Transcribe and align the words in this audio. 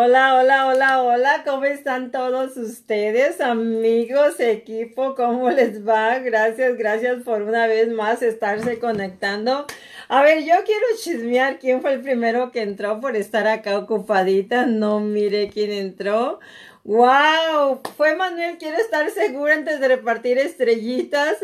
Hola, 0.00 0.36
hola, 0.36 0.68
hola, 0.68 1.02
hola, 1.02 1.42
¿cómo 1.44 1.64
están 1.64 2.12
todos 2.12 2.56
ustedes, 2.56 3.40
amigos, 3.40 4.38
equipo? 4.38 5.16
¿Cómo 5.16 5.50
les 5.50 5.84
va? 5.84 6.20
Gracias, 6.20 6.78
gracias 6.78 7.24
por 7.24 7.42
una 7.42 7.66
vez 7.66 7.88
más 7.88 8.22
estarse 8.22 8.78
conectando. 8.78 9.66
A 10.06 10.22
ver, 10.22 10.44
yo 10.44 10.54
quiero 10.64 10.86
chismear 11.02 11.58
quién 11.58 11.82
fue 11.82 11.94
el 11.94 12.00
primero 12.00 12.52
que 12.52 12.62
entró 12.62 13.00
por 13.00 13.16
estar 13.16 13.48
acá 13.48 13.76
ocupadita. 13.76 14.66
No 14.66 15.00
mire 15.00 15.50
quién 15.50 15.72
entró. 15.72 16.38
¡Wow! 16.84 17.80
Fue 17.96 18.14
Manuel, 18.14 18.56
quiero 18.56 18.78
estar 18.78 19.10
segura 19.10 19.54
antes 19.54 19.80
de 19.80 19.88
repartir 19.88 20.38
estrellitas. 20.38 21.38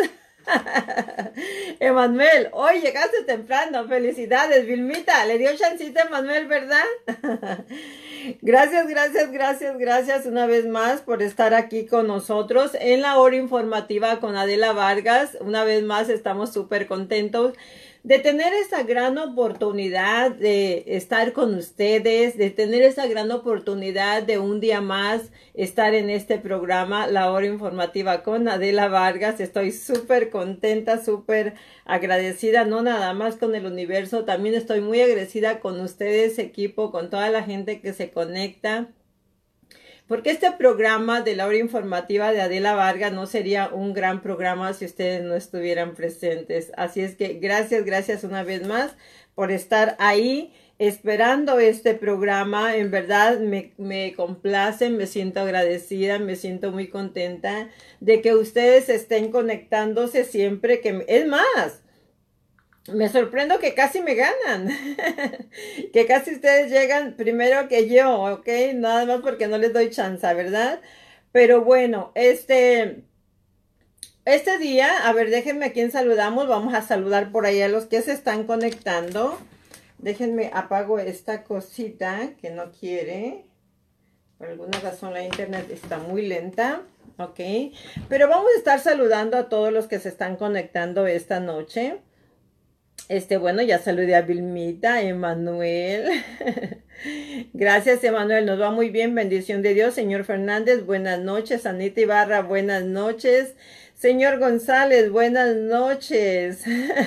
Emanuel, 1.81 2.51
hoy 2.53 2.81
llegaste 2.81 3.25
temprano. 3.25 3.89
Felicidades, 3.89 4.65
Vilmita. 4.65 5.27
Le 5.27 5.39
dio 5.39 5.51
chancita 5.57 6.03
a 6.03 6.07
Emanuel, 6.07 6.47
¿verdad? 6.47 6.85
gracias, 8.43 8.89
gracias, 8.89 9.31
gracias, 9.33 9.79
gracias 9.79 10.27
una 10.27 10.47
vez 10.47 10.67
más 10.67 11.01
por 11.01 11.23
estar 11.23 11.55
aquí 11.55 11.87
con 11.87 12.07
nosotros 12.07 12.73
en 12.81 13.03
la 13.03 13.19
hora 13.19 13.37
informativa 13.37 14.21
con 14.21 14.37
Adela 14.37 14.73
Vargas. 14.73 15.37
Una 15.41 15.65
vez 15.65 15.83
más 15.83 16.09
estamos 16.09 16.53
súper 16.53 16.87
contentos 16.87 17.55
de 18.05 18.19
tener 18.19 18.53
esa 18.53 18.83
gran 18.83 19.17
oportunidad 19.17 20.31
de 20.31 20.85
estar 20.89 21.33
con 21.33 21.55
ustedes, 21.55 22.37
de 22.37 22.51
tener 22.51 22.83
esa 22.83 23.07
gran 23.07 23.31
oportunidad 23.31 24.23
de 24.23 24.39
un 24.39 24.61
día 24.61 24.83
más 24.83 25.33
estar 25.55 25.95
en 25.95 26.11
este 26.11 26.39
programa, 26.39 27.07
La 27.07 27.33
Hora 27.33 27.47
Informativa 27.47 28.23
con 28.23 28.47
Adela 28.47 28.89
Vargas. 28.89 29.41
Estoy 29.41 29.73
súper 29.73 30.29
contenta, 30.29 31.03
súper 31.03 31.55
agradecida, 31.87 32.67
no 32.67 32.83
nada 32.83 33.15
más 33.15 33.37
con 33.37 33.55
el 33.55 33.65
universo, 33.65 34.27
también 34.27 34.55
estoy 34.55 34.83
muy 34.83 35.01
agradecida 35.01 35.61
con 35.61 35.81
ustedes, 35.81 36.39
equipo, 36.39 36.93
con 36.93 37.09
toda 37.09 37.31
la 37.31 37.43
gente 37.43 37.81
que 37.81 37.95
se 37.95 38.11
conecta 38.11 38.91
porque 40.07 40.31
este 40.31 40.53
programa 40.53 41.23
de 41.23 41.35
la 41.35 41.47
hora 41.47 41.57
informativa 41.57 42.33
de 42.33 42.43
Adela 42.43 42.75
Vargas 42.75 43.13
no 43.13 43.27
sería 43.27 43.69
un 43.73 43.95
gran 43.95 44.21
programa 44.21 44.75
si 44.75 44.85
ustedes 44.85 45.23
no 45.23 45.35
estuvieran 45.35 45.95
presentes. 45.95 46.73
Así 46.77 47.01
es 47.01 47.17
que 47.17 47.35
gracias, 47.35 47.85
gracias 47.85 48.25
una 48.25 48.43
vez 48.43 48.67
más 48.67 48.95
por 49.35 49.51
estar 49.51 49.97
ahí 49.99 50.53
esperando 50.79 51.59
este 51.59 51.95
programa. 51.95 52.77
En 52.77 52.91
verdad 52.91 53.39
me, 53.39 53.73
me 53.79 54.13
complace, 54.15 54.91
me 54.91 55.07
siento 55.07 55.41
agradecida, 55.41 56.19
me 56.19 56.37
siento 56.37 56.71
muy 56.71 56.89
contenta 56.89 57.69
de 58.01 58.21
que 58.21 58.35
ustedes 58.35 58.91
estén 58.91 59.31
conectándose 59.31 60.25
siempre 60.25 60.81
que... 60.81 61.05
Es 61.09 61.27
más, 61.27 61.84
me 62.93 63.09
sorprendo 63.09 63.59
que 63.59 63.75
casi 63.75 64.03
me 64.03 64.15
ganan, 64.15 64.69
que 65.93 66.07
casi 66.07 66.35
ustedes 66.35 66.71
llegan 66.71 67.15
primero 67.17 67.69
que 67.69 67.89
yo, 67.89 68.21
¿ok? 68.23 68.49
Nada 68.75 69.07
más 69.07 69.21
porque 69.23 69.47
no 69.47 69.57
les 69.59 69.73
doy 69.73 69.91
chance, 69.91 70.33
¿verdad? 70.35 70.81
Pero 71.33 71.65
bueno, 71.65 72.13
este, 72.15 73.05
este 74.25 74.59
día, 74.59 75.09
a 75.09 75.13
ver, 75.13 75.31
déjenme 75.31 75.67
a 75.67 75.73
quién 75.73 75.91
saludamos, 75.91 76.47
vamos 76.47 76.75
a 76.75 76.83
saludar 76.83 77.33
por 77.33 77.47
ahí 77.47 77.61
a 77.63 77.69
los 77.69 77.87
que 77.87 78.03
se 78.03 78.13
están 78.13 78.45
conectando. 78.45 79.39
Déjenme, 79.99 80.51
apago 80.53 80.99
esta 80.99 81.45
cosita 81.45 82.35
que 82.41 82.51
no 82.51 82.71
quiere. 82.71 83.47
Por 84.37 84.49
alguna 84.49 84.79
razón 84.81 85.15
la 85.15 85.25
internet 85.25 85.71
está 85.71 85.99
muy 85.99 86.27
lenta, 86.27 86.83
¿ok? 87.17 87.41
Pero 88.09 88.29
vamos 88.29 88.49
a 88.55 88.59
estar 88.59 88.81
saludando 88.81 89.39
a 89.39 89.49
todos 89.49 89.73
los 89.73 89.87
que 89.87 89.99
se 89.99 90.11
están 90.11 90.37
conectando 90.37 91.07
esta 91.07 91.41
noche. 91.41 92.03
Este, 93.09 93.37
bueno, 93.37 93.61
ya 93.61 93.79
saludé 93.79 94.17
a 94.17 94.23
Vilmita, 94.23 95.03
Emanuel. 95.03 96.09
Gracias, 97.53 98.03
Emanuel. 98.03 98.47
Nos 98.47 98.59
va 98.61 98.71
muy 98.71 98.89
bien. 98.89 99.15
Bendición 99.15 99.61
de 99.61 99.75
Dios. 99.75 99.95
Señor 99.95 100.25
Fernández, 100.25 100.87
buenas 100.87 101.21
noches. 101.21 101.67
Anita 101.67 102.01
Ibarra, 102.01 102.41
buenas 102.41 102.85
noches. 102.85 103.55
Señor 103.95 104.39
González, 104.39 105.11
buenas 105.11 105.55
noches. 105.55 106.65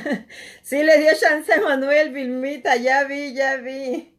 sí, 0.62 0.84
le 0.84 1.00
dio 1.00 1.12
chance 1.20 1.52
a 1.52 1.56
Emanuel, 1.56 2.12
Vilmita. 2.12 2.76
Ya 2.76 3.06
vi, 3.06 3.34
ya 3.34 3.58
vi. 3.58 4.14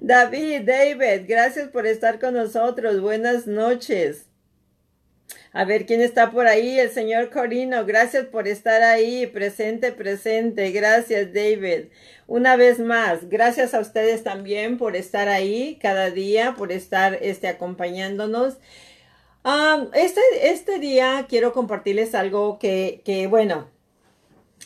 David, 0.00 0.62
David, 0.66 1.26
gracias 1.26 1.68
por 1.68 1.86
estar 1.86 2.20
con 2.20 2.34
nosotros. 2.34 3.00
Buenas 3.00 3.46
noches. 3.46 4.29
A 5.52 5.64
ver 5.64 5.84
quién 5.84 6.00
está 6.00 6.30
por 6.30 6.46
ahí, 6.46 6.78
el 6.78 6.90
señor 6.90 7.30
Corino. 7.30 7.84
Gracias 7.84 8.26
por 8.26 8.46
estar 8.46 8.82
ahí, 8.82 9.26
presente, 9.26 9.90
presente. 9.90 10.70
Gracias, 10.70 11.32
David. 11.34 11.86
Una 12.28 12.54
vez 12.54 12.78
más, 12.78 13.28
gracias 13.28 13.74
a 13.74 13.80
ustedes 13.80 14.22
también 14.22 14.78
por 14.78 14.94
estar 14.94 15.28
ahí 15.28 15.76
cada 15.82 16.10
día, 16.10 16.54
por 16.56 16.70
estar 16.70 17.18
este, 17.20 17.48
acompañándonos. 17.48 18.58
Um, 19.44 19.88
este, 19.94 20.20
este 20.42 20.78
día 20.78 21.26
quiero 21.28 21.52
compartirles 21.52 22.14
algo 22.14 22.60
que, 22.60 23.02
que, 23.04 23.26
bueno, 23.26 23.68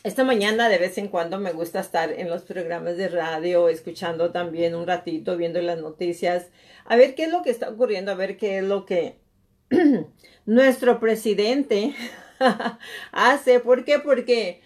esta 0.03 0.23
mañana 0.25 0.69
de 0.69 0.77
vez 0.77 0.99
en 0.99 1.09
cuando 1.09 1.39
me 1.39 1.53
gusta 1.53 1.81
estar 1.81 2.13
en 2.13 2.29
los 2.29 2.43
programas 2.43 2.99
de 2.99 3.09
radio, 3.09 3.71
escuchando 3.71 4.33
también 4.33 4.75
un 4.75 4.87
ratito, 4.87 5.39
viendo 5.39 5.63
las 5.63 5.79
noticias, 5.79 6.49
a 6.85 6.97
ver 6.97 7.15
qué 7.15 7.25
es 7.25 7.31
lo 7.31 7.43
que 7.43 7.51
está 7.51 7.71
ocurriendo, 7.71 8.13
a 8.13 8.17
ver 8.17 8.37
qué 8.37 8.59
es 8.59 8.65
lo 8.65 8.85
que 8.85 9.24
nuestro 10.47 11.01
presidente 11.01 11.95
hace. 13.13 13.61
¿Por 13.61 13.85
qué? 13.85 13.99
Porque 13.99 14.61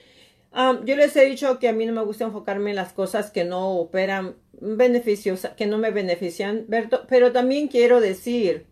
um, 0.52 0.84
yo 0.84 0.96
les 0.96 1.14
he 1.16 1.24
dicho 1.24 1.58
que 1.58 1.68
a 1.68 1.72
mí 1.72 1.86
no 1.86 1.92
me 1.92 2.04
gusta 2.04 2.24
enfocarme 2.24 2.70
en 2.70 2.76
las 2.76 2.92
cosas 2.92 3.30
que 3.30 3.44
no 3.44 3.72
operan 3.72 4.36
beneficios, 4.60 5.46
que 5.56 5.66
no 5.66 5.78
me 5.78 5.90
benefician, 5.90 6.66
pero 7.08 7.32
también 7.32 7.68
quiero 7.68 8.00
decir 8.00 8.66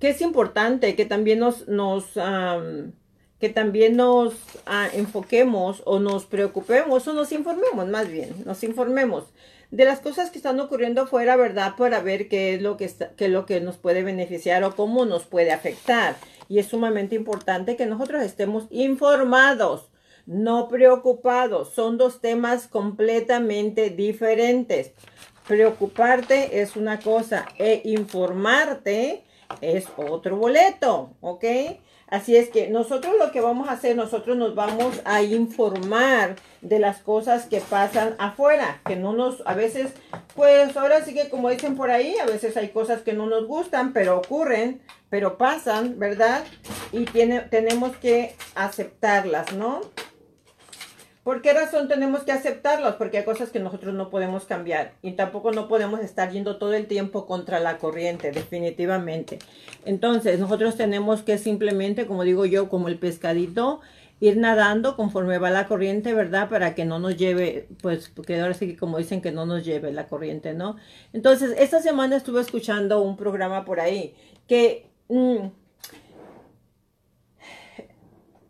que 0.00 0.10
es 0.10 0.20
importante 0.20 0.94
que 0.94 1.04
también 1.04 1.40
nos, 1.40 1.66
nos 1.68 2.16
um, 2.16 2.92
que 3.38 3.48
también 3.48 3.96
nos 3.96 4.34
ah, 4.66 4.88
enfoquemos 4.92 5.82
o 5.84 6.00
nos 6.00 6.26
preocupemos 6.26 7.06
o 7.06 7.12
nos 7.12 7.30
informemos 7.32 7.86
más 7.88 8.10
bien, 8.10 8.34
nos 8.44 8.62
informemos 8.64 9.24
de 9.70 9.84
las 9.84 10.00
cosas 10.00 10.30
que 10.30 10.38
están 10.38 10.58
ocurriendo 10.60 11.06
fuera, 11.06 11.36
¿verdad? 11.36 11.74
Para 11.76 12.00
ver 12.00 12.28
qué 12.28 12.54
es 12.54 12.62
lo 12.62 12.76
que, 12.76 12.84
está, 12.84 13.12
es 13.16 13.30
lo 13.30 13.46
que 13.46 13.60
nos 13.60 13.76
puede 13.76 14.02
beneficiar 14.02 14.64
o 14.64 14.74
cómo 14.74 15.04
nos 15.04 15.24
puede 15.24 15.52
afectar. 15.52 16.16
Y 16.48 16.58
es 16.58 16.66
sumamente 16.66 17.14
importante 17.14 17.76
que 17.76 17.86
nosotros 17.86 18.22
estemos 18.22 18.66
informados, 18.70 19.90
no 20.26 20.68
preocupados. 20.68 21.74
Son 21.74 21.98
dos 21.98 22.20
temas 22.20 22.68
completamente 22.68 23.90
diferentes. 23.90 24.92
Preocuparte 25.46 26.60
es 26.60 26.76
una 26.76 27.00
cosa 27.00 27.46
e 27.58 27.82
informarte 27.84 29.24
es 29.60 29.86
otro 29.96 30.36
boleto, 30.36 31.16
¿ok? 31.20 31.44
Así 32.10 32.36
es 32.36 32.48
que 32.48 32.68
nosotros 32.68 33.14
lo 33.18 33.30
que 33.32 33.42
vamos 33.42 33.68
a 33.68 33.72
hacer, 33.72 33.94
nosotros 33.94 34.36
nos 34.36 34.54
vamos 34.54 35.00
a 35.04 35.22
informar 35.22 36.36
de 36.62 36.78
las 36.78 36.98
cosas 36.98 37.46
que 37.46 37.60
pasan 37.60 38.14
afuera, 38.18 38.80
que 38.86 38.96
no 38.96 39.12
nos, 39.12 39.42
a 39.46 39.54
veces, 39.54 39.92
pues 40.34 40.74
ahora 40.76 41.04
sí 41.04 41.12
que 41.12 41.28
como 41.28 41.50
dicen 41.50 41.76
por 41.76 41.90
ahí, 41.90 42.16
a 42.18 42.24
veces 42.24 42.56
hay 42.56 42.68
cosas 42.68 43.02
que 43.02 43.12
no 43.12 43.26
nos 43.26 43.46
gustan, 43.46 43.92
pero 43.92 44.16
ocurren, 44.16 44.80
pero 45.10 45.36
pasan, 45.36 45.98
¿verdad? 45.98 46.44
Y 46.92 47.04
tiene, 47.04 47.40
tenemos 47.40 47.94
que 47.96 48.34
aceptarlas, 48.54 49.52
¿no? 49.52 49.82
¿Por 51.28 51.42
qué 51.42 51.52
razón 51.52 51.88
tenemos 51.88 52.22
que 52.22 52.32
aceptarlos? 52.32 52.94
Porque 52.94 53.18
hay 53.18 53.24
cosas 53.24 53.50
que 53.50 53.60
nosotros 53.60 53.92
no 53.92 54.08
podemos 54.08 54.46
cambiar 54.46 54.94
y 55.02 55.12
tampoco 55.12 55.52
no 55.52 55.68
podemos 55.68 56.00
estar 56.00 56.30
yendo 56.30 56.56
todo 56.56 56.72
el 56.72 56.86
tiempo 56.86 57.26
contra 57.26 57.60
la 57.60 57.76
corriente, 57.76 58.32
definitivamente. 58.32 59.38
Entonces, 59.84 60.40
nosotros 60.40 60.78
tenemos 60.78 61.20
que 61.20 61.36
simplemente, 61.36 62.06
como 62.06 62.22
digo 62.22 62.46
yo, 62.46 62.70
como 62.70 62.88
el 62.88 62.98
pescadito, 62.98 63.82
ir 64.20 64.38
nadando 64.38 64.96
conforme 64.96 65.36
va 65.36 65.50
la 65.50 65.66
corriente, 65.66 66.14
¿verdad? 66.14 66.48
Para 66.48 66.74
que 66.74 66.86
no 66.86 66.98
nos 66.98 67.18
lleve, 67.18 67.68
pues, 67.82 68.08
porque 68.08 68.40
ahora 68.40 68.54
sí 68.54 68.66
que 68.66 68.76
como 68.78 68.96
dicen 68.96 69.20
que 69.20 69.30
no 69.30 69.44
nos 69.44 69.66
lleve 69.66 69.92
la 69.92 70.06
corriente, 70.06 70.54
¿no? 70.54 70.76
Entonces, 71.12 71.54
esta 71.58 71.82
semana 71.82 72.16
estuve 72.16 72.40
escuchando 72.40 73.02
un 73.02 73.18
programa 73.18 73.66
por 73.66 73.80
ahí 73.80 74.14
que... 74.46 74.86
Mm, 75.10 75.48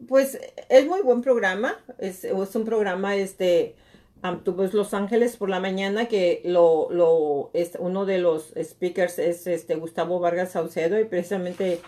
pues 0.08 0.40
es 0.70 0.86
muy 0.86 1.02
buen 1.02 1.20
programa, 1.20 1.78
es, 1.98 2.24
un 2.24 2.64
programa, 2.64 3.14
este, 3.14 3.76
um, 4.24 4.40
Los 4.72 4.94
Ángeles 4.94 5.36
por 5.36 5.50
la 5.50 5.60
mañana, 5.60 6.06
que 6.06 6.40
lo, 6.44 7.50
es, 7.52 7.72
uno 7.78 8.06
de 8.06 8.18
los 8.18 8.54
speakers 8.60 9.18
es 9.18 9.46
este 9.46 9.74
Gustavo 9.76 10.18
Vargas 10.18 10.52
Saucedo 10.52 10.98
y 10.98 11.04
precisamente 11.04 11.80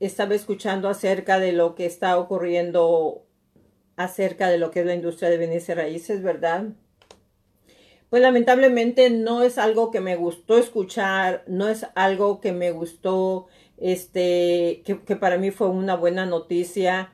estaba 0.00 0.34
escuchando 0.34 0.88
acerca 0.88 1.38
de 1.38 1.52
lo 1.52 1.74
que 1.74 1.84
está 1.84 2.18
ocurriendo 2.18 3.26
acerca 3.96 4.48
de 4.48 4.56
lo 4.56 4.70
que 4.70 4.80
es 4.80 4.86
la 4.86 4.94
industria 4.94 5.28
de 5.28 5.36
bienes 5.36 5.68
y 5.68 5.74
raíces, 5.74 6.22
¿verdad? 6.22 6.68
Pues 8.08 8.22
lamentablemente 8.22 9.10
no 9.10 9.42
es 9.42 9.58
algo 9.58 9.90
que 9.90 10.00
me 10.00 10.16
gustó 10.16 10.56
escuchar, 10.56 11.44
no 11.46 11.68
es 11.68 11.86
algo 11.94 12.40
que 12.40 12.52
me 12.52 12.70
gustó 12.70 13.46
este, 13.80 14.82
que, 14.84 15.16
para 15.16 15.38
mí 15.38 15.50
fue 15.50 15.68
una 15.68 15.96
buena 15.96 16.26
noticia. 16.26 17.12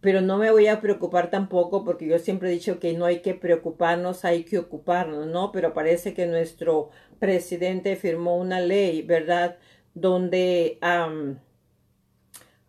pero 0.00 0.20
no 0.20 0.38
me 0.38 0.50
voy 0.52 0.68
a 0.68 0.80
preocupar 0.80 1.30
tampoco 1.30 1.84
porque 1.84 2.06
yo 2.06 2.18
siempre 2.18 2.48
he 2.50 2.52
dicho 2.52 2.78
que 2.80 2.94
no 2.94 3.04
hay 3.06 3.20
que 3.20 3.34
preocuparnos, 3.34 4.24
hay 4.24 4.44
que 4.44 4.58
ocuparnos, 4.58 5.26
¿no? 5.26 5.52
Pero 5.52 5.74
parece 5.74 6.14
que 6.14 6.26
nuestro 6.26 6.90
presidente 7.18 7.96
firmó 7.96 8.36
una 8.36 8.60
ley, 8.60 9.02
¿verdad? 9.02 9.58
Donde 9.94 10.78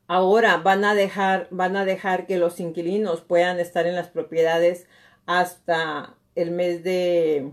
ahora 0.07 0.57
van 0.57 0.83
a 0.85 0.95
dejar, 0.95 1.47
van 1.51 1.75
a 1.77 1.85
dejar 1.85 2.25
que 2.25 2.37
los 2.37 2.59
inquilinos 2.59 3.21
puedan 3.21 3.59
estar 3.59 3.85
en 3.85 3.95
las 3.95 4.07
propiedades 4.09 4.87
hasta 5.27 6.15
el 6.35 6.51
mes 6.51 6.83
de, 6.83 7.51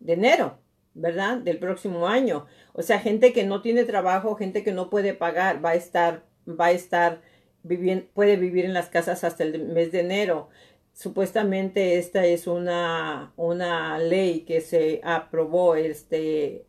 de 0.00 0.12
enero, 0.12 0.58
¿verdad? 0.94 1.38
Del 1.38 1.58
próximo 1.58 2.06
año. 2.08 2.46
O 2.72 2.82
sea, 2.82 3.00
gente 3.00 3.32
que 3.32 3.44
no 3.44 3.62
tiene 3.62 3.84
trabajo, 3.84 4.36
gente 4.36 4.62
que 4.64 4.72
no 4.72 4.90
puede 4.90 5.14
pagar, 5.14 5.64
va 5.64 5.70
a 5.70 5.74
estar, 5.74 6.24
va 6.48 6.66
a 6.66 6.72
estar 6.72 7.20
viviendo, 7.62 8.06
puede 8.14 8.36
vivir 8.36 8.64
en 8.64 8.74
las 8.74 8.88
casas 8.88 9.24
hasta 9.24 9.44
el 9.44 9.66
mes 9.66 9.92
de 9.92 10.00
enero. 10.00 10.48
Supuestamente 10.92 11.98
esta 11.98 12.24
es 12.24 12.46
una, 12.46 13.32
una 13.36 13.98
ley 13.98 14.40
que 14.42 14.60
se 14.60 15.00
aprobó 15.02 15.74
este, 15.74 16.66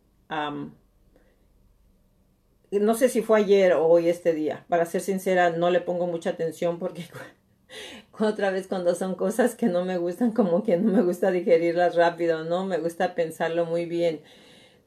no 2.70 2.94
sé 2.94 3.08
si 3.08 3.22
fue 3.22 3.38
ayer 3.38 3.72
o 3.72 3.86
hoy 3.86 4.08
este 4.08 4.32
día. 4.32 4.64
Para 4.68 4.86
ser 4.86 5.00
sincera, 5.00 5.50
no 5.50 5.70
le 5.70 5.80
pongo 5.80 6.06
mucha 6.06 6.30
atención 6.30 6.78
porque 6.78 7.04
otra 8.24 8.50
vez 8.50 8.66
cuando 8.66 8.94
son 8.94 9.14
cosas 9.14 9.54
que 9.54 9.66
no 9.66 9.84
me 9.84 9.98
gustan, 9.98 10.32
como 10.32 10.62
que 10.62 10.76
no 10.76 10.92
me 10.92 11.02
gusta 11.02 11.30
digerirlas 11.30 11.94
rápido, 11.94 12.44
¿no? 12.44 12.64
Me 12.64 12.78
gusta 12.78 13.14
pensarlo 13.14 13.66
muy 13.66 13.84
bien. 13.86 14.22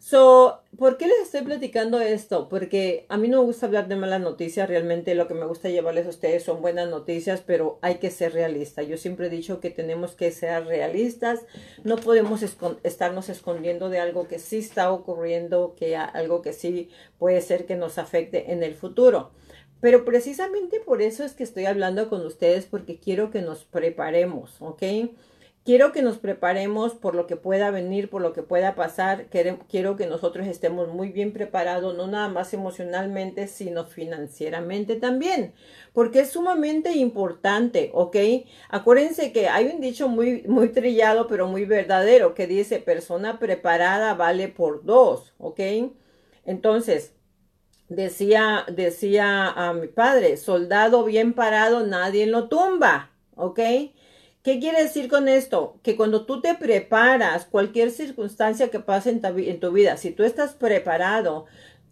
So, 0.01 0.61
¿por 0.77 0.95
qué 0.95 1.07
les 1.07 1.19
estoy 1.23 1.41
platicando 1.41 1.99
esto? 1.99 2.47
Porque 2.47 3.05
a 3.09 3.17
mí 3.17 3.27
no 3.27 3.39
me 3.39 3.43
gusta 3.43 3.65
hablar 3.65 3.89
de 3.89 3.97
malas 3.97 4.21
noticias, 4.21 4.69
realmente 4.69 5.13
lo 5.13 5.27
que 5.27 5.33
me 5.33 5.45
gusta 5.45 5.67
llevarles 5.67 6.05
a 6.05 6.09
ustedes 6.09 6.43
son 6.43 6.61
buenas 6.61 6.89
noticias, 6.89 7.43
pero 7.45 7.79
hay 7.81 7.95
que 7.95 8.09
ser 8.09 8.31
realistas. 8.31 8.87
Yo 8.87 8.95
siempre 8.95 9.27
he 9.27 9.29
dicho 9.29 9.59
que 9.59 9.69
tenemos 9.69 10.13
que 10.15 10.31
ser 10.31 10.65
realistas, 10.65 11.41
no 11.83 11.97
podemos 11.97 12.41
estarnos 12.83 13.27
escondiendo 13.27 13.89
de 13.89 13.99
algo 13.99 14.29
que 14.29 14.39
sí 14.39 14.59
está 14.59 14.89
ocurriendo, 14.89 15.75
que 15.77 15.97
algo 15.97 16.41
que 16.41 16.53
sí 16.53 16.89
puede 17.17 17.41
ser 17.41 17.65
que 17.65 17.75
nos 17.75 17.97
afecte 17.97 18.53
en 18.53 18.63
el 18.63 18.75
futuro. 18.75 19.31
Pero 19.81 20.05
precisamente 20.05 20.79
por 20.79 21.01
eso 21.01 21.23
es 21.23 21.33
que 21.33 21.43
estoy 21.43 21.65
hablando 21.65 22.09
con 22.09 22.25
ustedes, 22.25 22.65
porque 22.65 22.99
quiero 22.99 23.31
que 23.31 23.41
nos 23.41 23.63
preparemos, 23.63 24.55
¿ok? 24.59 24.83
Quiero 25.65 25.91
que 25.91 26.01
nos 26.01 26.17
preparemos 26.17 26.95
por 26.95 27.13
lo 27.13 27.27
que 27.27 27.35
pueda 27.35 27.69
venir, 27.69 28.09
por 28.09 28.21
lo 28.21 28.33
que 28.33 28.41
pueda 28.41 28.73
pasar. 28.75 29.27
Quiero 29.27 29.95
que 29.97 30.07
nosotros 30.07 30.47
estemos 30.47 30.87
muy 30.87 31.11
bien 31.11 31.31
preparados, 31.31 31.95
no 31.95 32.07
nada 32.07 32.27
más 32.27 32.53
emocionalmente, 32.53 33.47
sino 33.47 33.85
financieramente 33.85 34.95
también, 34.95 35.53
porque 35.93 36.21
es 36.21 36.31
sumamente 36.31 36.93
importante, 36.93 37.91
¿ok? 37.93 38.15
Acuérdense 38.69 39.31
que 39.31 39.47
hay 39.47 39.67
un 39.67 39.79
dicho 39.79 40.07
muy, 40.07 40.43
muy 40.47 40.69
trillado, 40.69 41.27
pero 41.27 41.45
muy 41.47 41.65
verdadero, 41.65 42.33
que 42.33 42.47
dice, 42.47 42.79
persona 42.79 43.37
preparada 43.37 44.15
vale 44.15 44.47
por 44.47 44.83
dos, 44.85 45.35
¿ok? 45.37 45.59
Entonces, 46.45 47.13
decía, 47.89 48.65
decía 48.71 49.49
a 49.49 49.73
mi 49.73 49.87
padre, 49.87 50.37
soldado 50.37 51.03
bien 51.03 51.33
parado, 51.33 51.85
nadie 51.85 52.27
lo 52.27 52.47
tumba, 52.47 53.11
¿ok? 53.35 53.59
¿Qué 54.43 54.59
quiere 54.59 54.83
decir 54.83 55.09
con 55.09 55.27
esto? 55.27 55.79
Que 55.83 55.97
cuando 55.97 56.25
tú 56.25 56.41
te 56.41 56.55
preparas, 56.55 57.45
cualquier 57.45 57.91
circunstancia 57.91 58.69
que 58.69 58.79
pase 58.79 59.09
en 59.09 59.59
tu, 59.59 59.71
vida, 59.71 59.97
si 59.97 60.11
tú 60.11 60.23
estás 60.23 60.53
preparado, 60.53 61.45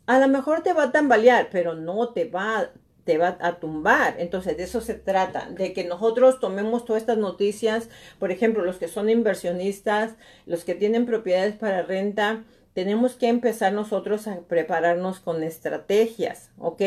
a 0.05 0.19
lo 0.19 0.27
mejor 0.29 0.63
te 0.63 0.73
va 0.73 0.83
a 0.83 0.91
tambalear, 0.91 1.49
pero 1.51 1.73
no 1.75 2.13
te 2.13 2.25
va, 2.25 2.71
te 3.03 3.17
va 3.17 3.37
a 3.41 3.59
tumbar. 3.59 4.15
Entonces, 4.19 4.55
de 4.55 4.63
eso 4.63 4.79
se 4.79 4.93
trata, 4.93 5.49
de 5.51 5.73
que 5.73 5.83
nosotros 5.83 6.39
tomemos 6.39 6.85
todas 6.85 7.01
estas 7.01 7.17
noticias, 7.17 7.89
por 8.17 8.31
ejemplo, 8.31 8.63
los 8.63 8.77
que 8.77 8.87
son 8.87 9.09
inversionistas, 9.09 10.15
los 10.45 10.63
que 10.63 10.75
tienen 10.75 11.05
propiedades 11.05 11.55
para 11.55 11.81
renta, 11.81 12.45
tenemos 12.77 13.15
que 13.15 13.27
empezar 13.27 13.73
nosotros 13.73 14.27
a 14.27 14.41
prepararnos 14.41 15.19
con 15.19 15.41
estrategias, 15.41 16.51
¿ok? 16.59 16.83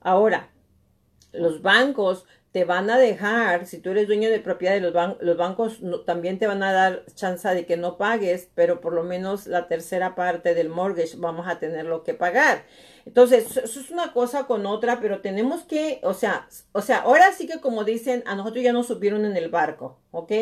Ahora, 0.00 0.50
los 1.32 1.62
bancos 1.62 2.26
te 2.52 2.64
van 2.64 2.90
a 2.90 2.96
dejar, 2.96 3.66
si 3.66 3.78
tú 3.78 3.90
eres 3.90 4.06
dueño 4.06 4.30
de 4.30 4.38
propiedad, 4.38 4.80
los, 4.80 4.94
los 5.20 5.36
bancos 5.36 5.80
también 6.06 6.38
te 6.38 6.46
van 6.46 6.62
a 6.62 6.70
dar 6.70 7.04
chance 7.16 7.48
de 7.48 7.66
que 7.66 7.76
no 7.76 7.98
pagues, 7.98 8.50
pero 8.54 8.80
por 8.80 8.92
lo 8.92 9.02
menos 9.02 9.48
la 9.48 9.66
tercera 9.66 10.14
parte 10.14 10.54
del 10.54 10.68
mortgage 10.68 11.16
vamos 11.16 11.48
a 11.48 11.58
tenerlo 11.58 12.04
que 12.04 12.14
pagar. 12.14 12.62
Entonces, 13.06 13.56
eso 13.56 13.80
es 13.80 13.90
una 13.92 14.12
cosa 14.12 14.46
con 14.48 14.66
otra, 14.66 15.00
pero 15.00 15.20
tenemos 15.20 15.62
que, 15.62 16.00
o 16.02 16.12
sea, 16.12 16.48
o 16.72 16.82
sea, 16.82 16.98
ahora 16.98 17.32
sí 17.32 17.46
que 17.46 17.60
como 17.60 17.84
dicen, 17.84 18.24
a 18.26 18.34
nosotros 18.34 18.64
ya 18.64 18.72
nos 18.72 18.88
subieron 18.88 19.24
en 19.24 19.36
el 19.36 19.48
barco, 19.48 20.00
¿ok? 20.10 20.32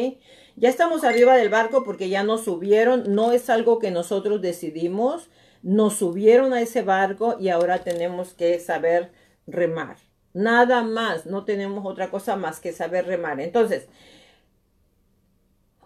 Ya 0.56 0.70
estamos 0.70 1.05
arriba 1.05 1.37
del 1.37 1.50
barco 1.50 1.84
porque 1.84 2.08
ya 2.08 2.22
nos 2.22 2.44
subieron, 2.44 3.14
no 3.14 3.32
es 3.32 3.50
algo 3.50 3.78
que 3.78 3.90
nosotros 3.90 4.40
decidimos, 4.40 5.28
nos 5.62 5.96
subieron 5.96 6.55
a 6.55 6.62
ese 6.62 6.82
barco 6.82 7.37
y 7.38 7.50
ahora 7.50 7.84
tenemos 7.84 8.32
que 8.32 8.58
saber 8.61 9.12
remar. 9.46 9.99
Nada 10.32 10.82
más, 10.82 11.26
no 11.26 11.44
tenemos 11.44 11.84
otra 11.84 12.11
cosa 12.11 12.34
más 12.37 12.61
que 12.61 12.72
saber 12.72 13.06
remar. 13.06 13.40
Entonces, 13.40 13.88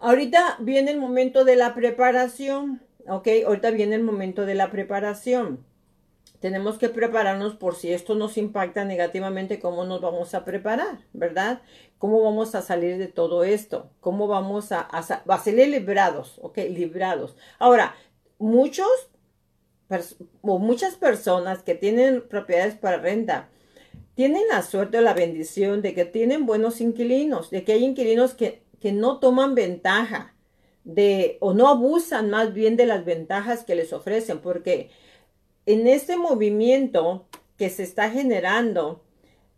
ahorita 0.01 0.59
viene 0.61 0.93
el 0.93 0.99
momento 0.99 1.45
de 1.45 1.57
la 1.57 1.75
preparación, 1.75 2.83
¿ok? 3.09 3.29
Ahorita 3.47 3.73
viene 3.73 3.97
el 3.97 4.05
momento 4.05 4.47
de 4.47 4.55
la 4.55 4.71
preparación. 4.71 5.67
Tenemos 6.41 6.79
que 6.79 6.89
prepararnos 6.89 7.55
por 7.55 7.75
si 7.75 7.93
esto 7.93 8.15
nos 8.15 8.39
impacta 8.39 8.85
negativamente, 8.85 9.59
cómo 9.59 9.85
nos 9.85 10.01
vamos 10.01 10.35
a 10.35 10.45
preparar, 10.45 11.01
¿verdad? 11.13 11.63
¿Cómo 11.99 12.23
vamos 12.23 12.55
a 12.55 12.63
salir 12.63 12.99
de 12.99 13.09
todo 13.09 13.45
esto? 13.45 13.91
¿Cómo 14.01 14.29
vamos 14.29 14.71
a, 14.73 14.81
a, 14.81 15.03
salir 15.03 15.69
librados? 15.69 16.39
¿Ok? 16.43 16.59
Librados. 16.71 17.37
Ahora, 17.59 17.97
muchos 18.39 18.89
o 20.43 20.59
muchas 20.59 20.97
personas 20.97 21.63
que 21.63 21.75
tienen 21.75 22.27
propiedades 22.29 22.75
para 22.75 22.99
renta, 22.99 23.49
tienen 24.15 24.43
la 24.51 24.63
suerte 24.63 24.99
o 24.99 25.01
la 25.01 25.15
bendición 25.15 25.81
de 25.81 25.95
que 25.95 26.05
tienen 26.05 26.45
buenos 26.45 26.81
inquilinos, 26.81 27.51
de 27.51 27.65
que 27.65 27.73
hay 27.73 27.85
inquilinos 27.85 28.35
que, 28.35 28.63
que 28.81 28.93
no 28.93 29.19
toman 29.19 29.55
ventaja 29.55 30.35
de 30.85 31.37
o 31.41 31.53
no 31.53 31.69
abusan 31.69 32.31
más 32.31 32.53
bien 32.53 32.77
de 32.77 32.87
las 32.87 33.05
ventajas 33.05 33.65
que 33.65 33.75
les 33.75 33.93
ofrecen, 33.93 34.41
porque 34.41 34.91
en 35.69 35.87
este 35.87 36.17
movimiento 36.17 37.27
que 37.59 37.69
se 37.69 37.83
está 37.83 38.09
generando, 38.09 39.05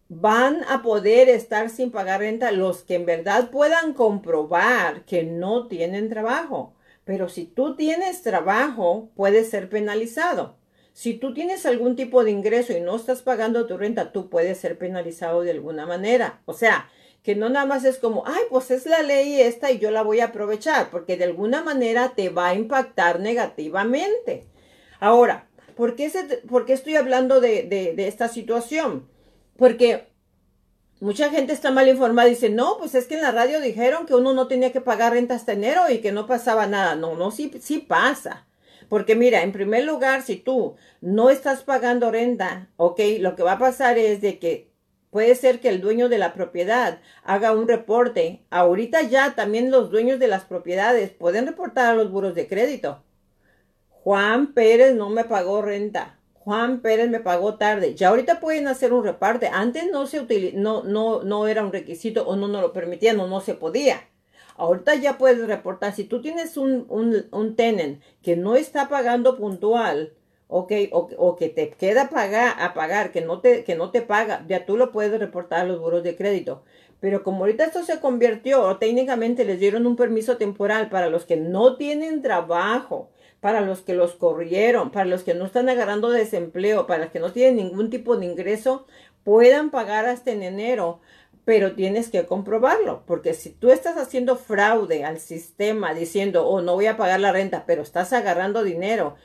van 0.08 0.64
a 0.68 0.82
poder 0.82 1.28
estar 1.28 1.70
sin 1.70 1.92
pagar 1.92 2.18
renta 2.18 2.50
los 2.50 2.82
que 2.82 2.96
en 2.96 3.06
verdad 3.06 3.50
puedan 3.50 3.94
comprobar 3.94 5.04
que 5.04 5.22
no 5.22 5.68
tienen 5.68 6.08
trabajo. 6.08 6.74
Pero 7.05 7.29
si 7.29 7.44
tú 7.44 7.76
tienes 7.76 8.22
trabajo, 8.22 9.10
puedes 9.14 9.50
ser 9.50 9.69
penalizado. 9.69 10.56
Si 10.94 11.14
tú 11.14 11.32
tienes 11.32 11.64
algún 11.64 11.94
tipo 11.94 12.24
de 12.24 12.32
ingreso 12.32 12.72
y 12.72 12.81
no 12.81 12.96
estás 12.96 13.22
pagando 13.22 13.69
tu 13.69 13.79
renta, 13.79 14.10
tú 14.10 14.29
puedes 14.29 14.58
ser 14.58 14.79
penalizado 14.79 15.43
de 15.43 15.52
alguna 15.52 15.86
manera. 15.86 16.43
O 16.44 16.55
sea, 16.55 16.90
que 17.22 17.36
no 17.36 17.50
nada 17.50 17.67
más 17.67 17.84
es 17.84 17.98
como, 17.98 18.24
ay, 18.26 18.43
pues 18.50 18.72
es 18.72 18.84
la 18.84 19.02
ley 19.02 19.40
esta 19.40 19.70
y 19.70 19.79
yo 19.79 19.93
la 19.93 20.02
voy 20.02 20.19
a 20.19 20.26
aprovechar, 20.26 20.90
porque 20.90 21.17
de 21.17 21.26
alguna 21.26 21.62
manera 21.62 22.14
te 22.17 22.31
va 22.31 22.48
a 22.48 22.55
impactar 22.55 23.20
negativamente. 23.20 24.48
Ahora, 25.00 25.48
¿por 25.81 25.96
qué, 26.67 26.75
estoy 26.75 26.96
hablando 26.96 27.41
de, 27.41 27.63
de 27.65 28.06
esta 28.06 28.29
situación? 28.29 29.08
Porque 29.56 30.08
mucha 31.01 31.31
gente 31.31 31.55
está 31.55 31.70
mal 31.70 31.89
informada 31.89 32.29
y 32.29 32.32
dice, 32.32 32.51
no, 32.51 32.77
pues 32.79 32.94
es 32.94 33.06
que 33.06 33.15
en 33.15 33.22
la 33.22 33.32
radio 33.32 33.63
dijeron 33.63 34.05
que 34.05 34.15
uno 34.15 34.34
no 34.34 34.46
tenía 34.46 34.72
que 34.72 34.82
pagar 34.82 35.15
renta 35.15 35.34
hasta 35.34 35.53
enero 35.53 35.91
y 35.91 35.99
que 35.99 36.13
no 36.13 36.27
pasaba 36.27 36.67
nada. 36.67 36.96
No, 36.96 37.17
no, 37.17 37.31
sí, 37.31 37.51
sí 37.63 37.79
pasa. 37.79 38.46
Porque 38.91 39.15
mira, 39.15 39.43
en 39.43 39.53
primer 39.53 39.84
lugar, 39.84 40.20
si 40.20 40.37
tú 40.37 40.77
no 41.01 41.31
estás 41.31 41.63
pagando 41.63 42.10
renta, 42.10 42.69
ok, 42.77 43.01
lo 43.20 43.34
que 43.34 43.43
va 43.43 43.53
a 43.53 43.58
pasar 43.58 43.96
es 43.96 44.20
de 44.20 44.39
que 44.39 44.70
puede 45.10 45.34
ser 45.34 45.60
que 45.60 45.70
el 45.70 45.81
dueño 45.81 46.10
de 46.10 46.19
la 46.19 46.34
propiedad 46.34 47.01
haga 47.25 47.53
un 47.53 47.67
reporte. 47.67 48.44
Ahorita 48.51 49.01
ya 49.03 49.34
también 49.34 49.70
los 49.70 49.91
dueños 49.91 50.19
de 50.19 50.29
las 50.29 50.44
propiedades 50.44 51.10
pueden 51.10 51.46
reportar 51.46 51.87
a 51.87 51.94
los 51.94 52.10
buros 52.10 52.34
de 52.34 52.46
crédito. 52.46 53.03
Juan 54.02 54.54
Pérez 54.54 54.94
no 54.94 55.10
me 55.10 55.24
pagó 55.24 55.62
renta. 55.62 56.19
Juan 56.34 56.80
Pérez 56.80 57.10
me 57.10 57.20
pagó 57.20 57.56
tarde. 57.56 57.94
Ya 57.94 58.08
ahorita 58.08 58.40
pueden 58.40 58.66
hacer 58.66 58.92
un 58.92 59.04
reparte. 59.04 59.48
Antes 59.48 59.90
no 59.92 60.06
se 60.06 60.52
no, 60.54 60.82
no, 60.84 61.22
no 61.22 61.46
era 61.46 61.62
un 61.62 61.72
requisito 61.72 62.26
o 62.26 62.34
no 62.36 62.48
nos 62.48 62.62
lo 62.62 62.72
permitían 62.72 63.20
o 63.20 63.26
no 63.26 63.40
se 63.40 63.54
podía. 63.54 64.08
Ahorita 64.56 64.94
ya 64.94 65.16
puedes 65.16 65.46
reportar, 65.46 65.94
si 65.94 66.04
tú 66.04 66.20
tienes 66.20 66.56
un, 66.56 66.86
un, 66.88 67.26
un 67.30 67.56
tenant 67.56 68.02
que 68.22 68.36
no 68.36 68.56
está 68.56 68.88
pagando 68.88 69.38
puntual, 69.38 70.12
okay, 70.48 70.90
o, 70.92 71.08
o, 71.16 71.36
que 71.36 71.48
te 71.48 71.70
queda 71.70 72.10
pagar, 72.10 72.56
a 72.60 72.74
pagar, 72.74 73.10
que 73.12 73.22
no, 73.22 73.40
te, 73.40 73.64
que 73.64 73.74
no 73.74 73.90
te 73.90 74.02
paga, 74.02 74.44
ya 74.48 74.66
tú 74.66 74.76
lo 74.76 74.92
puedes 74.92 75.19
reportar 75.19 75.60
a 75.60 75.64
los 75.64 75.80
buros 75.80 76.02
de 76.02 76.16
crédito. 76.16 76.62
Pero 77.00 77.22
como 77.22 77.44
ahorita 77.44 77.64
esto 77.64 77.84
se 77.84 78.00
convirtió, 78.00 78.62
o 78.62 78.76
técnicamente 78.76 79.44
les 79.46 79.60
dieron 79.60 79.86
un 79.86 79.96
permiso 79.96 80.36
temporal 80.36 80.90
para 80.90 81.08
los 81.08 81.24
que 81.24 81.36
no 81.36 81.76
tienen 81.76 82.20
trabajo, 82.20 83.08
para 83.41 83.61
los 83.61 83.81
que 83.81 83.94
los 83.94 84.13
corrieron, 84.13 84.91
para 84.91 85.06
los 85.06 85.23
que 85.23 85.35
no 85.35 85.47
están 85.47 85.69
agarrando 85.69 86.11
desempleo, 86.11 86.87
para 86.87 87.05
los 87.05 87.13
que 87.13 87.20
no 87.20 87.32
tienen 87.32 87.56
ningún 87.56 87.91
tipo 87.91 88.17
de 88.17 88.27
ingreso, 88.27 88.87
puedan 89.25 89.70
pagar 89.70 90.06
hasta 90.06 90.31
en 90.31 90.43
enero 90.43 91.01
pero 91.44 91.75
tienes 91.75 92.11
que 92.11 92.27
comprobarlo, 92.27 93.03
porque 93.06 93.35
si 93.35 93.51
tú 93.51 93.70
estás 93.70 93.97
haciendo 93.97 94.37
fraude 94.37 95.05
al 95.05 95.19
sistema 95.19 95.94
diciendo, 95.94 96.47
oh, 96.47 96.61
no 96.61 96.75
voy 96.75 96.87
a 96.87 96.97
pagar 96.97 97.20
la 97.20 97.32
renta, 97.32 97.65
pero 97.67 97.82
estás 97.82 98.13
agarrando 98.13 98.63
dinero, 98.63 99.17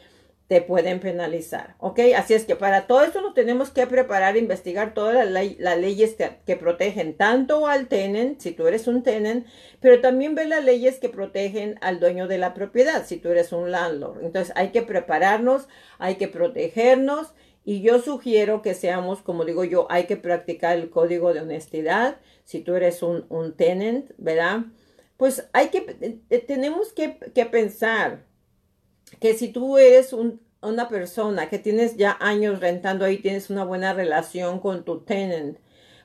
te 0.47 0.61
pueden 0.61 0.99
penalizar, 0.99 1.75
¿ok? 1.79 1.99
Así 2.15 2.35
es 2.35 2.45
que 2.45 2.55
para 2.55 2.85
todo 2.85 3.03
esto 3.03 3.19
nos 3.21 3.33
tenemos 3.33 3.71
que 3.71 3.87
preparar, 3.87 4.37
investigar 4.37 4.93
todas 4.93 5.27
las, 5.27 5.77
leyes 5.79 6.15
que, 6.15 6.55
protegen 6.55 7.17
tanto 7.17 7.67
al 7.67 7.87
tenant, 7.87 8.39
si 8.39 8.51
tú 8.51 8.67
eres 8.67 8.87
un 8.87 9.01
tenant, 9.01 9.47
pero 9.79 10.01
también 10.01 10.35
ver 10.35 10.47
las 10.47 10.63
leyes 10.63 10.99
que 10.99 11.09
protegen 11.09 11.79
al 11.81 11.99
dueño 11.99 12.27
de 12.27 12.37
la 12.37 12.53
propiedad, 12.53 13.05
si 13.07 13.17
tú 13.17 13.29
eres 13.29 13.51
un 13.53 13.71
landlord. 13.71 14.23
Entonces 14.23 14.53
hay 14.55 14.69
que 14.69 14.83
prepararnos, 14.83 15.67
hay 15.97 16.15
que 16.15 16.27
protegernos 16.27 17.33
y 17.63 17.81
yo 17.81 17.99
sugiero 17.99 18.61
que 18.61 18.75
seamos, 18.75 19.23
como 19.23 19.45
digo 19.45 19.63
yo, 19.63 19.87
hay 19.89 20.03
que 20.03 20.15
practicar 20.15 20.77
el 20.77 20.91
código 20.91 21.33
de 21.33 21.41
honestidad. 21.41 22.17
Si 22.43 22.59
tú 22.59 22.75
eres 22.75 23.01
un, 23.01 23.25
un 23.29 23.57
tenant, 23.57 24.11
¿verdad? 24.19 24.65
Pues 25.17 25.49
hay 25.53 25.69
que, 25.69 26.21
eh, 26.29 26.39
tenemos 26.39 26.93
que, 26.93 27.17
que 27.33 27.47
pensar 27.47 28.25
que 29.19 29.33
si 29.33 29.49
tú 29.49 29.77
eres 29.77 30.13
un, 30.13 30.41
una 30.61 30.89
persona 30.89 31.49
que 31.49 31.59
tienes 31.59 31.97
ya 31.97 32.17
años 32.19 32.59
rentando 32.59 33.05
ahí, 33.05 33.17
tienes 33.17 33.49
una 33.49 33.63
buena 33.63 33.93
relación 33.93 34.59
con 34.59 34.83
tu 34.83 35.01
tenant, 35.01 35.57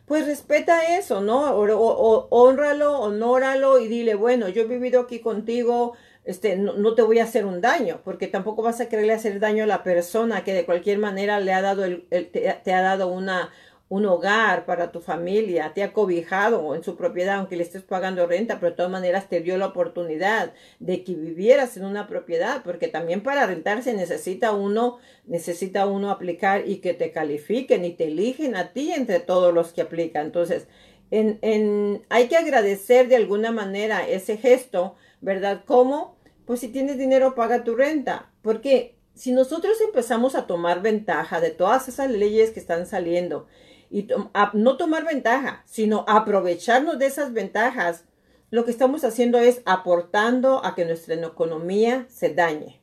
pues 0.06 0.26
respeta 0.26 0.96
eso, 0.96 1.20
¿no? 1.20 1.54
O, 1.54 2.28
honralo, 2.30 3.00
honóralo 3.00 3.78
y 3.78 3.88
dile, 3.88 4.14
bueno, 4.16 4.48
yo 4.48 4.62
he 4.62 4.66
vivido 4.66 5.02
aquí 5.02 5.20
contigo 5.20 5.94
este, 6.24 6.56
no, 6.56 6.94
te 6.94 7.02
voy 7.02 7.18
a 7.18 7.24
hacer 7.24 7.46
un 7.46 7.60
daño, 7.60 8.02
porque 8.04 8.26
tampoco 8.26 8.62
vas 8.62 8.80
a 8.80 8.88
quererle 8.88 9.14
hacer 9.14 9.40
daño 9.40 9.64
a 9.64 9.66
la 9.66 9.82
persona 9.82 10.44
que 10.44 10.52
de 10.52 10.66
cualquier 10.66 10.98
manera 10.98 11.40
le 11.40 11.52
ha 11.52 11.62
dado 11.62 11.84
el, 11.84 12.06
te, 12.08 12.72
ha 12.72 12.82
dado 12.82 13.08
una, 13.08 13.50
un 13.90 14.06
hogar 14.06 14.64
para 14.64 14.90
tu 14.90 15.00
familia, 15.00 15.72
te 15.74 15.82
ha 15.82 15.92
cobijado 15.92 16.74
en 16.74 16.82
su 16.82 16.96
propiedad, 16.96 17.36
aunque 17.36 17.56
le 17.56 17.64
estés 17.64 17.82
pagando 17.82 18.26
renta, 18.26 18.58
pero 18.58 18.70
de 18.70 18.76
todas 18.76 18.90
maneras 18.90 19.28
te 19.28 19.40
dio 19.40 19.58
la 19.58 19.66
oportunidad 19.66 20.54
de 20.78 21.04
que 21.04 21.14
vivieras 21.14 21.76
en 21.76 21.84
una 21.84 22.06
propiedad, 22.06 22.62
porque 22.62 22.88
también 22.88 23.22
para 23.22 23.46
rentarse 23.46 23.92
necesita 23.92 24.52
uno, 24.52 24.96
necesita 25.26 25.86
uno 25.86 26.10
aplicar 26.10 26.66
y 26.66 26.76
que 26.76 26.94
te 26.94 27.12
califiquen 27.12 27.84
y 27.84 27.90
te 27.90 28.04
eligen 28.04 28.56
a 28.56 28.72
ti 28.72 28.92
entre 28.92 29.20
todos 29.20 29.52
los 29.52 29.74
que 29.74 29.82
aplican. 29.82 30.24
Entonces, 30.24 30.68
en, 31.10 31.38
en, 31.42 32.02
hay 32.08 32.28
que 32.28 32.36
agradecer 32.38 33.08
de 33.08 33.16
alguna 33.16 33.52
manera 33.52 34.08
ese 34.08 34.38
gesto 34.38 34.96
¿verdad? 35.20 35.62
¿Cómo? 35.66 36.16
Pues 36.46 36.60
si 36.60 36.68
tienes 36.68 36.98
dinero, 36.98 37.34
paga 37.34 37.64
tu 37.64 37.74
renta. 37.74 38.30
Porque 38.42 38.96
si 39.14 39.32
nosotros 39.32 39.80
empezamos 39.80 40.34
a 40.34 40.46
tomar 40.46 40.82
ventaja 40.82 41.40
de 41.40 41.50
todas 41.50 41.88
esas 41.88 42.10
leyes 42.10 42.50
que 42.50 42.60
están 42.60 42.86
saliendo 42.86 43.46
y 43.90 44.08
no 44.54 44.76
tomar 44.76 45.04
ventaja, 45.04 45.62
sino 45.66 46.04
aprovecharnos 46.06 46.98
de 46.98 47.06
esas 47.06 47.32
ventajas, 47.32 48.04
lo 48.50 48.64
que 48.64 48.70
estamos 48.70 49.04
haciendo 49.04 49.38
es 49.38 49.62
aportando 49.64 50.64
a 50.64 50.74
que 50.74 50.84
nuestra 50.84 51.14
economía 51.14 52.06
se 52.08 52.32
dañe 52.32 52.80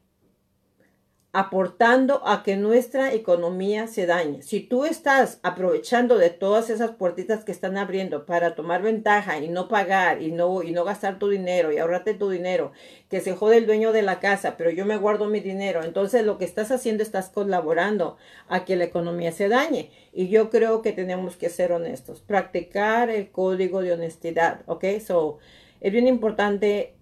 aportando 1.38 2.28
a 2.28 2.42
que 2.42 2.56
nuestra 2.56 3.14
economía 3.14 3.86
se 3.86 4.08
dañe. 4.08 4.42
Si 4.42 4.60
tú 4.60 4.86
estás 4.86 5.40
aprovechando 5.44 6.18
de 6.18 6.32
todas 6.32 6.72
esas 6.72 6.92
puertitas 6.92 7.44
que 7.44 7.52
están 7.52 7.78
abriendo 7.78 8.26
para 8.26 8.56
tomar 8.56 8.82
ventaja 8.82 9.38
y 9.38 9.48
no 9.48 9.68
pagar 9.68 10.20
y 10.24 10.32
no, 10.32 10.64
y 10.64 10.72
no 10.72 10.84
gastar 10.84 11.20
tu 11.20 11.30
dinero 11.30 11.72
y 11.72 11.78
ahorrarte 11.78 12.16
tu 12.16 12.32
dinero, 12.32 12.72
que 13.08 13.22
se 13.22 13.36
jode 13.36 13.58
el 13.58 13.68
dueño 13.68 13.92
de 13.92 14.02
la 14.02 14.20
casa, 14.20 14.56
pero 14.58 14.72
yo 14.72 14.84
me 14.88 14.98
guardo 14.98 15.28
mi 15.28 15.40
dinero, 15.40 15.84
entonces 15.84 16.26
lo 16.26 16.40
que 16.40 16.46
estás 16.46 16.72
haciendo 16.72 17.04
estás 17.04 17.30
colaborando 17.30 18.18
a 18.48 18.66
que 18.66 18.76
la 18.76 18.86
economía 18.86 19.32
se 19.32 19.48
dañe. 19.48 19.92
Y 20.18 20.30
yo 20.30 20.50
creo 20.50 20.82
que 20.82 20.94
tenemos 20.94 21.38
que 21.38 21.50
ser 21.50 21.72
honestos, 21.72 22.22
practicar 22.22 23.10
el 23.10 23.30
código 23.30 23.82
de 23.82 23.94
honestidad, 23.94 24.62
¿ok? 24.66 24.86
So, 25.00 25.38
es 25.80 25.92
bien 25.92 26.08
importante 26.08 26.98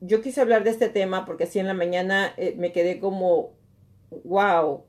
yo 0.00 0.20
quise 0.20 0.40
hablar 0.40 0.64
de 0.64 0.70
este 0.70 0.88
tema 0.88 1.24
porque 1.24 1.44
así 1.44 1.58
en 1.58 1.66
la 1.66 1.74
mañana 1.74 2.32
eh, 2.36 2.54
me 2.56 2.72
quedé 2.72 2.98
como, 2.98 3.54
wow, 4.24 4.84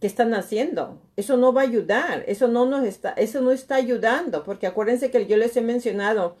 ¿qué 0.00 0.06
están 0.06 0.34
haciendo? 0.34 1.02
Eso 1.16 1.36
no 1.36 1.52
va 1.52 1.62
a 1.62 1.64
ayudar, 1.64 2.24
eso 2.26 2.48
no 2.48 2.66
nos 2.66 2.84
está, 2.84 3.10
eso 3.12 3.40
no 3.40 3.52
está 3.52 3.76
ayudando, 3.76 4.44
porque 4.44 4.66
acuérdense 4.66 5.10
que 5.10 5.26
yo 5.26 5.36
les 5.36 5.56
he 5.56 5.60
mencionado 5.60 6.36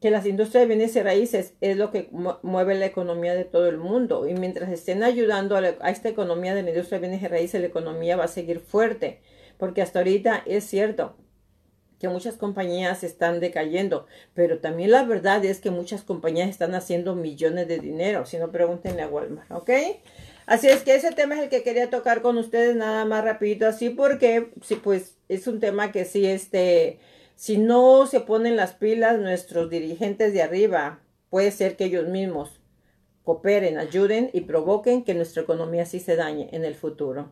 que 0.00 0.10
las 0.10 0.26
industrias 0.26 0.62
de 0.62 0.68
bienes 0.68 0.94
y 0.94 1.02
raíces 1.02 1.54
es 1.60 1.76
lo 1.76 1.90
que 1.90 2.08
mueve 2.42 2.76
la 2.76 2.86
economía 2.86 3.34
de 3.34 3.44
todo 3.44 3.66
el 3.66 3.78
mundo 3.78 4.28
y 4.28 4.34
mientras 4.34 4.70
estén 4.70 5.02
ayudando 5.02 5.56
a, 5.56 5.60
a 5.60 5.90
esta 5.90 6.08
economía 6.08 6.54
de 6.54 6.62
la 6.62 6.70
industria 6.70 7.00
de 7.00 7.08
bienes 7.08 7.22
y 7.22 7.26
raíces, 7.26 7.60
la 7.60 7.66
economía 7.66 8.16
va 8.16 8.24
a 8.24 8.28
seguir 8.28 8.60
fuerte, 8.60 9.20
porque 9.58 9.82
hasta 9.82 9.98
ahorita 9.98 10.42
es 10.46 10.64
cierto, 10.64 11.16
que 11.98 12.08
muchas 12.08 12.36
compañías 12.36 13.02
están 13.02 13.40
decayendo, 13.40 14.06
pero 14.34 14.60
también 14.60 14.92
la 14.92 15.02
verdad 15.04 15.44
es 15.44 15.60
que 15.60 15.70
muchas 15.70 16.02
compañías 16.02 16.48
están 16.48 16.74
haciendo 16.74 17.14
millones 17.14 17.68
de 17.68 17.78
dinero, 17.78 18.24
si 18.24 18.38
no 18.38 18.50
pregúntenle 18.50 19.02
a 19.02 19.08
Walmart, 19.08 19.50
¿ok? 19.50 19.70
Así 20.46 20.68
es 20.68 20.82
que 20.82 20.94
ese 20.94 21.12
tema 21.12 21.34
es 21.34 21.42
el 21.42 21.48
que 21.48 21.62
quería 21.62 21.90
tocar 21.90 22.22
con 22.22 22.38
ustedes 22.38 22.74
nada 22.76 23.04
más 23.04 23.24
rapidito, 23.24 23.66
así 23.66 23.90
porque, 23.90 24.52
sí, 24.62 24.76
pues 24.76 25.18
es 25.28 25.46
un 25.46 25.60
tema 25.60 25.92
que 25.92 26.04
sí, 26.04 26.24
este, 26.24 27.00
si 27.34 27.58
no 27.58 28.06
se 28.06 28.20
ponen 28.20 28.56
las 28.56 28.72
pilas 28.72 29.18
nuestros 29.18 29.68
dirigentes 29.68 30.32
de 30.32 30.42
arriba, 30.42 31.00
puede 31.30 31.50
ser 31.50 31.76
que 31.76 31.86
ellos 31.86 32.08
mismos 32.08 32.60
cooperen, 33.24 33.76
ayuden 33.76 34.30
y 34.32 34.42
provoquen 34.42 35.04
que 35.04 35.14
nuestra 35.14 35.42
economía 35.42 35.84
sí 35.84 36.00
se 36.00 36.16
dañe 36.16 36.48
en 36.52 36.64
el 36.64 36.74
futuro. 36.74 37.30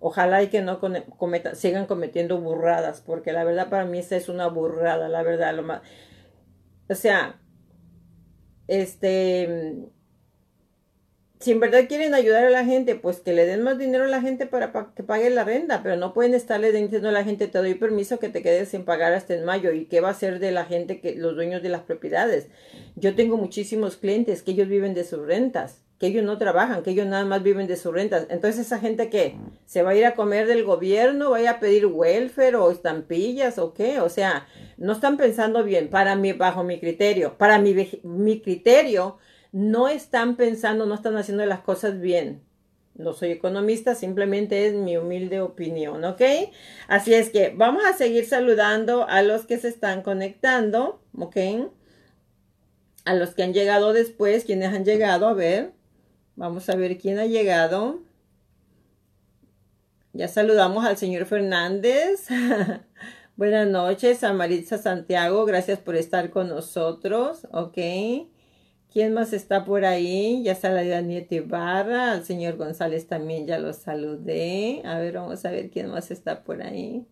Ojalá 0.00 0.42
y 0.42 0.48
que 0.48 0.62
no 0.62 0.80
cometa, 0.80 1.54
sigan 1.56 1.86
cometiendo 1.86 2.40
burradas, 2.40 3.00
porque 3.00 3.32
la 3.32 3.42
verdad 3.44 3.68
para 3.68 3.84
mí 3.84 3.98
esa 3.98 4.16
es 4.16 4.28
una 4.28 4.46
burrada, 4.46 5.08
la 5.08 5.22
verdad. 5.22 5.54
Lo 5.54 5.64
más, 5.64 5.82
o 6.88 6.94
sea, 6.94 7.40
este, 8.68 9.88
si 11.40 11.52
en 11.52 11.60
verdad 11.60 11.88
quieren 11.88 12.14
ayudar 12.14 12.44
a 12.44 12.50
la 12.50 12.64
gente, 12.64 12.94
pues 12.94 13.20
que 13.20 13.32
le 13.32 13.44
den 13.44 13.62
más 13.62 13.76
dinero 13.76 14.04
a 14.04 14.08
la 14.08 14.20
gente 14.20 14.46
para, 14.46 14.72
que 14.94 15.02
pague 15.02 15.30
la 15.30 15.44
renta, 15.44 15.82
pero 15.82 15.96
no 15.96 16.12
pueden 16.12 16.34
estarle 16.34 16.70
diciendo 16.70 17.08
a 17.08 17.12
la 17.12 17.24
gente, 17.24 17.48
te 17.48 17.58
doy 17.58 17.74
permiso 17.74 18.20
que 18.20 18.28
te 18.28 18.42
quedes 18.42 18.68
sin 18.68 18.84
pagar 18.84 19.12
hasta 19.14 19.34
en 19.34 19.44
mayo. 19.44 19.72
¿Y 19.72 19.86
qué 19.86 20.00
va 20.00 20.08
a 20.08 20.12
hacer 20.12 20.38
de 20.38 20.52
la 20.52 20.64
gente, 20.64 21.00
que 21.00 21.16
los 21.16 21.34
dueños 21.34 21.62
de 21.62 21.70
las 21.70 21.82
propiedades? 21.82 22.48
Yo 22.94 23.16
tengo 23.16 23.36
muchísimos 23.36 23.96
clientes 23.96 24.42
que 24.42 24.52
ellos 24.52 24.68
viven 24.68 24.94
de 24.94 25.02
sus 25.02 25.26
rentas 25.26 25.82
que 25.98 26.06
ellos 26.06 26.24
no 26.24 26.38
trabajan, 26.38 26.82
que 26.82 26.90
ellos 26.90 27.06
nada 27.06 27.24
más 27.24 27.42
viven 27.42 27.66
de 27.66 27.76
sus 27.76 27.92
rentas. 27.92 28.26
Entonces 28.30 28.66
esa 28.66 28.78
gente 28.78 29.10
que 29.10 29.36
se 29.66 29.82
va 29.82 29.90
a 29.90 29.94
ir 29.96 30.06
a 30.06 30.14
comer 30.14 30.46
del 30.46 30.64
gobierno, 30.64 31.30
va 31.30 31.38
a 31.38 31.42
ir 31.42 31.48
a 31.48 31.60
pedir 31.60 31.86
welfare 31.86 32.56
o 32.56 32.70
estampillas 32.70 33.58
o 33.58 33.74
qué, 33.74 34.00
o 34.00 34.08
sea, 34.08 34.46
no 34.76 34.92
están 34.92 35.16
pensando 35.16 35.64
bien 35.64 35.90
para 35.90 36.14
mí, 36.14 36.32
bajo 36.32 36.62
mi 36.62 36.78
criterio, 36.78 37.36
para 37.36 37.58
mi, 37.58 37.74
mi 38.04 38.40
criterio, 38.40 39.18
no 39.50 39.88
están 39.88 40.36
pensando, 40.36 40.86
no 40.86 40.94
están 40.94 41.16
haciendo 41.16 41.44
las 41.46 41.60
cosas 41.60 42.00
bien. 42.00 42.42
No 42.94 43.12
soy 43.12 43.30
economista, 43.30 43.94
simplemente 43.94 44.66
es 44.66 44.74
mi 44.74 44.96
humilde 44.96 45.40
opinión, 45.40 46.04
¿ok? 46.04 46.20
Así 46.88 47.14
es 47.14 47.30
que 47.30 47.54
vamos 47.56 47.84
a 47.84 47.92
seguir 47.92 48.26
saludando 48.26 49.08
a 49.08 49.22
los 49.22 49.46
que 49.46 49.58
se 49.58 49.68
están 49.68 50.02
conectando, 50.02 51.00
¿ok? 51.16 51.36
A 53.04 53.14
los 53.14 53.34
que 53.34 53.44
han 53.44 53.54
llegado 53.54 53.92
después, 53.92 54.44
quienes 54.44 54.74
han 54.74 54.84
llegado, 54.84 55.28
a 55.28 55.34
ver. 55.34 55.77
Vamos 56.38 56.68
a 56.68 56.76
ver 56.76 56.98
quién 56.98 57.18
ha 57.18 57.26
llegado. 57.26 57.98
Ya 60.12 60.28
saludamos 60.28 60.84
al 60.84 60.96
señor 60.96 61.26
Fernández. 61.26 62.28
Buenas 63.36 63.66
noches 63.66 64.22
a 64.22 64.32
Maritza 64.32 64.78
Santiago. 64.78 65.44
Gracias 65.46 65.80
por 65.80 65.96
estar 65.96 66.30
con 66.30 66.48
nosotros. 66.48 67.48
Ok. 67.50 67.78
¿Quién 68.92 69.14
más 69.14 69.32
está 69.32 69.64
por 69.64 69.84
ahí? 69.84 70.44
Ya 70.44 70.54
saludé 70.54 70.94
a 70.94 71.02
Nieto 71.02 71.34
Ibarra. 71.34 72.12
Al 72.12 72.24
señor 72.24 72.56
González 72.56 73.08
también 73.08 73.44
ya 73.48 73.58
lo 73.58 73.72
saludé. 73.72 74.82
A 74.84 75.00
ver, 75.00 75.14
vamos 75.14 75.44
a 75.44 75.50
ver 75.50 75.70
quién 75.70 75.90
más 75.90 76.12
está 76.12 76.44
por 76.44 76.62
ahí. 76.62 77.04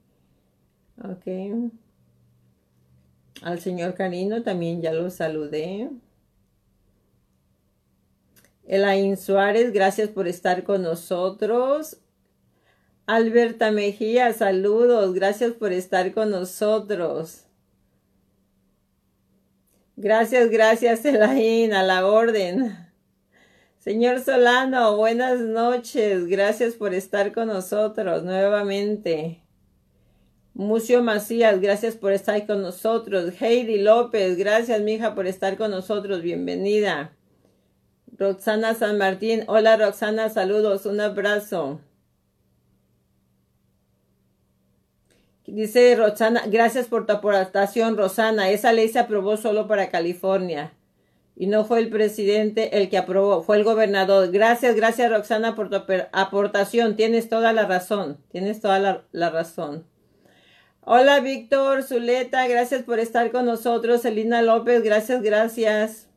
Ok. 1.02 1.72
Al 3.42 3.58
señor 3.58 3.94
Carino 3.94 4.44
también 4.44 4.80
ya 4.82 4.92
lo 4.92 5.10
saludé. 5.10 5.90
Elaine 8.66 9.16
Suárez, 9.16 9.72
gracias 9.72 10.08
por 10.08 10.26
estar 10.26 10.64
con 10.64 10.82
nosotros. 10.82 11.98
Alberta 13.06 13.70
Mejía, 13.70 14.32
saludos, 14.32 15.14
gracias 15.14 15.52
por 15.52 15.72
estar 15.72 16.12
con 16.12 16.30
nosotros. 16.30 17.44
Gracias, 19.94 20.50
gracias, 20.50 21.04
Elaine, 21.04 21.72
a 21.74 21.84
la 21.84 22.06
orden. 22.06 22.76
Señor 23.78 24.18
Solano, 24.20 24.96
buenas 24.96 25.38
noches, 25.38 26.26
gracias 26.26 26.74
por 26.74 26.92
estar 26.92 27.32
con 27.32 27.46
nosotros 27.46 28.24
nuevamente. 28.24 29.42
Mucio 30.54 31.04
Macías, 31.04 31.60
gracias 31.60 31.94
por 31.94 32.12
estar 32.12 32.44
con 32.46 32.62
nosotros. 32.62 33.40
Heidi 33.40 33.78
López, 33.78 34.36
gracias, 34.36 34.80
mija, 34.80 35.14
por 35.14 35.28
estar 35.28 35.56
con 35.56 35.70
nosotros. 35.70 36.22
Bienvenida. 36.22 37.12
Roxana 38.18 38.74
San 38.74 38.96
Martín. 38.96 39.44
Hola 39.46 39.76
Roxana, 39.76 40.30
saludos, 40.30 40.86
un 40.86 41.00
abrazo. 41.00 41.80
Dice 45.46 45.94
Rosana, 45.94 46.42
gracias 46.46 46.88
por 46.88 47.06
tu 47.06 47.12
aportación, 47.12 47.96
Rosana. 47.96 48.50
Esa 48.50 48.72
ley 48.72 48.88
se 48.88 48.98
aprobó 48.98 49.36
solo 49.36 49.68
para 49.68 49.90
California. 49.90 50.72
Y 51.36 51.46
no 51.46 51.64
fue 51.64 51.78
el 51.80 51.90
presidente 51.90 52.78
el 52.78 52.88
que 52.88 52.98
aprobó, 52.98 53.42
fue 53.42 53.58
el 53.58 53.64
gobernador. 53.64 54.32
Gracias, 54.32 54.74
gracias 54.74 55.10
Roxana 55.10 55.54
por 55.54 55.68
tu 55.68 55.76
aportación. 56.12 56.96
Tienes 56.96 57.28
toda 57.28 57.52
la 57.52 57.66
razón, 57.66 58.16
tienes 58.32 58.60
toda 58.60 58.78
la, 58.78 59.04
la 59.12 59.30
razón. 59.30 59.84
Hola 60.80 61.20
Víctor, 61.20 61.82
Zuleta, 61.82 62.48
gracias 62.48 62.82
por 62.82 62.98
estar 62.98 63.30
con 63.30 63.44
nosotros. 63.44 64.04
Elina 64.04 64.40
López, 64.40 64.82
gracias, 64.82 65.22
gracias. 65.22 66.08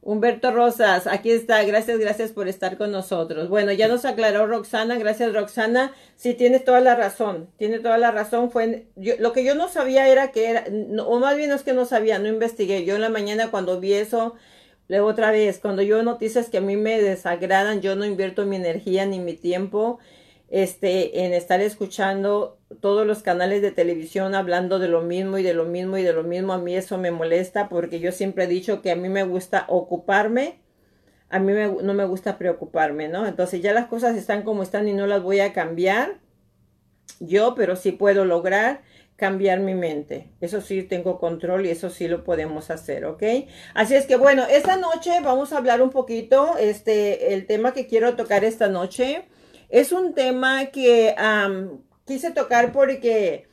Humberto 0.00 0.52
Rosas, 0.52 1.06
aquí 1.06 1.30
está, 1.32 1.62
gracias, 1.64 1.98
gracias 1.98 2.30
por 2.30 2.48
estar 2.48 2.78
con 2.78 2.92
nosotros. 2.92 3.48
Bueno, 3.48 3.72
ya 3.72 3.88
nos 3.88 4.04
aclaró 4.04 4.46
Roxana, 4.46 4.96
gracias 4.96 5.34
Roxana, 5.34 5.92
sí, 6.16 6.34
tienes 6.34 6.64
toda 6.64 6.80
la 6.80 6.94
razón, 6.94 7.50
tiene 7.56 7.80
toda 7.80 7.98
la 7.98 8.10
razón, 8.12 8.50
fue, 8.50 8.86
lo 8.96 9.32
que 9.32 9.44
yo 9.44 9.54
no 9.54 9.68
sabía 9.68 10.08
era 10.08 10.30
que 10.30 10.50
era, 10.50 10.64
o 11.04 11.18
más 11.18 11.36
bien 11.36 11.50
es 11.50 11.62
que 11.64 11.72
no 11.72 11.84
sabía, 11.84 12.18
no 12.18 12.28
investigué, 12.28 12.84
yo 12.84 12.94
en 12.94 13.00
la 13.00 13.10
mañana 13.10 13.50
cuando 13.50 13.80
vi 13.80 13.92
eso, 13.94 14.34
luego 14.86 15.08
otra 15.08 15.32
vez, 15.32 15.58
cuando 15.58 15.82
yo 15.82 16.02
noticias 16.02 16.48
que 16.48 16.58
a 16.58 16.62
mí 16.62 16.76
me 16.76 17.02
desagradan, 17.02 17.80
yo 17.80 17.96
no 17.96 18.06
invierto 18.06 18.46
mi 18.46 18.56
energía 18.56 19.04
ni 19.04 19.18
mi 19.18 19.34
tiempo, 19.34 19.98
este, 20.50 21.24
en 21.24 21.34
estar 21.34 21.60
escuchando 21.60 22.58
todos 22.80 23.06
los 23.06 23.22
canales 23.22 23.62
de 23.62 23.70
televisión 23.70 24.34
hablando 24.34 24.78
de 24.78 24.88
lo 24.88 25.02
mismo 25.02 25.38
y 25.38 25.42
de 25.42 25.54
lo 25.54 25.64
mismo 25.64 25.98
y 25.98 26.02
de 26.02 26.12
lo 26.12 26.22
mismo, 26.22 26.52
a 26.52 26.58
mí 26.58 26.74
eso 26.74 26.98
me 26.98 27.10
molesta 27.10 27.68
porque 27.68 28.00
yo 28.00 28.12
siempre 28.12 28.44
he 28.44 28.48
dicho 28.48 28.80
que 28.80 28.90
a 28.90 28.96
mí 28.96 29.08
me 29.08 29.24
gusta 29.24 29.66
ocuparme, 29.68 30.60
a 31.28 31.38
mí 31.38 31.52
no 31.82 31.94
me 31.94 32.04
gusta 32.06 32.38
preocuparme, 32.38 33.08
¿no? 33.08 33.26
Entonces 33.26 33.60
ya 33.60 33.74
las 33.74 33.86
cosas 33.86 34.16
están 34.16 34.42
como 34.42 34.62
están 34.62 34.88
y 34.88 34.94
no 34.94 35.06
las 35.06 35.22
voy 35.22 35.40
a 35.40 35.52
cambiar 35.52 36.18
yo, 37.20 37.54
pero 37.54 37.76
sí 37.76 37.92
puedo 37.92 38.24
lograr 38.24 38.82
cambiar 39.16 39.58
mi 39.58 39.74
mente. 39.74 40.30
Eso 40.40 40.60
sí 40.60 40.84
tengo 40.84 41.18
control 41.18 41.66
y 41.66 41.70
eso 41.70 41.90
sí 41.90 42.06
lo 42.06 42.22
podemos 42.22 42.70
hacer, 42.70 43.04
¿ok? 43.04 43.22
Así 43.74 43.96
es 43.96 44.06
que 44.06 44.16
bueno, 44.16 44.44
esta 44.48 44.76
noche 44.76 45.10
vamos 45.22 45.52
a 45.52 45.58
hablar 45.58 45.82
un 45.82 45.90
poquito, 45.90 46.56
este, 46.56 47.34
el 47.34 47.46
tema 47.46 47.74
que 47.74 47.88
quiero 47.88 48.14
tocar 48.14 48.44
esta 48.44 48.68
noche 48.68 49.26
es 49.68 49.92
un 49.92 50.14
tema 50.14 50.66
que 50.66 51.14
quise 52.04 52.30
tocar 52.30 52.72
porque, 52.72 53.46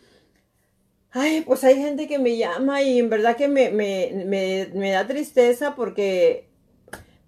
ay, 1.11 1.41
pues 1.41 1.63
hay 1.63 1.75
gente 1.75 2.07
que 2.07 2.19
me 2.19 2.37
llama 2.37 2.81
y 2.81 2.99
en 2.99 3.09
verdad 3.09 3.35
que 3.35 3.47
me, 3.47 3.71
me, 3.71 4.91
da 4.91 5.07
tristeza 5.07 5.75
porque, 5.75 6.49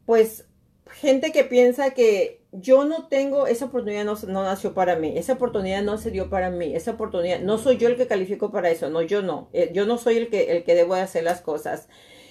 pues, 0.05 0.45
gente 0.91 1.31
que 1.31 1.43
piensa 1.43 1.91
que 1.91 2.41
yo 2.53 2.85
no 2.85 3.07
tengo, 3.07 3.45
esa 3.45 3.65
oportunidad 3.65 4.05
no, 4.05 4.15
no, 4.27 4.43
nació 4.43 4.73
para 4.73 4.95
mí, 4.95 5.17
esa 5.17 5.33
oportunidad 5.33 5.83
no 5.83 5.97
se 5.97 6.11
dio 6.11 6.29
para 6.29 6.49
mí, 6.49 6.73
esa 6.75 6.91
oportunidad, 6.91 7.41
no 7.41 7.57
soy 7.57 7.77
yo 7.77 7.89
el 7.89 7.97
que 7.97 8.07
califico 8.07 8.51
para 8.51 8.69
eso, 8.69 8.89
no, 8.89 9.01
yo 9.01 9.21
no, 9.21 9.49
eh, 9.53 9.71
yo 9.73 9.85
no 9.85 9.97
soy 9.97 10.17
el 10.17 10.29
que, 10.29 10.51
el 10.51 10.63
que 10.63 10.75
debo 10.75 10.95
hacer 10.95 11.23
las 11.23 11.41
cosas. 11.41 11.89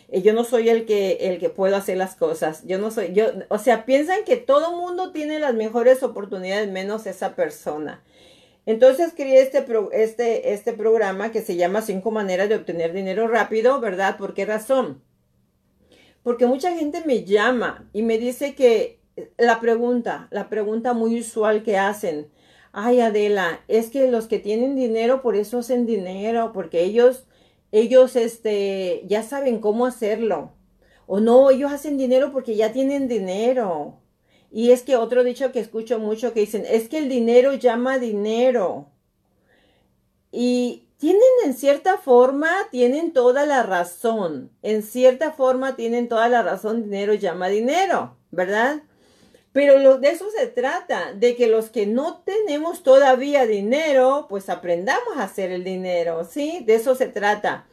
Eh, 0.09 0.23
yo 0.23 0.33
no 0.33 0.45
soy 0.45 0.69
el 0.69 0.87
que, 0.87 1.19
el 1.23 1.39
que 1.39 1.51
puedo 1.51 1.77
hacer 1.77 1.97
las 1.97 2.15
cosas. 2.15 2.65
Yo 2.67 2.79
no 2.79 2.91
soy, 2.91 3.13
yo, 3.13 3.27
o 3.49 3.59
sea, 3.59 3.85
piensan 3.85 4.25
que 4.25 4.37
todo 4.37 4.77
mundo 4.77 5.13
tiene 5.13 5.39
las 5.39 5.55
mejores 5.55 6.03
oportunidades 6.03 6.71
menos 6.71 7.07
esa 7.07 7.35
persona. 7.35 8.03
Entonces 8.67 9.13
creé 9.17 9.43
este, 9.43 9.65
este, 9.93 10.53
este 10.53 10.73
programa 10.73 11.31
que 11.31 11.43
se 11.43 11.57
llama 11.57 11.83
Cinco 11.83 12.11
maneras 12.11 12.49
de 12.49 12.57
obtener 12.57 12.93
dinero 12.93 13.29
rápido, 13.29 13.81
¿verdad? 13.81 14.17
¿Por 14.17 14.35
qué 14.35 14.45
razón? 14.45 15.03
Porque 16.25 16.47
mucha 16.47 16.75
gente 16.75 17.05
me 17.07 17.23
llama 17.23 17.89
y 17.93 18.03
me 18.03 18.19
dice 18.19 18.57
que 18.57 18.99
la 19.39 19.61
pregunta, 19.61 20.27
la 20.33 20.49
pregunta 20.49 20.93
muy 20.93 21.21
usual 21.21 21.63
que 21.63 21.79
hacen, 21.79 22.29
ay 22.73 23.01
Adela, 23.01 23.61
es 23.69 23.91
que 23.91 24.11
los 24.11 24.27
que 24.27 24.41
tienen 24.41 24.75
dinero 24.75 25.23
por 25.23 25.37
eso 25.37 25.61
hacen 25.61 25.87
dinero, 25.87 26.51
porque 26.53 26.83
ellos 26.83 27.27
ellos 27.81 28.17
este, 28.17 29.03
ya 29.07 29.23
saben 29.23 29.61
cómo 29.61 29.87
hacerlo. 29.87 30.53
O 31.07 31.21
no, 31.21 31.51
ellos 31.51 31.73
hacen 31.73 31.99
dinero 31.99 32.33
porque 32.33 32.57
ya 32.57 32.73
tienen 32.73 33.07
dinero. 33.07 34.01
Y 34.51 34.71
es 34.71 34.83
que 34.83 34.97
otro 34.97 35.25
dicho 35.25 35.53
que 35.53 35.61
escucho 35.61 35.99
mucho 35.99 36.33
que 36.33 36.41
dicen, 36.41 36.65
es 36.69 36.89
que 36.89 36.99
el 36.99 37.09
dinero 37.09 37.55
llama 37.55 37.99
dinero. 37.99 38.89
Y 40.33 40.89
tienen 40.97 41.23
en 41.45 41.55
cierta 41.55 41.99
forma, 41.99 42.51
tienen 42.71 43.13
toda 43.13 43.45
la 43.45 43.63
razón. 43.63 44.51
En 44.63 44.83
cierta 44.83 45.33
forma 45.33 45.77
tienen 45.77 46.09
toda 46.09 46.29
la 46.29 46.43
razón, 46.43 46.85
dinero 46.85 47.15
llama 47.15 47.49
dinero, 47.49 48.17
¿verdad? 48.31 48.83
Pero 49.57 49.79
lo, 49.79 49.97
de 49.97 50.11
eso 50.11 50.27
se 50.39 50.49
trata, 50.49 51.15
de 51.15 51.35
que 51.35 51.47
los 51.47 51.71
que 51.71 51.87
no 51.87 52.19
tenemos 52.27 52.83
todavía 52.83 53.47
dinero, 53.47 54.27
pues 54.29 54.51
aprendamos 54.51 55.17
a 55.17 55.23
hacer 55.23 55.51
el 55.51 55.65
dinero, 55.65 56.25
¿sí? 56.25 56.63
De 56.67 56.75
eso 56.75 56.95
se 56.95 57.07
trata. 57.07 57.67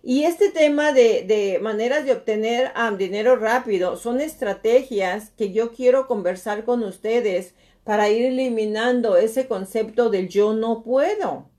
Y 0.00 0.26
este 0.26 0.52
tema 0.52 0.92
de, 0.92 1.58
maneras 1.60 2.04
de 2.04 2.12
obtener 2.12 2.70
dinero 2.98 3.34
rápido 3.34 3.96
son 3.96 4.20
estrategias 4.20 5.30
que 5.30 5.50
yo 5.50 5.72
quiero 5.72 6.06
conversar 6.06 6.64
con 6.64 6.84
ustedes 6.84 7.56
para 7.82 8.08
ir 8.10 8.26
eliminando 8.26 9.16
ese 9.16 9.48
concepto 9.48 10.10
del 10.10 10.28
yo 10.28 10.54
no 10.54 10.84
puedo, 10.84 11.50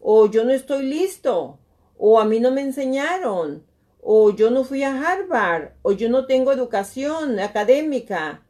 o 0.00 0.30
yo 0.30 0.44
no 0.44 0.52
estoy 0.52 0.82
listo, 0.82 1.58
o 1.96 2.20
a 2.20 2.26
mí 2.26 2.40
no 2.40 2.50
me 2.50 2.60
enseñaron, 2.60 3.64
o 4.02 4.36
yo 4.36 4.50
no 4.50 4.64
fui 4.64 4.82
a 4.82 5.00
Harvard, 5.00 5.70
o 5.80 5.92
yo 5.92 6.10
no 6.10 6.26
tengo 6.26 6.52
educación 6.52 7.40
académica, 7.40 8.44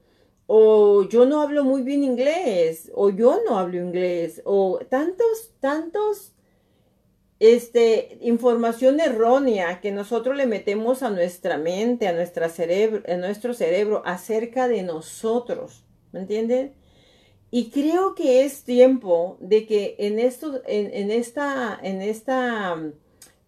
o 0.46 1.08
yo 1.08 1.26
no 1.26 1.40
hablo 1.40 1.64
muy 1.64 1.82
bien 1.82 2.04
inglés, 2.04 2.90
o 2.94 3.10
yo 3.10 3.40
no 3.48 3.58
hablo 3.58 3.78
inglés, 3.78 4.42
o 4.44 4.78
tantos, 4.88 5.52
tantos, 5.60 6.32
este, 7.40 8.18
información 8.20 9.00
errónea 9.00 9.80
que 9.80 9.90
nosotros 9.92 10.36
le 10.36 10.46
metemos 10.46 11.02
a 11.02 11.10
nuestra 11.10 11.58
mente, 11.58 12.08
a, 12.08 12.12
nuestra 12.12 12.48
cerebro, 12.48 13.02
a 13.12 13.16
nuestro 13.16 13.54
cerebro 13.54 14.02
acerca 14.04 14.68
de 14.68 14.82
nosotros, 14.82 15.84
¿me 16.12 16.20
entienden? 16.20 16.74
Y 17.50 17.70
creo 17.70 18.14
que 18.14 18.44
es 18.44 18.64
tiempo 18.64 19.36
de 19.40 19.66
que 19.66 19.96
en 19.98 20.18
esto, 20.18 20.62
en, 20.66 20.92
en 20.92 21.10
esta, 21.10 21.78
en 21.82 22.02
esta 22.02 22.76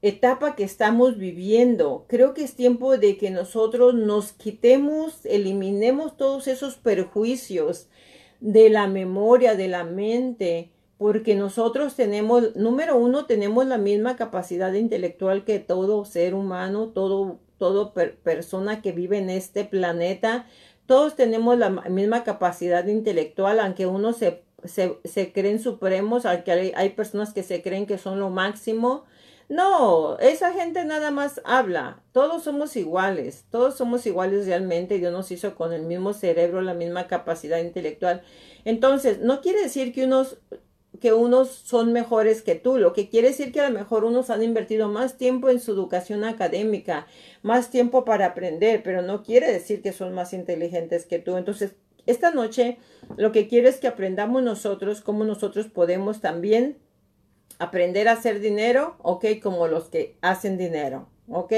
etapa 0.03 0.55
que 0.55 0.65
estamos 0.65 1.19
viviendo. 1.19 2.05
Creo 2.09 2.35
que 2.35 2.45
es 2.45 2.55
tiempo 2.55 2.97
de 2.97 3.17
que 3.17 3.31
nosotros 3.31 3.95
nos 3.95 4.33
quitemos, 4.33 5.25
eliminemos 5.25 6.17
todos 6.17 6.49
esos 6.49 6.77
perjuicios 6.77 7.89
de 8.41 8.69
la 8.69 8.87
memoria, 8.87 9.55
de 9.57 9.69
la 9.69 9.85
mente, 9.85 10.71
porque 10.99 11.35
nosotros 11.35 11.95
tenemos, 11.95 12.57
número 12.57 12.97
uno, 12.97 13.27
tenemos 13.27 13.67
la 13.67 13.79
misma 13.79 14.17
capacidad 14.17 14.73
intelectual 14.73 15.45
que 15.45 15.59
todo 15.59 16.05
ser 16.05 16.35
humano, 16.35 16.89
todo, 16.89 17.39
todo 17.59 17.93
persona 17.93 18.83
que 18.83 18.93
vive 18.93 19.19
en 19.19 19.31
este 19.31 19.65
planeta. 19.65 20.47
Todos 20.87 21.17
tenemos 21.17 21.59
la 21.59 21.71
misma 21.71 22.23
capacidad 22.23 22.87
intelectual, 22.87 23.61
aunque 23.61 23.87
uno 23.87 24.13
se, 24.13 24.45
se, 24.65 24.99
se 25.05 25.33
creen 25.33 25.59
supremos, 25.59 26.25
aunque 26.25 26.73
hay 26.75 26.91
personas 26.91 27.33
que 27.33 27.43
se 27.43 27.63
creen 27.63 27.87
que 27.87 27.99
son 27.99 28.21
lo 28.21 28.31
máximo 28.31 29.05
no, 29.49 30.19
esa 30.19 30.53
gente 30.53 30.85
nada 30.85 31.11
más 31.11 31.41
habla. 31.45 32.03
Todos 32.13 32.43
somos 32.43 32.77
iguales, 32.77 33.45
todos 33.51 33.77
somos 33.77 34.05
iguales 34.07 34.47
realmente. 34.47 34.99
Dios 34.99 35.13
nos 35.13 35.31
hizo 35.31 35.55
con 35.55 35.73
el 35.73 35.83
mismo 35.83 36.13
cerebro, 36.13 36.63
la 36.63 36.75
misma 36.75 37.07
capacidad 37.07 37.59
intelectual. 37.59 38.23
Entonces, 38.65 39.21
no 39.21 39.41
quiere 39.41 39.63
decir 39.63 39.93
que 39.93 40.05
unos 40.05 40.39
que 41.01 41.13
unos 41.13 41.51
son 41.51 41.93
mejores 41.93 42.41
que 42.41 42.55
tú, 42.55 42.79
lo 42.79 42.95
que 42.95 43.11
quiere 43.11 43.29
decir 43.29 43.53
que 43.53 43.61
a 43.61 43.69
lo 43.69 43.79
mejor 43.79 44.05
unos 44.05 44.31
han 44.31 44.43
invertido 44.43 44.89
más 44.89 45.19
tiempo 45.19 45.51
en 45.51 45.61
su 45.61 45.73
educación 45.73 46.25
académica, 46.25 47.07
más 47.43 47.71
tiempo 47.71 48.07
para 48.07 48.25
aprender, 48.25 48.83
pero 48.83 49.03
no 49.03 49.23
quiere 49.23 49.53
decir 49.53 49.83
que 49.83 49.93
son 49.93 50.15
más 50.15 50.33
inteligentes 50.33 51.05
que 51.05 51.19
tú. 51.19 51.37
Entonces, 51.37 51.75
esta 52.07 52.31
noche 52.31 52.79
lo 53.17 53.33
que 53.33 53.47
quiero 53.47 53.69
es 53.69 53.79
que 53.79 53.89
aprendamos 53.89 54.43
nosotros 54.43 55.03
cómo 55.03 55.25
nosotros 55.25 55.67
podemos 55.67 56.21
también 56.21 56.79
aprender 57.59 58.09
a 58.09 58.13
hacer 58.13 58.41
dinero, 58.41 58.97
¿ok? 59.03 59.25
Como 59.43 59.67
los 59.67 59.89
que 59.89 60.17
hacen 60.21 60.59
dinero, 60.59 61.09
¿ok? 61.29 61.53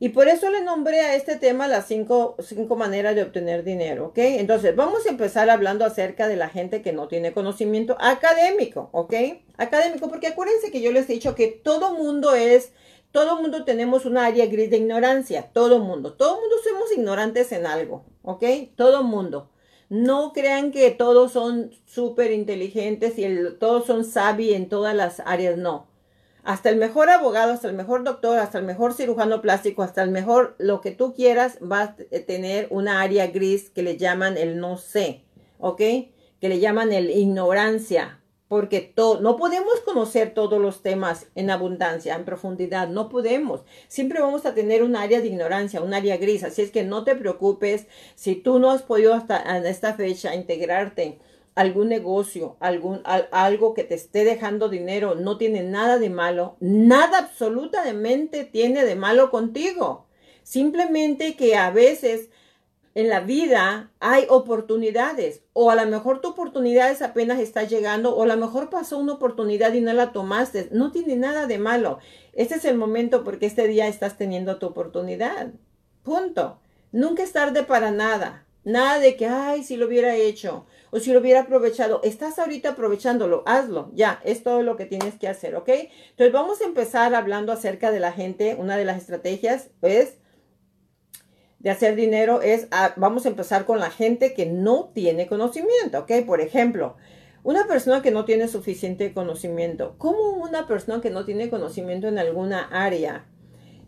Y 0.00 0.10
por 0.10 0.28
eso 0.28 0.50
le 0.50 0.60
nombré 0.62 1.00
a 1.00 1.14
este 1.14 1.36
tema 1.36 1.68
las 1.68 1.86
cinco, 1.86 2.36
cinco, 2.40 2.76
maneras 2.76 3.14
de 3.14 3.22
obtener 3.22 3.62
dinero, 3.62 4.08
¿ok? 4.08 4.18
Entonces, 4.18 4.74
vamos 4.74 5.06
a 5.06 5.08
empezar 5.08 5.48
hablando 5.48 5.84
acerca 5.84 6.26
de 6.26 6.36
la 6.36 6.48
gente 6.48 6.82
que 6.82 6.92
no 6.92 7.08
tiene 7.08 7.32
conocimiento 7.32 7.96
académico, 8.00 8.90
¿ok? 8.92 9.14
Académico, 9.56 10.08
porque 10.08 10.26
acuérdense 10.26 10.72
que 10.72 10.80
yo 10.80 10.90
les 10.90 11.08
he 11.08 11.14
dicho 11.14 11.34
que 11.34 11.46
todo 11.46 11.94
mundo 11.94 12.34
es, 12.34 12.72
todo 13.12 13.40
mundo 13.40 13.64
tenemos 13.64 14.04
una 14.04 14.26
área 14.26 14.46
gris 14.46 14.68
de 14.70 14.78
ignorancia, 14.78 15.50
todo 15.52 15.78
mundo, 15.78 16.14
todo 16.14 16.40
mundo 16.40 16.56
somos 16.64 16.92
ignorantes 16.92 17.52
en 17.52 17.64
algo, 17.64 18.04
¿ok? 18.22 18.44
Todo 18.74 19.04
mundo. 19.04 19.48
No 19.88 20.32
crean 20.32 20.70
que 20.72 20.90
todos 20.90 21.32
son 21.32 21.70
súper 21.84 22.32
inteligentes 22.32 23.18
y 23.18 23.26
todos 23.58 23.86
son 23.86 24.04
sabios 24.04 24.56
en 24.56 24.68
todas 24.68 24.94
las 24.94 25.20
áreas, 25.20 25.56
no. 25.58 25.86
Hasta 26.42 26.68
el 26.68 26.76
mejor 26.76 27.08
abogado, 27.08 27.52
hasta 27.52 27.68
el 27.68 27.74
mejor 27.74 28.04
doctor, 28.04 28.38
hasta 28.38 28.58
el 28.58 28.64
mejor 28.64 28.92
cirujano 28.92 29.40
plástico, 29.40 29.82
hasta 29.82 30.02
el 30.02 30.10
mejor 30.10 30.56
lo 30.58 30.80
que 30.82 30.90
tú 30.90 31.14
quieras, 31.14 31.58
va 31.60 31.80
a 31.82 31.96
tener 32.26 32.68
una 32.70 33.00
área 33.00 33.28
gris 33.28 33.70
que 33.70 33.82
le 33.82 33.96
llaman 33.96 34.36
el 34.36 34.58
no 34.58 34.76
sé, 34.76 35.24
¿ok? 35.58 35.78
Que 35.78 36.48
le 36.48 36.60
llaman 36.60 36.92
el 36.92 37.10
ignorancia, 37.10 38.20
porque 38.48 38.92
no 39.20 39.36
podemos 39.36 39.80
conocer 39.80 40.34
todos 40.34 40.60
los 40.60 40.82
temas 40.82 41.26
en 41.34 41.50
abundancia, 41.50 42.14
en 42.14 42.24
profundidad, 42.24 42.88
no 42.88 43.08
podemos. 43.08 43.64
Siempre 43.88 44.20
vamos 44.20 44.46
a 44.46 44.54
tener 44.54 44.82
un 44.82 44.96
área 44.96 45.20
de 45.20 45.28
ignorancia, 45.28 45.80
un 45.80 45.94
área 45.94 46.16
gris, 46.18 46.44
así 46.44 46.62
es 46.62 46.70
que 46.70 46.84
no 46.84 47.04
te 47.04 47.16
preocupes 47.16 47.86
si 48.14 48.34
tú 48.34 48.58
no 48.58 48.70
has 48.70 48.82
podido 48.82 49.14
hasta 49.14 49.58
esta 49.66 49.94
fecha 49.94 50.34
integrarte 50.34 51.18
algún 51.54 51.88
negocio, 51.88 52.56
algún 52.60 53.00
algo 53.04 53.74
que 53.74 53.84
te 53.84 53.94
esté 53.94 54.24
dejando 54.24 54.68
dinero, 54.68 55.14
no 55.14 55.38
tiene 55.38 55.62
nada 55.62 55.98
de 55.98 56.10
malo, 56.10 56.56
nada 56.60 57.18
absolutamente 57.18 58.44
tiene 58.44 58.84
de 58.84 58.96
malo 58.96 59.30
contigo. 59.30 60.06
Simplemente 60.42 61.36
que 61.36 61.56
a 61.56 61.70
veces 61.70 62.28
en 62.94 63.08
la 63.08 63.20
vida 63.20 63.90
hay 63.98 64.26
oportunidades 64.28 65.42
o 65.52 65.70
a 65.70 65.74
lo 65.74 65.86
mejor 65.86 66.20
tu 66.20 66.28
oportunidad 66.28 67.02
apenas 67.02 67.40
está 67.40 67.64
llegando 67.64 68.14
o 68.14 68.22
a 68.22 68.26
lo 68.26 68.36
mejor 68.36 68.70
pasó 68.70 68.98
una 68.98 69.14
oportunidad 69.14 69.72
y 69.72 69.80
no 69.80 69.92
la 69.92 70.12
tomaste. 70.12 70.68
No 70.70 70.92
tiene 70.92 71.16
nada 71.16 71.46
de 71.46 71.58
malo. 71.58 71.98
Este 72.32 72.54
es 72.54 72.64
el 72.64 72.76
momento 72.76 73.24
porque 73.24 73.46
este 73.46 73.66
día 73.66 73.88
estás 73.88 74.16
teniendo 74.16 74.58
tu 74.58 74.66
oportunidad. 74.66 75.48
Punto. 76.04 76.60
Nunca 76.92 77.24
es 77.24 77.32
tarde 77.32 77.64
para 77.64 77.90
nada. 77.90 78.46
Nada 78.62 78.98
de 78.98 79.16
que, 79.16 79.26
ay, 79.26 79.64
si 79.64 79.76
lo 79.76 79.86
hubiera 79.86 80.14
hecho 80.14 80.64
o 80.90 81.00
si 81.00 81.12
lo 81.12 81.18
hubiera 81.18 81.40
aprovechado. 81.40 82.00
Estás 82.04 82.38
ahorita 82.38 82.70
aprovechándolo, 82.70 83.42
hazlo. 83.46 83.90
Ya, 83.94 84.20
es 84.24 84.44
todo 84.44 84.62
lo 84.62 84.76
que 84.76 84.86
tienes 84.86 85.18
que 85.18 85.26
hacer, 85.26 85.56
¿ok? 85.56 85.68
Entonces 85.68 86.32
vamos 86.32 86.60
a 86.60 86.64
empezar 86.64 87.14
hablando 87.16 87.52
acerca 87.52 87.90
de 87.90 87.98
la 87.98 88.12
gente. 88.12 88.56
Una 88.58 88.76
de 88.76 88.84
las 88.84 88.98
estrategias 88.98 89.70
es 89.82 90.14
de 91.64 91.70
hacer 91.70 91.96
dinero 91.96 92.42
es, 92.42 92.68
ah, 92.72 92.92
vamos 92.96 93.24
a 93.24 93.30
empezar 93.30 93.64
con 93.64 93.80
la 93.80 93.90
gente 93.90 94.34
que 94.34 94.44
no 94.44 94.90
tiene 94.94 95.26
conocimiento, 95.26 96.00
¿ok? 96.00 96.12
Por 96.26 96.42
ejemplo, 96.42 96.96
una 97.42 97.66
persona 97.66 98.02
que 98.02 98.10
no 98.10 98.26
tiene 98.26 98.48
suficiente 98.48 99.14
conocimiento. 99.14 99.94
¿Cómo 99.96 100.32
una 100.42 100.66
persona 100.66 101.00
que 101.00 101.08
no 101.08 101.24
tiene 101.24 101.48
conocimiento 101.48 102.06
en 102.06 102.18
alguna 102.18 102.68
área? 102.70 103.24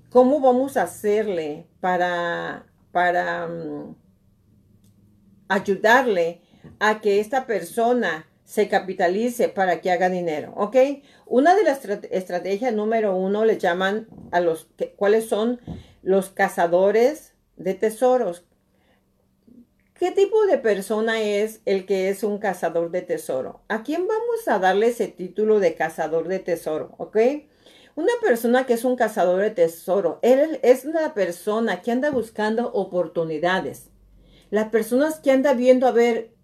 ¿Cómo 0.08 0.40
vamos 0.40 0.78
a 0.78 0.84
hacerle 0.84 1.66
para, 1.80 2.64
para 2.92 3.46
mm, 3.46 3.94
ayudarle 5.48 6.40
a 6.80 7.02
que 7.02 7.20
esta 7.20 7.46
persona 7.46 8.26
se 8.44 8.68
capitalice 8.68 9.50
para 9.50 9.82
que 9.82 9.90
haga 9.90 10.08
dinero, 10.08 10.54
¿ok? 10.56 10.76
Una 11.26 11.54
de 11.54 11.64
las 11.64 11.84
estrategias 11.84 12.72
número 12.72 13.14
uno 13.14 13.44
le 13.44 13.58
llaman 13.58 14.08
a 14.30 14.40
los, 14.40 14.68
¿cuáles 14.96 15.28
son 15.28 15.60
los 16.02 16.30
cazadores 16.30 17.35
de 17.56 17.74
tesoros. 17.74 18.44
¿Qué 19.98 20.10
tipo 20.12 20.44
de 20.44 20.58
persona 20.58 21.22
es 21.22 21.62
el 21.64 21.86
que 21.86 22.10
es 22.10 22.22
un 22.22 22.38
cazador 22.38 22.90
de 22.90 23.00
tesoro? 23.00 23.62
¿A 23.68 23.82
quién 23.82 24.06
vamos 24.06 24.46
a 24.46 24.58
darle 24.58 24.88
ese 24.88 25.08
título 25.08 25.58
de 25.58 25.74
cazador 25.74 26.28
de 26.28 26.38
tesoro? 26.38 26.94
¿Ok? 26.98 27.16
Una 27.94 28.12
persona 28.20 28.66
que 28.66 28.74
es 28.74 28.84
un 28.84 28.96
cazador 28.96 29.40
de 29.40 29.50
tesoro, 29.50 30.18
él 30.20 30.60
es 30.62 30.84
una 30.84 31.14
persona 31.14 31.80
que 31.80 31.92
anda 31.92 32.10
buscando 32.10 32.70
oportunidades. 32.74 33.88
Las 34.50 34.68
personas 34.68 35.18
que 35.18 35.30
anda 35.30 35.54
viendo 35.54 35.86
a 35.86 35.92
ver, 35.92 36.34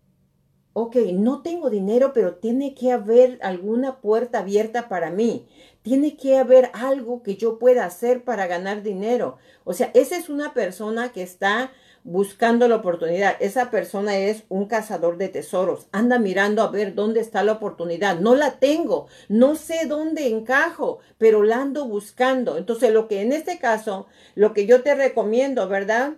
ok, 0.72 0.96
no 1.12 1.42
tengo 1.42 1.68
dinero, 1.68 2.12
pero 2.14 2.36
tiene 2.36 2.74
que 2.74 2.90
haber 2.90 3.38
alguna 3.42 4.00
puerta 4.00 4.38
abierta 4.38 4.88
para 4.88 5.10
mí. 5.10 5.46
Tiene 5.82 6.16
que 6.16 6.38
haber 6.38 6.70
algo 6.74 7.22
que 7.22 7.36
yo 7.36 7.58
pueda 7.58 7.84
hacer 7.84 8.24
para 8.24 8.46
ganar 8.46 8.82
dinero. 8.82 9.38
O 9.64 9.72
sea, 9.72 9.90
esa 9.94 10.16
es 10.16 10.28
una 10.28 10.54
persona 10.54 11.12
que 11.12 11.22
está 11.22 11.72
buscando 12.04 12.68
la 12.68 12.76
oportunidad. 12.76 13.36
Esa 13.40 13.70
persona 13.70 14.16
es 14.16 14.44
un 14.48 14.66
cazador 14.66 15.18
de 15.18 15.28
tesoros. 15.28 15.86
Anda 15.92 16.18
mirando 16.18 16.62
a 16.62 16.70
ver 16.70 16.94
dónde 16.94 17.20
está 17.20 17.42
la 17.42 17.52
oportunidad. 17.52 18.18
No 18.18 18.34
la 18.34 18.58
tengo. 18.58 19.06
No 19.28 19.54
sé 19.54 19.86
dónde 19.86 20.28
encajo, 20.28 20.98
pero 21.18 21.42
la 21.42 21.60
ando 21.60 21.86
buscando. 21.86 22.56
Entonces, 22.56 22.92
lo 22.92 23.08
que 23.08 23.20
en 23.20 23.32
este 23.32 23.58
caso, 23.58 24.06
lo 24.34 24.52
que 24.52 24.66
yo 24.66 24.82
te 24.82 24.94
recomiendo, 24.94 25.68
¿verdad? 25.68 26.14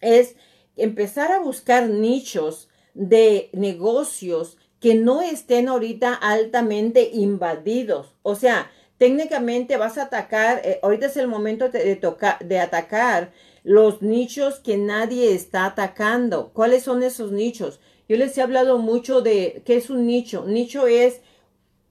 Es 0.00 0.36
empezar 0.76 1.32
a 1.32 1.40
buscar 1.40 1.88
nichos 1.88 2.68
de 2.94 3.50
negocios 3.52 4.58
que 4.82 4.96
no 4.96 5.22
estén 5.22 5.68
ahorita 5.68 6.12
altamente 6.12 7.10
invadidos. 7.12 8.16
O 8.22 8.34
sea, 8.34 8.68
técnicamente 8.98 9.76
vas 9.76 9.96
a 9.96 10.02
atacar, 10.02 10.60
eh, 10.64 10.80
ahorita 10.82 11.06
es 11.06 11.16
el 11.16 11.28
momento 11.28 11.68
de, 11.68 12.00
de 12.40 12.58
atacar 12.58 13.32
los 13.62 14.02
nichos 14.02 14.58
que 14.58 14.76
nadie 14.76 15.34
está 15.34 15.66
atacando. 15.66 16.52
¿Cuáles 16.52 16.82
son 16.82 17.04
esos 17.04 17.30
nichos? 17.30 17.78
Yo 18.08 18.16
les 18.16 18.36
he 18.36 18.42
hablado 18.42 18.78
mucho 18.78 19.20
de 19.20 19.62
qué 19.64 19.76
es 19.76 19.88
un 19.88 20.04
nicho. 20.04 20.46
Nicho 20.48 20.88
es 20.88 21.20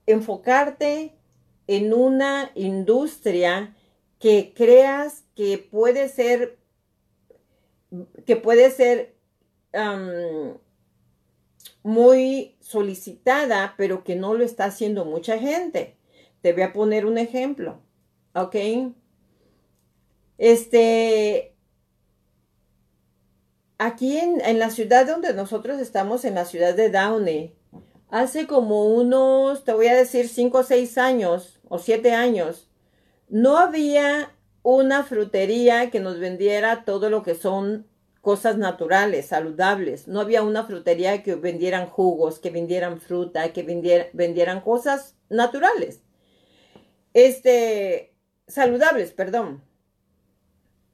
enfocarte 0.06 1.15
en 1.67 1.93
una 1.93 2.51
industria 2.56 3.73
que 4.19 4.54
creas 4.54 5.23
que 5.34 5.60
puede 5.60 6.10
ser, 6.10 6.58
que 8.25 8.36
puede 8.36 8.69
ser 8.69 9.15
muy 11.84 12.56
solicitada, 12.60 13.74
pero 13.78 14.04
que 14.04 14.15
no 14.15 14.34
lo 14.34 14.44
está 14.44 14.65
haciendo 14.65 15.06
mucha 15.06 15.38
gente. 15.38 15.98
Te 16.41 16.54
voy 16.54 16.63
a 16.63 16.74
poner 16.74 17.06
un 17.06 17.17
ejemplo, 17.17 17.82
¿ok? 18.34 18.56
Este, 20.38 21.56
aquí 23.78 24.17
en, 24.17 24.41
en, 24.41 24.60
la 24.60 24.70
ciudad 24.70 25.06
donde 25.06 25.34
nosotros 25.34 25.80
estamos, 25.80 26.26
en 26.26 26.36
la 26.36 26.46
ciudad 26.46 26.76
de 26.76 26.89
Downey, 26.89 27.56
hace 28.10 28.48
como 28.48 28.86
unos, 28.86 29.63
te 29.63 29.74
voy 29.74 29.88
a 29.88 29.96
decir, 29.96 30.28
cinco 30.28 30.60
o 30.60 30.63
seis 30.63 30.98
años 30.98 31.60
o 31.67 31.80
siete 31.80 32.13
años, 32.13 32.70
no 33.30 33.58
había 33.58 34.36
una 34.63 35.04
frutería 35.04 35.89
que 35.89 36.00
nos 36.00 36.20
vendiera 36.20 36.86
todo 36.86 37.10
lo 37.10 37.24
que 37.24 37.36
son 37.36 37.88
cosas 38.21 38.57
naturales, 38.57 39.25
saludables. 39.27 40.07
No 40.07 40.21
había 40.21 40.43
una 40.43 40.63
frutería 40.63 41.23
que 41.23 41.36
vendieran 41.36 41.88
jugos, 41.88 42.39
que 42.39 42.51
vendieran 42.51 43.01
fruta, 43.01 43.51
que 43.51 43.63
vendieran 44.13 44.62
cosas 44.62 45.17
naturales. 45.29 46.01
Este, 47.13 48.13
saludables, 48.47 49.12
perdón. 49.12 49.63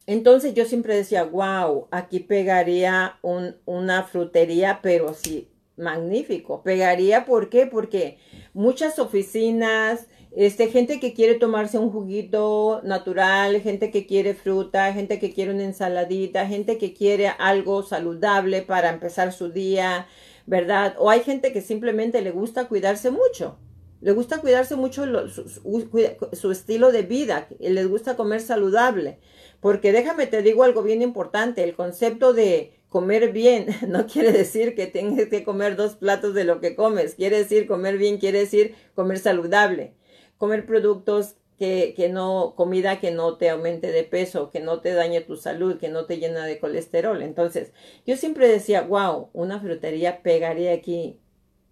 Entonces 0.05 0.53
yo 0.53 0.63
siempre 0.65 0.95
decía, 0.95 1.25
wow, 1.25 1.89
aquí 1.91 2.21
pegaría 2.21 3.19
un, 3.21 3.57
una 3.65 4.03
frutería, 4.03 4.79
pero 4.81 5.13
sí, 5.13 5.51
magnífico. 5.75 6.63
Pegaría, 6.63 7.25
¿por 7.25 7.49
qué? 7.49 7.67
Porque 7.67 8.17
muchas 8.53 8.99
oficinas, 8.99 10.07
este, 10.37 10.67
gente 10.67 10.99
que 10.99 11.15
quiere 11.15 11.33
tomarse 11.33 11.79
un 11.79 11.89
juguito 11.89 12.81
natural, 12.83 13.59
gente 13.59 13.89
que 13.89 14.05
quiere 14.05 14.35
fruta, 14.35 14.93
gente 14.93 15.17
que 15.17 15.33
quiere 15.33 15.51
una 15.51 15.63
ensaladita, 15.63 16.45
gente 16.45 16.77
que 16.77 16.93
quiere 16.93 17.29
algo 17.39 17.81
saludable 17.81 18.61
para 18.61 18.91
empezar 18.91 19.33
su 19.33 19.49
día, 19.49 20.05
¿verdad? 20.45 20.95
O 20.99 21.09
hay 21.09 21.21
gente 21.21 21.51
que 21.51 21.61
simplemente 21.61 22.21
le 22.21 22.29
gusta 22.29 22.67
cuidarse 22.67 23.09
mucho. 23.09 23.57
Le 23.99 24.11
gusta 24.11 24.37
cuidarse 24.37 24.75
mucho 24.75 25.05
su, 25.27 26.51
estilo 26.51 26.91
de 26.91 27.01
vida, 27.01 27.47
les 27.59 27.87
gusta 27.87 28.15
comer 28.15 28.41
saludable. 28.41 29.17
Porque 29.59 29.91
déjame 29.91 30.27
te 30.27 30.43
digo 30.43 30.61
algo 30.63 30.83
bien 30.83 31.01
importante, 31.01 31.63
el 31.63 31.73
concepto 31.73 32.33
de 32.33 32.73
comer 32.89 33.31
bien 33.31 33.65
no 33.87 34.05
quiere 34.05 34.31
decir 34.31 34.75
que 34.75 34.85
tengas 34.85 35.29
que 35.29 35.43
comer 35.43 35.75
dos 35.75 35.95
platos 35.95 36.35
de 36.35 36.43
lo 36.43 36.61
que 36.61 36.75
comes, 36.75 37.15
quiere 37.15 37.39
decir 37.39 37.65
comer 37.65 37.97
bien, 37.97 38.19
quiere 38.19 38.37
decir 38.37 38.75
comer 38.93 39.17
saludable 39.17 39.96
comer 40.37 40.65
productos 40.65 41.35
que, 41.57 41.93
que, 41.95 42.09
no, 42.09 42.53
comida 42.55 42.99
que 42.99 43.11
no 43.11 43.37
te 43.37 43.49
aumente 43.49 43.91
de 43.91 44.03
peso, 44.03 44.51
que 44.51 44.59
no 44.59 44.81
te 44.81 44.93
dañe 44.93 45.21
tu 45.21 45.35
salud, 45.35 45.79
que 45.79 45.89
no 45.89 46.05
te 46.05 46.17
llena 46.17 46.45
de 46.45 46.59
colesterol. 46.59 47.21
Entonces, 47.23 47.71
yo 48.05 48.15
siempre 48.15 48.47
decía, 48.47 48.81
wow, 48.81 49.29
una 49.33 49.59
frutería 49.59 50.21
pegaría 50.21 50.73
aquí, 50.73 51.19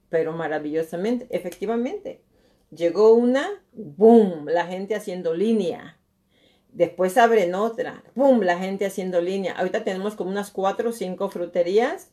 pero 0.10 0.34
maravillosamente, 0.34 1.28
efectivamente. 1.30 2.22
Llegó 2.72 3.14
una, 3.14 3.64
boom, 3.74 4.48
la 4.48 4.66
gente 4.66 4.96
haciendo 4.96 5.36
línea. 5.36 6.00
Después 6.72 7.18
abren 7.18 7.54
otra, 7.54 8.04
boom, 8.16 8.42
la 8.42 8.58
gente 8.58 8.86
haciendo 8.86 9.22
línea. 9.22 9.54
Ahorita 9.54 9.84
tenemos 9.84 10.16
como 10.16 10.32
unas 10.32 10.52
cuatro 10.52 10.90
o 10.90 10.94
cinco 10.94 11.30
fruterías 11.30 12.12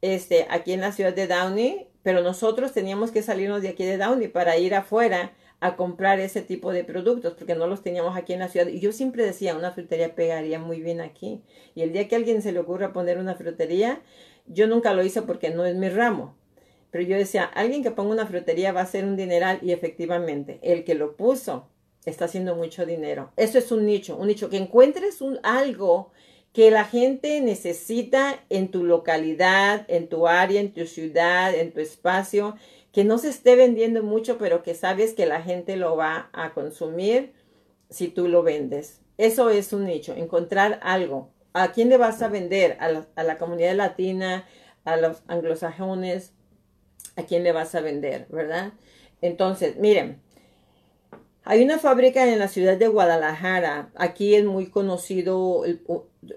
este, 0.00 0.46
aquí 0.50 0.72
en 0.72 0.80
la 0.80 0.92
ciudad 0.92 1.14
de 1.14 1.26
Downey, 1.26 1.88
pero 2.02 2.22
nosotros 2.22 2.72
teníamos 2.72 3.10
que 3.10 3.22
salirnos 3.22 3.62
de 3.62 3.68
aquí 3.68 3.84
de 3.84 3.98
Downey 3.98 4.28
para 4.28 4.56
ir 4.56 4.74
afuera 4.74 5.32
a 5.60 5.76
comprar 5.76 6.20
ese 6.20 6.42
tipo 6.42 6.72
de 6.72 6.84
productos 6.84 7.34
porque 7.34 7.54
no 7.54 7.66
los 7.66 7.82
teníamos 7.82 8.16
aquí 8.16 8.32
en 8.32 8.40
la 8.40 8.48
ciudad. 8.48 8.66
Y 8.66 8.80
yo 8.80 8.92
siempre 8.92 9.24
decía, 9.24 9.56
una 9.56 9.72
frutería 9.72 10.14
pegaría 10.14 10.58
muy 10.58 10.80
bien 10.80 11.00
aquí. 11.00 11.42
Y 11.74 11.82
el 11.82 11.92
día 11.92 12.06
que 12.08 12.14
a 12.14 12.18
alguien 12.18 12.42
se 12.42 12.52
le 12.52 12.60
ocurra 12.60 12.92
poner 12.92 13.18
una 13.18 13.34
frutería, 13.34 14.02
yo 14.46 14.66
nunca 14.66 14.92
lo 14.94 15.02
hice 15.02 15.22
porque 15.22 15.50
no 15.50 15.64
es 15.64 15.74
mi 15.74 15.88
ramo. 15.88 16.36
Pero 16.90 17.04
yo 17.04 17.16
decía, 17.16 17.44
alguien 17.44 17.82
que 17.82 17.90
ponga 17.90 18.12
una 18.12 18.26
frutería 18.26 18.72
va 18.72 18.82
a 18.82 18.86
ser 18.86 19.04
un 19.04 19.16
dineral 19.16 19.58
y 19.62 19.72
efectivamente, 19.72 20.60
el 20.62 20.84
que 20.84 20.94
lo 20.94 21.16
puso 21.16 21.68
está 22.04 22.26
haciendo 22.26 22.54
mucho 22.54 22.86
dinero. 22.86 23.32
Eso 23.36 23.58
es 23.58 23.72
un 23.72 23.86
nicho, 23.86 24.16
un 24.16 24.28
nicho, 24.28 24.50
que 24.50 24.58
encuentres 24.58 25.20
un, 25.20 25.40
algo 25.42 26.12
que 26.52 26.70
la 26.70 26.84
gente 26.84 27.40
necesita 27.40 28.38
en 28.48 28.70
tu 28.70 28.84
localidad, 28.84 29.84
en 29.88 30.08
tu 30.08 30.28
área, 30.28 30.60
en 30.60 30.72
tu 30.72 30.86
ciudad, 30.86 31.52
en 31.52 31.72
tu 31.72 31.80
espacio, 31.80 32.54
que 32.94 33.02
no 33.02 33.18
se 33.18 33.28
esté 33.28 33.56
vendiendo 33.56 34.04
mucho, 34.04 34.38
pero 34.38 34.62
que 34.62 34.74
sabes 34.74 35.14
que 35.14 35.26
la 35.26 35.42
gente 35.42 35.74
lo 35.74 35.96
va 35.96 36.30
a 36.32 36.54
consumir 36.54 37.32
si 37.90 38.06
tú 38.06 38.28
lo 38.28 38.44
vendes. 38.44 39.00
Eso 39.18 39.50
es 39.50 39.72
un 39.72 39.84
nicho, 39.84 40.14
encontrar 40.14 40.78
algo. 40.80 41.32
¿A 41.54 41.72
quién 41.72 41.88
le 41.88 41.96
vas 41.96 42.22
a 42.22 42.28
vender? 42.28 42.78
A 42.78 43.22
la, 43.24 43.36
comunidad 43.36 43.74
latina, 43.74 44.46
a 44.84 44.96
los 44.96 45.24
anglosajones, 45.26 46.34
¿a 47.16 47.24
quién 47.24 47.42
le 47.42 47.50
vas 47.50 47.74
a 47.74 47.80
vender? 47.80 48.28
¿Verdad? 48.30 48.74
Entonces, 49.20 49.76
miren, 49.76 50.22
hay 51.42 51.64
una 51.64 51.80
fábrica 51.80 52.32
en 52.32 52.38
la 52.38 52.46
ciudad 52.46 52.76
de 52.76 52.86
Guadalajara. 52.86 53.90
Aquí 53.96 54.36
es 54.36 54.44
muy 54.44 54.70
conocido 54.70 55.64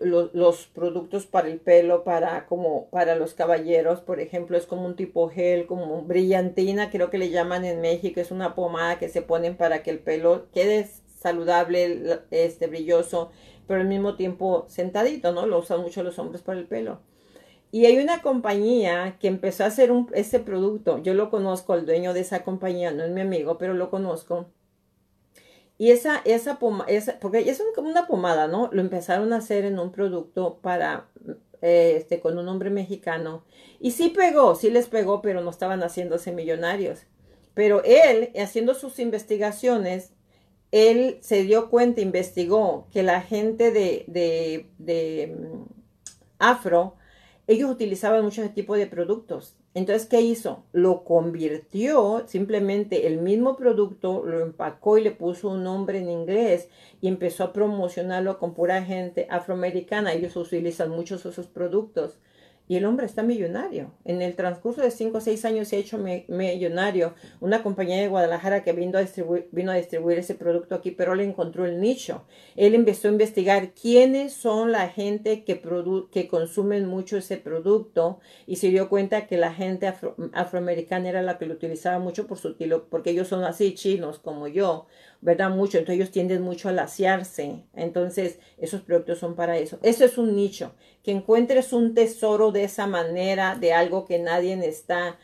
los 0.01 0.67
productos 0.67 1.25
para 1.25 1.47
el 1.47 1.59
pelo, 1.59 2.03
para 2.03 2.45
como 2.45 2.89
para 2.89 3.15
los 3.15 3.33
caballeros, 3.33 4.01
por 4.01 4.19
ejemplo, 4.19 4.57
es 4.57 4.65
como 4.65 4.85
un 4.85 4.95
tipo 4.95 5.29
gel, 5.29 5.67
como 5.67 6.01
brillantina, 6.03 6.89
creo 6.89 7.09
que 7.09 7.17
le 7.17 7.29
llaman 7.29 7.65
en 7.65 7.81
México. 7.81 8.19
Es 8.19 8.31
una 8.31 8.55
pomada 8.55 8.99
que 8.99 9.09
se 9.09 9.21
ponen 9.21 9.57
para 9.57 9.83
que 9.83 9.91
el 9.91 9.99
pelo 9.99 10.47
quede 10.53 10.89
saludable, 11.17 12.21
este 12.31 12.67
brilloso, 12.67 13.31
pero 13.67 13.81
al 13.81 13.87
mismo 13.87 14.15
tiempo 14.15 14.65
sentadito, 14.69 15.31
¿no? 15.31 15.45
Lo 15.45 15.59
usan 15.59 15.81
mucho 15.81 16.03
los 16.03 16.19
hombres 16.19 16.41
para 16.41 16.59
el 16.59 16.67
pelo. 16.67 16.99
Y 17.71 17.85
hay 17.85 17.97
una 17.97 18.21
compañía 18.21 19.17
que 19.19 19.27
empezó 19.27 19.63
a 19.63 19.67
hacer 19.67 19.91
un, 19.91 20.07
producto. 20.45 20.99
Yo 21.03 21.13
lo 21.13 21.29
conozco, 21.29 21.75
el 21.75 21.85
dueño 21.85 22.13
de 22.13 22.21
esa 22.21 22.43
compañía, 22.43 22.91
no 22.91 23.03
es 23.03 23.11
mi 23.11 23.21
amigo, 23.21 23.57
pero 23.57 23.73
lo 23.73 23.89
conozco 23.89 24.47
y 25.77 25.91
esa, 25.91 26.21
esa 26.25 26.57
pomada, 26.57 26.87
porque 27.21 27.49
es 27.49 27.61
una 27.77 28.07
pomada, 28.07 28.47
¿no? 28.47 28.69
Lo 28.71 28.81
empezaron 28.81 29.31
a 29.33 29.37
hacer 29.37 29.63
en 29.63 29.77
un 29.77 29.91
producto 29.91 30.57
para, 30.61 31.07
eh, 31.61 31.95
este, 31.97 32.19
con 32.19 32.37
un 32.37 32.47
hombre 32.47 32.69
mexicano. 32.71 33.43
Y 33.79 33.91
sí 33.91 34.09
pegó, 34.09 34.55
sí 34.55 34.71
les 34.71 34.87
pegó, 34.87 35.21
pero 35.21 35.41
no 35.41 35.51
estaban 35.51 35.81
haciéndose 35.83 36.31
millonarios. 36.31 37.01
Pero 37.53 37.83
él, 37.83 38.31
haciendo 38.39 38.73
sus 38.73 38.99
investigaciones, 38.99 40.13
él 40.71 41.19
se 41.21 41.43
dio 41.43 41.69
cuenta, 41.69 42.01
investigó 42.01 42.87
que 42.91 43.03
la 43.03 43.21
gente 43.21 43.71
de, 43.71 44.03
de, 44.07 44.69
de 44.79 45.35
mm, 45.37 45.63
afro, 46.39 46.95
ellos 47.45 47.69
utilizaban 47.69 48.23
muchos 48.23 48.51
tipos 48.53 48.77
de 48.77 48.87
productos 48.87 49.55
entonces, 49.77 50.07
¿qué 50.07 50.21
hizo? 50.21 50.63
Lo 50.71 51.03
convirtió, 51.03 52.23
simplemente 52.25 53.05
el 53.05 53.19
mismo 53.19 53.55
producto, 53.55 54.23
lo 54.25 54.39
empacó 54.39 54.97
y 54.97 55.03
le 55.03 55.11
puso 55.11 55.49
un 55.49 55.63
nombre 55.63 55.99
en 55.99 56.09
inglés 56.09 56.67
y 56.99 57.07
empezó 57.07 57.43
a 57.43 57.53
promocionarlo 57.53 58.39
con 58.39 58.55
pura 58.55 58.83
gente 58.83 59.27
afroamericana. 59.29 60.13
Ellos 60.13 60.35
utilizan 60.35 60.89
muchos 60.89 61.23
de 61.23 61.29
esos 61.29 61.45
productos. 61.45 62.17
Y 62.67 62.75
el 62.75 62.85
hombre 62.85 63.05
está 63.05 63.23
millonario. 63.23 63.93
En 64.03 64.21
el 64.21 64.35
transcurso 64.35 64.81
de 64.81 64.91
5 64.91 65.17
o 65.17 65.21
6 65.21 65.45
años 65.45 65.67
se 65.69 65.77
ha 65.77 65.79
hecho 65.79 65.97
millonario. 65.97 67.13
Una 67.39 67.63
compañía 67.63 68.01
de 68.01 68.09
Guadalajara 68.09 68.63
que 68.63 68.73
vino 68.73 68.97
a, 68.97 69.01
distribuir, 69.01 69.47
vino 69.51 69.71
a 69.71 69.75
distribuir 69.75 70.19
ese 70.19 70.35
producto 70.35 70.75
aquí, 70.75 70.91
pero 70.91 71.15
le 71.15 71.23
encontró 71.23 71.65
el 71.65 71.79
nicho. 71.79 72.25
Él 72.55 72.75
empezó 72.75 73.07
a 73.07 73.11
investigar 73.11 73.73
quiénes 73.73 74.33
son 74.33 74.71
la 74.71 74.89
gente 74.89 75.43
que, 75.45 75.61
que 76.11 76.27
consumen 76.27 76.87
mucho 76.87 77.17
ese 77.17 77.37
producto 77.37 78.19
y 78.45 78.57
se 78.57 78.67
dio 78.69 78.89
cuenta 78.89 79.27
que 79.27 79.37
la 79.37 79.53
gente 79.53 79.93
afroamericana 80.33 81.09
era 81.09 81.21
la 81.21 81.37
que 81.37 81.45
lo 81.45 81.53
utilizaba 81.53 81.99
mucho 81.99 82.27
por 82.27 82.37
su 82.37 82.49
estilo, 82.49 82.87
porque 82.89 83.11
ellos 83.11 83.27
son 83.27 83.43
así 83.43 83.73
chinos 83.75 84.19
como 84.19 84.47
yo. 84.47 84.87
¿Verdad? 85.21 85.49
Mucho, 85.49 85.77
entonces 85.77 85.95
ellos 85.99 86.11
tienden 86.11 86.41
mucho 86.41 86.69
a 86.69 86.71
laciarse, 86.71 87.63
entonces 87.73 88.39
esos 88.57 88.81
productos 88.81 89.19
son 89.19 89.35
para 89.35 89.57
eso. 89.57 89.79
Eso 89.83 90.05
es 90.05 90.17
un 90.17 90.35
nicho, 90.35 90.73
que 91.03 91.11
encuentres 91.11 91.73
un 91.73 91.93
tesoro 91.93 92.51
de 92.51 92.63
esa 92.63 92.87
manera, 92.87 93.55
de 93.55 93.73
algo 93.73 94.05
que 94.05 94.19
nadie 94.19 94.53
está, 94.67 95.17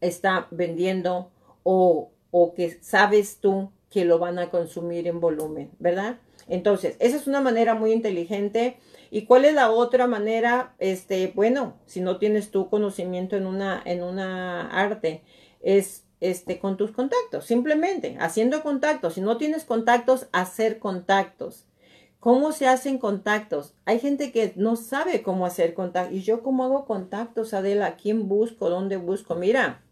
está 0.00 0.48
vendiendo 0.50 1.30
o, 1.62 2.10
o 2.30 2.54
que 2.54 2.78
sabes 2.82 3.38
tú 3.40 3.70
que 3.90 4.04
lo 4.04 4.18
van 4.18 4.38
a 4.38 4.50
consumir 4.50 5.06
en 5.06 5.20
volumen, 5.20 5.70
¿verdad? 5.78 6.18
Entonces, 6.48 6.96
esa 6.98 7.16
es 7.16 7.26
una 7.26 7.40
manera 7.40 7.74
muy 7.74 7.92
inteligente. 7.92 8.78
¿Y 9.10 9.22
cuál 9.22 9.44
es 9.44 9.54
la 9.54 9.70
otra 9.70 10.06
manera? 10.06 10.74
Este, 10.78 11.32
bueno, 11.34 11.74
si 11.86 12.00
no 12.00 12.18
tienes 12.18 12.50
tu 12.50 12.68
conocimiento 12.68 13.36
en 13.36 13.46
una, 13.46 13.82
en 13.84 14.02
una 14.02 14.68
arte, 14.70 15.22
es 15.60 16.04
este, 16.20 16.58
con 16.58 16.76
tus 16.76 16.90
contactos, 16.92 17.44
simplemente 17.44 18.16
haciendo 18.20 18.62
contactos. 18.62 19.14
Si 19.14 19.20
no 19.20 19.36
tienes 19.36 19.64
contactos, 19.64 20.28
hacer 20.32 20.78
contactos. 20.78 21.64
¿Cómo 22.20 22.50
se 22.50 22.66
hacen 22.66 22.98
contactos? 22.98 23.74
Hay 23.84 24.00
gente 24.00 24.32
que 24.32 24.52
no 24.56 24.74
sabe 24.74 25.22
cómo 25.22 25.46
hacer 25.46 25.74
contactos. 25.74 26.16
¿Y 26.16 26.22
yo 26.22 26.42
cómo 26.42 26.64
hago 26.64 26.84
contactos, 26.84 27.54
Adela? 27.54 27.96
¿Quién 27.96 28.26
busco? 28.26 28.70
¿Dónde 28.70 28.96
busco? 28.96 29.36
Mira, 29.36 29.82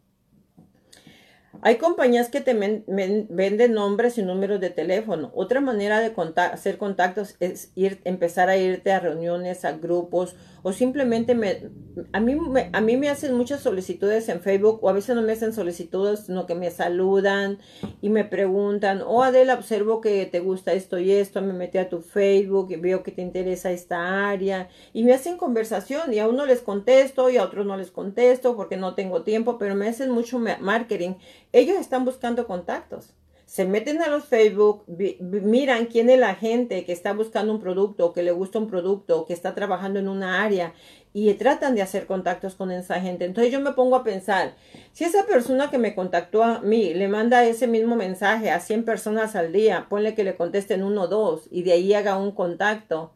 hay 1.62 1.77
compañías 1.77 2.29
que 2.29 2.40
te 2.40 2.55
venden 2.55 3.73
nombres 3.73 4.19
y 4.19 4.23
números 4.23 4.61
de 4.61 4.71
teléfono. 4.71 5.31
Otra 5.35 5.61
manera 5.61 6.01
de 6.01 6.12
hacer 6.53 6.79
contactos 6.79 7.37
es 7.40 7.73
ir, 7.75 8.01
empezar 8.05 8.49
a 8.49 8.57
irte 8.57 8.92
a 8.92 9.01
reuniones, 9.01 9.64
a 9.64 9.73
grupos 9.73 10.37
o 10.66 10.73
simplemente 10.73 11.37
me, 11.37 11.71
a, 12.12 12.19
mí, 12.19 12.35
me, 12.35 12.71
a 12.73 12.81
mí 12.81 12.97
me 12.97 13.09
hacen 13.09 13.35
muchas 13.35 13.61
solicitudes 13.61 14.29
en 14.29 14.40
Facebook 14.40 14.81
o 14.83 14.88
a 14.88 14.92
veces 14.92 15.14
no 15.14 15.23
me 15.23 15.33
hacen 15.33 15.53
solicitudes, 15.53 16.25
sino 16.27 16.45
que 16.45 16.57
me 16.57 16.73
saludan 16.73 17.61
y 18.03 18.11
me 18.11 18.25
preguntan, 18.25 19.01
oh 19.07 19.23
Adela, 19.23 19.55
observo 19.55 20.01
que 20.01 20.27
te 20.27 20.40
gusta 20.40 20.73
esto 20.73 20.99
y 20.99 21.12
esto, 21.12 21.40
me 21.40 21.53
metí 21.53 21.79
a 21.79 21.88
tu 21.88 22.01
Facebook 22.01 22.73
y 22.73 22.77
veo 22.77 23.05
que 23.05 23.12
te 23.12 23.23
interesa 23.23 23.71
esta 23.71 24.29
área 24.29 24.69
y 24.92 25.05
me 25.05 25.14
hacen 25.14 25.37
conversación 25.37 26.12
y 26.12 26.19
a 26.19 26.27
uno 26.27 26.47
les 26.47 26.62
contesto 26.62 27.31
y 27.31 27.37
a 27.37 27.45
otros 27.45 27.64
no 27.64 27.77
les 27.77 27.92
contesto 27.92 28.57
porque 28.57 28.77
no 28.77 28.97
tengo 28.97 29.23
tiempo, 29.23 29.59
pero 29.59 29.77
me 29.77 29.87
hacen 29.87 30.11
mucho 30.11 30.40
marketing 30.40 31.14
ellos 31.53 31.77
están 31.79 32.05
buscando 32.05 32.47
contactos. 32.47 33.15
Se 33.47 33.65
meten 33.65 34.03
a 34.03 34.09
los 34.09 34.25
Facebook, 34.25 34.85
miran 35.21 35.87
quién 35.87 36.11
es 36.11 36.19
la 36.19 36.35
gente 36.35 36.85
que 36.85 36.93
está 36.93 37.13
buscando 37.13 37.53
un 37.53 37.61
producto, 37.61 38.13
que 38.13 38.25
le 38.25 38.33
gusta 38.33 38.59
un 38.59 38.67
producto, 38.67 39.25
que 39.25 39.33
está 39.33 39.55
trabajando 39.55 40.01
en 40.01 40.09
una 40.09 40.43
área 40.43 40.75
y 41.13 41.33
tratan 41.35 41.77
de 41.77 41.81
hacer 41.81 42.07
contactos 42.07 42.57
con 42.57 42.73
esa 42.73 43.01
gente. 43.01 43.25
Entonces 43.25 43.53
yo 43.53 43.61
me 43.61 43.73
pongo 43.73 43.95
a 43.95 44.03
pensar, 44.03 44.57
si 44.93 45.05
esa 45.05 45.27
persona 45.27 45.71
que 45.71 45.79
me 45.79 45.95
contactó 45.95 46.43
a 46.43 46.61
mí 46.61 46.93
le 46.93 47.07
manda 47.07 47.45
ese 47.45 47.69
mismo 47.69 47.95
mensaje 47.95 48.51
a 48.51 48.59
100 48.59 48.85
personas 48.85 49.37
al 49.37 49.53
día, 49.53 49.87
ponle 49.89 50.17
que 50.17 50.25
le 50.25 50.37
contesten 50.37 50.83
uno 50.83 51.03
o 51.03 51.09
dos 51.09 51.49
y 51.51 51.63
de 51.63 51.73
ahí 51.73 51.95
haga 51.95 52.19
un 52.19 52.33
contacto, 52.33 53.13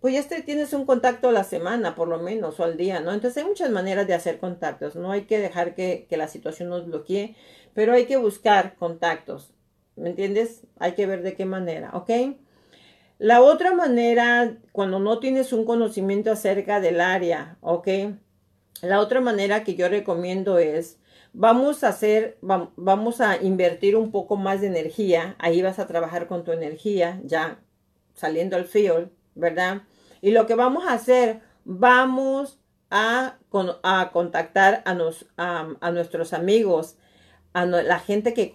pues 0.00 0.14
ya 0.14 0.42
tienes 0.42 0.72
un 0.72 0.84
contacto 0.84 1.30
a 1.30 1.32
la 1.32 1.44
semana, 1.44 1.94
por 1.94 2.08
lo 2.08 2.18
menos, 2.18 2.60
o 2.60 2.64
al 2.64 2.76
día, 2.76 3.00
¿no? 3.00 3.12
Entonces 3.12 3.42
hay 3.42 3.48
muchas 3.48 3.70
maneras 3.70 4.06
de 4.06 4.14
hacer 4.14 4.38
contactos, 4.38 4.96
no 4.96 5.10
hay 5.10 5.22
que 5.22 5.38
dejar 5.38 5.74
que, 5.74 6.06
que 6.08 6.16
la 6.16 6.28
situación 6.28 6.68
nos 6.68 6.86
bloquee 6.86 7.36
pero 7.74 7.92
hay 7.92 8.06
que 8.06 8.16
buscar 8.16 8.76
contactos, 8.76 9.52
¿me 9.96 10.10
entiendes? 10.10 10.62
Hay 10.78 10.92
que 10.92 11.06
ver 11.06 11.22
de 11.22 11.34
qué 11.34 11.44
manera, 11.44 11.90
¿ok? 11.94 12.10
La 13.18 13.42
otra 13.42 13.74
manera, 13.74 14.56
cuando 14.72 14.98
no 14.98 15.18
tienes 15.18 15.52
un 15.52 15.64
conocimiento 15.64 16.32
acerca 16.32 16.80
del 16.80 17.00
área, 17.00 17.58
¿ok? 17.60 17.88
La 18.82 19.00
otra 19.00 19.20
manera 19.20 19.64
que 19.64 19.76
yo 19.76 19.88
recomiendo 19.88 20.58
es, 20.58 20.98
vamos 21.32 21.84
a 21.84 21.88
hacer, 21.88 22.38
vamos 22.40 23.20
a 23.20 23.36
invertir 23.42 23.96
un 23.96 24.10
poco 24.10 24.36
más 24.36 24.60
de 24.60 24.68
energía, 24.68 25.36
ahí 25.38 25.62
vas 25.62 25.78
a 25.78 25.86
trabajar 25.86 26.26
con 26.26 26.44
tu 26.44 26.52
energía, 26.52 27.20
ya 27.24 27.58
saliendo 28.14 28.56
al 28.56 28.64
field, 28.64 29.10
¿verdad? 29.34 29.82
Y 30.20 30.30
lo 30.30 30.46
que 30.46 30.54
vamos 30.54 30.84
a 30.86 30.94
hacer, 30.94 31.40
vamos 31.64 32.60
a, 32.90 33.38
contactar 34.12 34.82
a 34.84 35.90
nuestros 35.90 36.32
amigos, 36.32 36.96
a 37.54 37.64
la 37.64 37.98
gente 38.00 38.34
que 38.34 38.52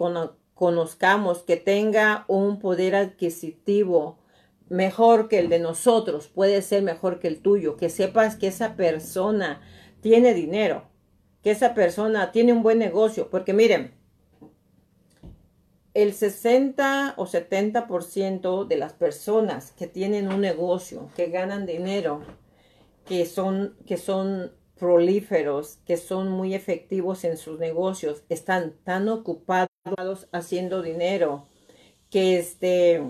conozcamos, 0.53 1.39
que 1.39 1.55
tenga 1.55 2.25
un 2.27 2.59
poder 2.59 2.95
adquisitivo 2.95 4.19
mejor 4.67 5.29
que 5.29 5.39
el 5.39 5.49
de 5.49 5.59
nosotros, 5.59 6.27
puede 6.27 6.61
ser 6.61 6.83
mejor 6.83 7.19
que 7.19 7.27
el 7.27 7.41
tuyo, 7.41 7.75
que 7.75 7.89
sepas 7.89 8.35
que 8.35 8.47
esa 8.47 8.75
persona 8.75 9.61
tiene 10.01 10.33
dinero, 10.33 10.83
que 11.41 11.51
esa 11.51 11.73
persona 11.73 12.31
tiene 12.31 12.53
un 12.53 12.61
buen 12.61 12.77
negocio, 12.77 13.29
porque 13.29 13.53
miren, 13.53 13.95
el 15.93 16.13
60 16.13 17.15
o 17.17 17.25
70% 17.25 18.67
de 18.67 18.77
las 18.77 18.93
personas 18.93 19.71
que 19.71 19.87
tienen 19.87 20.27
un 20.27 20.41
negocio, 20.41 21.09
que 21.15 21.27
ganan 21.27 21.65
dinero, 21.65 22.21
que 23.05 23.25
son, 23.25 23.75
que 23.87 23.97
son 23.97 24.51
prolíferos 24.79 25.79
que 25.85 25.97
son 25.97 26.29
muy 26.31 26.55
efectivos 26.55 27.23
en 27.23 27.37
sus 27.37 27.59
negocios 27.59 28.23
están 28.29 28.73
tan 28.83 29.09
ocupados 29.09 29.69
haciendo 30.31 30.81
dinero 30.81 31.45
que 32.09 32.39
este 32.39 33.01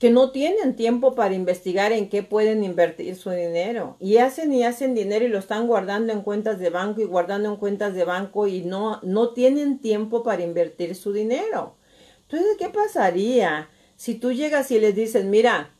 que 0.00 0.10
no 0.10 0.30
tienen 0.30 0.76
tiempo 0.76 1.14
para 1.14 1.34
investigar 1.34 1.92
en 1.92 2.08
qué 2.08 2.22
pueden 2.22 2.64
invertir 2.64 3.16
su 3.16 3.30
dinero 3.30 3.96
y 4.00 4.16
hacen 4.16 4.50
y 4.54 4.64
hacen 4.64 4.94
dinero 4.94 5.26
y 5.26 5.28
lo 5.28 5.38
están 5.38 5.66
guardando 5.66 6.14
en 6.14 6.22
cuentas 6.22 6.58
de 6.58 6.70
banco 6.70 7.02
y 7.02 7.04
guardando 7.04 7.50
en 7.50 7.56
cuentas 7.56 7.94
de 7.94 8.04
banco 8.06 8.46
y 8.46 8.62
no 8.62 9.00
no 9.02 9.34
tienen 9.34 9.78
tiempo 9.78 10.22
para 10.22 10.42
invertir 10.42 10.94
su 10.94 11.12
dinero. 11.12 11.76
Entonces, 12.22 12.56
¿qué 12.58 12.70
pasaría 12.70 13.68
si 13.96 14.14
tú 14.14 14.32
llegas 14.32 14.70
y 14.70 14.80
les 14.80 14.94
dices, 14.94 15.24
"Mira, 15.26 15.70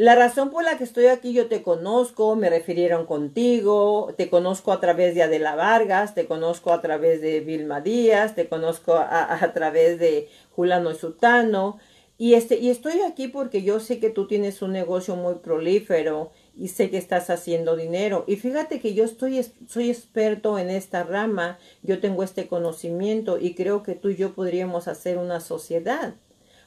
La 0.00 0.14
razón 0.14 0.48
por 0.48 0.64
la 0.64 0.78
que 0.78 0.84
estoy 0.84 1.08
aquí, 1.08 1.34
yo 1.34 1.48
te 1.48 1.62
conozco, 1.62 2.34
me 2.34 2.48
refirieron 2.48 3.04
contigo, 3.04 4.14
te 4.16 4.30
conozco 4.30 4.72
a 4.72 4.80
través 4.80 5.14
de 5.14 5.22
Adela 5.22 5.56
Vargas, 5.56 6.14
te 6.14 6.24
conozco 6.24 6.72
a 6.72 6.80
través 6.80 7.20
de 7.20 7.40
Vilma 7.40 7.82
Díaz, 7.82 8.34
te 8.34 8.48
conozco 8.48 8.94
a, 8.94 9.52
través 9.52 9.98
de 9.98 10.30
Julano 10.52 10.94
Sutano, 10.94 11.76
y, 12.16 12.32
este, 12.32 12.56
y 12.56 12.70
estoy 12.70 13.02
aquí 13.02 13.28
porque 13.28 13.62
yo 13.62 13.78
sé 13.78 14.00
que 14.00 14.08
tú 14.08 14.26
tienes 14.26 14.62
un 14.62 14.72
negocio 14.72 15.16
muy 15.16 15.34
prolífero 15.34 16.30
y 16.56 16.68
sé 16.68 16.88
que 16.88 16.96
estás 16.96 17.28
haciendo 17.28 17.76
dinero. 17.76 18.24
Y 18.26 18.36
fíjate 18.36 18.80
que 18.80 18.94
yo 18.94 19.04
estoy, 19.04 19.44
soy 19.68 19.90
experto 19.90 20.58
en 20.58 20.70
esta 20.70 21.02
rama, 21.02 21.58
yo 21.82 22.00
tengo 22.00 22.22
este 22.22 22.48
conocimiento 22.48 23.38
y 23.38 23.54
creo 23.54 23.82
que 23.82 23.96
tú 23.96 24.08
y 24.08 24.16
yo 24.16 24.32
podríamos 24.32 24.88
hacer 24.88 25.18
una 25.18 25.40
sociedad. 25.40 26.14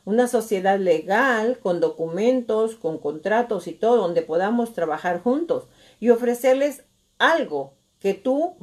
Una 0.05 0.27
sociedad 0.27 0.79
legal, 0.79 1.59
con 1.59 1.79
documentos, 1.79 2.75
con 2.75 2.97
contratos 2.97 3.67
y 3.67 3.73
todo, 3.73 3.97
donde 3.97 4.21
podamos 4.21 4.73
trabajar 4.73 5.21
juntos 5.21 5.67
y 5.99 6.09
ofrecerles 6.09 6.83
algo 7.17 7.73
que 7.99 8.13
tú 8.13 8.55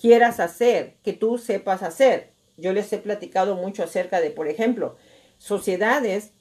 quieras 0.00 0.40
hacer, 0.40 0.96
que 1.02 1.12
tú 1.12 1.38
sepas 1.38 1.82
hacer. 1.82 2.32
Yo 2.56 2.72
les 2.72 2.92
he 2.92 2.98
platicado 2.98 3.54
mucho 3.54 3.84
acerca 3.84 4.20
de, 4.20 4.30
por 4.30 4.48
ejemplo, 4.48 4.96
sociedades 5.38 6.32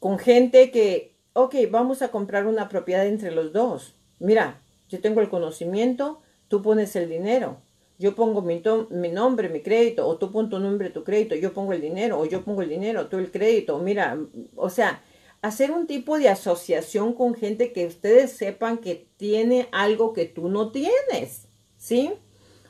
con 0.00 0.18
gente 0.18 0.72
que, 0.72 1.16
ok, 1.32 1.54
vamos 1.70 2.02
a 2.02 2.10
comprar 2.10 2.46
una 2.46 2.68
propiedad 2.68 3.06
entre 3.06 3.30
los 3.30 3.52
dos. 3.52 3.94
Mira, 4.18 4.60
yo 4.88 5.00
tengo 5.00 5.20
el 5.20 5.28
conocimiento, 5.28 6.20
tú 6.48 6.62
pones 6.62 6.96
el 6.96 7.08
dinero. 7.08 7.58
Yo 8.02 8.16
pongo 8.16 8.42
mi, 8.42 8.60
mi, 8.90 9.08
nombre, 9.10 9.48
mi 9.48 9.62
crédito, 9.62 10.08
o 10.08 10.18
tú 10.18 10.32
pones 10.32 10.50
tu 10.50 10.58
nombre, 10.58 10.90
tu 10.90 11.04
crédito, 11.04 11.36
yo 11.36 11.52
pongo 11.52 11.72
el 11.72 11.80
dinero, 11.80 12.18
o 12.18 12.24
yo 12.26 12.42
pongo 12.42 12.62
el 12.62 12.68
dinero, 12.68 13.06
tú 13.06 13.18
el 13.18 13.30
crédito. 13.30 13.78
Mira, 13.78 14.18
o 14.56 14.70
sea, 14.70 15.04
hacer 15.40 15.70
un 15.70 15.86
tipo 15.86 16.18
de 16.18 16.28
asociación 16.28 17.12
con 17.12 17.34
gente 17.34 17.72
que 17.72 17.86
ustedes 17.86 18.32
sepan 18.32 18.78
que 18.78 19.06
tiene 19.16 19.68
algo 19.70 20.14
que 20.14 20.24
tú 20.24 20.48
no 20.48 20.72
tienes, 20.72 21.46
¿sí? 21.76 22.10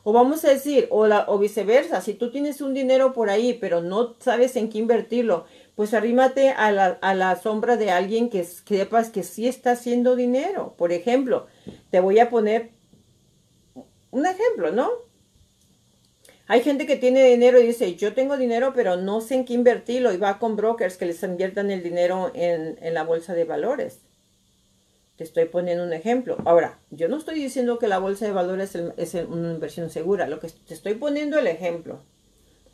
O 0.04 0.12
vamos 0.12 0.44
a 0.44 0.50
decir, 0.50 0.86
o, 0.90 1.06
la, 1.06 1.24
o 1.26 1.38
viceversa, 1.38 2.02
si 2.02 2.12
tú 2.12 2.30
tienes 2.30 2.60
un 2.60 2.74
dinero 2.74 3.14
por 3.14 3.30
ahí, 3.30 3.54
pero 3.54 3.80
no 3.80 4.16
sabes 4.18 4.54
en 4.56 4.68
qué 4.68 4.76
invertirlo, 4.80 5.46
pues 5.76 5.94
arrímate 5.94 6.50
a 6.50 6.72
la, 6.72 6.98
a 7.00 7.14
la 7.14 7.36
sombra 7.36 7.78
de 7.78 7.90
alguien 7.90 8.28
que, 8.28 8.44
sepas 8.44 9.08
que 9.08 9.22
sí 9.22 9.48
está 9.48 9.70
haciendo 9.70 10.14
dinero. 10.14 10.74
Por 10.76 10.92
ejemplo, 10.92 11.46
te 11.90 12.00
voy 12.00 12.18
a 12.18 12.28
poner 12.28 12.72
un 14.10 14.26
ejemplo, 14.26 14.72
¿no? 14.72 14.90
Hay 16.52 16.60
gente 16.60 16.84
que 16.84 16.96
tiene 16.96 17.24
dinero 17.24 17.58
y 17.58 17.66
dice, 17.66 17.94
yo 17.94 18.12
tengo 18.12 18.36
dinero, 18.36 18.74
pero 18.74 18.96
no 18.96 19.22
sé 19.22 19.36
en 19.36 19.46
qué 19.46 19.54
invertirlo 19.54 20.12
y 20.12 20.18
va 20.18 20.38
con 20.38 20.54
brokers 20.54 20.98
que 20.98 21.06
les 21.06 21.22
inviertan 21.22 21.70
el 21.70 21.82
dinero 21.82 22.30
en, 22.34 22.76
la 22.92 23.04
bolsa 23.04 23.32
de 23.32 23.44
valores. 23.44 24.02
Te 25.16 25.24
estoy 25.24 25.46
poniendo 25.46 25.82
un 25.82 25.94
ejemplo. 25.94 26.36
Ahora, 26.44 26.78
yo 26.90 27.08
no 27.08 27.16
estoy 27.16 27.36
diciendo 27.36 27.78
que 27.78 27.88
la 27.88 27.96
bolsa 27.96 28.26
de 28.26 28.32
valores 28.32 28.74
es, 28.74 29.14
es 29.14 29.26
una 29.26 29.50
inversión 29.50 29.88
segura. 29.88 30.28
Lo 30.28 30.40
que 30.40 30.48
te 30.48 30.74
estoy 30.74 30.92
poniendo 30.92 31.38
el 31.38 31.46
ejemplo. 31.46 32.02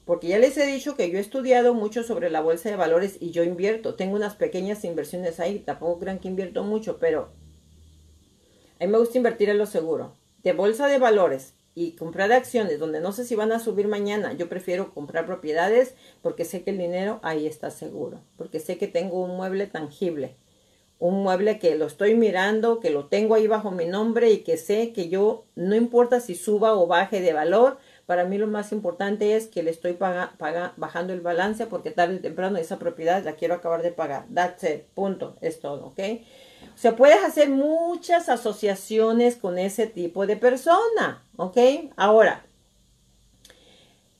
Porque 0.04 0.26
ya 0.26 0.40
les 0.40 0.56
he 0.58 0.66
dicho 0.66 0.96
que 0.96 1.08
yo 1.12 1.18
he 1.18 1.20
estudiado 1.20 1.72
mucho 1.72 2.02
sobre 2.02 2.30
la 2.30 2.40
bolsa 2.40 2.70
de 2.70 2.74
valores 2.74 3.18
y 3.20 3.30
yo 3.30 3.44
invierto. 3.44 3.94
Tengo 3.94 4.16
unas 4.16 4.34
pequeñas 4.34 4.82
inversiones 4.82 5.38
ahí. 5.38 5.60
Tampoco 5.60 6.00
crean 6.00 6.18
que 6.18 6.26
invierto 6.26 6.64
mucho, 6.64 6.98
pero 6.98 7.28
a 8.80 8.84
mí 8.84 8.90
me 8.90 8.98
gusta 8.98 9.18
invertir 9.18 9.50
en 9.50 9.58
lo 9.58 9.66
seguro. 9.66 10.16
De 10.42 10.52
bolsa 10.52 10.88
de 10.88 10.98
valores 10.98 11.54
y 11.78 11.92
comprar 11.92 12.32
acciones 12.32 12.80
donde 12.80 13.00
no 13.00 13.12
sé 13.12 13.24
si 13.24 13.36
van 13.36 13.52
a 13.52 13.60
subir 13.60 13.86
mañana. 13.86 14.32
Yo 14.32 14.48
prefiero 14.48 14.92
comprar 14.92 15.26
propiedades 15.26 15.94
porque 16.22 16.44
sé 16.44 16.64
que 16.64 16.70
el 16.70 16.78
dinero 16.78 17.20
ahí 17.22 17.46
está 17.46 17.70
seguro. 17.70 18.20
Porque 18.36 18.58
sé 18.58 18.78
que 18.78 18.88
tengo 18.88 19.22
un 19.22 19.36
mueble 19.36 19.68
tangible. 19.68 20.34
Un 20.98 21.22
mueble 21.22 21.60
que 21.60 21.76
lo 21.76 21.86
estoy 21.86 22.16
mirando, 22.16 22.80
que 22.80 22.90
lo 22.90 23.06
tengo 23.06 23.36
ahí 23.36 23.46
bajo 23.46 23.70
mi 23.70 23.84
nombre 23.84 24.32
y 24.32 24.38
que 24.38 24.56
sé 24.56 24.92
que 24.92 25.08
yo, 25.08 25.44
no 25.54 25.76
importa 25.76 26.18
si 26.18 26.34
suba 26.34 26.74
o 26.74 26.88
baje 26.88 27.20
de 27.20 27.32
valor, 27.32 27.78
para 28.06 28.24
mí 28.24 28.38
lo 28.38 28.48
más 28.48 28.72
importante 28.72 29.36
es 29.36 29.46
que 29.46 29.62
le 29.62 29.70
estoy 29.70 29.92
paga, 29.92 30.34
bajando 30.76 31.12
el 31.12 31.20
balance 31.20 31.66
porque 31.66 31.92
tarde 31.92 32.16
o 32.16 32.20
temprano 32.20 32.58
esa 32.58 32.80
propiedad 32.80 33.22
la 33.22 33.36
quiero 33.36 33.54
acabar 33.54 33.82
de 33.82 33.92
pagar. 33.92 34.26
That's 34.34 34.64
it. 34.64 34.82
Punto. 34.94 35.36
Es 35.40 35.60
todo, 35.60 35.86
¿ok? 35.86 36.00
O 36.78 36.80
sea, 36.80 36.94
puedes 36.94 37.24
hacer 37.24 37.50
muchas 37.50 38.28
asociaciones 38.28 39.34
con 39.34 39.58
ese 39.58 39.88
tipo 39.88 40.28
de 40.28 40.36
persona, 40.36 41.26
¿ok? 41.34 41.58
Ahora, 41.96 42.46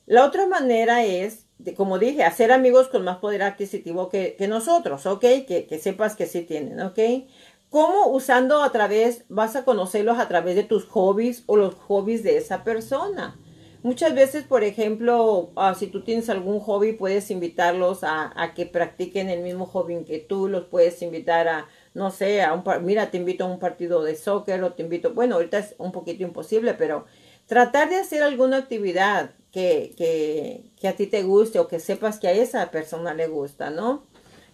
la 0.05 0.25
otra 0.25 0.45
manera 0.45 1.05
es, 1.05 1.45
de, 1.57 1.73
como 1.73 1.99
dije, 1.99 2.25
hacer 2.25 2.51
amigos 2.51 2.89
con 2.89 3.05
más 3.05 3.19
poder 3.19 3.43
adquisitivo 3.43 4.09
que, 4.09 4.35
nosotros, 4.49 5.05
¿ok? 5.05 5.21
Que, 5.47 5.79
sepas 5.81 6.17
que 6.17 6.25
sí 6.25 6.41
tienen, 6.41 6.81
¿ok? 6.81 6.99
¿Cómo 7.69 8.07
usando 8.07 8.61
a 8.61 8.73
través, 8.73 9.23
vas 9.29 9.55
a 9.55 9.63
conocerlos 9.63 10.19
a 10.19 10.27
través 10.27 10.57
de 10.57 10.63
tus 10.63 10.83
hobbies 10.83 11.43
o 11.45 11.55
los 11.55 11.75
hobbies 11.75 12.23
de 12.23 12.35
esa 12.35 12.65
persona? 12.65 13.39
Muchas 13.83 14.13
veces, 14.13 14.43
por 14.43 14.65
ejemplo, 14.65 15.51
ah, 15.55 15.75
si 15.75 15.87
tú 15.87 16.03
tienes 16.03 16.29
algún 16.29 16.59
hobby, 16.59 16.91
puedes 16.91 17.31
invitarlos 17.31 17.99
a, 18.03 18.51
que 18.53 18.65
practiquen 18.65 19.29
el 19.29 19.43
mismo 19.43 19.65
hobby 19.65 20.03
que 20.03 20.19
tú, 20.19 20.49
los 20.49 20.65
puedes 20.65 21.01
invitar 21.01 21.47
a, 21.47 21.69
no 21.99 22.11
sé, 22.11 22.41
a 22.41 22.53
un, 22.53 22.63
mira, 22.85 23.11
te 23.11 23.17
invito 23.17 23.43
a 23.43 23.47
un 23.47 23.59
partido 23.59 24.01
de 24.03 24.15
soccer 24.15 24.63
o 24.63 24.71
te 24.71 24.83
invito, 24.83 25.13
bueno, 25.13 25.35
ahorita 25.35 25.59
es 25.59 25.75
un 25.77 25.91
poquito 25.91 26.23
imposible, 26.23 26.73
pero 26.73 27.05
tratar 27.45 27.89
de 27.89 27.97
hacer 27.97 28.23
alguna 28.23 28.55
actividad 28.55 29.31
que, 29.51 29.93
que, 29.97 30.63
que 30.79 30.87
a 30.87 30.95
ti 30.95 31.07
te 31.07 31.23
guste 31.23 31.59
o 31.59 31.67
que 31.67 31.81
sepas 31.81 32.17
que 32.17 32.29
a 32.29 32.31
esa 32.31 32.71
persona 32.71 33.13
le 33.13 33.27
gusta, 33.27 33.69
¿no? 33.69 34.03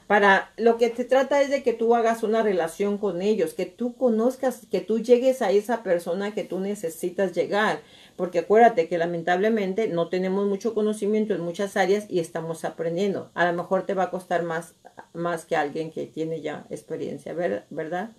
Para 0.08 0.52
lo 0.58 0.78
que 0.78 0.90
te 0.90 1.04
trata 1.04 1.42
es 1.42 1.52
de 1.52 1.62
que 1.62 1.74
tú 1.74 1.94
hagas 1.94 2.24
una 2.24 2.42
relación 2.42 2.98
con 2.98 3.22
ellos, 3.22 3.54
que 3.54 3.68
tú 3.68 3.96
conozcas, 3.96 4.66
que 4.72 4.82
tú 4.82 5.00
llegues 5.00 5.44
a 5.44 5.52
esa 5.52 5.84
persona 5.84 6.34
que 6.34 6.44
tú 6.44 6.60
necesitas 6.60 7.34
llegar 7.34 7.82
porque 8.16 8.40
acuérdate 8.40 8.88
que 8.88 8.98
lamentablemente 8.98 9.88
no 9.88 10.10
tenemos 10.10 10.48
mucho 10.48 10.74
conocimiento 10.74 11.34
en 11.34 11.42
muchas 11.42 11.76
áreas 11.76 12.06
y 12.10 12.20
estamos 12.20 12.64
aprendiendo. 12.64 13.30
A 13.34 13.46
lo 13.46 13.54
mejor 13.54 13.86
te 13.86 13.94
va 13.94 14.04
a 14.04 14.12
costar 14.12 14.44
más, 14.44 14.76
más 15.14 15.46
que 15.46 15.56
alguien 15.56 15.92
que 15.92 16.06
tiene 16.06 16.42
ya 16.42 16.66
experiencia, 16.70 17.34
¿verdad? 17.34 18.12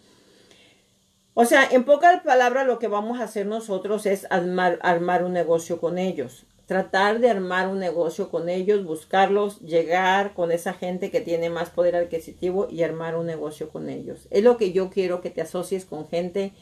O 1.32 1.44
sea, 1.44 1.68
en 1.70 1.84
pocas 1.84 2.22
palabras 2.22 2.66
lo 2.66 2.78
que 2.78 2.88
vamos 2.88 3.20
a 3.20 3.24
hacer 3.24 3.46
nosotros 3.46 4.06
es 4.06 4.26
armar, 4.30 4.78
armar 4.82 5.24
un 5.24 5.32
negocio 5.32 5.80
con 5.80 5.98
ellos. 5.98 6.46
Tratar 6.66 7.20
de 7.20 7.30
armar 7.30 7.68
un 7.68 7.78
negocio 7.78 8.28
con 8.28 8.48
ellos, 8.48 8.84
buscarlos, 8.84 9.60
llegar 9.60 10.34
con 10.34 10.50
esa 10.50 10.72
gente 10.72 11.10
que 11.10 11.20
tiene 11.20 11.48
más 11.48 11.70
poder 11.70 11.94
adquisitivo 11.94 12.66
y 12.68 12.82
armar 12.82 13.16
un 13.16 13.26
negocio 13.26 13.68
con 13.68 13.88
ellos. 13.88 14.26
Es 14.30 14.42
lo 14.42 14.56
que 14.56 14.72
yo 14.72 14.90
quiero 14.90 15.20
que 15.20 15.30
te 15.30 15.42
asocies 15.42 15.84
con 15.84 16.08
gente 16.08 16.54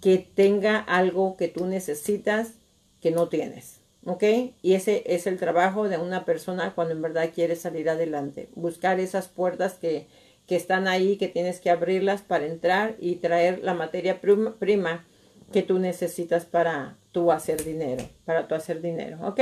que 0.00 0.18
tenga 0.18 0.78
algo 0.78 1.36
que 1.36 1.48
tú 1.48 1.66
necesitas 1.66 2.54
que 3.02 3.10
no 3.10 3.28
tienes. 3.28 3.80
¿Ok? 4.04 4.24
Y 4.62 4.74
ese 4.74 5.02
es 5.06 5.26
el 5.26 5.38
trabajo 5.38 5.88
de 5.88 5.98
una 5.98 6.24
persona 6.24 6.74
cuando 6.74 6.94
en 6.94 7.02
verdad 7.02 7.30
quiere 7.32 7.54
salir 7.54 7.90
adelante. 7.90 8.48
Buscar 8.54 8.98
esas 8.98 9.28
puertas 9.28 9.74
que, 9.74 10.08
que 10.46 10.56
están 10.56 10.88
ahí, 10.88 11.16
que 11.18 11.28
tienes 11.28 11.60
que 11.60 11.70
abrirlas 11.70 12.22
para 12.22 12.46
entrar 12.46 12.96
y 12.98 13.16
traer 13.16 13.60
la 13.62 13.74
materia 13.74 14.20
prima 14.20 15.06
que 15.52 15.62
tú 15.62 15.78
necesitas 15.78 16.46
para 16.46 16.96
tú 17.12 17.30
hacer 17.30 17.62
dinero, 17.62 18.08
para 18.24 18.48
tú 18.48 18.54
hacer 18.54 18.80
dinero, 18.80 19.18
¿ok? 19.22 19.40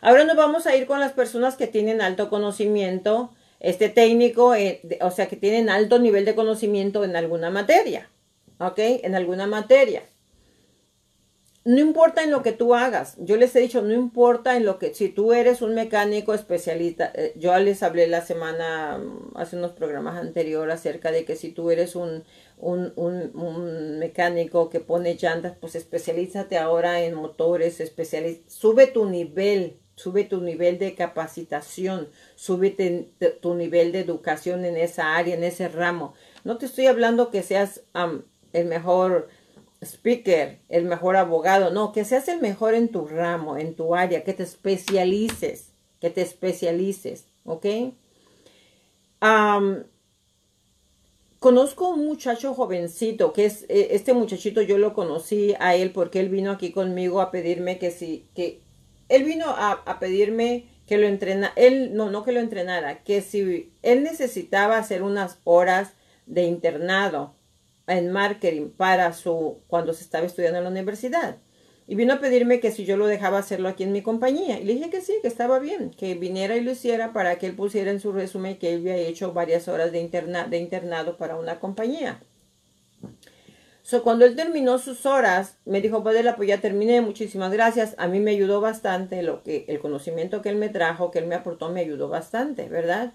Ahora 0.00 0.24
nos 0.24 0.36
vamos 0.36 0.66
a 0.66 0.74
ir 0.74 0.86
con 0.86 1.00
las 1.00 1.12
personas 1.12 1.56
que 1.56 1.66
tienen 1.66 2.00
alto 2.00 2.30
conocimiento, 2.30 3.32
este 3.60 3.90
técnico, 3.90 4.54
eh, 4.54 4.80
o 5.02 5.10
sea, 5.10 5.28
que 5.28 5.36
tienen 5.36 5.68
alto 5.68 5.98
nivel 5.98 6.24
de 6.24 6.34
conocimiento 6.34 7.04
en 7.04 7.14
alguna 7.14 7.50
materia, 7.50 8.08
¿ok? 8.58 8.78
En 8.78 9.14
alguna 9.14 9.46
materia 9.46 10.02
no 11.68 11.80
importa 11.80 12.24
en 12.24 12.30
lo 12.30 12.42
que 12.42 12.52
tú 12.52 12.74
hagas, 12.74 13.14
yo 13.18 13.36
les 13.36 13.54
he 13.54 13.60
dicho, 13.60 13.82
no 13.82 13.92
importa 13.92 14.56
en 14.56 14.64
lo 14.64 14.78
que, 14.78 14.94
si 14.94 15.10
tú 15.10 15.34
eres 15.34 15.60
un 15.60 15.74
mecánico 15.74 16.32
especialista, 16.32 17.12
eh, 17.14 17.34
yo 17.36 17.54
les 17.58 17.82
hablé 17.82 18.06
la 18.06 18.22
semana, 18.22 18.96
mm, 18.96 19.36
hace 19.36 19.56
unos 19.56 19.72
programas 19.72 20.16
anteriores 20.16 20.76
acerca 20.76 21.10
de 21.10 21.26
que 21.26 21.36
si 21.36 21.50
tú 21.50 21.70
eres 21.70 21.94
un, 21.94 22.24
un, 22.56 22.94
un, 22.96 23.98
mecánico 23.98 24.70
que 24.70 24.80
pone 24.80 25.16
llantas, 25.16 25.58
pues 25.60 25.74
especialízate 25.74 26.56
ahora 26.56 27.02
en 27.02 27.12
motores, 27.12 27.80
especializa, 27.80 28.40
sube 28.46 28.86
tu 28.86 29.04
nivel, 29.04 29.76
sube 29.94 30.24
tu 30.24 30.40
nivel 30.40 30.78
de 30.78 30.94
capacitación, 30.94 32.08
sube 32.34 32.70
tu 33.42 33.54
nivel 33.54 33.92
de 33.92 34.00
educación 34.00 34.64
en 34.64 34.78
esa 34.78 35.16
área, 35.16 35.34
en 35.34 35.44
ese 35.44 35.68
ramo. 35.68 36.14
No 36.44 36.56
te 36.56 36.64
estoy 36.64 36.86
hablando 36.86 37.30
que 37.30 37.42
seas 37.42 37.82
el 38.54 38.64
mejor 38.64 39.28
speaker, 39.82 40.60
el 40.68 40.84
mejor 40.84 41.16
abogado, 41.16 41.70
no, 41.70 41.92
que 41.92 42.04
seas 42.04 42.28
el 42.28 42.40
mejor 42.40 42.74
en 42.74 42.88
tu 42.88 43.06
ramo, 43.06 43.56
en 43.56 43.74
tu 43.74 43.94
área, 43.94 44.24
que 44.24 44.32
te 44.32 44.42
especialices, 44.42 45.72
que 46.00 46.10
te 46.10 46.22
especialices, 46.22 47.26
¿ok? 47.44 47.66
conozco 51.40 51.90
un 51.90 52.06
muchacho 52.06 52.54
jovencito, 52.54 53.32
que 53.32 53.46
es, 53.46 53.64
eh, 53.68 53.88
este 53.92 54.12
muchachito 54.12 54.62
yo 54.62 54.78
lo 54.78 54.92
conocí 54.94 55.54
a 55.58 55.74
él 55.74 55.90
porque 55.90 56.20
él 56.20 56.28
vino 56.28 56.50
aquí 56.52 56.70
conmigo 56.72 57.20
a 57.20 57.30
pedirme 57.30 57.78
que 57.78 57.90
si, 57.90 58.26
que, 58.34 58.60
él 59.08 59.24
vino 59.24 59.46
a, 59.46 59.72
a 59.72 59.98
pedirme 59.98 60.66
que 60.86 60.98
lo 60.98 61.06
entrenara, 61.06 61.52
él, 61.56 61.94
no, 61.94 62.10
no 62.10 62.24
que 62.24 62.32
lo 62.32 62.40
entrenara, 62.40 63.02
que 63.02 63.22
si 63.22 63.72
él 63.82 64.02
necesitaba 64.02 64.78
hacer 64.78 65.02
unas 65.02 65.38
horas 65.44 65.94
de 66.26 66.44
internado 66.44 67.34
en 67.88 68.10
marketing 68.10 68.70
para 68.70 69.12
su 69.12 69.58
cuando 69.66 69.92
se 69.92 70.04
estaba 70.04 70.26
estudiando 70.26 70.58
en 70.58 70.64
la 70.64 70.70
universidad. 70.70 71.36
Y 71.86 71.94
vino 71.94 72.12
a 72.12 72.20
pedirme 72.20 72.60
que 72.60 72.70
si 72.70 72.84
yo 72.84 72.98
lo 72.98 73.06
dejaba 73.06 73.38
hacerlo 73.38 73.68
aquí 73.68 73.82
en 73.82 73.92
mi 73.92 74.02
compañía. 74.02 74.60
Y 74.60 74.64
le 74.64 74.74
dije 74.74 74.90
que 74.90 75.00
sí, 75.00 75.14
que 75.22 75.28
estaba 75.28 75.58
bien, 75.58 75.90
que 75.90 76.14
viniera 76.14 76.54
y 76.56 76.60
lo 76.60 76.72
hiciera 76.72 77.14
para 77.14 77.38
que 77.38 77.46
él 77.46 77.56
pusiera 77.56 77.90
en 77.90 77.98
su 77.98 78.12
resumen 78.12 78.58
que 78.58 78.74
él 78.74 78.80
había 78.80 78.96
hecho 78.96 79.32
varias 79.32 79.68
horas 79.68 79.90
de, 79.90 79.98
interna 80.00 80.46
de 80.46 80.58
internado 80.58 81.16
para 81.16 81.36
una 81.36 81.58
compañía. 81.58 82.20
So, 83.80 84.02
cuando 84.02 84.26
él 84.26 84.36
terminó 84.36 84.78
sus 84.78 85.06
horas, 85.06 85.56
me 85.64 85.80
dijo, 85.80 86.04
Padela, 86.04 86.36
pues 86.36 86.46
ya 86.46 86.60
terminé, 86.60 87.00
muchísimas 87.00 87.50
gracias. 87.50 87.94
A 87.96 88.06
mí 88.06 88.20
me 88.20 88.32
ayudó 88.32 88.60
bastante 88.60 89.22
lo 89.22 89.42
que, 89.42 89.64
el 89.66 89.78
conocimiento 89.78 90.42
que 90.42 90.50
él 90.50 90.56
me 90.56 90.68
trajo, 90.68 91.10
que 91.10 91.20
él 91.20 91.26
me 91.26 91.36
aportó, 91.36 91.70
me 91.70 91.80
ayudó 91.80 92.10
bastante, 92.10 92.68
¿verdad? 92.68 93.14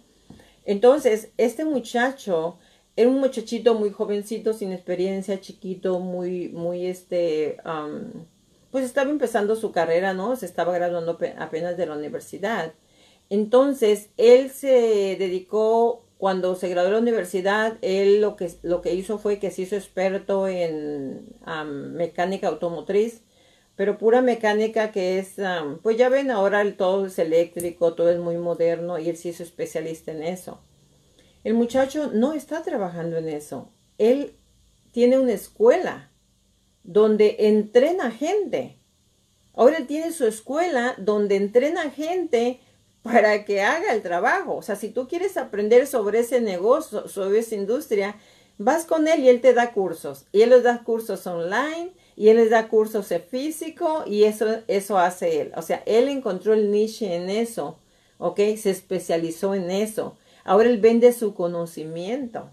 Entonces, 0.65 1.29
este 1.37 1.63
muchacho 1.63 2.57
era 2.95 3.09
un 3.09 3.19
muchachito 3.19 3.73
muy 3.73 3.91
jovencito, 3.91 4.53
sin 4.53 4.71
experiencia, 4.71 5.41
chiquito, 5.41 5.99
muy, 5.99 6.49
muy, 6.49 6.85
este, 6.85 7.57
pues 8.71 8.85
estaba 8.85 9.09
empezando 9.09 9.55
su 9.55 9.71
carrera, 9.71 10.13
¿no? 10.13 10.35
Se 10.35 10.45
estaba 10.45 10.73
graduando 10.73 11.17
apenas 11.37 11.77
de 11.77 11.85
la 11.85 11.95
universidad. 11.95 12.73
Entonces, 13.29 14.09
él 14.17 14.51
se 14.51 15.15
dedicó, 15.17 16.05
cuando 16.17 16.55
se 16.55 16.69
graduó 16.69 16.89
de 16.89 16.95
la 16.95 17.01
universidad, 17.01 17.77
él 17.81 18.21
lo 18.21 18.35
que, 18.35 18.51
lo 18.61 18.81
que 18.81 18.93
hizo 18.93 19.17
fue 19.17 19.39
que 19.39 19.51
se 19.51 19.63
hizo 19.63 19.75
experto 19.75 20.47
en 20.47 21.35
mecánica 21.93 22.47
automotriz, 22.47 23.23
pero 23.75 23.97
pura 23.97 24.21
mecánica 24.21 24.91
que 24.91 25.19
es, 25.19 25.35
pues 25.81 25.97
ya 25.97 26.09
ven, 26.09 26.31
ahora 26.31 26.63
todo 26.77 27.07
es 27.07 27.17
eléctrico, 27.19 27.93
todo 27.95 28.09
es 28.11 28.19
muy 28.19 28.37
moderno 28.37 28.99
y 28.99 29.09
él 29.09 29.17
se 29.17 29.29
hizo 29.29 29.43
especialista 29.43 30.11
en 30.11 30.23
eso. 30.23 30.61
El 31.43 31.55
muchacho 31.55 32.11
no 32.13 32.33
está 32.33 32.63
trabajando 32.63 33.17
en 33.17 33.29
eso. 33.29 33.69
Él 33.97 34.35
tiene 34.91 35.19
una 35.19 35.33
escuela 35.33 36.11
donde 36.83 37.35
entrena 37.39 38.11
gente. 38.11 38.77
Ahora 39.53 39.85
tiene 39.85 40.11
su 40.11 40.25
escuela 40.25 40.95
donde 40.97 41.35
entrena 41.35 41.89
gente 41.89 42.59
para 43.01 43.43
que 43.45 43.61
haga 43.61 43.93
el 43.93 44.01
trabajo. 44.01 44.55
O 44.55 44.61
sea, 44.61 44.75
si 44.75 44.89
tú 44.89 45.07
quieres 45.07 45.37
aprender 45.37 45.85
sobre 45.87 46.19
ese 46.19 46.41
negocio, 46.41 47.07
sobre 47.07 47.39
esa 47.39 47.55
industria, 47.55 48.15
vas 48.57 48.85
con 48.85 49.07
él 49.07 49.23
y 49.23 49.29
él 49.29 49.41
te 49.41 49.53
da 49.53 49.73
cursos. 49.73 50.25
Y 50.31 50.41
él 50.41 50.51
les 50.51 50.63
da 50.63 50.83
cursos 50.83 51.27
online 51.27 51.91
y 52.15 52.29
él 52.29 52.37
les 52.37 52.49
da 52.49 52.67
cursos 52.67 53.09
de 53.09 53.19
físico 53.19 54.03
y 54.07 54.23
eso, 54.23 54.47
eso 54.67 54.97
hace 54.97 55.41
él. 55.41 55.51
O 55.55 55.61
sea, 55.61 55.83
él 55.85 56.07
encontró 56.07 56.53
el 56.53 56.71
niche 56.71 57.15
en 57.15 57.29
eso, 57.29 57.77
¿ok? 58.17 58.39
Se 58.57 58.69
especializó 58.69 59.53
en 59.53 59.69
eso. 59.69 60.17
Ahora 60.43 60.69
él 60.69 60.79
vende 60.79 61.11
su 61.13 61.33
conocimiento. 61.33 62.49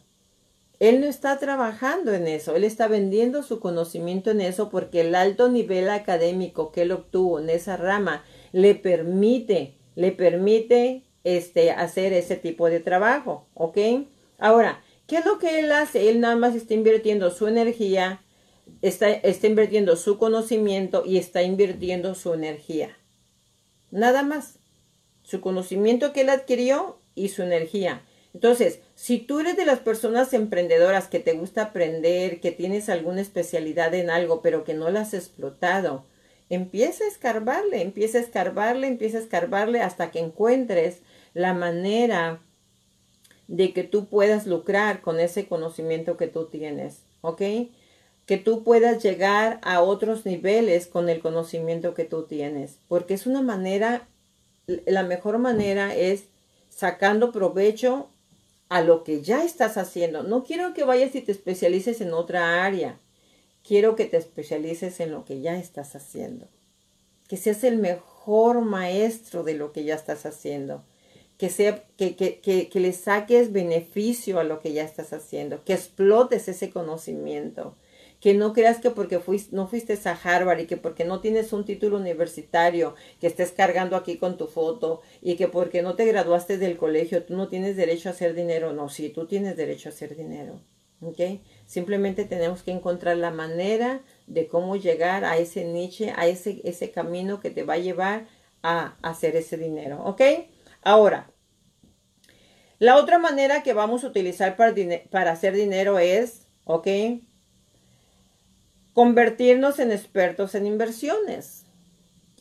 Él 0.78 1.00
no 1.00 1.06
está 1.06 1.38
trabajando 1.38 2.14
en 2.14 2.26
eso, 2.26 2.56
él 2.56 2.64
está 2.64 2.88
vendiendo 2.88 3.42
su 3.42 3.60
conocimiento 3.60 4.30
en 4.30 4.40
eso 4.40 4.70
porque 4.70 5.02
el 5.02 5.14
alto 5.14 5.50
nivel 5.50 5.90
académico 5.90 6.72
que 6.72 6.82
él 6.82 6.92
obtuvo 6.92 7.38
en 7.38 7.50
esa 7.50 7.76
rama 7.76 8.24
le 8.52 8.74
permite, 8.74 9.74
le 9.94 10.10
permite 10.10 11.02
este, 11.22 11.70
hacer 11.70 12.14
ese 12.14 12.36
tipo 12.36 12.70
de 12.70 12.80
trabajo, 12.80 13.46
¿ok? 13.52 13.76
Ahora, 14.38 14.82
¿qué 15.06 15.18
es 15.18 15.26
lo 15.26 15.38
que 15.38 15.60
él 15.60 15.70
hace? 15.70 16.08
Él 16.08 16.18
nada 16.18 16.36
más 16.36 16.54
está 16.54 16.72
invirtiendo 16.72 17.30
su 17.30 17.46
energía, 17.46 18.22
está, 18.80 19.10
está 19.10 19.48
invirtiendo 19.48 19.96
su 19.96 20.16
conocimiento 20.16 21.02
y 21.04 21.18
está 21.18 21.42
invirtiendo 21.42 22.14
su 22.14 22.32
energía. 22.32 22.96
Nada 23.90 24.22
más. 24.22 24.56
Su 25.22 25.40
conocimiento 25.40 26.12
que 26.12 26.22
él 26.22 26.30
adquirió 26.30 26.99
y 27.24 27.28
su 27.28 27.42
energía. 27.42 28.02
Entonces, 28.32 28.80
si 28.94 29.18
tú 29.18 29.40
eres 29.40 29.56
de 29.56 29.66
las 29.66 29.80
personas 29.80 30.32
emprendedoras 30.32 31.08
que 31.08 31.18
te 31.18 31.32
gusta 31.32 31.62
aprender, 31.62 32.40
que 32.40 32.52
tienes 32.52 32.88
alguna 32.88 33.20
especialidad 33.20 33.92
en 33.94 34.08
algo, 34.08 34.40
pero 34.40 34.62
que 34.64 34.74
no 34.74 34.88
la 34.90 35.00
has 35.00 35.14
explotado, 35.14 36.04
empieza 36.48 37.04
a 37.04 37.08
escarbarle, 37.08 37.82
empieza 37.82 38.18
a 38.18 38.20
escarbarle, 38.20 38.86
empieza 38.86 39.18
a 39.18 39.22
escarbarle 39.22 39.80
hasta 39.80 40.10
que 40.10 40.20
encuentres 40.20 41.00
la 41.34 41.54
manera 41.54 42.40
de 43.48 43.72
que 43.72 43.82
tú 43.82 44.06
puedas 44.06 44.46
lucrar 44.46 45.00
con 45.00 45.18
ese 45.18 45.46
conocimiento 45.46 46.16
que 46.16 46.28
tú 46.28 46.46
tienes, 46.46 47.02
¿ok? 47.20 47.42
Que 48.26 48.36
tú 48.36 48.62
puedas 48.62 49.02
llegar 49.02 49.58
a 49.62 49.82
otros 49.82 50.24
niveles 50.24 50.86
con 50.86 51.08
el 51.08 51.20
conocimiento 51.20 51.94
que 51.94 52.04
tú 52.04 52.26
tienes, 52.26 52.78
porque 52.86 53.14
es 53.14 53.26
una 53.26 53.42
manera, 53.42 54.08
la 54.86 55.02
mejor 55.02 55.38
manera 55.38 55.96
es 55.96 56.29
sacando 56.80 57.30
provecho 57.30 58.08
a 58.70 58.80
lo 58.80 59.04
que 59.04 59.20
ya 59.20 59.44
estás 59.44 59.76
haciendo. 59.76 60.22
No 60.22 60.44
quiero 60.44 60.72
que 60.72 60.82
vayas 60.82 61.14
y 61.14 61.20
te 61.20 61.30
especialices 61.30 62.00
en 62.00 62.14
otra 62.14 62.64
área. 62.64 62.98
Quiero 63.62 63.96
que 63.96 64.06
te 64.06 64.16
especialices 64.16 64.98
en 65.00 65.12
lo 65.12 65.26
que 65.26 65.42
ya 65.42 65.58
estás 65.58 65.94
haciendo. 65.94 66.48
Que 67.28 67.36
seas 67.36 67.64
el 67.64 67.76
mejor 67.76 68.62
maestro 68.62 69.42
de 69.42 69.52
lo 69.52 69.72
que 69.72 69.84
ya 69.84 69.94
estás 69.94 70.24
haciendo. 70.24 70.82
Que, 71.36 71.50
sea, 71.50 71.84
que, 71.98 72.16
que, 72.16 72.40
que 72.40 72.80
le 72.80 72.94
saques 72.94 73.52
beneficio 73.52 74.40
a 74.40 74.44
lo 74.44 74.60
que 74.60 74.72
ya 74.72 74.84
estás 74.84 75.12
haciendo. 75.12 75.62
Que 75.64 75.74
explotes 75.74 76.48
ese 76.48 76.70
conocimiento 76.70 77.76
que 78.20 78.34
no 78.34 78.52
creas 78.52 78.78
que 78.78 78.90
porque 78.90 79.18
fuiste, 79.18 79.56
no 79.56 79.66
fuiste 79.66 79.98
a 80.04 80.12
Harvard 80.12 80.60
y 80.60 80.66
que 80.66 80.76
porque 80.76 81.04
no 81.04 81.20
tienes 81.20 81.52
un 81.52 81.64
título 81.64 81.96
universitario 81.96 82.94
que 83.18 83.26
estés 83.26 83.52
cargando 83.52 83.96
aquí 83.96 84.18
con 84.18 84.36
tu 84.36 84.46
foto 84.46 85.00
y 85.22 85.36
que 85.36 85.48
porque 85.48 85.82
no 85.82 85.96
te 85.96 86.04
graduaste 86.04 86.58
del 86.58 86.76
colegio 86.76 87.24
tú 87.24 87.34
no 87.34 87.48
tienes 87.48 87.76
derecho 87.76 88.08
a 88.08 88.12
hacer 88.12 88.34
dinero. 88.34 88.72
No, 88.72 88.88
sí, 88.88 89.08
tú 89.08 89.26
tienes 89.26 89.56
derecho 89.56 89.88
a 89.88 89.92
hacer 89.92 90.16
dinero. 90.16 90.60
¿Ok? 91.02 91.18
Simplemente 91.64 92.26
tenemos 92.26 92.62
que 92.62 92.72
encontrar 92.72 93.16
la 93.16 93.30
manera 93.30 94.02
de 94.26 94.46
cómo 94.48 94.76
llegar 94.76 95.24
a 95.24 95.38
ese 95.38 95.64
niche, 95.64 96.12
a 96.14 96.26
ese, 96.26 96.60
ese 96.64 96.90
camino 96.90 97.40
que 97.40 97.50
te 97.50 97.62
va 97.62 97.74
a 97.74 97.78
llevar 97.78 98.26
a 98.62 98.98
hacer 99.00 99.34
ese 99.34 99.56
dinero. 99.56 100.02
¿Ok? 100.04 100.20
Ahora, 100.82 101.32
la 102.78 102.96
otra 102.96 103.18
manera 103.18 103.62
que 103.62 103.72
vamos 103.72 104.04
a 104.04 104.08
utilizar 104.08 104.56
para, 104.56 104.74
para 105.10 105.32
hacer 105.32 105.54
dinero 105.54 105.98
es, 105.98 106.46
¿ok? 106.64 106.86
Convertirnos 109.00 109.78
en 109.78 109.92
expertos 109.92 110.54
en 110.54 110.66
inversiones. 110.66 111.64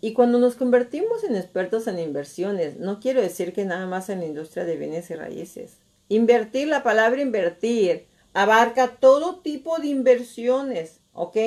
Y 0.01 0.11
cuando 0.11 0.39
nos 0.39 0.55
convertimos 0.55 1.23
en 1.23 1.37
expertos 1.37 1.87
en 1.87 1.99
inversiones, 1.99 2.77
no 2.77 2.99
quiero 2.99 3.21
decir 3.21 3.53
que 3.53 3.63
nada 3.63 3.87
más 3.87 4.09
en 4.09 4.19
la 4.19 4.25
industria 4.25 4.65
de 4.65 4.75
bienes 4.75 5.09
y 5.09 5.15
raíces. 5.15 5.77
Invertir, 6.09 6.67
la 6.67 6.83
palabra 6.83 7.21
invertir, 7.21 8.07
abarca 8.33 8.97
todo 8.97 9.39
tipo 9.39 9.79
de 9.79 9.87
inversiones, 9.87 10.99
¿ok? 11.13 11.37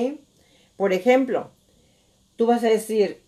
Por 0.79 0.95
ejemplo, 0.95 1.51
tú 2.37 2.47
vas 2.47 2.65
a 2.65 2.69
decir, 2.69 3.21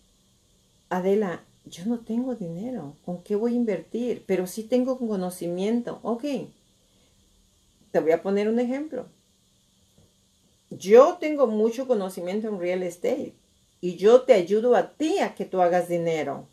Adela, 0.89 1.43
yo 1.65 1.85
no 1.85 1.99
tengo 1.99 2.33
dinero, 2.33 2.95
¿con 3.05 3.21
qué 3.21 3.35
voy 3.35 3.53
a 3.53 3.57
invertir? 3.57 4.23
Pero 4.25 4.47
sí 4.47 4.63
tengo 4.63 4.97
conocimiento, 4.97 5.99
¿ok? 6.01 6.23
Te 7.91 7.99
voy 7.99 8.11
a 8.11 8.23
poner 8.23 8.49
un 8.49 8.59
ejemplo. 8.59 9.05
Yo 10.77 11.17
tengo 11.19 11.47
mucho 11.47 11.87
conocimiento 11.87 12.47
en 12.47 12.59
real 12.59 12.83
estate 12.83 13.33
y 13.81 13.97
yo 13.97 14.21
te 14.21 14.33
ayudo 14.33 14.75
a 14.75 14.93
ti 14.93 15.19
a 15.19 15.35
que 15.35 15.45
tú 15.45 15.61
hagas 15.61 15.87
dinero. 15.87 16.47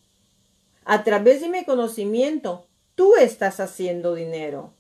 A 0.85 1.05
través 1.05 1.41
de 1.41 1.49
mi 1.49 1.65
conocimiento, 1.65 2.67
tú 2.95 3.15
estás 3.17 3.61
haciendo 3.61 4.15
dinero. 4.15 4.73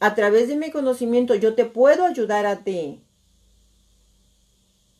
A 0.00 0.14
través 0.14 0.48
de 0.48 0.56
mi 0.56 0.70
conocimiento, 0.70 1.34
yo 1.34 1.54
te 1.54 1.66
puedo 1.66 2.04
ayudar 2.04 2.46
a 2.46 2.64
ti. 2.64 3.02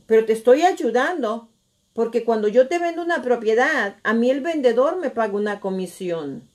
Pero 0.07 0.27
te 0.27 0.33
estoy 0.33 0.63
ayudando 0.63 1.49
porque 1.95 2.25
cuando 2.25 2.49
yo 2.49 2.69
te 2.69 2.79
vendo 2.79 3.03
una 3.03 3.23
propiedad, 3.23 3.97
a 4.03 4.15
mí 4.15 4.31
el 4.31 4.41
vendedor 4.41 4.99
me 4.99 5.11
paga 5.11 5.35
una 5.35 5.61
comisión. 5.61 6.49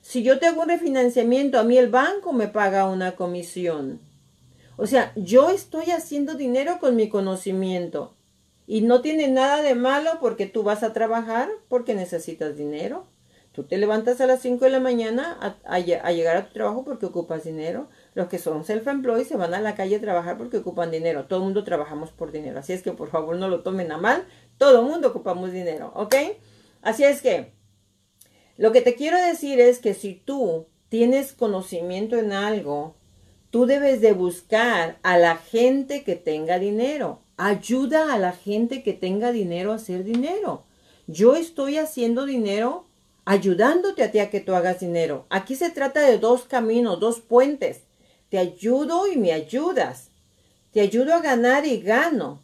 Si 0.00 0.22
yo 0.22 0.38
te 0.38 0.46
hago 0.46 0.62
un 0.62 0.68
refinanciamiento, 0.68 1.58
a 1.58 1.64
mí 1.64 1.76
el 1.78 1.88
banco 1.88 2.32
me 2.32 2.48
paga 2.48 2.88
una 2.88 3.12
comisión. 3.12 4.00
O 4.82 4.86
sea, 4.88 5.12
yo 5.14 5.50
estoy 5.50 5.92
haciendo 5.92 6.34
dinero 6.34 6.78
con 6.80 6.96
mi 6.96 7.08
conocimiento. 7.08 8.16
Y 8.66 8.80
no 8.80 9.00
tiene 9.00 9.28
nada 9.28 9.62
de 9.62 9.76
malo 9.76 10.10
porque 10.20 10.46
tú 10.46 10.64
vas 10.64 10.82
a 10.82 10.92
trabajar 10.92 11.48
porque 11.68 11.94
necesitas 11.94 12.56
dinero. 12.56 13.06
Tú 13.52 13.62
te 13.62 13.78
levantas 13.78 14.20
a 14.20 14.26
las 14.26 14.42
5 14.42 14.64
de 14.64 14.72
la 14.72 14.80
mañana 14.80 15.38
a, 15.62 15.78
llegar 15.78 16.36
a 16.36 16.46
tu 16.48 16.52
trabajo 16.52 16.82
porque 16.82 17.06
ocupas 17.06 17.44
dinero. 17.44 17.90
Los 18.14 18.26
que 18.26 18.40
son 18.40 18.64
self-employed 18.64 19.24
se 19.24 19.36
van 19.36 19.54
a 19.54 19.60
la 19.60 19.76
calle 19.76 19.94
a 19.94 20.00
trabajar 20.00 20.36
porque 20.36 20.56
ocupan 20.56 20.90
dinero. 20.90 21.26
Todo 21.26 21.38
el 21.38 21.44
mundo 21.44 21.62
trabajamos 21.62 22.10
por 22.10 22.32
dinero. 22.32 22.58
Así 22.58 22.72
es 22.72 22.82
que 22.82 22.90
por 22.90 23.08
favor 23.08 23.36
no 23.36 23.46
lo 23.46 23.62
tomen 23.62 23.92
a 23.92 23.98
mal. 23.98 24.26
Todo 24.58 24.80
el 24.80 24.86
mundo 24.86 25.10
ocupamos 25.10 25.52
dinero, 25.52 25.92
¿ok? 25.94 26.16
Así 26.80 27.04
es 27.04 27.22
que 27.22 27.52
lo 28.56 28.72
que 28.72 28.80
te 28.80 28.96
quiero 28.96 29.16
decir 29.16 29.60
es 29.60 29.78
que 29.78 29.94
si 29.94 30.14
tú 30.14 30.66
tienes 30.88 31.34
conocimiento 31.34 32.16
en 32.18 32.32
algo, 32.32 32.96
Tú 33.52 33.66
debes 33.66 34.00
de 34.00 34.14
buscar 34.14 34.98
a 35.02 35.18
la 35.18 35.36
gente 35.36 36.04
que 36.04 36.16
tenga 36.16 36.58
dinero. 36.58 37.20
Ayuda 37.36 38.14
a 38.14 38.18
la 38.18 38.32
gente 38.32 38.82
que 38.82 38.94
tenga 38.94 39.30
dinero 39.30 39.72
a 39.72 39.74
hacer 39.74 40.04
dinero. 40.04 40.64
Yo 41.06 41.36
estoy 41.36 41.76
haciendo 41.76 42.24
dinero 42.24 42.86
ayudándote 43.26 44.04
a 44.04 44.10
ti 44.10 44.20
a 44.20 44.30
que 44.30 44.40
tú 44.40 44.54
hagas 44.54 44.80
dinero. 44.80 45.26
Aquí 45.28 45.54
se 45.54 45.68
trata 45.68 46.00
de 46.00 46.16
dos 46.16 46.44
caminos, 46.44 46.98
dos 46.98 47.20
puentes. 47.20 47.82
te 48.30 48.38
ayudo 48.38 49.06
y 49.06 49.18
me 49.18 49.32
ayudas. 49.32 50.08
Te 50.70 50.80
ayudo 50.80 51.12
a 51.12 51.20
ganar 51.20 51.66
y 51.66 51.82
gano. 51.82 52.42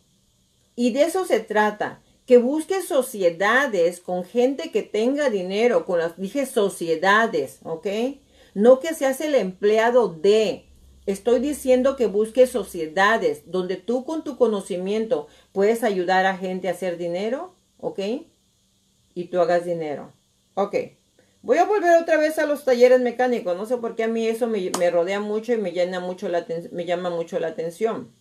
Y 0.77 0.93
de 0.93 1.05
eso 1.05 1.25
se 1.25 1.41
trata, 1.41 2.03
que 2.27 2.37
busques 2.37 2.87
sociedades 2.87 4.01
con 4.01 4.25
gente 4.25 4.71
que 4.71 4.83
tenga 4.83 5.31
dinero, 5.31 5.87
con 5.87 6.01
las, 6.01 6.19
dije 6.19 6.45
sociedades, 6.45 7.61
¿ok? 7.63 7.87
No 8.53 8.79
que 8.79 8.93
seas 8.93 9.23
el 9.23 9.35
empleado 9.35 10.09
de. 10.09 10.68
Estoy 11.09 11.41
diciendo 11.41 11.97
que 11.97 12.05
busques 12.05 12.51
sociedades 12.51 13.51
donde 13.51 13.77
tú 13.77 14.05
con 14.05 14.25
tu 14.25 14.37
conocimiento 14.37 15.27
puedes 15.53 15.83
ayudar 15.83 16.27
a 16.27 16.37
gente 16.37 16.69
a 16.69 16.73
hacer 16.73 16.99
dinero, 16.99 17.55
¿ok? 17.81 17.99
Y 19.15 19.25
tú 19.29 19.41
hagas 19.41 19.65
dinero. 19.65 20.13
Ok. 20.53 20.75
Voy 21.41 21.57
a 21.57 21.65
volver 21.65 22.03
otra 22.03 22.19
vez 22.19 22.39
a 22.39 22.45
los 22.45 22.63
talleres 22.67 23.01
mecánicos. 23.01 23.57
No 23.57 23.65
sé 23.65 23.79
por 23.79 23.97
qué 23.97 24.05
a 24.05 24.09
mí 24.09 24.27
eso 24.27 24.49
me, 24.49 24.91
rodea 24.91 25.19
mucho 25.19 25.55
y 25.55 25.57
me, 25.57 25.73
mucho 25.99 26.29
la, 26.29 26.45
me 26.73 26.85
llama 26.85 27.09
mucho 27.09 27.41
la 27.41 27.49
atención. 27.49 28.13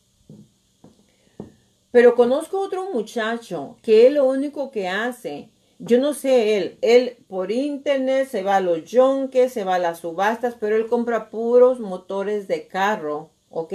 Pero 1.92 2.16
conozco 2.16 2.62
otro 2.62 2.90
muchacho 2.94 3.76
que 3.82 4.10
lo 4.12 4.24
único 4.24 4.72
que 4.72 4.88
hace, 4.88 5.50
yo 5.80 6.00
no 6.00 6.14
sé 6.14 6.58
él, 6.58 6.78
él 6.82 7.18
por 7.28 7.52
internet 7.52 8.28
se 8.30 8.44
va 8.44 8.58
a 8.58 8.62
los 8.62 8.86
yonques, 8.86 9.54
se 9.54 9.64
va 9.64 9.76
a 9.76 9.80
las 9.80 10.00
subastas, 10.00 10.56
pero 10.60 10.76
él 10.76 10.88
compra 10.88 11.30
puros 11.30 11.80
motores 11.80 12.48
de 12.48 12.68
carro, 12.68 13.32
¿ok? 13.50 13.74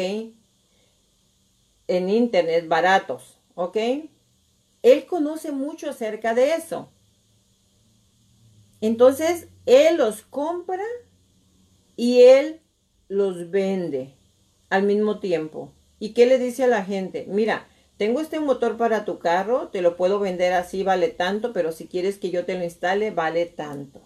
En 1.87 2.09
internet 2.09 2.67
baratos, 2.67 3.39
¿ok? 3.55 3.77
Él 4.83 5.07
conoce 5.07 5.53
mucho 5.53 5.91
acerca 5.91 6.35
de 6.35 6.55
eso. 6.55 6.91
Entonces, 8.81 9.49
él 9.65 9.97
los 9.97 10.23
compra 10.23 10.85
y 11.95 12.23
él 12.23 12.61
los 13.07 13.51
vende 13.51 14.17
al 14.71 14.83
mismo 14.83 15.21
tiempo. 15.21 15.73
¿Y 16.01 16.15
qué 16.15 16.27
le 16.27 16.39
dice 16.39 16.65
a 16.65 16.67
la 16.67 16.85
gente? 16.85 17.27
Mira, 17.29 17.69
tengo 18.03 18.21
este 18.21 18.41
motor 18.41 18.77
para 18.79 19.05
tu 19.05 19.21
carro, 19.21 19.69
te 19.69 19.81
lo 19.81 19.97
puedo 19.97 20.19
vender 20.19 20.55
así, 20.55 20.83
vale 20.83 21.07
tanto, 21.07 21.53
pero 21.53 21.71
si 21.71 21.87
quieres 21.87 22.19
que 22.19 22.31
yo 22.31 22.45
te 22.45 22.59
lo 22.59 22.65
instale, 22.65 23.13
vale 23.13 23.47
tanto. 23.47 24.01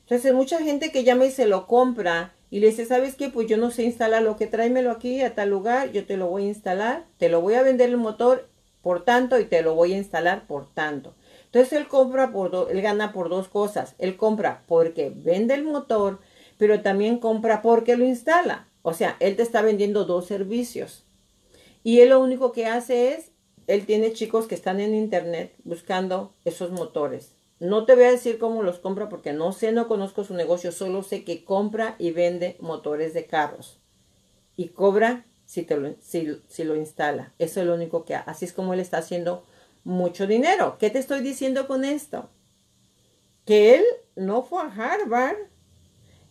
Entonces, 0.00 0.32
mucha 0.32 0.58
gente 0.62 0.90
que 0.90 1.04
llama 1.04 1.26
y 1.26 1.30
se 1.30 1.44
lo 1.44 1.66
compra 1.66 2.32
y 2.48 2.60
le 2.60 2.68
dice, 2.68 2.86
¿sabes 2.86 3.14
qué? 3.14 3.28
Pues 3.28 3.46
yo 3.46 3.58
no 3.58 3.70
sé 3.70 3.82
instalarlo, 3.82 4.36
que 4.36 4.46
tráemelo 4.46 4.90
aquí 4.90 5.20
a 5.20 5.34
tal 5.34 5.50
lugar, 5.50 5.92
yo 5.92 6.06
te 6.06 6.16
lo 6.16 6.28
voy 6.28 6.44
a 6.44 6.48
instalar, 6.48 7.04
te 7.18 7.28
lo 7.28 7.42
voy 7.42 7.52
a 7.52 7.62
vender 7.62 7.90
el 7.90 7.98
motor 7.98 8.48
por 8.80 9.04
tanto 9.04 9.38
y 9.38 9.44
te 9.44 9.60
lo 9.60 9.74
voy 9.74 9.92
a 9.92 9.98
instalar 9.98 10.46
por 10.46 10.72
tanto. 10.72 11.14
Entonces 11.44 11.74
él 11.74 11.88
compra 11.88 12.32
por 12.32 12.68
él 12.70 12.80
gana 12.80 13.12
por 13.12 13.28
dos 13.28 13.48
cosas. 13.48 13.96
Él 13.98 14.16
compra 14.16 14.62
porque 14.66 15.12
vende 15.14 15.52
el 15.52 15.64
motor, 15.64 16.20
pero 16.56 16.80
también 16.80 17.18
compra 17.18 17.60
porque 17.60 17.98
lo 17.98 18.06
instala. 18.06 18.66
O 18.80 18.94
sea, 18.94 19.18
él 19.20 19.36
te 19.36 19.42
está 19.42 19.60
vendiendo 19.60 20.06
dos 20.06 20.26
servicios. 20.26 21.05
Y 21.86 22.00
él 22.00 22.08
lo 22.08 22.18
único 22.18 22.50
que 22.50 22.66
hace 22.66 23.12
es, 23.12 23.30
él 23.68 23.86
tiene 23.86 24.12
chicos 24.12 24.48
que 24.48 24.56
están 24.56 24.80
en 24.80 24.92
internet 24.92 25.54
buscando 25.62 26.34
esos 26.44 26.72
motores. 26.72 27.36
No 27.60 27.84
te 27.84 27.94
voy 27.94 28.06
a 28.06 28.10
decir 28.10 28.40
cómo 28.40 28.64
los 28.64 28.80
compra 28.80 29.08
porque 29.08 29.32
no 29.32 29.52
sé, 29.52 29.70
no 29.70 29.86
conozco 29.86 30.24
su 30.24 30.34
negocio, 30.34 30.72
solo 30.72 31.04
sé 31.04 31.22
que 31.22 31.44
compra 31.44 31.94
y 32.00 32.10
vende 32.10 32.56
motores 32.58 33.14
de 33.14 33.26
carros. 33.26 33.78
Y 34.56 34.70
cobra 34.70 35.26
si, 35.44 35.62
te 35.62 35.76
lo, 35.76 35.94
si, 36.00 36.42
si 36.48 36.64
lo 36.64 36.74
instala. 36.74 37.34
Eso 37.38 37.60
es 37.60 37.66
lo 37.66 37.74
único 37.74 38.04
que 38.04 38.16
Así 38.16 38.46
es 38.46 38.52
como 38.52 38.74
él 38.74 38.80
está 38.80 38.98
haciendo 38.98 39.44
mucho 39.84 40.26
dinero. 40.26 40.78
¿Qué 40.80 40.90
te 40.90 40.98
estoy 40.98 41.20
diciendo 41.20 41.68
con 41.68 41.84
esto? 41.84 42.30
Que 43.44 43.76
él 43.76 43.84
no 44.16 44.42
fue 44.42 44.60
a 44.60 44.74
Harvard. 44.74 45.36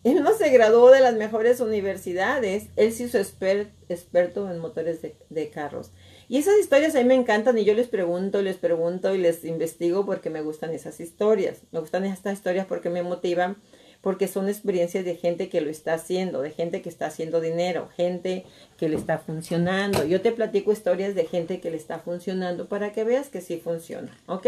Él 0.06 0.22
no 0.22 0.38
se 0.38 0.50
graduó 0.52 0.92
de 0.92 1.02
las 1.02 1.16
mejores 1.16 1.60
universidades. 1.60 2.68
Él 2.76 2.94
sí 2.94 3.06
hizo 3.06 3.18
experto 3.18 4.52
en 4.52 4.60
motores 4.60 5.02
de, 5.02 5.16
de, 5.32 5.50
carros. 5.50 5.92
Y 6.30 6.38
esas 6.38 6.60
historias 6.60 6.96
a 6.96 7.00
mí 7.00 7.06
me 7.06 7.16
encantan 7.16 7.58
y 7.58 7.66
yo 7.66 7.74
les 7.74 7.88
pregunto, 7.88 8.44
les 8.44 8.58
pregunto 8.58 9.16
y 9.16 9.18
les 9.18 9.44
investigo 9.44 10.06
porque 10.06 10.30
me 10.30 10.44
gustan 10.44 10.72
esas 10.76 11.00
historias. 11.00 11.64
Me 11.72 11.80
gustan 11.80 12.06
estas 12.06 12.34
historias 12.34 12.68
porque 12.68 12.92
me 12.92 13.02
motivan 13.02 13.58
porque 14.02 14.28
son 14.28 14.48
experiencias 14.48 15.04
de 15.04 15.16
gente 15.16 15.50
que 15.50 15.62
lo 15.62 15.72
está 15.72 15.96
haciendo, 15.96 16.44
de 16.44 16.52
gente 16.52 16.84
que 16.84 16.90
está 16.90 17.08
haciendo 17.08 17.42
dinero, 17.42 17.90
gente 17.98 18.46
que 18.78 18.88
le 18.88 18.98
está 18.98 19.18
funcionando. 19.18 20.06
Yo 20.06 20.22
te 20.22 20.32
platico 20.32 20.72
historias 20.72 21.16
de 21.16 21.26
gente 21.26 21.60
que 21.60 21.72
le 21.72 21.78
está 21.78 21.98
funcionando 21.98 22.70
para 22.70 22.92
que 22.92 23.04
veas 23.04 23.30
que 23.30 23.42
sí 23.42 23.58
funciona, 23.58 24.16
¿ok? 24.28 24.46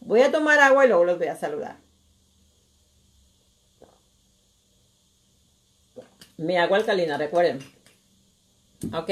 Voy 0.00 0.22
a 0.22 0.32
tomar 0.32 0.58
agua 0.58 0.84
y 0.84 0.88
luego 0.88 1.04
los 1.04 1.18
voy 1.18 1.28
a 1.28 1.36
saludar. 1.36 1.76
Mi 6.38 6.56
agua 6.56 6.78
alcalina, 6.78 7.18
recuerden. 7.18 7.58
¿Ok? 8.94 9.10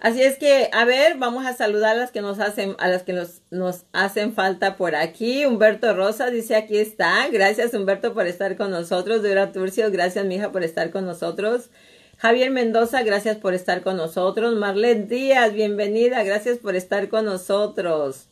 Así 0.00 0.22
es 0.22 0.38
que, 0.38 0.70
a 0.72 0.84
ver, 0.84 1.16
vamos 1.18 1.46
a 1.46 1.54
saludar 1.54 1.96
a 1.96 1.98
las 1.98 2.12
que 2.12 2.20
nos 2.20 2.38
hacen, 2.38 2.76
a 2.78 2.88
las 2.88 3.02
que 3.02 3.12
nos, 3.12 3.40
nos 3.50 3.84
hacen 3.92 4.34
falta 4.34 4.76
por 4.76 4.94
aquí. 4.94 5.44
Humberto 5.46 5.94
Rosa 5.94 6.30
dice 6.30 6.54
aquí 6.54 6.76
está. 6.76 7.28
Gracias 7.28 7.74
Humberto 7.74 8.14
por 8.14 8.26
estar 8.26 8.56
con 8.56 8.70
nosotros. 8.70 9.22
Dura 9.22 9.52
Turcio, 9.52 9.90
gracias 9.90 10.24
mija 10.26 10.52
por 10.52 10.62
estar 10.62 10.90
con 10.90 11.06
nosotros. 11.06 11.70
Javier 12.18 12.50
Mendoza, 12.50 13.02
gracias 13.02 13.36
por 13.38 13.54
estar 13.54 13.82
con 13.82 13.96
nosotros. 13.96 14.54
Marlene 14.54 15.06
Díaz, 15.06 15.52
bienvenida, 15.52 16.22
gracias 16.22 16.58
por 16.58 16.76
estar 16.76 17.08
con 17.08 17.24
nosotros. 17.24 18.26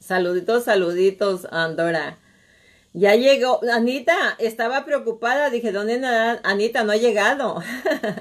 Saluditos, 0.00 0.64
saluditos, 0.64 1.46
Andora. 1.52 2.18
Ya 2.92 3.14
llegó, 3.14 3.60
Anita, 3.70 4.14
estaba 4.38 4.84
preocupada, 4.84 5.50
dije, 5.50 5.72
¿dónde 5.72 5.98
nada? 5.98 6.40
Anita 6.42 6.84
no 6.84 6.92
ha 6.92 6.96
llegado. 6.96 7.62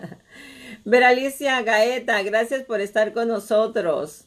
Veralicia 0.85 1.61
Gaeta, 1.61 2.21
gracias 2.23 2.63
por 2.63 2.81
estar 2.81 3.13
con 3.13 3.27
nosotros. 3.27 4.25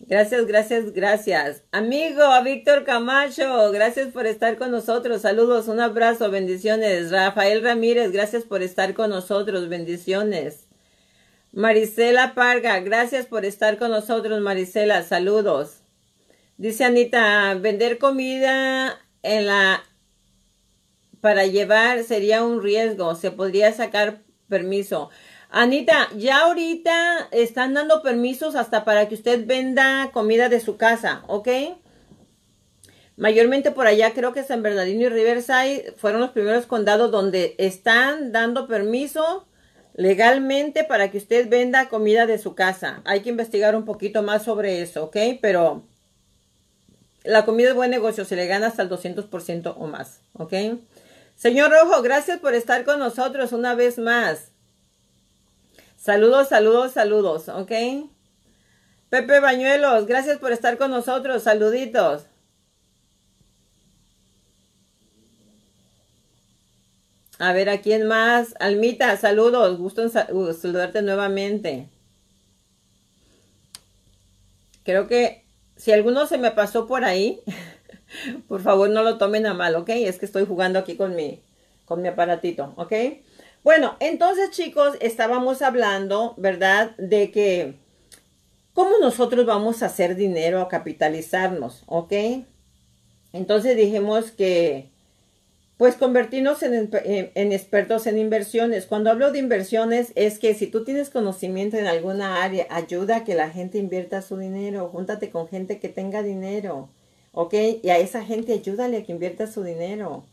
Gracias, 0.00 0.46
gracias, 0.46 0.92
gracias. 0.92 1.62
Amigo, 1.72 2.22
a 2.22 2.42
Víctor 2.42 2.84
Camacho, 2.84 3.70
gracias 3.70 4.08
por 4.08 4.26
estar 4.26 4.58
con 4.58 4.70
nosotros. 4.70 5.22
Saludos, 5.22 5.68
un 5.68 5.80
abrazo, 5.80 6.30
bendiciones. 6.30 7.10
Rafael 7.10 7.62
Ramírez, 7.62 8.12
gracias 8.12 8.44
por 8.44 8.62
estar 8.62 8.94
con 8.94 9.10
nosotros, 9.10 9.68
bendiciones. 9.68 10.66
Marisela 11.52 12.34
Parga, 12.34 12.80
gracias 12.80 13.26
por 13.26 13.44
estar 13.44 13.78
con 13.78 13.90
nosotros, 13.90 14.40
Marisela, 14.40 15.02
saludos. 15.04 15.80
Dice 16.56 16.84
Anita, 16.84 17.54
vender 17.54 17.98
comida 17.98 19.03
en 19.24 19.46
la 19.46 19.82
para 21.20 21.46
llevar 21.46 22.04
sería 22.04 22.44
un 22.44 22.62
riesgo, 22.62 23.14
se 23.14 23.30
podría 23.30 23.72
sacar 23.72 24.20
permiso. 24.48 25.08
Anita, 25.48 26.08
ya 26.16 26.40
ahorita 26.40 27.28
están 27.32 27.72
dando 27.72 28.02
permisos 28.02 28.56
hasta 28.56 28.84
para 28.84 29.08
que 29.08 29.14
usted 29.14 29.46
venda 29.46 30.10
comida 30.12 30.48
de 30.48 30.60
su 30.60 30.76
casa, 30.76 31.24
¿ok? 31.26 31.48
Mayormente 33.16 33.70
por 33.70 33.86
allá 33.86 34.12
creo 34.12 34.32
que 34.32 34.42
San 34.42 34.62
Bernardino 34.62 35.02
y 35.02 35.08
Riverside 35.08 35.94
fueron 35.96 36.20
los 36.20 36.30
primeros 36.30 36.66
condados 36.66 37.10
donde 37.10 37.54
están 37.58 38.32
dando 38.32 38.66
permiso 38.66 39.46
legalmente 39.94 40.84
para 40.84 41.10
que 41.10 41.18
usted 41.18 41.48
venda 41.48 41.88
comida 41.88 42.26
de 42.26 42.38
su 42.38 42.54
casa. 42.54 43.00
Hay 43.04 43.20
que 43.20 43.30
investigar 43.30 43.76
un 43.76 43.84
poquito 43.84 44.22
más 44.22 44.42
sobre 44.42 44.82
eso, 44.82 45.04
¿ok? 45.04 45.16
Pero 45.40 45.86
la 47.24 47.44
comida 47.44 47.70
es 47.70 47.74
buen 47.74 47.90
negocio, 47.90 48.24
se 48.24 48.36
le 48.36 48.46
gana 48.46 48.68
hasta 48.68 48.82
el 48.82 48.90
200% 48.90 49.74
o 49.76 49.86
más, 49.86 50.20
¿ok? 50.34 50.52
Señor 51.36 51.72
Rojo, 51.72 52.02
gracias 52.02 52.38
por 52.38 52.54
estar 52.54 52.84
con 52.84 52.98
nosotros 52.98 53.52
una 53.52 53.74
vez 53.74 53.98
más. 53.98 54.52
Saludos, 55.96 56.48
saludos, 56.48 56.92
saludos, 56.92 57.48
¿ok? 57.48 57.72
Pepe 59.08 59.40
Bañuelos, 59.40 60.06
gracias 60.06 60.38
por 60.38 60.52
estar 60.52 60.76
con 60.76 60.90
nosotros. 60.90 61.42
Saluditos. 61.42 62.26
A 67.38 67.52
ver, 67.52 67.68
¿a 67.68 67.80
quién 67.80 68.06
más? 68.06 68.54
Almita, 68.60 69.16
saludos. 69.16 69.78
Gusto 69.78 70.02
en 70.02 70.08
uh, 70.36 70.52
saludarte 70.52 71.02
nuevamente. 71.02 71.88
Creo 74.82 75.06
que 75.08 75.43
si 75.76 75.92
alguno 75.92 76.26
se 76.26 76.38
me 76.38 76.50
pasó 76.50 76.86
por 76.86 77.04
ahí, 77.04 77.42
por 78.48 78.62
favor 78.62 78.90
no 78.90 79.02
lo 79.02 79.18
tomen 79.18 79.46
a 79.46 79.54
mal, 79.54 79.74
¿ok? 79.76 79.90
Es 79.90 80.18
que 80.18 80.26
estoy 80.26 80.46
jugando 80.46 80.78
aquí 80.78 80.96
con 80.96 81.14
mi, 81.14 81.42
con 81.84 82.02
mi 82.02 82.08
aparatito, 82.08 82.72
¿ok? 82.76 82.92
Bueno, 83.62 83.96
entonces 84.00 84.50
chicos, 84.50 84.96
estábamos 85.00 85.62
hablando, 85.62 86.34
¿verdad? 86.36 86.94
De 86.98 87.30
que 87.30 87.76
cómo 88.74 88.98
nosotros 89.00 89.46
vamos 89.46 89.82
a 89.82 89.86
hacer 89.86 90.16
dinero, 90.16 90.60
a 90.60 90.68
capitalizarnos, 90.68 91.82
¿ok? 91.86 92.12
Entonces 93.32 93.76
dijimos 93.76 94.30
que, 94.30 94.90
pues 95.76 95.96
convertirnos 95.96 96.62
en, 96.62 97.52
expertos 97.52 98.06
en 98.06 98.18
inversiones. 98.18 98.86
Cuando 98.86 99.10
hablo 99.10 99.32
de 99.32 99.40
inversiones 99.40 100.12
es 100.14 100.38
que 100.38 100.54
si 100.54 100.68
tú 100.68 100.84
tienes 100.84 101.10
conocimiento 101.10 101.76
en 101.76 101.86
alguna 101.86 102.42
área, 102.44 102.66
ayuda 102.70 103.16
a 103.16 103.24
que 103.24 103.34
la 103.34 103.50
gente 103.50 103.78
invierta 103.78 104.22
su 104.22 104.36
dinero, 104.36 104.88
júntate 104.90 105.30
con 105.30 105.48
gente 105.48 105.80
que 105.80 105.88
tenga 105.88 106.22
dinero, 106.22 106.90
¿ok? 107.32 107.54
Y 107.82 107.90
a 107.90 107.98
esa 107.98 108.24
gente 108.24 108.52
ayúdale 108.52 108.98
a 108.98 109.02
que 109.04 109.12
invierta 109.12 109.46
su 109.48 109.64
dinero. 109.64 110.24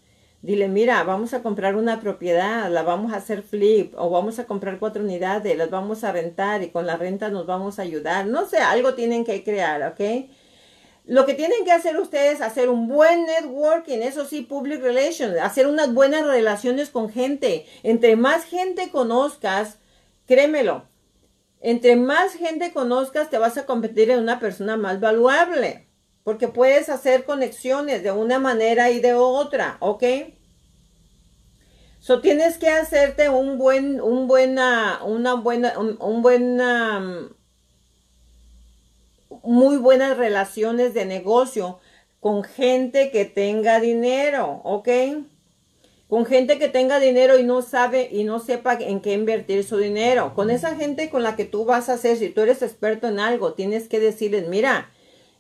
Dile, 0.44 0.68
mira, 0.68 1.04
vamos 1.04 1.34
a 1.36 1.44
comprar 1.44 1.76
una 1.76 2.00
propiedad, 2.02 2.70
la 2.72 2.82
vamos 2.82 3.14
a 3.14 3.18
hacer 3.18 3.44
flip 3.44 3.94
o 3.96 4.10
vamos 4.10 4.40
a 4.40 4.46
comprar 4.46 4.80
cuatro 4.80 5.04
unidades, 5.04 5.56
las 5.56 5.70
vamos 5.70 6.04
a 6.04 6.12
rentar 6.12 6.64
y 6.64 6.70
con 6.70 6.88
la 6.88 6.98
renta 6.98 7.30
nos 7.30 7.46
vamos 7.46 7.78
a 7.78 7.84
ayudar. 7.84 8.26
No 8.26 8.48
sé, 8.48 8.58
algo 8.58 8.96
tienen 8.96 9.24
que 9.24 9.44
crear, 9.44 9.84
¿ok? 9.84 10.30
Lo 11.06 11.26
que 11.26 11.34
tienen 11.34 11.66
que 11.66 11.72
hacer 11.72 11.98
ustedes 11.98 12.36
es 12.36 12.42
hacer 12.42 12.70
un 12.70 12.88
buen 12.88 13.26
networking, 13.26 14.00
eso 14.00 14.26
sí, 14.26 14.42
public 14.42 14.82
relations, 14.82 15.38
hacer 15.40 15.68
unas 15.68 15.94
buenas 15.94 16.26
relaciones 16.26 16.90
con 16.90 17.10
gente. 17.12 17.66
Entre 17.84 18.16
más 18.16 18.44
gente 18.46 18.92
conozcas, 18.92 19.80
créemelo, 20.28 20.86
entre 21.60 21.96
más 21.96 22.34
gente 22.34 22.72
conozcas, 22.72 23.30
te 23.30 23.38
vas 23.38 23.58
a 23.58 23.66
convertir 23.66 24.10
en 24.10 24.20
una 24.20 24.40
persona 24.40 24.78
más 24.78 25.00
valuable. 25.00 25.88
Porque 26.24 26.48
puedes 26.48 26.90
hacer 26.90 27.26
conexiones 27.26 28.04
de 28.04 28.12
una 28.12 28.38
manera 28.38 28.92
y 28.92 29.00
de 29.00 29.14
otra, 29.14 29.78
¿ok? 29.80 30.04
So 32.00 32.20
tienes 32.20 32.58
que 32.58 32.68
hacerte 32.68 33.30
un 33.30 33.60
buen, 33.60 34.02
un 34.02 34.28
buena, 34.28 35.04
una 35.04 35.36
buena, 35.36 35.78
un, 35.78 36.22
buena, 36.24 37.30
muy 39.44 39.78
buenas 39.78 40.18
relaciones 40.18 40.94
de 40.94 41.06
negocio 41.06 41.80
con 42.20 42.44
gente 42.44 43.12
que 43.12 43.26
tenga 43.26 43.80
dinero, 43.80 44.62
¿ok? 44.64 44.88
Con 46.08 46.26
gente 46.26 46.60
que 46.60 46.68
tenga 46.68 47.00
dinero 47.00 47.40
y 47.40 47.44
no 47.44 47.62
sabe 47.62 48.10
y 48.12 48.24
no 48.24 48.40
sepa 48.40 48.74
en 48.74 49.00
qué 49.02 49.14
invertir 49.14 49.64
su 49.64 49.78
dinero. 49.78 50.34
Con 50.36 50.52
esa 50.52 50.76
gente 50.76 51.10
con 51.10 51.24
la 51.24 51.36
que 51.36 51.46
tú 51.46 51.66
vas 51.66 51.90
a 51.90 51.94
hacer, 51.94 52.18
si 52.18 52.30
tú 52.30 52.42
eres 52.42 52.62
experto 52.62 53.08
en 53.08 53.20
algo, 53.20 53.54
tienes 53.54 53.88
que 53.88 54.00
decirles, 54.00 54.48
mira, 54.48 54.92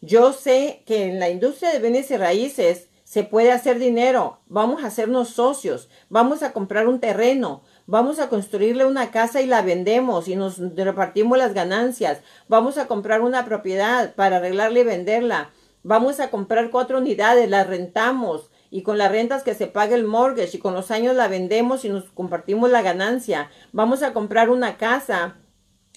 yo 0.02 0.34
sé 0.34 0.82
que 0.86 1.04
en 1.04 1.20
la 1.20 1.30
industria 1.30 1.72
de 1.72 1.80
bienes 1.80 2.10
y 2.10 2.18
raíces 2.18 2.88
se 3.04 3.24
puede 3.24 3.52
hacer 3.52 3.78
dinero. 3.78 4.40
Vamos 4.48 4.84
a 4.84 4.88
hacernos 4.88 5.30
socios. 5.30 5.90
Vamos 6.08 6.42
a 6.42 6.54
comprar 6.54 6.88
un 6.88 7.02
terreno. 7.02 7.62
Vamos 7.92 8.20
a 8.20 8.30
construirle 8.30 8.86
una 8.86 9.12
casa 9.12 9.42
y 9.42 9.46
la 9.48 9.62
vendemos 9.62 10.30
y 10.30 10.38
nos 10.38 10.60
repartimos 10.78 11.38
las 11.38 11.54
ganancias. 11.54 12.22
Vamos 12.48 12.78
a 12.78 12.88
comprar 12.88 13.20
una 13.20 13.44
propiedad 13.44 14.16
para 14.16 14.38
arreglarla 14.38 14.80
y 14.80 14.84
venderla. 14.86 15.50
Vamos 15.84 16.22
a 16.22 16.30
comprar 16.30 16.70
cuatro 16.70 17.00
unidades, 17.00 17.50
las 17.50 17.68
rentamos 17.68 18.50
y 18.70 18.84
con 18.84 18.98
las 18.98 19.12
rentas 19.12 19.44
que 19.44 19.56
se 19.56 19.68
pague 19.68 19.96
el 19.96 20.06
mortgage 20.06 20.56
y 20.56 20.60
con 20.62 20.74
los 20.74 20.90
años 20.90 21.18
la 21.18 21.28
vendemos 21.28 21.84
y 21.84 21.90
nos 21.90 22.06
compartimos 22.12 22.72
la 22.72 22.82
ganancia. 22.82 23.52
Vamos 23.74 24.04
a 24.04 24.14
comprar 24.14 24.50
una 24.50 24.78
casa 24.78 25.41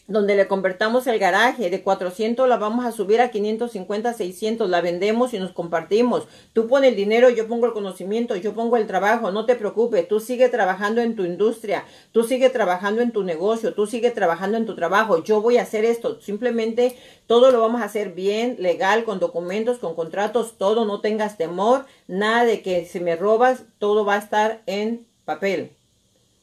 donde 0.06 0.36
le 0.36 0.46
convertamos 0.46 1.06
el 1.06 1.18
garaje 1.18 1.70
de 1.70 1.82
400 1.82 2.46
la 2.46 2.58
vamos 2.58 2.84
a 2.84 2.92
subir 2.92 3.22
a 3.22 3.30
550, 3.30 4.12
600, 4.12 4.68
la 4.68 4.82
vendemos 4.82 5.32
y 5.32 5.38
nos 5.38 5.52
compartimos. 5.52 6.28
Tú 6.52 6.68
pones 6.68 6.90
el 6.90 6.96
dinero, 6.96 7.30
yo 7.30 7.48
pongo 7.48 7.66
el 7.66 7.72
conocimiento, 7.72 8.36
yo 8.36 8.52
pongo 8.52 8.76
el 8.76 8.86
trabajo, 8.86 9.30
no 9.30 9.46
te 9.46 9.54
preocupes, 9.54 10.06
tú 10.06 10.20
sigue 10.20 10.50
trabajando 10.50 11.00
en 11.00 11.16
tu 11.16 11.24
industria, 11.24 11.84
tú 12.12 12.22
sigue 12.22 12.50
trabajando 12.50 13.00
en 13.00 13.12
tu 13.12 13.24
negocio, 13.24 13.72
tú 13.72 13.86
sigue 13.86 14.10
trabajando 14.10 14.58
en 14.58 14.66
tu 14.66 14.74
trabajo, 14.74 15.24
yo 15.24 15.40
voy 15.40 15.56
a 15.56 15.62
hacer 15.62 15.86
esto, 15.86 16.20
simplemente 16.20 16.96
todo 17.26 17.50
lo 17.50 17.60
vamos 17.60 17.80
a 17.80 17.86
hacer 17.86 18.12
bien, 18.12 18.56
legal, 18.58 19.04
con 19.04 19.20
documentos, 19.20 19.78
con 19.78 19.94
contratos, 19.94 20.58
todo, 20.58 20.84
no 20.84 21.00
tengas 21.00 21.38
temor, 21.38 21.86
nada 22.08 22.44
de 22.44 22.60
que 22.60 22.84
si 22.84 23.00
me 23.00 23.16
robas, 23.16 23.62
todo 23.78 24.04
va 24.04 24.16
a 24.16 24.18
estar 24.18 24.60
en 24.66 25.06
papel 25.24 25.70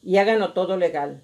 y 0.04 0.18
háganlo 0.18 0.54
todo 0.54 0.78
legal 0.78 1.22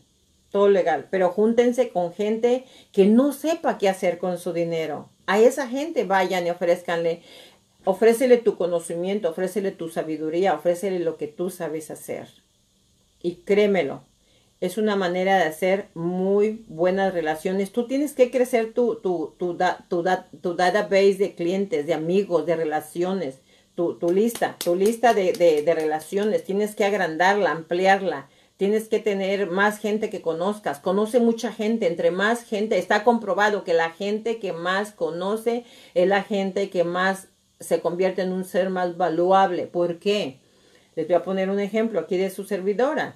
todo 0.51 0.69
legal, 0.69 1.07
pero 1.11 1.29
júntense 1.29 1.89
con 1.89 2.13
gente 2.13 2.65
que 2.91 3.05
no 3.05 3.33
sepa 3.33 3.77
qué 3.77 3.89
hacer 3.89 4.17
con 4.17 4.37
su 4.37 4.53
dinero. 4.53 5.09
A 5.25 5.39
esa 5.39 5.67
gente 5.67 6.05
vayan 6.05 6.47
y 6.47 6.49
ofrezcanle, 6.49 7.21
ofrécele 7.83 8.37
tu 8.37 8.57
conocimiento, 8.57 9.29
ofrécele 9.29 9.71
tu 9.71 9.89
sabiduría, 9.89 10.53
ofrécele 10.53 10.99
lo 10.99 11.17
que 11.17 11.27
tú 11.27 11.49
sabes 11.49 11.91
hacer. 11.91 12.27
Y 13.21 13.35
créemelo, 13.35 14.03
es 14.61 14.77
una 14.77 14.95
manera 14.95 15.37
de 15.37 15.43
hacer 15.43 15.87
muy 15.93 16.63
buenas 16.67 17.13
relaciones. 17.13 17.71
Tú 17.71 17.87
tienes 17.87 18.13
que 18.13 18.31
crecer 18.31 18.73
tu, 18.73 18.95
tu, 18.95 19.35
tu, 19.37 19.57
tu, 19.89 20.05
tu 20.41 20.55
database 20.55 21.15
de 21.15 21.35
clientes, 21.35 21.85
de 21.85 21.93
amigos, 21.93 22.45
de 22.45 22.55
relaciones, 22.55 23.39
tu, 23.75 23.95
tu 23.99 24.11
lista, 24.11 24.55
tu 24.63 24.75
lista 24.75 25.13
de, 25.13 25.33
de, 25.33 25.61
de 25.61 25.75
relaciones. 25.75 26.43
Tienes 26.43 26.73
que 26.73 26.85
agrandarla, 26.85 27.51
ampliarla 27.51 28.29
Tienes 28.57 28.89
que 28.89 28.99
tener 28.99 29.51
más 29.51 29.77
gente 29.77 30.09
que 30.09 30.21
conozcas. 30.21 30.79
Conoce 30.79 31.19
mucha 31.19 31.53
gente. 31.53 31.87
Entre 31.87 32.09
más 32.09 32.43
gente, 32.43 32.79
está 32.79 33.03
comprobado 33.03 33.63
que 33.63 33.73
la 33.73 33.91
gente 33.91 34.39
que 34.39 34.51
más 34.51 34.91
conoce 34.91 35.63
es 35.93 36.07
la 36.07 36.23
gente 36.23 36.71
que 36.71 36.83
más 36.83 37.27
se 37.59 37.81
convierte 37.81 38.23
en 38.23 38.33
un 38.33 38.45
ser 38.45 38.71
más 38.71 38.97
valuable. 38.97 39.67
¿Por 39.67 39.99
qué? 39.99 40.39
Les 40.95 41.07
voy 41.07 41.15
a 41.15 41.23
poner 41.23 41.51
un 41.51 41.59
ejemplo 41.59 41.99
aquí 41.99 42.17
de 42.17 42.31
su 42.31 42.43
servidora. 42.45 43.15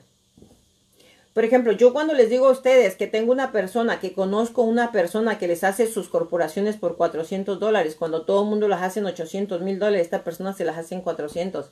Por 1.33 1.45
ejemplo, 1.45 1.71
yo 1.71 1.93
cuando 1.93 2.13
les 2.13 2.29
digo 2.29 2.47
a 2.47 2.51
ustedes 2.51 2.95
que 2.95 3.07
tengo 3.07 3.31
una 3.31 3.51
persona, 3.51 3.99
que 3.99 4.13
conozco 4.13 4.63
una 4.63 4.91
persona 4.91 5.39
que 5.39 5.47
les 5.47 5.63
hace 5.63 5.87
sus 5.87 6.09
corporaciones 6.09 6.75
por 6.75 6.97
400 6.97 7.57
dólares, 7.57 7.95
cuando 7.95 8.25
todo 8.25 8.43
el 8.43 8.49
mundo 8.49 8.67
las 8.67 8.81
hace 8.83 8.99
en 8.99 9.05
800 9.05 9.61
mil 9.61 9.79
dólares, 9.79 10.01
esta 10.01 10.25
persona 10.25 10.53
se 10.53 10.65
las 10.65 10.77
hace 10.77 10.93
en 10.93 11.01
400 11.01 11.71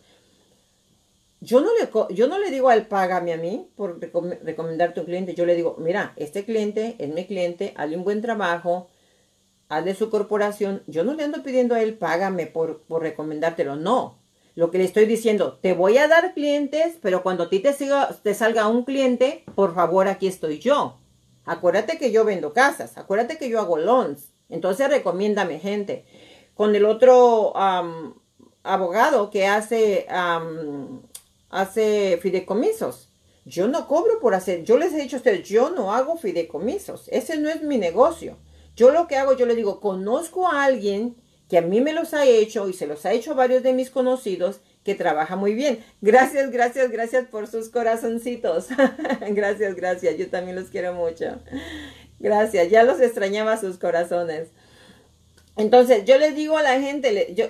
yo 1.41 1.61
no 1.61 1.69
le, 1.73 1.89
yo 2.13 2.27
no 2.27 2.37
le 2.37 2.51
digo 2.51 2.69
al 2.69 2.87
págame 2.87 3.33
a 3.33 3.37
mí 3.37 3.69
por 3.75 3.99
recomendarte 3.99 4.99
un 4.99 5.05
cliente. 5.05 5.35
Yo 5.35 5.45
le 5.45 5.55
digo, 5.55 5.77
mira, 5.79 6.13
este 6.17 6.43
cliente 6.43 6.95
es 6.99 7.13
mi 7.13 7.25
cliente, 7.25 7.73
hazle 7.77 7.97
un 7.97 8.03
buen 8.03 8.21
trabajo, 8.21 8.89
hazle 9.69 9.95
su 9.95 10.09
corporación. 10.09 10.83
Yo 10.87 11.03
no 11.03 11.13
le 11.13 11.23
ando 11.23 11.41
pidiendo 11.41 11.75
a 11.75 11.81
él 11.81 11.97
págame 11.97 12.45
por, 12.45 12.81
por 12.81 13.03
recomendártelo. 13.03 13.77
No. 13.77 14.19
Lo 14.55 14.71
que 14.71 14.79
le 14.79 14.83
estoy 14.83 15.05
diciendo, 15.05 15.57
te 15.61 15.73
voy 15.73 15.97
a 15.97 16.09
dar 16.09 16.33
clientes, 16.33 16.97
pero 17.01 17.23
cuando 17.23 17.43
a 17.43 17.49
ti 17.49 17.59
te, 17.59 17.71
siga, 17.71 18.09
te 18.21 18.33
salga 18.33 18.67
un 18.67 18.83
cliente, 18.83 19.45
por 19.55 19.73
favor, 19.73 20.09
aquí 20.09 20.27
estoy 20.27 20.59
yo. 20.59 20.97
Acuérdate 21.45 21.97
que 21.97 22.11
yo 22.11 22.25
vendo 22.25 22.51
casas, 22.51 22.97
acuérdate 22.97 23.37
que 23.37 23.47
yo 23.47 23.59
hago 23.59 23.77
loans. 23.77 24.33
Entonces 24.49 24.89
recomiéndame 24.89 25.59
gente. 25.59 26.05
Con 26.53 26.75
el 26.75 26.83
otro 26.83 27.53
abogado 28.63 29.29
que 29.29 29.47
hace 29.47 30.05
hace 31.49 32.17
fideicomisos. 32.21 33.09
Yo 33.45 33.67
no 33.67 33.87
cobro 33.87 34.19
por 34.19 34.35
hacer, 34.35 34.63
yo 34.63 34.77
les 34.77 34.93
he 34.93 35.01
dicho 35.01 35.15
a 35.15 35.19
ustedes, 35.19 35.47
yo 35.47 35.71
no 35.71 35.93
hago 35.93 36.17
fideicomisos, 36.17 37.07
ese 37.09 37.37
no 37.37 37.49
es 37.49 37.63
mi 37.63 37.77
negocio. 37.77 38.37
Yo 38.75 38.91
lo 38.91 39.07
que 39.07 39.15
hago, 39.15 39.35
yo 39.35 39.45
le 39.45 39.55
digo, 39.55 39.79
conozco 39.79 40.47
a 40.47 40.63
alguien 40.63 41.15
que 41.49 41.57
a 41.57 41.61
mí 41.61 41.81
me 41.81 41.93
los 41.93 42.13
ha 42.13 42.25
hecho 42.25 42.69
y 42.69 42.73
se 42.73 42.85
los 42.85 43.05
ha 43.05 43.11
hecho 43.11 43.33
varios 43.33 43.63
de 43.63 43.73
mis 43.73 43.89
conocidos 43.89 44.61
que 44.83 44.95
trabaja 44.95 45.35
muy 45.35 45.55
bien. 45.55 45.83
Gracias, 45.99 46.51
gracias, 46.51 46.91
gracias 46.91 47.27
por 47.27 47.47
sus 47.47 47.69
corazoncitos. 47.69 48.67
gracias, 49.31 49.75
gracias, 49.75 50.17
yo 50.17 50.29
también 50.29 50.55
los 50.55 50.69
quiero 50.69 50.93
mucho. 50.93 51.41
Gracias, 52.19 52.69
ya 52.69 52.83
los 52.83 53.01
extrañaba 53.01 53.57
sus 53.57 53.77
corazones. 53.77 54.49
Entonces, 55.57 56.05
yo 56.05 56.17
les 56.17 56.35
digo 56.35 56.57
a 56.57 56.63
la 56.63 56.79
gente, 56.79 57.33
yo, 57.33 57.47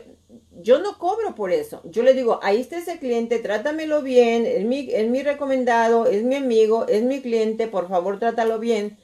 yo 0.62 0.80
no 0.80 0.98
cobro 0.98 1.36
por 1.36 1.52
eso. 1.52 1.82
Yo 1.86 2.04
le 2.04 2.14
digo, 2.14 2.40
ahí 2.44 2.62
está 2.62 2.78
ese 2.78 3.00
cliente, 3.00 3.40
trátamelo 3.40 4.02
bien, 4.02 4.46
es 4.46 4.66
mi, 4.66 4.90
es 4.92 5.10
mi 5.10 5.24
recomendado, 5.24 6.06
es 6.06 6.24
mi 6.24 6.36
amigo, 6.36 6.88
es 6.88 7.04
mi 7.04 7.22
cliente, 7.22 7.68
por 7.68 7.88
favor 7.88 8.20
trátalo 8.20 8.60
bien. 8.60 8.98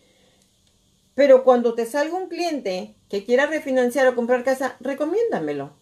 Pero 1.16 1.44
cuando 1.44 1.74
te 1.74 1.86
salga 1.86 2.16
un 2.16 2.28
cliente 2.28 2.96
que 3.10 3.24
quiera 3.24 3.46
refinanciar 3.46 4.08
o 4.08 4.16
comprar 4.16 4.44
casa, 4.44 4.76
recomiéndamelo. 4.80 5.74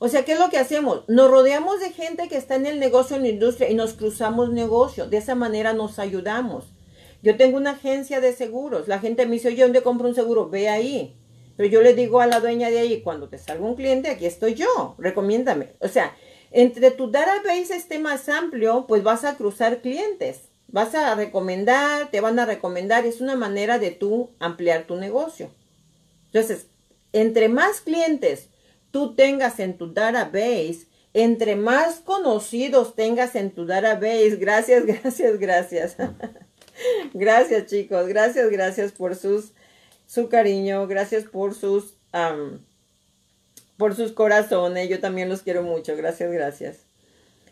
O 0.00 0.08
sea, 0.08 0.24
¿qué 0.24 0.32
es 0.32 0.38
lo 0.38 0.50
que 0.50 0.58
hacemos? 0.58 1.04
Nos 1.08 1.30
rodeamos 1.30 1.80
de 1.80 1.90
gente 1.90 2.28
que 2.28 2.36
está 2.36 2.56
en 2.56 2.66
el 2.66 2.80
negocio, 2.80 3.16
en 3.16 3.22
la 3.22 3.28
industria 3.28 3.70
y 3.70 3.74
nos 3.74 3.94
cruzamos 3.94 4.50
negocio. 4.50 5.06
De 5.06 5.18
esa 5.18 5.36
manera 5.36 5.72
nos 5.72 5.98
ayudamos. 5.98 6.74
Yo 7.22 7.36
tengo 7.36 7.56
una 7.56 7.70
agencia 7.70 8.20
de 8.20 8.34
seguros. 8.34 8.88
La 8.88 8.98
gente 8.98 9.24
me 9.24 9.34
dice, 9.34 9.48
oye, 9.48 9.62
¿dónde 9.62 9.82
compro 9.82 10.08
un 10.08 10.14
seguro? 10.14 10.50
Ve 10.50 10.68
ahí. 10.68 11.16
Pero 11.56 11.68
yo 11.68 11.82
le 11.82 11.94
digo 11.94 12.20
a 12.20 12.26
la 12.26 12.40
dueña 12.40 12.70
de 12.70 12.80
ahí, 12.80 13.02
cuando 13.02 13.28
te 13.28 13.38
salga 13.38 13.64
un 13.64 13.76
cliente, 13.76 14.10
aquí 14.10 14.26
estoy 14.26 14.54
yo, 14.54 14.96
recomiéndame. 14.98 15.72
O 15.80 15.88
sea, 15.88 16.14
entre 16.50 16.90
tu 16.90 17.10
database 17.10 17.74
esté 17.74 17.98
más 17.98 18.28
amplio, 18.28 18.86
pues 18.88 19.02
vas 19.02 19.24
a 19.24 19.36
cruzar 19.36 19.80
clientes. 19.80 20.48
Vas 20.68 20.94
a 20.94 21.14
recomendar, 21.14 22.10
te 22.10 22.20
van 22.20 22.38
a 22.38 22.46
recomendar. 22.46 23.06
Es 23.06 23.20
una 23.20 23.36
manera 23.36 23.78
de 23.78 23.92
tú 23.92 24.30
ampliar 24.40 24.84
tu 24.84 24.96
negocio. 24.96 25.50
Entonces, 26.26 26.66
entre 27.12 27.48
más 27.48 27.80
clientes 27.80 28.48
tú 28.90 29.14
tengas 29.14 29.60
en 29.60 29.76
tu 29.76 29.92
database, 29.92 30.86
entre 31.14 31.56
más 31.56 31.96
conocidos 31.96 32.94
tengas 32.94 33.34
en 33.36 33.52
tu 33.52 33.66
database, 33.66 34.36
gracias, 34.36 34.84
gracias, 34.86 35.38
gracias. 35.38 35.96
gracias 37.14 37.66
chicos, 37.66 38.06
gracias, 38.08 38.50
gracias 38.50 38.92
por 38.92 39.14
sus 39.14 39.52
su 40.14 40.28
cariño, 40.28 40.86
gracias 40.86 41.24
por 41.24 41.54
sus, 41.54 41.94
por 43.76 43.96
sus 43.96 44.12
corazones, 44.12 44.88
yo 44.88 45.00
también 45.00 45.28
los 45.28 45.42
quiero 45.42 45.64
mucho, 45.64 45.96
gracias, 45.96 46.30
gracias. 46.30 46.86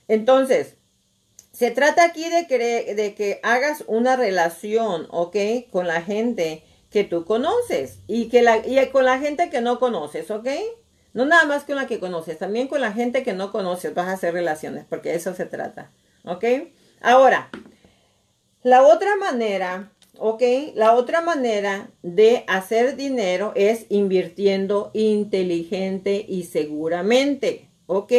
Entonces, 0.06 0.76
se 1.50 1.72
trata 1.72 2.04
aquí 2.04 2.28
de 2.30 2.46
que, 2.46 2.94
de 2.94 3.14
que 3.16 3.40
hagas 3.42 3.82
una 3.88 4.14
relación, 4.14 5.08
¿ok? 5.10 5.36
Con 5.72 5.88
la 5.88 6.02
gente 6.02 6.62
que 6.88 7.02
tú 7.02 7.24
conoces 7.24 7.98
y, 8.06 8.28
que 8.28 8.42
la, 8.42 8.58
y 8.58 8.78
con 8.90 9.06
la 9.06 9.18
gente 9.18 9.50
que 9.50 9.60
no 9.60 9.80
conoces, 9.80 10.30
¿ok? 10.30 10.48
No 11.14 11.24
nada 11.24 11.44
más 11.46 11.64
con 11.64 11.74
la 11.76 11.88
que 11.88 11.98
conoces, 11.98 12.38
también 12.38 12.68
con 12.68 12.80
la 12.80 12.92
gente 12.92 13.24
que 13.24 13.32
no 13.32 13.50
conoces 13.50 13.92
vas 13.92 14.06
a 14.06 14.12
hacer 14.12 14.34
relaciones, 14.34 14.84
porque 14.88 15.08
de 15.08 15.16
eso 15.16 15.34
se 15.34 15.46
trata. 15.46 15.90
¿Ok? 16.24 16.44
Ahora, 17.00 17.50
la 18.62 18.86
otra 18.86 19.16
manera, 19.16 19.91
¿ok? 20.18 20.42
La 20.74 20.94
otra 20.94 21.20
manera 21.20 21.90
de 22.02 22.44
hacer 22.46 22.96
dinero 22.96 23.52
es 23.54 23.86
invirtiendo 23.88 24.90
inteligente 24.94 26.24
y 26.28 26.44
seguramente, 26.44 27.68
¿ok? 27.86 28.12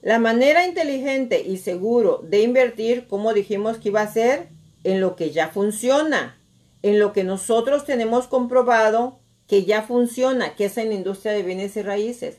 La 0.00 0.18
manera 0.18 0.66
inteligente 0.66 1.42
y 1.46 1.56
seguro 1.58 2.20
de 2.22 2.42
invertir, 2.42 3.06
como 3.08 3.34
dijimos 3.34 3.78
que 3.78 3.88
iba 3.88 4.00
a 4.00 4.12
ser, 4.12 4.48
en 4.84 5.00
lo 5.00 5.16
que 5.16 5.30
ya 5.30 5.48
funciona, 5.48 6.38
en 6.82 6.98
lo 6.98 7.12
que 7.12 7.24
nosotros 7.24 7.84
tenemos 7.84 8.28
comprobado 8.28 9.18
que 9.48 9.64
ya 9.64 9.82
funciona, 9.82 10.54
que 10.54 10.66
es 10.66 10.78
en 10.78 10.90
la 10.90 10.94
industria 10.94 11.32
de 11.32 11.42
bienes 11.42 11.76
y 11.76 11.82
raíces. 11.82 12.38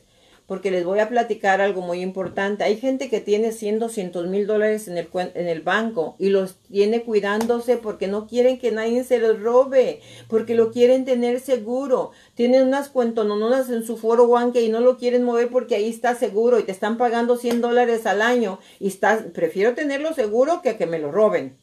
Porque 0.50 0.72
les 0.72 0.84
voy 0.84 0.98
a 0.98 1.08
platicar 1.08 1.60
algo 1.60 1.80
muy 1.80 2.00
importante. 2.00 2.64
Hay 2.64 2.76
gente 2.76 3.08
que 3.08 3.20
tiene 3.20 3.52
100, 3.52 3.78
200 3.78 4.26
mil 4.26 4.48
dólares 4.48 4.88
en 4.88 4.98
el, 4.98 5.60
banco 5.60 6.16
y 6.18 6.30
los 6.30 6.56
tiene 6.56 7.04
cuidándose 7.04 7.76
porque 7.76 8.08
no 8.08 8.26
quieren 8.26 8.58
que 8.58 8.72
nadie 8.72 9.04
se 9.04 9.20
los 9.20 9.40
robe, 9.40 10.00
porque 10.26 10.56
lo 10.56 10.72
quieren 10.72 11.04
tener 11.04 11.38
seguro. 11.38 12.10
Tienen 12.34 12.66
unas 12.66 12.88
cuentononas 12.88 13.70
en 13.70 13.86
su 13.86 13.96
foro 13.96 14.26
banque 14.26 14.60
y 14.62 14.70
no 14.70 14.80
lo 14.80 14.96
quieren 14.96 15.22
mover 15.22 15.50
porque 15.50 15.76
ahí 15.76 15.88
está 15.88 16.16
seguro 16.16 16.58
y 16.58 16.64
te 16.64 16.72
están 16.72 16.98
pagando 16.98 17.36
100 17.36 17.60
dólares 17.60 18.04
al 18.04 18.20
año 18.20 18.58
y 18.80 18.88
estás, 18.88 19.22
prefiero 19.32 19.74
tenerlo 19.74 20.14
seguro 20.14 20.62
que 20.62 20.76
que 20.76 20.86
me 20.86 20.98
lo 20.98 21.12
roben. 21.12 21.58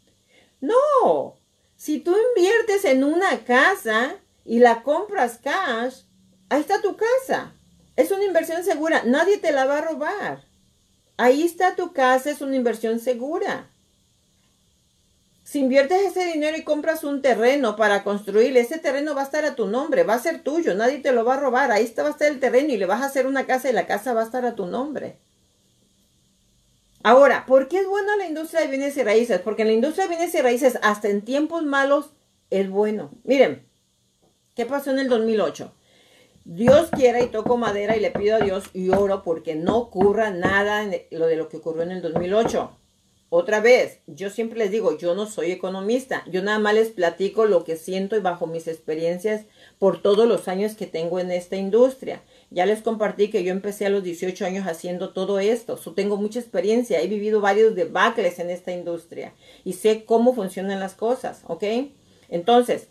No, 0.62 1.36
si 1.76 2.00
tú 2.00 2.16
inviertes 2.30 2.86
en 2.86 3.04
una 3.04 3.44
casa 3.44 4.16
y 4.46 4.60
la 4.60 4.82
compras 4.82 5.42
cash, 5.44 6.04
ahí 6.48 6.62
está 6.62 6.82
tu 6.82 6.96
casa. 6.96 7.52
Es 7.98 8.12
una 8.12 8.24
inversión 8.24 8.64
segura. 8.64 9.04
Nadie 9.04 9.40
te 9.40 9.52
la 9.52 9.66
va 9.66 9.80
a 9.80 9.82
robar. 9.82 10.46
Ahí 11.18 11.42
está 11.42 11.76
tu 11.76 11.94
casa, 11.94 12.30
es 12.30 12.42
una 12.42 12.56
inversión 12.56 13.00
segura. 13.00 13.72
Si 15.44 15.60
inviertes 15.60 16.02
ese 16.02 16.26
dinero 16.26 16.56
y 16.58 16.64
compras 16.64 17.04
un 17.04 17.22
terreno 17.22 17.76
para 17.76 18.04
construir, 18.04 18.56
ese 18.56 18.78
terreno 18.78 19.16
va 19.16 19.22
a 19.22 19.26
estar 19.26 19.46
a 19.46 19.56
tu 19.56 19.66
nombre, 19.68 20.04
va 20.04 20.14
a 20.14 20.20
ser 20.20 20.44
tuyo, 20.44 20.76
nadie 20.76 21.00
te 21.00 21.12
lo 21.12 21.26
va 21.26 21.36
a 21.36 21.40
robar. 21.40 21.72
Ahí 21.72 21.86
está, 21.86 22.04
va 22.04 22.10
a 22.10 22.12
estar 22.12 22.28
el 22.28 22.40
terreno 22.40 22.72
y 22.72 22.78
le 22.78 22.86
vas 22.86 23.02
a 23.02 23.06
hacer 23.06 23.26
una 23.26 23.48
casa 23.48 23.70
y 23.70 23.74
la 23.74 23.88
casa 23.88 24.14
va 24.14 24.22
a 24.22 24.26
estar 24.26 24.46
a 24.46 24.56
tu 24.56 24.68
nombre. 24.68 25.18
Ahora, 27.02 27.46
¿por 27.48 27.68
qué 27.68 27.80
es 27.80 27.88
buena 27.88 28.16
la 28.18 28.28
industria 28.28 28.62
de 28.62 28.68
bienes 28.68 28.96
y 28.98 29.04
raíces? 29.04 29.40
Porque 29.40 29.64
en 29.64 29.70
la 29.70 29.74
industria 29.74 30.06
de 30.06 30.16
bienes 30.18 30.36
y 30.36 30.42
raíces, 30.42 30.78
hasta 30.84 31.08
en 31.08 31.24
tiempos 31.24 31.64
malos, 31.64 32.12
es 32.52 32.70
bueno. 32.70 33.12
Miren, 33.24 33.66
¿qué 34.56 34.66
pasó 34.68 34.92
en 34.92 35.00
el 35.00 35.10
2008? 35.10 35.74
Dios 36.50 36.88
quiera 36.92 37.22
y 37.22 37.28
toco 37.28 37.58
madera 37.58 37.98
y 37.98 38.00
le 38.00 38.10
pido 38.10 38.38
a 38.38 38.40
Dios 38.40 38.64
y 38.72 38.88
oro 38.88 39.22
porque 39.22 39.56
no 39.56 39.78
ocurra 39.78 40.30
nada 40.30 40.82
en 40.82 40.96
lo 41.12 41.28
de 41.28 41.36
lo 41.36 41.50
que 41.50 41.58
ocurrió 41.58 41.84
en 41.84 41.92
el 41.92 42.02
2008. 42.02 42.72
Otra 43.28 43.60
vez, 43.60 44.00
yo 44.08 44.30
siempre 44.30 44.58
les 44.58 44.72
digo, 44.72 44.98
yo 44.98 45.14
no 45.14 45.26
soy 45.26 45.52
economista, 45.52 46.24
yo 46.32 46.42
nada 46.42 46.58
más 46.58 46.76
les 46.76 46.88
platico 46.88 47.44
lo 47.44 47.66
que 47.66 47.76
siento 47.76 48.16
y 48.16 48.22
bajo 48.22 48.48
mis 48.48 48.70
experiencias 48.70 49.44
por 49.78 50.02
todos 50.02 50.26
los 50.26 50.48
años 50.48 50.76
que 50.76 50.88
tengo 50.88 51.20
en 51.20 51.32
esta 51.32 51.58
industria. 51.58 52.24
Ya 52.50 52.66
les 52.66 52.82
compartí 52.82 53.30
que 53.30 53.44
yo 53.44 53.52
empecé 53.52 53.86
a 53.86 53.90
los 53.90 54.02
18 54.02 54.46
años 54.46 54.68
haciendo 54.68 55.10
todo 55.10 55.40
esto. 55.40 55.76
So, 55.76 55.96
tengo 55.96 56.16
mucha 56.16 56.40
experiencia. 56.40 57.02
He 57.02 57.10
vivido 57.10 57.42
varios 57.42 57.76
debacles 57.76 58.40
en 58.40 58.52
esta 58.52 58.72
industria 58.72 59.34
y 59.66 59.74
sé 59.74 60.06
cómo 60.06 60.34
funcionan 60.34 60.80
las 60.80 60.94
cosas, 60.94 61.42
¿ok? 61.48 61.66
Entonces, 62.30 62.88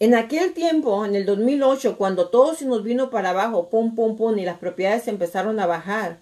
en 0.00 0.14
aquel 0.14 0.54
tiempo, 0.54 1.04
en 1.04 1.14
el 1.14 1.26
2008, 1.26 1.98
cuando 1.98 2.30
todo 2.30 2.54
se 2.54 2.64
nos 2.64 2.82
vino 2.82 3.10
para 3.10 3.30
abajo, 3.30 3.68
pum, 3.68 3.94
pum, 3.94 4.16
pum, 4.16 4.38
y 4.38 4.46
las 4.46 4.58
propiedades 4.58 5.06
empezaron 5.08 5.60
a 5.60 5.66
bajar, 5.66 6.20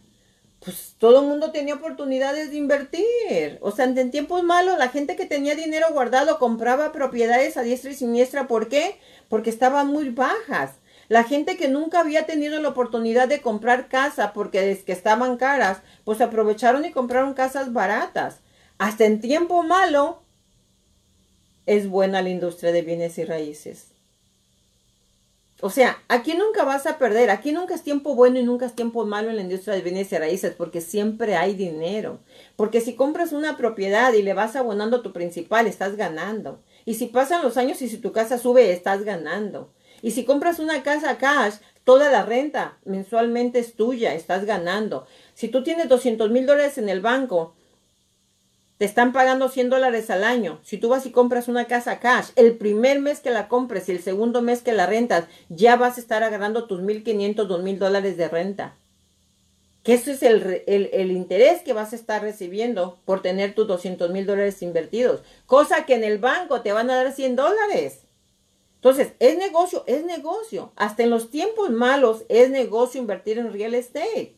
pues 0.58 0.96
todo 0.98 1.20
el 1.20 1.26
mundo 1.26 1.52
tenía 1.52 1.74
oportunidades 1.74 2.50
de 2.50 2.56
invertir. 2.56 3.58
O 3.60 3.70
sea, 3.70 3.84
en 3.84 4.10
tiempos 4.10 4.42
malos, 4.42 4.78
la 4.78 4.88
gente 4.88 5.14
que 5.14 5.26
tenía 5.26 5.54
dinero 5.54 5.86
guardado 5.92 6.40
compraba 6.40 6.90
propiedades 6.90 7.56
a 7.56 7.62
diestra 7.62 7.92
y 7.92 7.94
siniestra. 7.94 8.48
¿Por 8.48 8.68
qué? 8.68 8.98
Porque 9.28 9.50
estaban 9.50 9.86
muy 9.86 10.10
bajas. 10.10 10.72
La 11.08 11.22
gente 11.22 11.56
que 11.56 11.68
nunca 11.68 12.00
había 12.00 12.26
tenido 12.26 12.60
la 12.60 12.70
oportunidad 12.70 13.28
de 13.28 13.40
comprar 13.40 13.88
casa 13.88 14.32
porque 14.32 14.72
es 14.72 14.82
que 14.82 14.92
estaban 14.92 15.36
caras, 15.36 15.78
pues 16.04 16.20
aprovecharon 16.20 16.84
y 16.84 16.90
compraron 16.90 17.34
casas 17.34 17.72
baratas. 17.72 18.40
Hasta 18.78 19.04
en 19.04 19.20
tiempo 19.20 19.62
malo 19.62 20.22
es 21.68 21.86
buena 21.86 22.22
la 22.22 22.30
industria 22.30 22.72
de 22.72 22.80
bienes 22.80 23.18
y 23.18 23.24
raíces. 23.26 23.88
O 25.60 25.68
sea, 25.68 25.98
aquí 26.08 26.32
nunca 26.32 26.64
vas 26.64 26.86
a 26.86 26.96
perder, 26.96 27.28
aquí 27.28 27.52
nunca 27.52 27.74
es 27.74 27.82
tiempo 27.82 28.14
bueno 28.14 28.38
y 28.38 28.42
nunca 28.42 28.64
es 28.64 28.74
tiempo 28.74 29.04
malo 29.04 29.28
en 29.28 29.36
la 29.36 29.42
industria 29.42 29.74
de 29.74 29.82
bienes 29.82 30.10
y 30.10 30.16
raíces, 30.16 30.54
porque 30.56 30.80
siempre 30.80 31.36
hay 31.36 31.54
dinero. 31.54 32.20
Porque 32.56 32.80
si 32.80 32.94
compras 32.94 33.32
una 33.32 33.58
propiedad 33.58 34.14
y 34.14 34.22
le 34.22 34.32
vas 34.32 34.56
abonando 34.56 35.02
tu 35.02 35.12
principal, 35.12 35.66
estás 35.66 35.96
ganando. 35.96 36.62
Y 36.86 36.94
si 36.94 37.06
pasan 37.06 37.42
los 37.42 37.58
años 37.58 37.82
y 37.82 37.90
si 37.90 37.98
tu 37.98 38.12
casa 38.12 38.38
sube, 38.38 38.72
estás 38.72 39.04
ganando. 39.04 39.70
Y 40.00 40.12
si 40.12 40.24
compras 40.24 40.60
una 40.60 40.82
casa 40.82 41.18
cash, 41.18 41.56
toda 41.84 42.10
la 42.10 42.24
renta 42.24 42.78
mensualmente 42.86 43.58
es 43.58 43.74
tuya, 43.74 44.14
estás 44.14 44.46
ganando. 44.46 45.06
Si 45.34 45.48
tú 45.48 45.62
tienes 45.62 45.90
200 45.90 46.30
mil 46.30 46.46
dólares 46.46 46.78
en 46.78 46.88
el 46.88 47.02
banco, 47.02 47.56
te 48.78 48.84
están 48.84 49.12
pagando 49.12 49.48
100 49.48 49.70
dólares 49.70 50.08
al 50.08 50.22
año. 50.22 50.60
Si 50.62 50.78
tú 50.78 50.88
vas 50.88 51.04
y 51.04 51.10
compras 51.10 51.48
una 51.48 51.66
casa 51.66 51.98
cash, 51.98 52.28
el 52.36 52.56
primer 52.56 53.00
mes 53.00 53.18
que 53.18 53.30
la 53.30 53.48
compres 53.48 53.88
y 53.88 53.92
el 53.92 54.00
segundo 54.00 54.40
mes 54.40 54.62
que 54.62 54.72
la 54.72 54.86
rentas, 54.86 55.24
ya 55.48 55.76
vas 55.76 55.96
a 55.96 56.00
estar 56.00 56.22
agarrando 56.22 56.66
tus 56.66 56.80
1.500, 56.80 57.34
2.000 57.48 57.78
dólares 57.78 58.16
de 58.16 58.28
renta. 58.28 58.76
Que 59.82 59.94
eso 59.94 60.12
es 60.12 60.22
el, 60.22 60.62
el, 60.66 60.90
el, 60.92 61.10
interés 61.10 61.62
que 61.62 61.72
vas 61.72 61.92
a 61.92 61.96
estar 61.96 62.22
recibiendo 62.22 63.00
por 63.04 63.20
tener 63.20 63.54
tus 63.54 63.66
200 63.66 64.10
mil 64.10 64.26
dólares 64.26 64.60
invertidos. 64.62 65.22
Cosa 65.46 65.86
que 65.86 65.94
en 65.94 66.04
el 66.04 66.18
banco 66.18 66.60
te 66.60 66.72
van 66.72 66.90
a 66.90 66.96
dar 66.96 67.12
100 67.12 67.36
dólares. 67.36 68.02
Entonces, 68.74 69.12
es 69.18 69.38
negocio, 69.38 69.84
es 69.86 70.04
negocio. 70.04 70.72
Hasta 70.76 71.02
en 71.02 71.10
los 71.10 71.30
tiempos 71.30 71.70
malos 71.70 72.24
es 72.28 72.50
negocio 72.50 73.00
invertir 73.00 73.38
en 73.38 73.52
real 73.52 73.74
estate. 73.74 74.37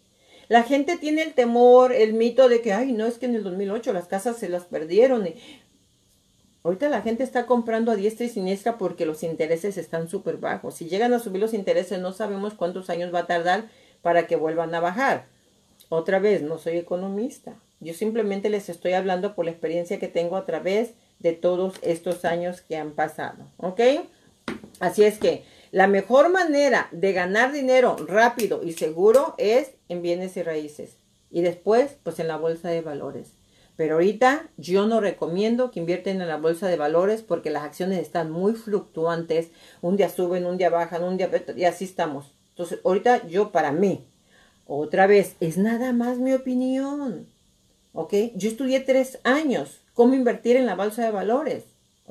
La 0.51 0.65
gente 0.65 0.99
tiene 0.99 1.23
el 1.23 1.35
temor, 1.35 1.93
el 1.93 2.13
mito 2.13 2.49
de 2.49 2.61
que, 2.61 2.73
ay, 2.73 2.91
no, 2.91 3.07
es 3.07 3.19
que 3.19 3.27
en 3.27 3.37
el 3.37 3.45
2008 3.45 3.93
las 3.93 4.09
casas 4.09 4.37
se 4.37 4.49
las 4.49 4.65
perdieron. 4.65 5.25
Ahorita 6.65 6.89
la 6.89 7.03
gente 7.03 7.23
está 7.23 7.47
comprando 7.47 7.93
a 7.93 7.95
diestra 7.95 8.27
y 8.27 8.31
siniestra 8.31 8.77
porque 8.77 9.07
los 9.07 9.23
intereses 9.23 9.79
están 9.79 10.09
súper 10.09 10.39
bajos. 10.39 10.75
Si 10.75 10.89
llegan 10.89 11.13
a 11.13 11.21
subir 11.21 11.41
los 11.41 11.55
intereses, 11.55 12.01
no 12.01 12.11
sabemos 12.13 12.55
cuántos 12.55 12.91
años 12.91 13.15
va 13.15 13.21
a 13.21 13.27
tardar 13.29 13.69
para 14.03 14.27
que 14.27 14.35
vuelvan 14.35 14.75
a 14.75 14.81
bajar. 14.81 15.27
Otra 15.89 16.19
vez, 16.19 16.43
no 16.43 16.59
soy 16.59 16.79
economista. 16.79 17.55
Yo 17.79 17.95
simplemente 17.95 18.51
les 18.51 18.69
estoy 18.69 18.95
hablando 18.95 19.37
por 19.37 19.45
la 19.45 19.53
experiencia 19.53 20.01
que 20.01 20.09
tengo 20.09 20.37
a 20.37 20.47
través 20.47 20.95
de 21.21 21.33
todos 21.33 21.75
estos 21.83 22.25
años 22.25 22.61
que 22.61 22.77
han 22.77 22.91
pasado. 22.91 23.47
¿Ok? 23.57 23.81
Así 24.81 25.05
es 25.05 25.21
que 25.21 25.45
la 25.73 25.87
mejor 25.87 26.31
manera 26.31 26.89
de 26.91 27.13
ganar 27.13 27.53
dinero 27.53 27.97
rápido 28.07 28.63
y 28.65 28.73
seguro 28.73 29.35
es 29.39 29.71
en 29.89 30.03
bienes 30.03 30.37
y 30.37 30.43
raíces. 30.43 30.97
Y 31.31 31.43
después, 31.43 31.97
pues 32.03 32.19
en 32.19 32.27
la 32.29 32.37
bolsa 32.37 32.71
de 32.71 32.81
valores. 32.81 33.33
Pero 33.77 33.95
ahorita 33.95 34.49
yo 34.57 34.87
no 34.87 35.01
recomiendo 35.01 35.71
que 35.71 35.81
invierten 35.81 36.21
en 36.21 36.29
la 36.29 36.37
bolsa 36.37 36.67
de 36.67 36.77
valores 36.77 37.23
porque 37.23 37.51
las 37.51 37.63
acciones 37.63 38.01
están 38.01 38.31
muy 38.31 38.55
fluctuantes. 38.55 39.49
Un 39.81 39.97
día 39.97 40.11
suben, 40.11 40.45
un 40.45 40.59
día 40.59 40.71
bajan, 40.71 41.05
un 41.05 41.17
día... 41.17 41.31
Y 41.57 41.65
así 41.65 41.85
estamos. 41.85 42.33
Entonces, 42.51 42.81
ahorita 42.85 43.27
yo 43.29 43.53
para 43.53 43.73
mí, 43.73 44.05
otra 44.67 45.07
vez, 45.07 45.37
es 45.41 45.57
nada 45.57 45.93
más 45.93 46.19
mi 46.19 46.33
opinión. 46.35 47.27
¿Ok? 47.93 48.13
Yo 48.35 48.51
estudié 48.51 48.81
tres 48.81 49.19
años 49.25 49.81
cómo 49.95 50.15
invertir 50.15 50.57
en 50.57 50.67
la 50.67 50.75
bolsa 50.75 51.05
de 51.05 51.11
valores. 51.11 51.65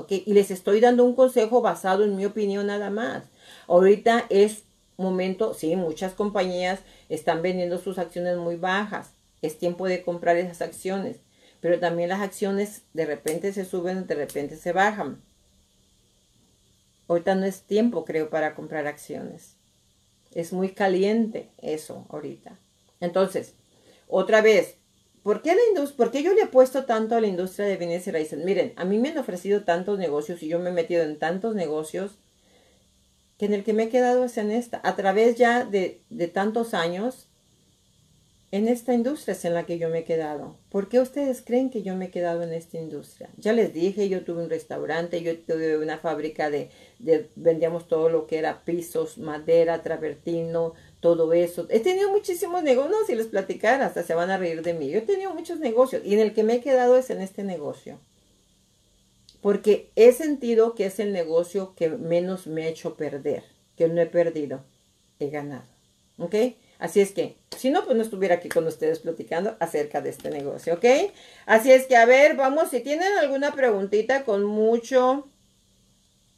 Y 0.08 0.34
les 0.34 0.50
estoy 0.50 0.80
dando 0.80 1.04
un 1.04 1.14
consejo 1.14 1.62
basado 1.62 2.04
en 2.04 2.16
mi 2.16 2.26
opinión 2.26 2.68
nada 2.68 2.90
más. 2.90 3.24
Ahorita 3.70 4.26
es 4.30 4.64
momento, 4.98 5.54
sí, 5.54 5.76
muchas 5.76 6.14
compañías 6.14 6.80
están 7.08 7.44
vendiendo 7.44 7.78
sus 7.78 8.00
acciones 8.00 8.36
muy 8.36 8.56
bajas. 8.56 9.12
Es 9.44 9.60
tiempo 9.60 9.88
de 9.88 10.02
comprar 10.02 10.38
esas 10.38 10.64
acciones. 10.64 11.18
Pero 11.62 11.80
también 11.80 12.10
las 12.10 12.22
acciones 12.22 12.82
de 12.94 13.06
repente 13.06 13.54
se 13.54 13.66
suben, 13.66 14.08
de 14.08 14.16
repente 14.16 14.56
se 14.56 14.74
bajan. 14.74 15.22
Ahorita 17.08 17.36
no 17.36 17.46
es 17.46 17.62
tiempo, 17.62 18.06
creo, 18.06 18.32
para 18.32 18.56
comprar 18.56 18.88
acciones. 18.88 19.56
Es 20.34 20.52
muy 20.52 20.70
caliente 20.70 21.52
eso 21.60 22.08
ahorita. 22.10 22.58
Entonces, 23.00 23.54
otra 24.08 24.42
vez, 24.42 24.78
¿Por 25.22 25.44
qué, 25.44 25.54
la 25.54 25.86
¿Por 25.98 26.12
qué 26.12 26.24
yo 26.24 26.34
le 26.34 26.44
he 26.44 26.48
puesto 26.48 26.86
tanto 26.86 27.14
a 27.14 27.22
la 27.22 27.28
industria 27.28 27.68
de 27.68 27.78
bienes 27.78 28.08
y 28.08 28.12
raíces? 28.12 28.44
Miren, 28.44 28.74
a 28.78 28.86
mí 28.86 28.98
me 28.98 29.10
han 29.10 29.18
ofrecido 29.18 29.64
tantos 29.64 30.00
negocios 30.00 30.42
y 30.42 30.48
yo 30.48 30.58
me 30.60 30.70
he 30.70 30.74
metido 30.74 31.04
en 31.04 31.20
tantos 31.20 31.56
negocios 31.56 32.18
que 33.40 33.46
en 33.46 33.54
el 33.54 33.64
que 33.64 33.74
me 33.74 33.84
he 33.84 33.90
quedado 33.90 34.26
es 34.26 34.38
en 34.38 34.52
esta. 34.52 34.82
A 34.84 34.98
través 34.98 35.38
ya 35.38 35.64
de, 35.64 36.02
tantos 36.34 36.74
años, 36.74 37.30
en 38.52 38.68
esta 38.68 38.94
industria 38.94 39.32
es 39.32 39.46
en 39.46 39.54
la 39.54 39.66
que 39.66 39.80
yo 39.80 39.88
me 39.88 40.00
he 40.00 40.04
quedado. 40.04 40.58
¿Por 40.70 40.90
qué 40.90 41.00
ustedes 41.00 41.42
creen 41.42 41.70
que 41.70 41.82
yo 41.82 41.96
me 41.96 42.06
he 42.06 42.12
quedado 42.12 42.42
en 42.44 42.52
esta 42.52 42.78
industria? 42.78 43.30
Ya 43.38 43.54
les 43.54 43.74
dije, 43.74 44.10
yo 44.10 44.26
tuve 44.26 44.44
un 44.44 44.50
restaurante, 44.50 45.22
yo 45.22 45.38
tuve 45.40 45.78
una 45.78 46.00
fábrica 46.00 46.50
de, 46.50 46.70
de 47.00 47.30
vendíamos 47.38 47.88
todo 47.88 48.10
lo 48.10 48.28
que 48.28 48.40
era 48.40 48.66
pisos, 48.66 49.18
madera, 49.18 49.84
travertino, 49.84 50.74
todo 51.00 51.32
eso. 51.32 51.66
He 51.70 51.80
tenido 51.80 52.12
muchísimos 52.12 52.62
negocios, 52.62 52.92
no, 52.92 53.06
si 53.08 53.16
les 53.16 53.28
platicara, 53.28 53.86
hasta 53.86 54.04
se 54.04 54.16
van 54.16 54.32
a 54.32 54.38
reír 54.38 54.64
de 54.64 54.74
mí. 54.74 54.90
Yo 54.90 54.98
he 54.98 55.04
tenido 55.04 55.34
muchos 55.34 55.60
negocios 55.60 56.02
y 56.04 56.14
en 56.14 56.20
el 56.20 56.34
que 56.34 56.44
me 56.44 56.56
he 56.56 56.62
quedado 56.62 56.98
es 56.98 57.10
en 57.10 57.22
este 57.22 57.46
negocio. 57.46 58.00
Porque 59.42 59.92
he 59.96 60.12
sentido 60.12 60.76
que 60.76 60.86
es 60.86 61.00
el 61.00 61.14
negocio 61.14 61.74
que 61.76 61.90
menos 61.90 62.48
me 62.48 62.64
ha 62.64 62.68
hecho 62.68 62.96
perder, 62.96 63.44
que 63.78 63.88
no 63.88 64.02
he 64.02 64.06
perdido, 64.06 64.64
he 65.20 65.30
ganado. 65.30 65.64
¿Ok? 66.18 66.36
Así 66.80 67.02
es 67.02 67.12
que, 67.12 67.38
si 67.58 67.70
no, 67.70 67.84
pues 67.84 67.98
no 67.98 68.04
estuviera 68.04 68.36
aquí 68.36 68.48
con 68.48 68.66
ustedes 68.66 69.00
platicando 69.00 69.58
acerca 69.60 70.02
de 70.02 70.10
este 70.10 70.30
negocio, 70.30 70.76
¿ok? 70.76 70.86
Así 71.46 71.72
es 71.74 71.88
que, 71.88 71.98
a 71.98 72.06
ver, 72.06 72.38
vamos, 72.38 72.70
si 72.70 72.80
tienen 72.80 73.18
alguna 73.18 73.54
preguntita, 73.54 74.24
con 74.24 74.46
mucho, 74.46 75.28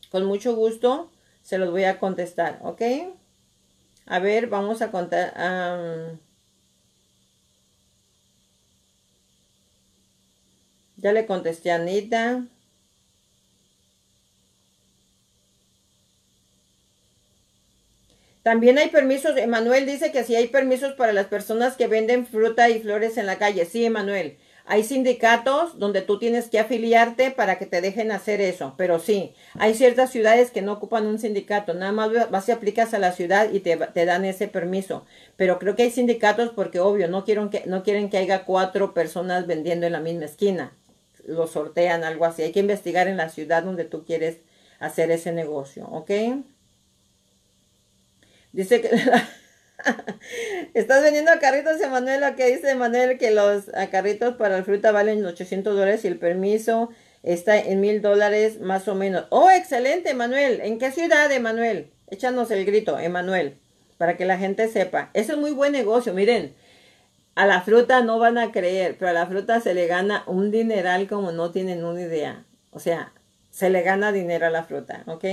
con 0.10 0.26
mucho 0.26 0.56
gusto, 0.56 1.12
se 1.44 1.60
los 1.60 1.70
voy 1.70 1.84
a 1.84 2.00
contestar, 2.00 2.60
¿ok? 2.64 2.82
A 4.08 4.20
ver, 4.20 4.48
vamos 4.48 4.82
a 4.82 4.92
contar. 4.92 5.34
ya 10.98 11.12
le 11.14 11.26
contesté 11.26 11.72
a 11.72 11.76
Anita. 11.76 12.46
También 18.44 18.80
hay 18.80 18.90
permisos, 18.90 19.38
Emanuel 19.38 19.86
dice 19.86 20.12
que 20.12 20.24
sí 20.24 20.36
hay 20.36 20.48
permisos 20.48 20.94
para 20.94 21.14
las 21.14 21.28
personas 21.28 21.76
que 21.76 21.88
venden 21.88 22.26
fruta 22.26 22.70
y 22.70 22.80
flores 22.80 23.18
en 23.18 23.28
la 23.28 23.38
calle. 23.38 23.66
Sí, 23.66 23.86
Emanuel. 23.86 24.38
Hay 24.66 24.84
sindicatos 24.84 25.78
donde 25.80 26.02
tú 26.02 26.18
tienes 26.18 26.50
que 26.50 26.60
afiliarte 26.60 27.32
para 27.32 27.58
que 27.58 27.66
te 27.66 27.82
dejen 27.82 28.12
hacer 28.12 28.42
eso, 28.42 28.76
pero 28.78 29.00
sí, 29.00 29.34
hay 29.56 29.74
ciertas 29.74 30.12
ciudades 30.12 30.52
que 30.52 30.62
no 30.62 30.74
ocupan 30.74 31.08
un 31.08 31.20
sindicato, 31.20 31.74
nada 31.74 31.92
más 31.92 32.30
vas 32.30 32.48
y 32.48 32.52
aplicas 32.52 32.94
a 32.94 33.00
la 33.00 33.12
ciudad 33.12 33.52
y 33.52 33.60
te, 33.60 33.76
te 33.76 34.06
dan 34.06 34.24
ese 34.24 34.48
permiso, 34.48 35.06
pero 35.36 35.58
creo 35.58 35.76
que 35.76 35.84
hay 35.84 35.92
sindicatos 35.92 36.52
porque 36.52 36.80
obvio, 36.80 37.08
no 37.08 37.26
quieren, 37.26 37.50
que, 37.50 37.64
no 37.66 37.84
quieren 37.84 38.10
que 38.10 38.20
haya 38.20 38.46
cuatro 38.46 38.94
personas 38.94 39.48
vendiendo 39.48 39.88
en 39.88 39.94
la 39.94 40.00
misma 40.00 40.26
esquina, 40.26 40.74
lo 41.26 41.48
sortean, 41.48 42.04
algo 42.04 42.26
así, 42.26 42.44
hay 42.44 42.52
que 42.52 42.60
investigar 42.60 43.08
en 43.08 43.18
la 43.18 43.30
ciudad 43.30 43.64
donde 43.64 43.84
tú 43.84 44.06
quieres 44.06 44.38
hacer 44.80 45.12
ese 45.12 45.32
negocio, 45.32 45.88
¿ok? 45.88 46.12
Dice 48.54 48.82
que 48.82 48.90
estás 50.74 51.04
vendiendo 51.04 51.32
carritos, 51.40 51.80
Emanuel, 51.82 52.36
que 52.36 52.48
dice 52.48 52.72
Emanuel, 52.72 53.18
que 53.18 53.32
los 53.32 53.66
carritos 53.92 54.36
para 54.36 54.58
la 54.58 54.64
fruta 54.64 54.92
valen 54.92 55.26
800 55.26 55.76
dólares 55.76 56.04
y 56.06 56.08
el 56.08 56.20
permiso 56.20 56.90
está 57.24 57.58
en 57.58 57.80
mil 57.80 58.02
dólares 58.02 58.60
más 58.60 58.88
o 58.88 58.96
menos. 58.96 59.26
Oh, 59.30 59.50
excelente, 59.50 60.12
Emanuel. 60.12 60.62
¿En 60.62 60.80
qué 60.80 60.92
ciudad, 60.92 61.32
Emanuel? 61.32 61.92
Échanos 62.08 62.52
el 62.52 62.66
grito, 62.66 63.00
Emanuel, 63.00 63.58
para 63.98 64.18
que 64.18 64.26
la 64.26 64.38
gente 64.38 64.68
sepa. 64.68 65.10
Eso 65.14 65.34
es 65.34 65.38
muy 65.38 65.52
buen 65.52 65.72
negocio, 65.72 66.14
miren. 66.14 66.54
A 67.36 67.46
la 67.46 67.62
fruta 67.62 68.02
no 68.02 68.20
van 68.20 68.38
a 68.38 68.52
creer, 68.52 68.98
pero 69.00 69.12
a 69.12 69.14
la 69.14 69.26
fruta 69.26 69.62
se 69.62 69.74
le 69.74 69.88
gana 69.88 70.24
un 70.28 70.52
dineral 70.52 71.08
como 71.08 71.32
no 71.32 71.52
tienen 71.52 71.86
una 71.86 72.02
idea. 72.02 72.44
O 72.72 72.80
sea, 72.80 73.14
se 73.50 73.70
le 73.70 73.82
gana 73.84 74.12
dinero 74.12 74.48
a 74.48 74.50
la 74.50 74.64
fruta, 74.64 75.04
¿ok? 75.06 75.26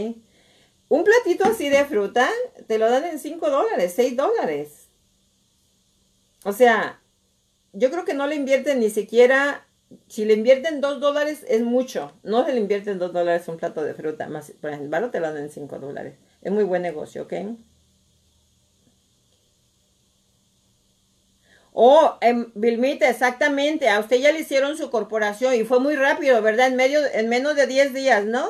Un 0.88 1.04
platito 1.04 1.44
así 1.44 1.68
de 1.68 1.84
fruta 1.84 2.28
te 2.66 2.78
lo 2.78 2.90
dan 2.90 3.04
en 3.04 3.18
5 3.18 3.50
dólares, 3.50 3.92
6 3.94 4.16
dólares. 4.16 4.88
O 6.44 6.52
sea, 6.52 7.00
yo 7.72 7.90
creo 7.90 8.04
que 8.04 8.14
no 8.14 8.26
le 8.26 8.36
invierten 8.36 8.80
ni 8.80 8.88
siquiera, 8.88 9.66
si 10.08 10.24
le 10.24 10.34
invierten 10.34 10.80
2 10.80 11.00
dólares 11.00 11.44
es 11.48 11.62
mucho. 11.62 12.12
No 12.22 12.46
se 12.46 12.52
le 12.52 12.60
invierten 12.60 12.98
2 12.98 13.12
dólares 13.12 13.46
un 13.48 13.58
plato 13.58 13.82
de 13.82 13.94
fruta, 13.94 14.28
más, 14.28 14.52
por 14.60 14.70
ejemplo, 14.70 15.10
te 15.10 15.20
lo 15.20 15.32
dan 15.32 15.42
en 15.42 15.50
5 15.50 15.78
dólares. 15.78 16.14
Es 16.40 16.52
muy 16.52 16.64
buen 16.64 16.82
negocio, 16.82 17.24
¿ok? 17.24 17.34
Oh, 21.72 22.18
Vilmita, 22.54 23.08
exactamente. 23.08 23.88
A 23.88 24.00
usted 24.00 24.16
ya 24.16 24.32
le 24.32 24.40
hicieron 24.40 24.76
su 24.76 24.90
corporación 24.90 25.54
y 25.54 25.64
fue 25.64 25.80
muy 25.80 25.96
rápido, 25.96 26.40
¿verdad? 26.42 26.68
En 26.68 27.28
menos 27.28 27.56
de 27.56 27.66
10 27.66 27.92
días, 27.92 28.24
¿no? 28.24 28.48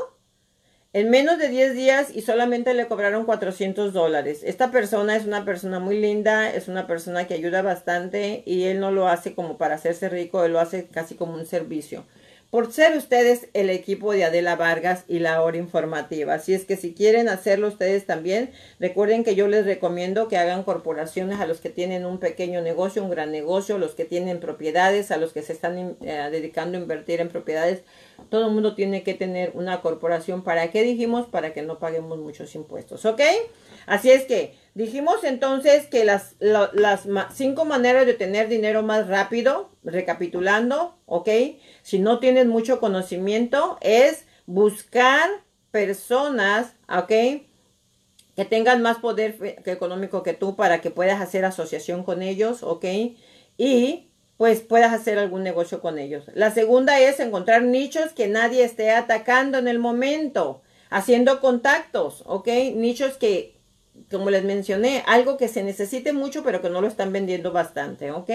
En 0.93 1.11
menos 1.11 1.39
de 1.39 1.49
10 1.49 1.75
días 1.75 2.09
y 2.15 2.23
solamente 2.23 2.73
le 2.75 2.87
cobraron 2.87 3.27
400 3.27 3.93
dólares. 3.93 4.41
Esta 4.43 4.71
persona 4.71 5.17
es 5.17 5.27
una 5.27 5.45
persona 5.45 5.81
muy 5.81 5.99
linda, 5.99 6.51
es 6.53 6.69
una 6.69 6.87
persona 6.87 7.27
que 7.27 7.35
ayuda 7.35 7.63
bastante 7.63 8.43
y 8.47 8.65
él 8.65 8.81
no 8.81 8.91
lo 8.91 9.09
hace 9.09 9.35
como 9.35 9.59
para 9.59 9.75
hacerse 9.75 10.09
rico, 10.09 10.45
él 10.45 10.53
lo 10.53 10.61
hace 10.61 10.87
casi 10.87 11.15
como 11.15 11.35
un 11.35 11.47
servicio 11.47 12.05
por 12.51 12.73
ser 12.73 12.97
ustedes 12.97 13.49
el 13.53 13.69
equipo 13.69 14.13
de 14.13 14.25
Adela 14.25 14.57
Vargas 14.57 15.05
y 15.07 15.19
la 15.19 15.43
hora 15.43 15.59
informativa. 15.59 16.35
Así 16.35 16.55
es 16.55 16.65
que 16.65 16.77
si 16.77 16.95
quieren 16.95 17.29
hacerlo 17.29 17.69
ustedes 17.69 18.07
también, 18.07 18.51
recuerden 18.81 19.23
que 19.23 19.35
yo 19.35 19.49
les 19.49 19.67
recomiendo 19.67 20.29
que 20.29 20.39
hagan 20.39 20.63
corporaciones 20.63 21.41
a 21.41 21.47
los 21.47 21.61
que 21.61 21.69
tienen 21.69 22.07
un 22.07 22.19
pequeño 22.19 22.63
negocio, 22.63 23.05
un 23.05 23.11
gran 23.11 23.33
negocio, 23.33 23.77
los 23.77 23.95
que 23.95 24.07
tienen 24.07 24.41
propiedades, 24.41 25.11
a 25.11 25.19
los 25.19 25.35
que 25.35 25.43
se 25.43 25.53
están 25.53 25.97
eh, 26.01 26.29
dedicando 26.31 26.79
a 26.79 26.81
invertir 26.81 27.21
en 27.21 27.29
propiedades. 27.29 27.83
Todo 28.31 28.47
el 28.47 28.55
mundo 28.55 28.75
tiene 28.75 29.03
que 29.03 29.13
tener 29.13 29.53
una 29.55 29.83
corporación. 29.83 30.43
¿Para 30.43 30.71
qué 30.71 30.83
dijimos? 30.83 31.27
Para 31.27 31.53
que 31.53 31.61
no 31.61 31.79
paguemos 31.79 32.19
muchos 32.19 32.55
impuestos, 32.55 33.05
¿ok? 33.05 33.21
Así 33.87 34.11
es 34.11 34.25
que 34.25 34.55
dijimos 34.79 35.25
entonces 35.25 35.89
que 35.89 36.05
las, 36.05 36.37
las 36.39 37.09
cinco 37.35 37.65
maneras 37.65 38.07
de 38.07 38.15
tener 38.15 38.49
dinero 38.49 38.85
más 38.85 39.09
rápido, 39.09 39.71
recapitulando, 39.83 40.97
¿ok? 41.05 41.29
Si 41.83 41.99
no 41.99 42.21
tienes 42.21 42.47
mucho 42.47 42.79
conocimiento, 42.79 43.77
es 43.81 44.25
buscar 44.47 45.29
personas, 45.73 46.75
¿ok? 46.89 47.09
Que 48.37 48.45
tengan 48.49 48.81
más 48.81 48.99
poder 48.99 49.59
económico 49.67 50.23
que 50.23 50.33
tú 50.33 50.55
para 50.55 50.81
que 50.81 50.93
puedas 50.93 51.21
hacer 51.21 51.45
asociación 51.45 52.05
con 52.05 52.23
ellos, 52.23 52.63
¿ok? 52.63 52.85
Y 53.57 54.11
pues 54.37 54.61
puedas 54.61 54.93
hacer 54.93 55.19
algún 55.19 55.43
negocio 55.43 55.81
con 55.81 55.99
ellos. 55.99 56.27
La 56.35 56.53
segunda 56.53 57.01
es 57.01 57.19
encontrar 57.19 57.63
nichos 57.65 58.13
que 58.13 58.29
nadie 58.29 58.63
esté 58.63 58.93
atacando 58.93 59.59
en 59.59 59.67
el 59.67 59.81
momento, 59.81 60.63
haciendo 60.89 61.41
contactos, 61.41 62.23
¿ok? 62.27 62.47
Nichos 62.77 63.17
que 63.17 63.58
como 64.11 64.31
les 64.31 64.45
mencioné, 64.45 65.03
algo 65.07 65.37
que 65.37 65.49
se 65.49 65.63
necesite 65.63 66.13
mucho, 66.13 66.43
pero 66.43 66.61
que 66.61 66.71
no 66.71 66.81
lo 66.81 66.87
están 66.89 67.13
vendiendo 67.13 67.53
bastante, 67.53 68.11
¿ok? 68.11 68.31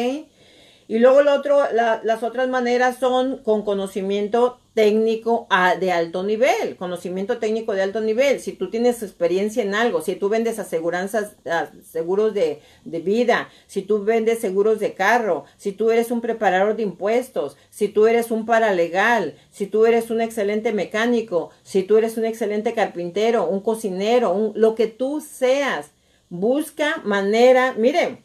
Y 0.94 1.00
luego 1.00 1.24
lo 1.24 1.34
otro, 1.34 1.58
las 1.72 2.22
otras 2.22 2.50
maneras 2.50 2.98
son 3.00 3.38
con 3.38 3.64
conocimiento 3.64 4.60
técnico 4.76 5.48
de 5.80 5.92
alto 5.92 6.22
nivel, 6.22 6.76
conocimiento 6.76 7.40
técnico 7.40 7.74
de 7.74 7.82
alto 7.82 8.00
nivel. 8.00 8.40
Si 8.40 8.52
tú 8.52 8.70
tienes 8.70 9.02
experiencia 9.02 9.64
en 9.64 9.74
algo, 9.74 10.02
si 10.02 10.14
tú 10.14 10.30
vendes 10.30 10.60
aseguranzas, 10.60 11.36
seguros 11.84 12.36
de, 12.36 12.62
de 12.86 13.00
vida, 13.00 13.50
si 13.66 13.82
tú 13.82 14.04
vendes 14.04 14.38
seguros 14.38 14.80
de 14.80 14.94
carro, 14.94 15.46
si 15.58 15.72
tú 15.72 15.90
eres 15.90 16.12
un 16.12 16.22
preparador 16.22 16.76
de 16.76 16.84
impuestos, 16.84 17.58
si 17.72 17.88
tú 17.88 18.06
eres 18.06 18.30
un 18.30 18.46
paralegal, 18.46 19.34
si 19.50 19.66
tú 19.66 19.88
eres 19.88 20.12
un 20.12 20.22
excelente 20.22 20.74
mecánico, 20.74 21.50
si 21.64 21.82
tú 21.82 21.98
eres 21.98 22.18
un 22.18 22.26
excelente 22.26 22.74
carpintero, 22.74 23.48
un 23.48 23.62
cocinero, 23.62 24.32
un, 24.32 24.54
lo 24.54 24.76
que 24.76 24.86
tú 24.86 25.22
seas, 25.28 25.90
busca 26.30 27.02
manera, 27.04 27.74
miren, 27.80 28.23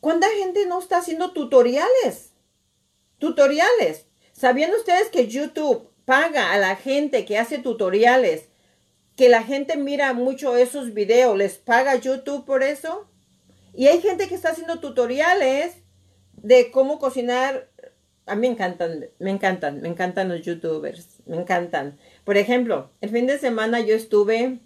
¿Cuánta 0.00 0.28
gente 0.30 0.66
no 0.66 0.78
está 0.78 0.98
haciendo 0.98 1.32
tutoriales? 1.32 2.32
Tutoriales. 3.18 4.06
¿Sabían 4.32 4.72
ustedes 4.72 5.08
que 5.10 5.28
YouTube 5.28 5.90
paga 6.06 6.52
a 6.52 6.58
la 6.58 6.76
gente 6.76 7.26
que 7.26 7.38
hace 7.38 7.58
tutoriales? 7.58 8.48
Que 9.16 9.28
la 9.28 9.42
gente 9.42 9.76
mira 9.76 10.14
mucho 10.14 10.56
esos 10.56 10.94
videos, 10.94 11.36
les 11.36 11.58
paga 11.58 11.96
YouTube 11.96 12.46
por 12.46 12.62
eso. 12.62 13.10
Y 13.74 13.88
hay 13.88 14.00
gente 14.00 14.26
que 14.26 14.34
está 14.34 14.50
haciendo 14.50 14.80
tutoriales 14.80 15.74
de 16.32 16.70
cómo 16.70 16.98
cocinar. 16.98 17.68
A 18.24 18.34
mí 18.34 18.42
me 18.42 18.54
encantan, 18.54 19.06
me 19.18 19.30
encantan, 19.30 19.82
me 19.82 19.88
encantan 19.88 20.30
los 20.30 20.40
youtubers, 20.40 21.18
me 21.26 21.36
encantan. 21.36 21.98
Por 22.24 22.38
ejemplo, 22.38 22.90
el 23.02 23.10
fin 23.10 23.26
de 23.26 23.38
semana 23.38 23.80
yo 23.80 23.94
estuve 23.94 24.60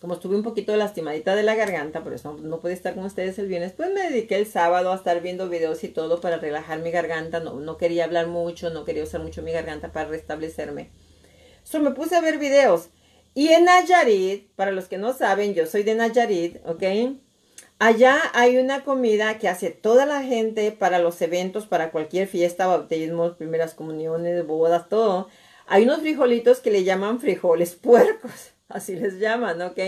como 0.00 0.14
estuve 0.14 0.36
un 0.36 0.42
poquito 0.42 0.76
lastimadita 0.76 1.34
de 1.34 1.42
la 1.42 1.54
garganta, 1.54 2.04
por 2.04 2.12
eso 2.12 2.36
no, 2.40 2.60
pude 2.60 2.72
estar 2.72 2.94
con 2.94 3.04
ustedes 3.04 3.38
el 3.38 3.48
viernes, 3.48 3.72
pues 3.72 3.92
me 3.92 4.08
dediqué 4.08 4.36
el 4.36 4.46
sábado 4.46 4.92
a 4.92 4.96
estar 4.96 5.20
viendo 5.20 5.48
videos 5.48 5.82
y 5.82 5.88
todo 5.88 6.20
para 6.20 6.38
relajar 6.38 6.78
mi 6.80 6.90
garganta. 6.90 7.40
No, 7.40 7.76
quería 7.76 8.04
hablar 8.04 8.28
mucho, 8.28 8.70
no 8.70 8.84
quería 8.84 9.02
usar 9.02 9.22
mucho 9.22 9.42
mi 9.42 9.52
garganta 9.52 9.90
para 9.90 10.08
restablecerme. 10.08 10.90
So 11.64 11.80
me 11.80 11.90
puse 11.90 12.16
a 12.16 12.20
ver 12.20 12.38
videos. 12.38 12.90
Y 13.34 13.48
en 13.48 13.64
Nayarit, 13.64 14.50
para 14.54 14.70
los 14.70 14.86
que 14.86 14.98
no 14.98 15.12
saben, 15.12 15.54
yo 15.54 15.66
soy 15.66 15.82
de 15.82 15.94
Nayarit, 15.94 16.58
¿ok? 16.66 16.82
Allá 17.78 18.18
hay 18.34 18.56
una 18.56 18.84
comida 18.84 19.38
que 19.38 19.48
hace 19.48 19.70
toda 19.70 20.06
la 20.06 20.22
gente 20.22 20.72
para 20.72 20.98
los 20.98 21.20
eventos, 21.22 21.66
para 21.66 21.90
cualquier 21.90 22.26
fiesta, 22.26 22.66
bautismos, 22.66 23.36
primeras 23.36 23.74
comuniones, 23.74 24.46
bodas, 24.46 24.88
todo. 24.88 25.28
Hay 25.66 25.84
unos 25.84 26.00
frijolitos 26.00 26.60
que 26.60 26.70
le 26.70 26.82
llaman 26.84 27.20
frijoles 27.20 27.74
puercos 27.74 28.52
así 28.68 28.96
les 28.96 29.18
llaman, 29.18 29.60
¿ok? 29.62 29.78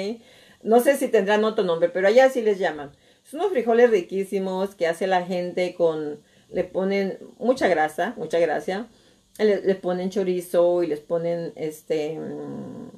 No 0.62 0.80
sé 0.80 0.96
si 0.96 1.08
tendrán 1.08 1.44
otro 1.44 1.64
nombre, 1.64 1.88
pero 1.88 2.08
allá 2.08 2.28
sí 2.30 2.42
les 2.42 2.58
llaman. 2.58 2.92
Son 3.24 3.40
unos 3.40 3.52
frijoles 3.52 3.90
riquísimos 3.90 4.74
que 4.74 4.86
hace 4.86 5.06
la 5.06 5.24
gente 5.24 5.74
con, 5.74 6.20
le 6.50 6.64
ponen 6.64 7.18
mucha 7.38 7.68
grasa, 7.68 8.14
mucha 8.16 8.38
grasa. 8.38 8.88
Le, 9.38 9.74
ponen 9.76 10.10
chorizo 10.10 10.82
y 10.82 10.86
les 10.86 11.00
ponen 11.00 11.52
este 11.56 12.18
mm, 12.18 12.90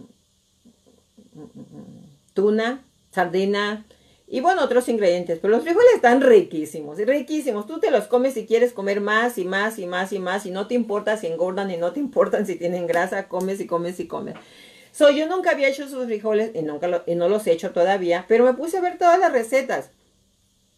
tuna, 2.34 2.84
sardina 3.12 3.84
y 4.26 4.40
bueno, 4.40 4.64
otros 4.64 4.88
ingredientes. 4.88 5.38
Pero 5.40 5.52
los 5.52 5.62
frijoles 5.62 5.94
están 5.94 6.20
riquísimos, 6.22 6.96
riquísimos. 6.98 7.66
Tú 7.66 7.78
te 7.78 7.90
los 7.90 8.04
comes 8.04 8.32
si 8.34 8.46
quieres 8.46 8.72
comer 8.72 9.00
más 9.02 9.36
y 9.36 9.44
más 9.44 9.78
y 9.78 9.86
más 9.86 10.12
y 10.12 10.18
más 10.18 10.46
y 10.46 10.50
no 10.50 10.66
te 10.66 10.74
importa 10.74 11.18
si 11.18 11.26
engordan 11.26 11.70
y 11.70 11.76
no 11.76 11.92
te 11.92 12.00
importan 12.00 12.46
si 12.46 12.56
tienen 12.56 12.86
grasa, 12.86 13.28
comes 13.28 13.60
y 13.60 13.66
comes 13.66 14.00
y 14.00 14.08
comes. 14.08 14.34
So, 14.92 15.10
yo 15.10 15.26
nunca 15.26 15.50
había 15.50 15.68
hecho 15.68 15.84
esos 15.84 16.04
frijoles 16.04 16.50
y, 16.54 16.60
nunca 16.62 17.02
y 17.06 17.14
no 17.14 17.28
los 17.28 17.46
he 17.46 17.52
hecho 17.52 17.72
todavía, 17.72 18.26
pero 18.28 18.44
me 18.44 18.52
puse 18.52 18.76
a 18.76 18.82
ver 18.82 18.98
todas 18.98 19.18
las 19.18 19.32
recetas. 19.32 19.90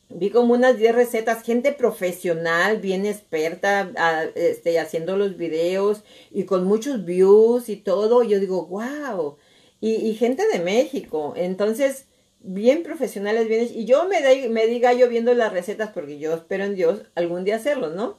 Vi 0.09 0.31
como 0.31 0.55
unas 0.55 0.79
10 0.79 0.95
recetas, 0.95 1.43
gente 1.43 1.73
profesional, 1.73 2.79
bien 2.79 3.07
experta, 3.07 3.91
este, 4.37 4.79
haciendo 4.79 5.17
los 5.17 5.37
videos 5.37 6.05
y 6.31 6.45
con 6.45 6.65
muchos 6.65 7.05
views 7.05 7.69
y 7.69 7.77
todo. 7.77 8.23
Yo 8.23 8.39
digo, 8.39 8.67
wow. 8.67 9.37
Y, 9.81 10.15
gente 10.15 10.47
de 10.47 10.61
México. 10.61 11.35
Entonces, 11.37 12.07
bien 12.39 12.85
profesionales, 12.85 13.49
bien. 13.49 13.69
Y 13.75 13.85
yo 13.87 14.07
me, 14.07 14.49
me 14.49 14.67
diga 14.67 14.93
yo 14.93 15.09
viendo 15.09 15.35
las 15.35 15.53
recetas, 15.53 15.91
porque 15.91 16.19
yo 16.19 16.35
espero 16.35 16.65
en 16.65 16.77
Dios 16.77 17.03
algún 17.17 17.45
día 17.45 17.57
hacerlo, 17.57 17.91
¿no? 17.91 18.19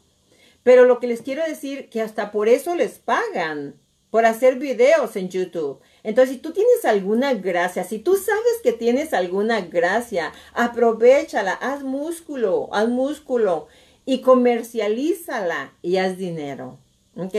Pero 0.63 0.85
lo 0.85 0.99
que 0.99 1.07
les 1.07 1.21
quiero 1.21 1.45
decir, 1.45 1.89
que 1.89 2.01
hasta 2.01 2.31
por 2.31 2.49
eso 2.49 2.75
les 2.75 2.99
pagan 2.99 3.79
por 4.15 4.25
hacer 4.25 4.57
videos 4.57 5.17
en 5.17 5.27
YouTube. 5.27 5.81
Entonces, 6.01 6.35
si 6.35 6.41
tú 6.41 6.53
tienes 6.53 6.85
alguna 6.85 7.33
gracia, 7.33 7.83
si 7.83 7.99
tú 7.99 8.15
sabes 8.15 8.61
que 8.63 8.71
tienes 8.71 9.13
alguna 9.13 9.59
gracia, 9.59 10.31
aprovechala, 10.53 11.51
haz 11.51 11.83
músculo, 11.83 12.69
haz 12.71 12.87
músculo 12.87 13.67
y 14.05 14.21
comercialízala 14.21 15.73
y 15.81 15.97
haz 15.97 16.17
dinero. 16.17 16.79
¿Ok? 17.17 17.35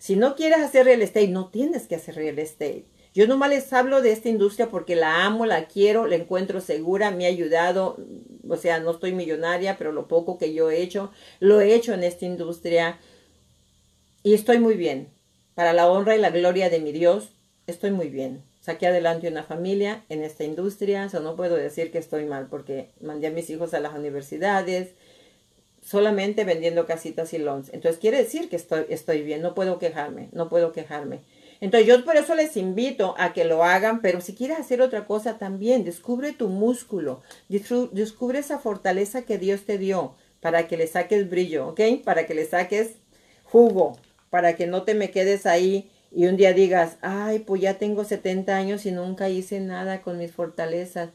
Si 0.00 0.16
no 0.16 0.34
quieres 0.34 0.58
hacer 0.58 0.86
real 0.86 1.00
estate, 1.00 1.28
no 1.28 1.48
tienes 1.48 1.86
que 1.86 1.94
hacer 1.94 2.16
real 2.16 2.40
estate. 2.40 2.86
Yo 3.14 3.28
nomás 3.28 3.50
les 3.50 3.72
hablo 3.72 4.02
de 4.02 4.10
esta 4.10 4.28
industria 4.28 4.68
porque 4.68 4.96
la 4.96 5.26
amo, 5.26 5.46
la 5.46 5.66
quiero, 5.66 6.08
la 6.08 6.16
encuentro 6.16 6.60
segura, 6.60 7.12
me 7.12 7.26
ha 7.26 7.28
ayudado. 7.28 7.98
O 8.48 8.56
sea, 8.56 8.80
no 8.80 8.90
estoy 8.90 9.12
millonaria, 9.12 9.78
pero 9.78 9.92
lo 9.92 10.08
poco 10.08 10.38
que 10.38 10.52
yo 10.52 10.72
he 10.72 10.82
hecho, 10.82 11.12
lo 11.38 11.60
he 11.60 11.72
hecho 11.72 11.94
en 11.94 12.02
esta 12.02 12.24
industria 12.24 12.98
y 14.24 14.34
estoy 14.34 14.58
muy 14.58 14.74
bien 14.74 15.14
para 15.56 15.72
la 15.72 15.90
honra 15.90 16.14
y 16.14 16.20
la 16.20 16.28
gloria 16.28 16.68
de 16.68 16.80
mi 16.80 16.92
Dios, 16.92 17.30
estoy 17.66 17.90
muy 17.90 18.08
bien. 18.08 18.42
Saqué 18.60 18.88
adelante 18.88 19.26
una 19.26 19.42
familia 19.42 20.04
en 20.10 20.22
esta 20.22 20.44
industria, 20.44 21.06
no 21.06 21.34
puedo 21.34 21.56
decir 21.56 21.90
que 21.90 21.98
estoy 21.98 22.26
mal 22.26 22.48
porque 22.50 22.90
mandé 23.00 23.28
a 23.28 23.30
mis 23.30 23.48
hijos 23.48 23.72
a 23.72 23.80
las 23.80 23.94
universidades, 23.94 24.90
solamente 25.82 26.44
vendiendo 26.44 26.84
casitas 26.84 27.32
y 27.32 27.38
loans. 27.38 27.70
Entonces 27.72 27.98
quiere 27.98 28.18
decir 28.18 28.50
que 28.50 28.56
estoy, 28.56 28.84
estoy 28.90 29.22
bien, 29.22 29.40
no 29.40 29.54
puedo 29.54 29.78
quejarme, 29.78 30.28
no 30.32 30.50
puedo 30.50 30.72
quejarme. 30.72 31.20
Entonces 31.62 31.88
yo 31.88 32.04
por 32.04 32.18
eso 32.18 32.34
les 32.34 32.58
invito 32.58 33.14
a 33.16 33.32
que 33.32 33.46
lo 33.46 33.64
hagan, 33.64 34.02
pero 34.02 34.20
si 34.20 34.34
quieres 34.34 34.58
hacer 34.58 34.82
otra 34.82 35.06
cosa 35.06 35.38
también, 35.38 35.84
descubre 35.84 36.34
tu 36.34 36.48
músculo, 36.48 37.22
descubre 37.48 38.40
esa 38.40 38.58
fortaleza 38.58 39.22
que 39.22 39.38
Dios 39.38 39.62
te 39.62 39.78
dio 39.78 40.16
para 40.40 40.68
que 40.68 40.76
le 40.76 40.86
saques 40.86 41.30
brillo, 41.30 41.68
¿ok? 41.68 41.80
Para 42.04 42.26
que 42.26 42.34
le 42.34 42.44
saques 42.44 42.96
jugo, 43.44 43.96
para 44.36 44.54
que 44.54 44.66
no 44.66 44.82
te 44.82 44.92
me 44.92 45.10
quedes 45.10 45.46
ahí 45.46 45.88
y 46.14 46.26
un 46.26 46.36
día 46.36 46.52
digas, 46.52 46.98
ay, 47.00 47.38
pues 47.38 47.62
ya 47.62 47.78
tengo 47.78 48.04
70 48.04 48.54
años 48.54 48.84
y 48.84 48.92
nunca 48.92 49.30
hice 49.30 49.60
nada 49.60 50.02
con 50.02 50.18
mis 50.18 50.30
fortalezas. 50.30 51.08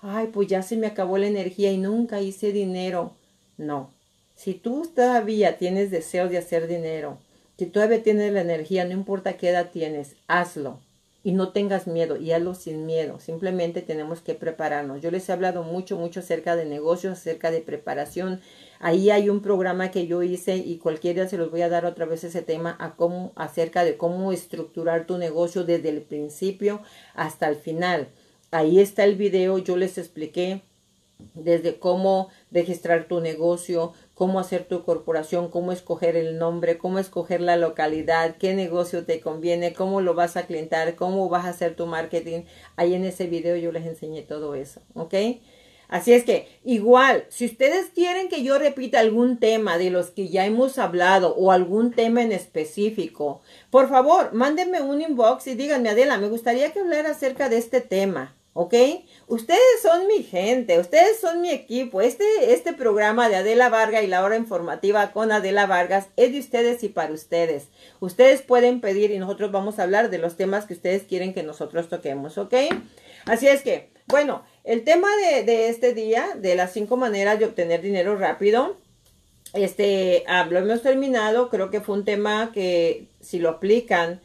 Ay, 0.00 0.28
pues 0.28 0.46
ya 0.46 0.62
se 0.62 0.76
me 0.76 0.86
acabó 0.86 1.18
la 1.18 1.26
energía 1.26 1.72
y 1.72 1.76
nunca 1.76 2.20
hice 2.20 2.52
dinero. 2.52 3.16
No. 3.56 3.92
Si 4.36 4.54
tú 4.54 4.88
todavía 4.94 5.58
tienes 5.58 5.90
deseos 5.90 6.30
de 6.30 6.38
hacer 6.38 6.68
dinero, 6.68 7.18
si 7.58 7.66
todavía 7.66 8.00
tienes 8.00 8.32
la 8.32 8.42
energía, 8.42 8.84
no 8.84 8.92
importa 8.92 9.36
qué 9.36 9.48
edad 9.48 9.70
tienes, 9.72 10.14
hazlo. 10.28 10.78
Y 11.24 11.32
no 11.32 11.48
tengas 11.48 11.88
miedo, 11.88 12.16
y 12.16 12.30
hazlo 12.30 12.54
sin 12.54 12.86
miedo. 12.86 13.18
Simplemente 13.18 13.82
tenemos 13.82 14.20
que 14.20 14.34
prepararnos. 14.34 15.02
Yo 15.02 15.10
les 15.10 15.28
he 15.28 15.32
hablado 15.32 15.64
mucho, 15.64 15.96
mucho 15.96 16.20
acerca 16.20 16.54
de 16.54 16.64
negocios, 16.64 17.18
acerca 17.18 17.50
de 17.50 17.60
preparación, 17.60 18.40
Ahí 18.80 19.10
hay 19.10 19.28
un 19.28 19.40
programa 19.40 19.90
que 19.90 20.06
yo 20.06 20.22
hice 20.22 20.56
y 20.56 20.78
cualquiera 20.78 21.28
se 21.28 21.36
los 21.36 21.50
voy 21.50 21.62
a 21.62 21.68
dar 21.68 21.84
otra 21.84 22.06
vez 22.06 22.24
ese 22.24 22.42
tema 22.42 22.76
a 22.78 22.94
cómo, 22.94 23.32
acerca 23.36 23.84
de 23.84 23.96
cómo 23.96 24.32
estructurar 24.32 25.06
tu 25.06 25.18
negocio 25.18 25.64
desde 25.64 25.88
el 25.88 26.02
principio 26.02 26.80
hasta 27.14 27.48
el 27.48 27.56
final. 27.56 28.08
Ahí 28.50 28.80
está 28.80 29.04
el 29.04 29.16
video, 29.16 29.58
yo 29.58 29.76
les 29.76 29.98
expliqué 29.98 30.62
desde 31.34 31.78
cómo 31.78 32.28
registrar 32.50 33.08
tu 33.08 33.20
negocio, 33.20 33.92
cómo 34.14 34.38
hacer 34.38 34.64
tu 34.64 34.84
corporación, 34.84 35.50
cómo 35.50 35.72
escoger 35.72 36.16
el 36.16 36.38
nombre, 36.38 36.78
cómo 36.78 36.98
escoger 36.98 37.40
la 37.40 37.56
localidad, 37.56 38.36
qué 38.36 38.54
negocio 38.54 39.04
te 39.04 39.20
conviene, 39.20 39.72
cómo 39.72 40.00
lo 40.00 40.14
vas 40.14 40.36
a 40.36 40.46
clientar, 40.46 40.94
cómo 40.94 41.28
vas 41.28 41.44
a 41.44 41.50
hacer 41.50 41.74
tu 41.74 41.86
marketing. 41.86 42.42
Ahí 42.76 42.94
en 42.94 43.04
ese 43.04 43.26
video 43.26 43.56
yo 43.56 43.72
les 43.72 43.86
enseñé 43.86 44.22
todo 44.22 44.54
eso, 44.54 44.80
¿ok? 44.94 45.14
Así 45.88 46.12
es 46.12 46.24
que 46.24 46.48
igual, 46.64 47.24
si 47.30 47.46
ustedes 47.46 47.86
quieren 47.94 48.28
que 48.28 48.42
yo 48.42 48.58
repita 48.58 49.00
algún 49.00 49.38
tema 49.38 49.78
de 49.78 49.88
los 49.88 50.10
que 50.10 50.28
ya 50.28 50.44
hemos 50.44 50.78
hablado 50.78 51.34
o 51.34 51.50
algún 51.50 51.92
tema 51.92 52.22
en 52.22 52.30
específico, 52.30 53.40
por 53.70 53.88
favor, 53.88 54.34
mándenme 54.34 54.82
un 54.82 55.00
inbox 55.00 55.46
y 55.46 55.54
díganme, 55.54 55.88
Adela, 55.88 56.18
me 56.18 56.28
gustaría 56.28 56.72
que 56.72 56.80
hablara 56.80 57.12
acerca 57.12 57.48
de 57.48 57.56
este 57.56 57.80
tema, 57.80 58.36
¿ok? 58.52 58.74
Ustedes 59.28 59.80
son 59.80 60.06
mi 60.08 60.24
gente, 60.24 60.78
ustedes 60.78 61.20
son 61.20 61.40
mi 61.40 61.48
equipo. 61.50 62.02
Este, 62.02 62.52
este 62.52 62.74
programa 62.74 63.30
de 63.30 63.36
Adela 63.36 63.70
Vargas 63.70 64.04
y 64.04 64.08
la 64.08 64.22
hora 64.22 64.36
informativa 64.36 65.12
con 65.12 65.32
Adela 65.32 65.66
Vargas 65.66 66.08
es 66.16 66.32
de 66.32 66.40
ustedes 66.40 66.84
y 66.84 66.90
para 66.90 67.14
ustedes. 67.14 67.68
Ustedes 68.00 68.42
pueden 68.42 68.82
pedir 68.82 69.10
y 69.10 69.18
nosotros 69.18 69.52
vamos 69.52 69.78
a 69.78 69.84
hablar 69.84 70.10
de 70.10 70.18
los 70.18 70.36
temas 70.36 70.66
que 70.66 70.74
ustedes 70.74 71.04
quieren 71.04 71.32
que 71.32 71.42
nosotros 71.42 71.88
toquemos, 71.88 72.36
¿ok? 72.36 72.54
Así 73.24 73.48
es 73.48 73.62
que, 73.62 73.90
bueno, 74.06 74.42
el 74.68 74.84
tema 74.84 75.08
de, 75.16 75.70
este 75.70 75.94
día, 75.94 76.28
de 76.36 76.54
las 76.54 76.74
cinco 76.74 76.98
maneras 76.98 77.38
de 77.38 77.46
obtener 77.46 77.80
dinero 77.80 78.18
rápido, 78.18 78.76
este, 79.54 80.24
lo 80.50 80.58
hemos 80.58 80.82
terminado. 80.82 81.48
Creo 81.48 81.70
que 81.70 81.80
fue 81.80 81.96
un 81.96 82.04
tema 82.04 82.52
que 82.52 83.06
si 83.18 83.38
lo 83.38 83.48
aplican, 83.48 84.20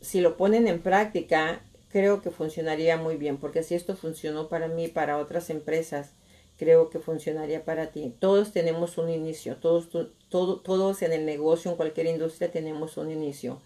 si 0.00 0.20
lo 0.20 0.36
ponen 0.36 0.68
en 0.68 0.80
práctica, 0.80 1.60
creo 1.90 2.22
que 2.22 2.30
funcionaría 2.30 2.96
muy 2.96 3.16
bien. 3.16 3.38
Porque 3.38 3.64
si 3.64 3.74
esto 3.74 3.96
funcionó 3.96 4.48
para 4.48 4.68
mí, 4.68 4.86
para 4.86 5.18
otras 5.18 5.50
empresas, 5.50 6.12
creo 6.56 6.88
que 6.88 7.00
funcionaría 7.00 7.64
para 7.64 7.88
ti. 7.88 8.14
Todos 8.20 8.52
tenemos 8.52 8.98
un 8.98 9.10
inicio, 9.10 9.56
todos, 9.56 9.88
todos 10.28 11.02
en 11.02 11.12
el 11.12 11.26
negocio, 11.26 11.72
en 11.72 11.76
cualquier 11.76 12.06
industria 12.06 12.52
tenemos 12.52 12.96
un 12.98 13.10
inicio. 13.10 13.60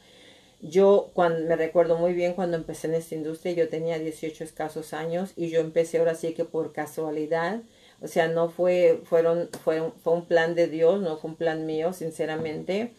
Yo 0.60 1.10
cuando, 1.14 1.46
me 1.48 1.54
recuerdo 1.54 1.96
muy 1.96 2.14
bien 2.14 2.34
cuando 2.34 2.56
empecé 2.56 2.88
en 2.88 2.94
esta 2.94 3.14
industria, 3.14 3.52
yo 3.52 3.68
tenía 3.68 3.98
18 3.98 4.42
escasos 4.42 4.92
años 4.92 5.32
y 5.36 5.50
yo 5.50 5.60
empecé 5.60 5.98
ahora 5.98 6.16
sí 6.16 6.34
que 6.34 6.44
por 6.44 6.72
casualidad, 6.72 7.62
o 8.00 8.08
sea, 8.08 8.26
no 8.28 8.50
fue, 8.50 9.00
fueron, 9.04 9.48
fue, 9.62 9.92
fue 10.02 10.12
un 10.14 10.26
plan 10.26 10.56
de 10.56 10.66
Dios, 10.66 11.00
no 11.00 11.16
fue 11.16 11.30
un 11.30 11.36
plan 11.36 11.64
mío, 11.64 11.92
sinceramente, 11.92 12.92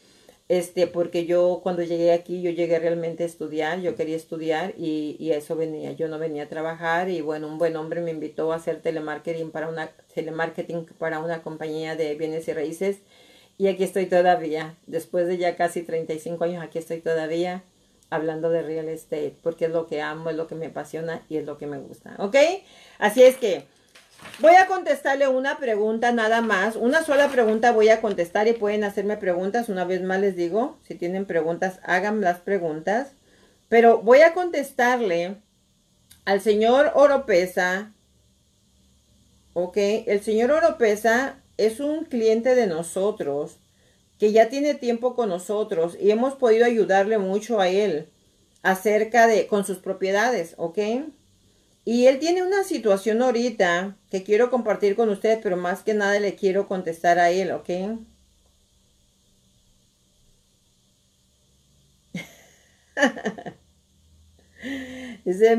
este, 0.47 0.87
porque 0.87 1.25
yo 1.25 1.59
cuando 1.61 1.83
llegué 1.83 2.13
aquí, 2.13 2.41
yo 2.41 2.49
llegué 2.49 2.79
realmente 2.79 3.23
a 3.23 3.27
estudiar, 3.27 3.81
yo 3.81 3.95
quería 3.95 4.15
estudiar 4.15 4.73
y, 4.77 5.17
y 5.19 5.31
eso 5.31 5.55
venía, 5.57 5.91
yo 5.91 6.07
no 6.07 6.17
venía 6.17 6.43
a 6.43 6.49
trabajar 6.49 7.09
y 7.09 7.19
bueno, 7.21 7.47
un 7.47 7.57
buen 7.57 7.75
hombre 7.75 8.01
me 8.01 8.11
invitó 8.11 8.53
a 8.53 8.55
hacer 8.55 8.81
telemarketing 8.81 9.51
para 9.51 9.67
una, 9.67 9.91
telemarketing 10.15 10.85
para 10.97 11.19
una 11.19 11.43
compañía 11.43 11.95
de 11.95 12.15
bienes 12.15 12.47
y 12.47 12.53
raíces 12.53 12.99
y 13.59 13.67
aquí 13.67 13.83
estoy 13.83 14.05
todavía, 14.05 14.77
después 14.87 15.27
de 15.27 15.37
ya 15.37 15.57
casi 15.57 15.83
35 15.83 16.45
años, 16.45 16.63
aquí 16.63 16.79
estoy 16.79 17.01
todavía 17.01 17.61
hablando 18.09 18.49
de 18.49 18.61
real 18.61 18.87
estate, 18.87 19.35
porque 19.43 19.65
es 19.65 19.71
lo 19.71 19.85
que 19.85 20.01
amo, 20.01 20.29
es 20.29 20.37
lo 20.37 20.47
que 20.47 20.55
me 20.55 20.67
apasiona 20.67 21.21
y 21.27 21.35
es 21.35 21.45
lo 21.45 21.57
que 21.57 21.67
me 21.67 21.77
gusta, 21.77 22.15
¿ok? 22.19 22.37
Así 22.99 23.21
es 23.21 23.35
que 23.35 23.65
voy 24.39 24.55
a 24.55 24.67
contestarle 24.67 25.27
una 25.27 25.57
pregunta 25.57 26.13
nada 26.13 26.39
más, 26.39 26.77
una 26.77 27.03
sola 27.03 27.27
pregunta 27.27 27.73
voy 27.73 27.89
a 27.89 27.99
contestar 27.99 28.47
y 28.47 28.53
pueden 28.53 28.85
hacerme 28.85 29.17
preguntas, 29.17 29.67
una 29.67 29.83
vez 29.83 30.01
más 30.03 30.21
les 30.21 30.37
digo, 30.37 30.77
si 30.87 30.95
tienen 30.95 31.25
preguntas, 31.25 31.81
hagan 31.83 32.21
las 32.21 32.39
preguntas, 32.39 33.11
pero 33.67 33.97
voy 33.97 34.21
a 34.21 34.33
contestarle 34.33 35.35
al 36.23 36.39
señor 36.39 36.93
Oropesa, 36.95 37.91
¿ok? 39.51 39.75
El 39.75 40.21
señor 40.21 40.51
Oropesa 40.51 41.35
es 41.65 41.79
un 41.79 42.05
cliente 42.05 42.55
de 42.55 42.67
nosotros 42.67 43.57
que 44.17 44.31
ya 44.31 44.49
tiene 44.49 44.75
tiempo 44.75 45.15
con 45.15 45.29
nosotros 45.29 45.97
y 45.99 46.11
hemos 46.11 46.35
podido 46.35 46.65
ayudarle 46.65 47.17
mucho 47.17 47.59
a 47.59 47.69
él 47.69 48.07
acerca 48.63 49.27
de 49.27 49.47
con 49.47 49.65
sus 49.65 49.77
propiedades, 49.79 50.55
¿ok? 50.57 50.79
Y 51.85 52.07
él 52.07 52.19
tiene 52.19 52.43
una 52.43 52.63
situación 52.63 53.21
ahorita 53.21 53.97
que 54.09 54.23
quiero 54.23 54.49
compartir 54.49 54.95
con 54.95 55.09
ustedes, 55.09 55.39
pero 55.41 55.57
más 55.57 55.81
que 55.83 55.93
nada 55.93 56.19
le 56.19 56.35
quiero 56.35 56.67
contestar 56.67 57.19
a 57.19 57.31
él, 57.31 57.51
¿ok? 57.51 57.69
Dice, 65.25 65.55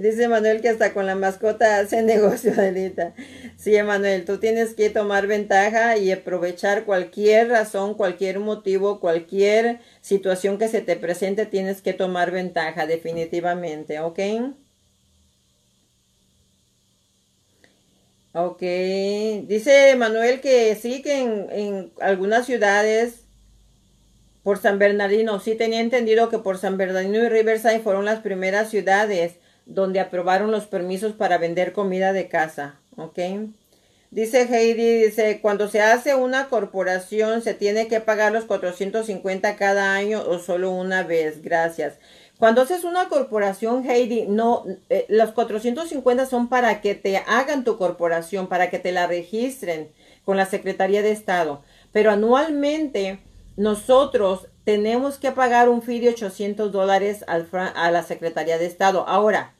dice 0.00 0.28
Manuel 0.28 0.60
que 0.60 0.68
hasta 0.68 0.92
con 0.94 1.06
la 1.06 1.14
mascota 1.14 1.78
hace 1.80 2.02
negocio, 2.14 2.52
Adelita. 2.52 3.14
Sí, 3.58 3.76
Manuel, 3.82 4.24
tú 4.24 4.38
tienes 4.38 4.72
que 4.74 4.88
tomar 4.88 5.26
ventaja 5.26 5.96
y 5.98 6.10
aprovechar 6.12 6.84
cualquier 6.86 7.48
razón, 7.48 7.92
cualquier 7.94 8.38
motivo, 8.40 9.00
cualquier 9.00 9.80
situación 10.00 10.58
que 10.58 10.68
se 10.68 10.80
te 10.80 10.96
presente, 10.96 11.44
tienes 11.44 11.82
que 11.82 11.92
tomar 11.92 12.30
ventaja, 12.30 12.86
definitivamente, 12.86 14.00
¿ok? 14.00 14.18
Ok, 18.32 18.60
dice 19.46 19.94
Manuel 19.96 20.40
que 20.40 20.74
sí, 20.76 21.02
que 21.02 21.20
en, 21.22 21.46
en 21.50 21.92
algunas 22.00 22.46
ciudades 22.46 23.24
por 24.42 24.58
San 24.58 24.78
Bernardino, 24.80 25.38
sí 25.40 25.54
tenía 25.54 25.80
entendido 25.80 26.28
que 26.28 26.38
por 26.38 26.58
San 26.58 26.76
Bernardino 26.76 27.18
y 27.18 27.28
Riverside 27.28 27.80
fueron 27.80 28.04
las 28.04 28.20
primeras 28.20 28.70
ciudades 28.70 29.34
donde 29.66 30.00
aprobaron 30.00 30.50
los 30.50 30.66
permisos 30.66 31.12
para 31.12 31.38
vender 31.38 31.72
comida 31.72 32.12
de 32.12 32.28
casa, 32.28 32.80
¿ok? 32.98 33.18
Dice 34.10 34.42
Heidi, 34.42 35.04
dice, 35.04 35.40
cuando 35.40 35.68
se 35.68 35.80
hace 35.82 36.14
una 36.14 36.48
corporación 36.48 37.42
se 37.42 37.52
tiene 37.52 37.88
que 37.88 38.00
pagar 38.00 38.32
los 38.32 38.44
450 38.44 39.56
cada 39.56 39.94
año 39.94 40.22
o 40.26 40.38
solo 40.38 40.70
una 40.70 41.02
vez, 41.02 41.42
gracias. 41.42 41.94
Cuando 42.38 42.62
haces 42.62 42.84
una 42.84 43.08
corporación, 43.08 43.88
Heidi, 43.88 44.26
no, 44.26 44.64
eh, 44.88 45.04
los 45.08 45.32
450 45.32 46.24
son 46.26 46.48
para 46.48 46.80
que 46.80 46.94
te 46.94 47.18
hagan 47.18 47.64
tu 47.64 47.76
corporación, 47.76 48.46
para 48.46 48.70
que 48.70 48.78
te 48.78 48.92
la 48.92 49.06
registren 49.06 49.90
con 50.24 50.36
la 50.36 50.46
Secretaría 50.46 51.02
de 51.02 51.10
Estado. 51.10 51.62
Pero 51.92 52.10
anualmente 52.10 53.18
nosotros 53.56 54.46
tenemos 54.64 55.18
que 55.18 55.32
pagar 55.32 55.68
un 55.68 55.82
fee 55.82 56.00
de 56.00 56.10
800 56.10 56.70
dólares 56.70 57.24
a 57.26 57.90
la 57.90 58.02
Secretaría 58.04 58.56
de 58.56 58.66
Estado. 58.66 59.06
Ahora, 59.08 59.54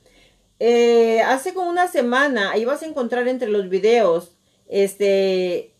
eh, 0.61 1.20
hace 1.22 1.54
como 1.54 1.70
una 1.70 1.88
semana, 1.88 2.50
ahí 2.50 2.64
vas 2.64 2.82
a 2.82 2.86
encontrar 2.86 3.28
entre 3.28 3.48
los 3.48 3.68
videos, 3.68 4.32
este, 4.68 5.72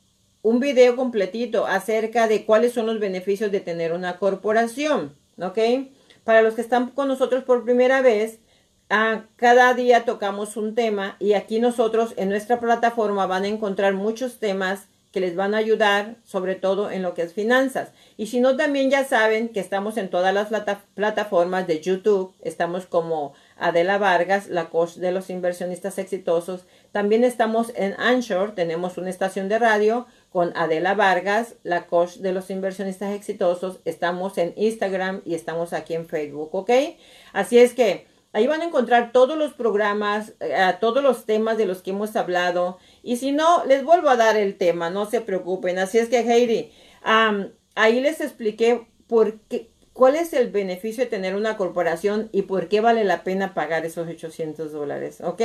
un 0.43 0.61
video 0.61 0.97
completito 0.97 1.67
acerca 1.67 2.29
de 2.29 2.45
cuáles 2.45 2.73
son 2.73 2.87
los 2.87 3.01
beneficios 3.01 3.51
de 3.51 3.61
tener 3.61 3.93
una 3.93 4.19
corporación, 4.19 5.15
¿ok? 5.41 5.59
Para 6.25 6.43
los 6.43 6.55
que 6.55 6.61
están 6.61 6.91
con 6.91 7.09
nosotros 7.09 7.45
por 7.45 7.65
primera 7.65 8.03
vez, 8.03 8.39
a 8.91 9.25
cada 9.37 9.75
día 9.75 10.05
tocamos 10.05 10.57
un 10.57 10.75
tema 10.75 11.17
y 11.19 11.35
aquí 11.35 11.61
nosotros 11.61 12.15
en 12.17 12.31
nuestra 12.31 12.61
plataforma 12.61 13.27
van 13.27 13.45
a 13.45 13.49
encontrar 13.49 13.95
muchos 13.95 14.39
temas 14.39 14.89
que 15.13 15.21
les 15.21 15.37
van 15.37 15.55
a 15.55 15.59
ayudar, 15.59 16.17
sobre 16.25 16.55
todo 16.55 16.91
en 16.91 17.03
lo 17.03 17.15
que 17.15 17.23
es 17.23 17.33
finanzas. 17.33 17.93
Y 18.17 18.27
si 18.27 18.41
no, 18.41 18.57
también 18.57 18.91
ya 18.91 19.05
saben 19.05 19.49
que 19.49 19.61
estamos 19.61 19.97
en 19.97 20.11
todas 20.11 20.35
las 20.35 20.49
plataformas 20.95 21.67
de 21.67 21.81
YouTube. 21.81 22.35
Estamos 22.43 22.87
como 22.87 23.33
Adela 23.59 23.99
Vargas, 23.99 24.49
la 24.49 24.71
coach 24.71 24.95
de 24.95 25.13
los 25.13 25.31
inversionistas 25.31 25.99
exitosos. 25.99 26.65
También 26.93 27.25
estamos 27.25 27.73
en 27.75 27.95
Anchor, 27.99 28.55
tenemos 28.55 28.99
una 28.99 29.11
estación 29.11 29.49
de 29.49 29.59
radio 29.59 30.07
con 30.31 30.57
Adela 30.57 30.95
Vargas, 30.95 31.55
la 31.63 31.87
coach 31.87 32.17
de 32.17 32.33
los 32.33 32.51
inversionistas 32.51 33.13
exitosos. 33.13 33.81
Estamos 33.85 34.39
en 34.39 34.53
Instagram 34.57 35.23
y 35.25 35.35
estamos 35.35 35.73
aquí 35.73 35.95
en 35.95 36.07
Facebook, 36.07 36.55
¿ok? 36.55 36.71
Así 37.33 37.59
es 37.59 37.75
que 37.75 38.07
ahí 38.33 38.47
van 38.47 38.61
a 38.61 38.67
encontrar 38.67 39.13
todos 39.13 39.37
los 39.37 39.53
programas, 39.55 40.35
eh, 40.41 40.75
todos 40.81 41.03
los 41.03 41.27
temas 41.27 41.59
de 41.59 41.67
los 41.67 41.83
que 41.83 41.91
hemos 41.91 42.15
hablado. 42.17 42.79
Y 43.03 43.17
si 43.17 43.33
no, 43.33 43.65
les 43.65 43.85
vuelvo 43.85 44.09
a 44.09 44.17
dar 44.17 44.37
el 44.37 44.57
tema, 44.57 44.91
no 44.91 45.07
se 45.07 45.21
preocupen. 45.21 45.79
Así 45.79 45.99
es 45.99 46.09
que, 46.09 46.21
Heidi, 46.21 46.73
ahí 47.75 48.01
les 48.01 48.21
expliqué 48.21 48.87
por 49.07 49.41
qué, 49.41 49.71
cuál 49.99 50.15
es 50.15 50.33
el 50.33 50.51
beneficio 50.53 51.03
de 51.03 51.11
tener 51.11 51.35
una 51.35 51.57
corporación 51.57 52.29
y 52.31 52.43
por 52.43 52.69
qué 52.69 52.81
vale 52.81 53.03
la 53.03 53.25
pena 53.25 53.53
pagar 53.53 53.85
esos 53.85 54.07
800 54.07 54.71
dólares, 54.71 55.21
¿ok? 55.21 55.43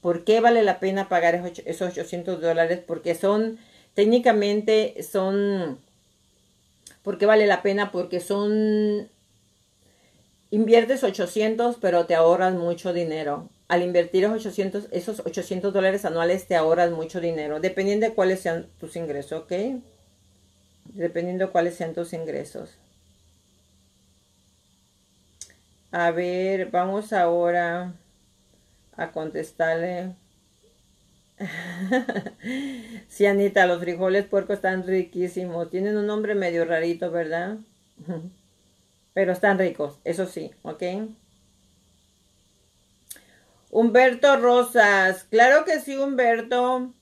¿Por 0.00 0.24
qué 0.24 0.40
vale 0.40 0.62
la 0.62 0.80
pena 0.80 1.10
pagar 1.10 1.52
esos 1.66 1.90
800 1.90 2.40
dólares? 2.40 2.80
Porque 2.86 3.14
son, 3.14 3.58
técnicamente 3.92 5.02
son, 5.02 5.78
¿por 7.02 7.18
qué 7.18 7.26
vale 7.26 7.46
la 7.46 7.60
pena? 7.60 7.92
Porque 7.92 8.20
son, 8.20 9.10
inviertes 10.50 11.04
800, 11.04 11.76
pero 11.78 12.06
te 12.06 12.14
ahorras 12.14 12.54
mucho 12.54 12.94
dinero 12.94 13.50
al 13.68 13.82
invertir 13.82 14.24
800, 14.26 14.88
esos 14.92 15.20
800 15.26 15.74
dólares 15.74 16.06
anuales 16.06 16.46
te 16.46 16.56
ahorras 16.56 16.90
mucho 16.90 17.20
dinero, 17.20 17.60
dependiendo 17.60 18.06
de 18.06 18.14
cuáles 18.14 18.40
sean 18.40 18.66
tus 18.80 18.96
ingresos, 18.96 19.42
¿ok? 19.42 19.52
Dependiendo 20.86 21.46
de 21.46 21.52
cuáles 21.52 21.74
sean 21.74 21.92
tus 21.92 22.14
ingresos. 22.14 22.78
A 25.96 26.10
ver, 26.10 26.72
vamos 26.72 27.12
ahora 27.12 27.94
a 28.96 29.12
contestarle. 29.12 30.16
sí, 33.08 33.26
Anita, 33.26 33.68
los 33.68 33.78
frijoles 33.78 34.26
puercos 34.26 34.56
están 34.56 34.84
riquísimos. 34.84 35.70
Tienen 35.70 35.96
un 35.96 36.08
nombre 36.08 36.34
medio 36.34 36.64
rarito, 36.64 37.12
¿verdad? 37.12 37.58
Pero 39.14 39.30
están 39.30 39.56
ricos, 39.56 40.00
eso 40.02 40.26
sí, 40.26 40.50
¿ok? 40.62 40.82
Humberto 43.70 44.36
Rosas, 44.40 45.22
claro 45.22 45.64
que 45.64 45.78
sí, 45.78 45.96
Humberto. 45.96 46.92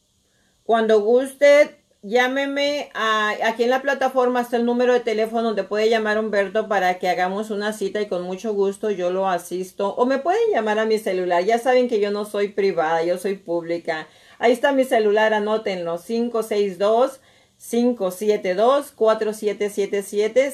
Cuando 0.64 1.00
guste, 1.00 1.81
llámeme 2.02 2.90
a, 2.94 3.30
aquí 3.44 3.64
en 3.64 3.70
la 3.70 3.80
plataforma 3.80 4.40
está 4.40 4.56
el 4.56 4.66
número 4.66 4.92
de 4.92 5.00
teléfono 5.00 5.44
donde 5.44 5.64
puede 5.64 5.88
llamar 5.88 6.18
Humberto 6.18 6.68
para 6.68 6.98
que 6.98 7.08
hagamos 7.08 7.50
una 7.50 7.72
cita 7.72 8.00
y 8.00 8.08
con 8.08 8.22
mucho 8.22 8.52
gusto 8.54 8.90
yo 8.90 9.10
lo 9.10 9.28
asisto. 9.28 9.94
O 9.94 10.06
me 10.06 10.18
pueden 10.18 10.50
llamar 10.52 10.78
a 10.78 10.84
mi 10.84 10.98
celular. 10.98 11.44
Ya 11.44 11.58
saben 11.58 11.88
que 11.88 12.00
yo 12.00 12.10
no 12.10 12.24
soy 12.24 12.48
privada, 12.48 13.04
yo 13.04 13.18
soy 13.18 13.36
pública. 13.36 14.08
Ahí 14.38 14.52
está 14.52 14.72
mi 14.72 14.84
celular, 14.84 15.32
anótenlo. 15.32 15.98
562 15.98 17.20
572-4777, 17.62 20.50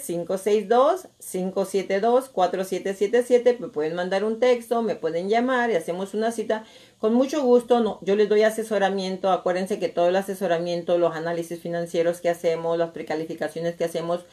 562-572-4777. 1.18 3.58
Me 3.58 3.68
pueden 3.68 3.94
mandar 3.94 4.24
un 4.24 4.38
texto, 4.38 4.82
me 4.82 4.94
pueden 4.94 5.30
llamar 5.30 5.70
y 5.70 5.76
hacemos 5.76 6.12
una 6.12 6.32
cita. 6.32 6.66
Con 6.98 7.14
mucho 7.14 7.42
gusto, 7.42 7.80
no, 7.80 8.00
yo 8.02 8.16
les 8.16 8.28
doy 8.28 8.42
asesoramiento. 8.42 9.30
Acuérdense 9.30 9.78
que 9.78 9.88
todo 9.88 10.08
el 10.08 10.16
asesoramiento, 10.16 10.98
los 10.98 11.14
análisis 11.14 11.60
financieros 11.60 12.20
que 12.20 12.28
hacemos, 12.28 12.76
las 12.76 12.90
precalificaciones 12.90 13.76
que 13.76 13.84
hacemos, 13.84 14.24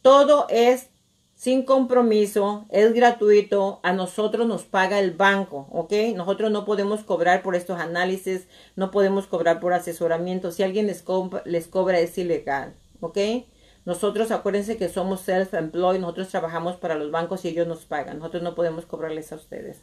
todo 0.00 0.46
es 0.48 0.88
sin 1.34 1.64
compromiso, 1.64 2.64
es 2.70 2.94
gratuito, 2.94 3.80
a 3.82 3.92
nosotros 3.92 4.46
nos 4.46 4.62
paga 4.62 5.00
el 5.00 5.10
banco, 5.10 5.66
¿ok? 5.70 5.92
Nosotros 6.14 6.50
no 6.50 6.64
podemos 6.64 7.02
cobrar 7.04 7.42
por 7.42 7.56
estos 7.56 7.78
análisis, 7.78 8.46
no 8.76 8.90
podemos 8.90 9.26
cobrar 9.26 9.60
por 9.60 9.72
asesoramiento. 9.72 10.52
Si 10.52 10.62
alguien 10.62 10.86
les, 10.86 11.04
les 11.44 11.66
cobra 11.66 11.98
es 11.98 12.16
ilegal, 12.16 12.74
¿ok? 13.00 13.18
Nosotros 13.84 14.30
acuérdense 14.30 14.78
que 14.78 14.88
somos 14.88 15.20
self-employed, 15.20 16.00
nosotros 16.00 16.28
trabajamos 16.28 16.76
para 16.76 16.94
los 16.94 17.10
bancos 17.10 17.44
y 17.44 17.48
ellos 17.48 17.66
nos 17.66 17.84
pagan, 17.84 18.18
nosotros 18.18 18.42
no 18.42 18.54
podemos 18.54 18.86
cobrarles 18.86 19.30
a 19.32 19.36
ustedes. 19.36 19.82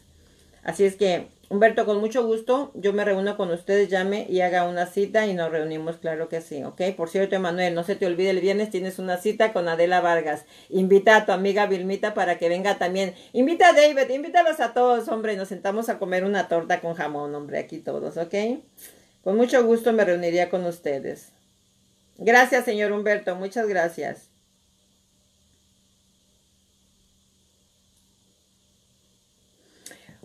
Así 0.62 0.84
es 0.84 0.96
que, 0.96 1.28
Humberto, 1.48 1.84
con 1.84 1.98
mucho 1.98 2.24
gusto, 2.24 2.70
yo 2.74 2.92
me 2.92 3.04
reúno 3.04 3.36
con 3.36 3.50
ustedes, 3.50 3.90
llame 3.90 4.26
y 4.28 4.40
haga 4.40 4.64
una 4.64 4.86
cita 4.86 5.26
y 5.26 5.34
nos 5.34 5.50
reunimos, 5.50 5.98
claro 5.98 6.28
que 6.28 6.40
sí, 6.40 6.62
¿ok? 6.62 6.80
Por 6.96 7.10
cierto, 7.10 7.34
Emanuel, 7.34 7.74
no 7.74 7.84
se 7.84 7.94
te 7.94 8.06
olvide, 8.06 8.30
el 8.30 8.40
viernes 8.40 8.70
tienes 8.70 8.98
una 8.98 9.18
cita 9.18 9.52
con 9.52 9.68
Adela 9.68 10.00
Vargas. 10.00 10.46
Invita 10.70 11.16
a 11.16 11.26
tu 11.26 11.32
amiga 11.32 11.66
Vilmita 11.66 12.14
para 12.14 12.38
que 12.38 12.48
venga 12.48 12.78
también. 12.78 13.14
Invita 13.32 13.68
a 13.68 13.72
David, 13.74 14.08
invítalos 14.14 14.60
a 14.60 14.72
todos, 14.72 15.08
hombre, 15.08 15.36
nos 15.36 15.48
sentamos 15.48 15.90
a 15.90 15.98
comer 15.98 16.24
una 16.24 16.48
torta 16.48 16.80
con 16.80 16.94
jamón, 16.94 17.34
hombre, 17.34 17.58
aquí 17.58 17.80
todos, 17.80 18.16
¿ok? 18.16 18.34
Con 19.22 19.36
mucho 19.36 19.62
gusto 19.64 19.92
me 19.92 20.04
reuniría 20.04 20.48
con 20.48 20.64
ustedes. 20.64 21.32
Gracias, 22.16 22.64
señor 22.64 22.92
Humberto, 22.92 23.36
muchas 23.36 23.66
gracias. 23.68 24.31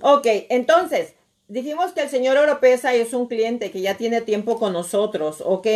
Ok, 0.01 0.27
entonces, 0.49 1.15
dijimos 1.47 1.91
que 1.93 2.01
el 2.01 2.09
señor 2.09 2.37
Oropesa 2.37 2.93
es 2.93 3.13
un 3.13 3.27
cliente 3.27 3.71
que 3.71 3.81
ya 3.81 3.97
tiene 3.97 4.21
tiempo 4.21 4.59
con 4.59 4.73
nosotros, 4.73 5.41
¿ok? 5.43 5.67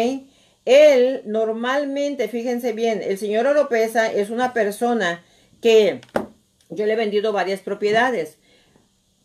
Él 0.66 1.24
normalmente, 1.26 2.28
fíjense 2.28 2.74
bien, 2.74 3.02
el 3.02 3.18
señor 3.18 3.48
Oropesa 3.48 4.12
es 4.12 4.30
una 4.30 4.54
persona 4.54 5.24
que 5.60 6.02
yo 6.70 6.86
le 6.86 6.94
he 6.94 6.96
vendido 6.96 7.34
varias 7.34 7.62
propiedades. 7.62 8.38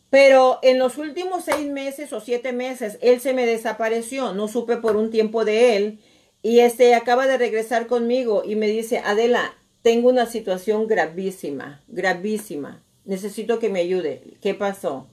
Pero 0.08 0.60
en 0.62 0.78
los 0.78 0.96
últimos 0.96 1.44
seis 1.44 1.68
meses 1.68 2.12
o 2.14 2.20
siete 2.20 2.52
meses, 2.52 2.96
él 3.02 3.20
se 3.20 3.34
me 3.34 3.44
desapareció. 3.44 4.32
No 4.32 4.48
supe 4.48 4.76
por 4.78 4.96
un 4.96 5.10
tiempo 5.10 5.44
de 5.44 5.76
él. 5.76 5.98
Y 6.42 6.60
este 6.60 6.94
acaba 6.94 7.26
de 7.26 7.36
regresar 7.36 7.86
conmigo 7.86 8.42
y 8.46 8.56
me 8.56 8.68
dice, 8.68 9.02
Adela, 9.04 9.54
tengo 9.82 10.08
una 10.08 10.26
situación 10.26 10.86
gravísima, 10.86 11.82
gravísima 11.88 12.85
necesito 13.06 13.58
que 13.58 13.70
me 13.70 13.80
ayude. 13.80 14.34
¿Qué 14.42 14.54
pasó? 14.54 15.08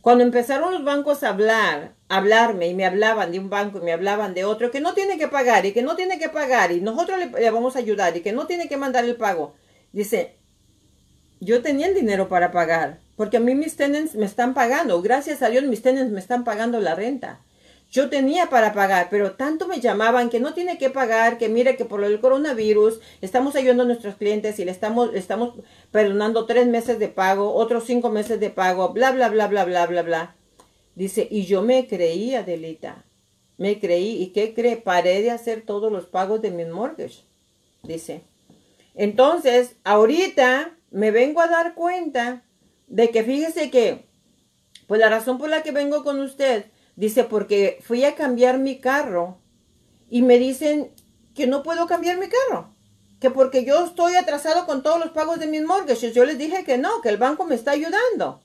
Cuando 0.00 0.24
empezaron 0.24 0.72
los 0.72 0.84
bancos 0.84 1.22
a 1.22 1.30
hablar, 1.30 1.94
a 2.08 2.18
hablarme 2.18 2.68
y 2.68 2.74
me 2.74 2.86
hablaban 2.86 3.32
de 3.32 3.40
un 3.40 3.50
banco 3.50 3.78
y 3.78 3.82
me 3.82 3.92
hablaban 3.92 4.34
de 4.34 4.44
otro 4.44 4.70
que 4.70 4.80
no 4.80 4.94
tiene 4.94 5.18
que 5.18 5.28
pagar 5.28 5.66
y 5.66 5.72
que 5.72 5.82
no 5.82 5.96
tiene 5.96 6.18
que 6.18 6.28
pagar 6.28 6.70
y 6.70 6.80
nosotros 6.80 7.18
le, 7.18 7.50
vamos 7.50 7.74
a 7.74 7.80
ayudar 7.80 8.16
y 8.16 8.20
que 8.20 8.32
no 8.32 8.46
tiene 8.46 8.68
que 8.68 8.76
mandar 8.76 9.04
el 9.04 9.16
pago. 9.16 9.54
Dice, 9.92 10.36
yo 11.40 11.60
tenía 11.60 11.88
el 11.88 11.94
dinero 11.94 12.28
para 12.28 12.52
pagar, 12.52 13.00
porque 13.16 13.38
a 13.38 13.40
mí 13.40 13.54
mis 13.54 13.76
tenants 13.76 14.14
me 14.14 14.26
están 14.26 14.54
pagando. 14.54 15.02
Gracias 15.02 15.42
a 15.42 15.48
Dios 15.48 15.64
mis 15.64 15.82
tenants 15.82 16.12
me 16.12 16.20
están 16.20 16.44
pagando 16.44 16.80
la 16.80 16.94
renta. 16.94 17.40
Yo 17.90 18.10
tenía 18.10 18.50
para 18.50 18.74
pagar, 18.74 19.08
pero 19.10 19.32
tanto 19.32 19.68
me 19.68 19.80
llamaban 19.80 20.28
que 20.28 20.40
no 20.40 20.54
tiene 20.54 20.76
que 20.76 20.90
pagar, 20.90 21.38
que 21.38 21.48
mire 21.48 21.76
que 21.76 21.84
por 21.84 22.02
el 22.02 22.20
coronavirus 22.20 23.00
estamos 23.20 23.54
ayudando 23.54 23.84
a 23.84 23.86
nuestros 23.86 24.16
clientes 24.16 24.58
y 24.58 24.64
le 24.64 24.72
estamos, 24.72 25.14
estamos 25.14 25.54
perdonando 25.92 26.46
tres 26.46 26.66
meses 26.66 26.98
de 26.98 27.08
pago, 27.08 27.54
otros 27.54 27.84
cinco 27.84 28.10
meses 28.10 28.40
de 28.40 28.50
pago, 28.50 28.92
bla, 28.92 29.12
bla, 29.12 29.28
bla, 29.28 29.46
bla, 29.46 29.64
bla, 29.64 29.86
bla, 29.86 30.02
bla. 30.02 30.36
Dice, 30.96 31.28
y 31.30 31.44
yo 31.44 31.62
me 31.62 31.86
creí, 31.86 32.34
Adelita, 32.34 33.04
me 33.56 33.78
creí, 33.78 34.22
¿y 34.22 34.28
qué 34.28 34.52
cree? 34.52 34.76
Paré 34.76 35.22
de 35.22 35.30
hacer 35.30 35.62
todos 35.62 35.92
los 35.92 36.06
pagos 36.06 36.42
de 36.42 36.50
mi 36.50 36.64
mortgage, 36.64 37.24
dice. 37.82 38.22
Entonces, 38.94 39.76
ahorita 39.84 40.76
me 40.90 41.10
vengo 41.10 41.40
a 41.40 41.48
dar 41.48 41.74
cuenta 41.74 42.42
de 42.88 43.10
que 43.10 43.22
fíjese 43.22 43.70
que, 43.70 44.06
pues 44.86 45.00
la 45.00 45.08
razón 45.08 45.38
por 45.38 45.50
la 45.50 45.62
que 45.62 45.70
vengo 45.70 46.02
con 46.02 46.20
usted, 46.20 46.66
dice, 46.96 47.24
porque 47.24 47.78
fui 47.82 48.04
a 48.04 48.14
cambiar 48.14 48.58
mi 48.58 48.80
carro 48.80 49.38
y 50.10 50.22
me 50.22 50.38
dicen 50.38 50.90
que 51.34 51.46
no 51.46 51.62
puedo 51.62 51.86
cambiar 51.86 52.18
mi 52.18 52.28
carro, 52.28 52.74
que 53.20 53.30
porque 53.30 53.64
yo 53.64 53.84
estoy 53.84 54.16
atrasado 54.16 54.66
con 54.66 54.82
todos 54.82 54.98
los 54.98 55.10
pagos 55.10 55.38
de 55.38 55.46
mis 55.46 55.62
mortgages. 55.62 56.14
Yo 56.14 56.24
les 56.24 56.38
dije 56.38 56.64
que 56.64 56.78
no, 56.78 57.00
que 57.02 57.10
el 57.10 57.18
banco 57.18 57.44
me 57.44 57.54
está 57.54 57.72
ayudando. 57.72 58.40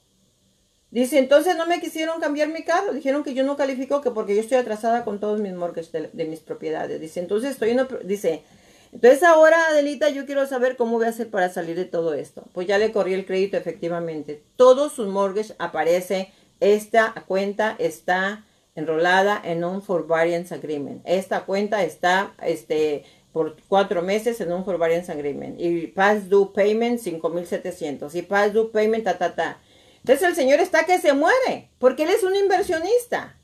Dice, 0.91 1.19
entonces 1.19 1.55
no 1.55 1.65
me 1.65 1.79
quisieron 1.79 2.19
cambiar 2.19 2.49
mi 2.49 2.63
carro. 2.63 2.93
Dijeron 2.93 3.23
que 3.23 3.33
yo 3.33 3.45
no 3.45 3.55
califico, 3.55 4.01
que 4.01 4.11
porque 4.11 4.35
yo 4.35 4.41
estoy 4.41 4.57
atrasada 4.57 5.05
con 5.05 5.21
todos 5.21 5.39
mis 5.39 5.53
mortgages 5.53 5.91
de, 5.91 6.25
mis 6.25 6.41
propiedades. 6.41 6.99
Dice, 6.99 7.21
entonces 7.21 7.51
estoy 7.51 7.69
en, 7.69 7.87
dice, 8.03 8.43
entonces 8.91 9.23
ahora, 9.23 9.67
Adelita, 9.67 10.09
yo 10.09 10.25
quiero 10.25 10.45
saber 10.47 10.75
cómo 10.75 10.97
voy 10.97 11.05
a 11.05 11.09
hacer 11.09 11.29
para 11.29 11.49
salir 11.49 11.77
de 11.77 11.85
todo 11.85 12.13
esto. 12.13 12.43
Pues 12.51 12.67
ya 12.67 12.77
le 12.77 12.91
corrí 12.91 13.13
el 13.13 13.25
crédito 13.25 13.55
efectivamente. 13.55 14.43
Todos 14.57 14.91
sus 14.91 15.07
mortgage 15.07 15.55
aparece. 15.59 16.33
Esta 16.61 17.13
cuenta 17.27 17.75
está 17.79 18.45
enrolada 18.75 19.41
en 19.43 19.63
un 19.63 19.81
forbearance 19.81 20.53
agreement. 20.53 21.01
Esta 21.05 21.41
cuenta 21.41 21.83
está 21.83 22.33
este, 22.41 23.03
por 23.33 23.57
cuatro 23.67 24.01
meses 24.03 24.39
en 24.41 24.53
un 24.53 24.63
forbearance 24.63 25.11
agreement. 25.11 25.59
Y 25.59 25.87
past 25.87 26.27
due 26.27 26.53
payment 26.53 26.99
5,700. 26.99 28.13
Y 28.15 28.21
past 28.21 28.53
due 28.53 28.69
payment 28.71 29.03
ta, 29.03 29.17
ta, 29.17 29.35
ta. 29.35 29.59
Entonces 29.97 30.27
el 30.27 30.35
señor 30.35 30.59
está 30.59 30.85
que 30.85 30.99
se 30.99 31.13
muere. 31.13 31.69
Porque 31.79 32.03
él 32.03 32.09
es 32.09 32.23
un 32.23 32.35
inversionista. 32.35 33.35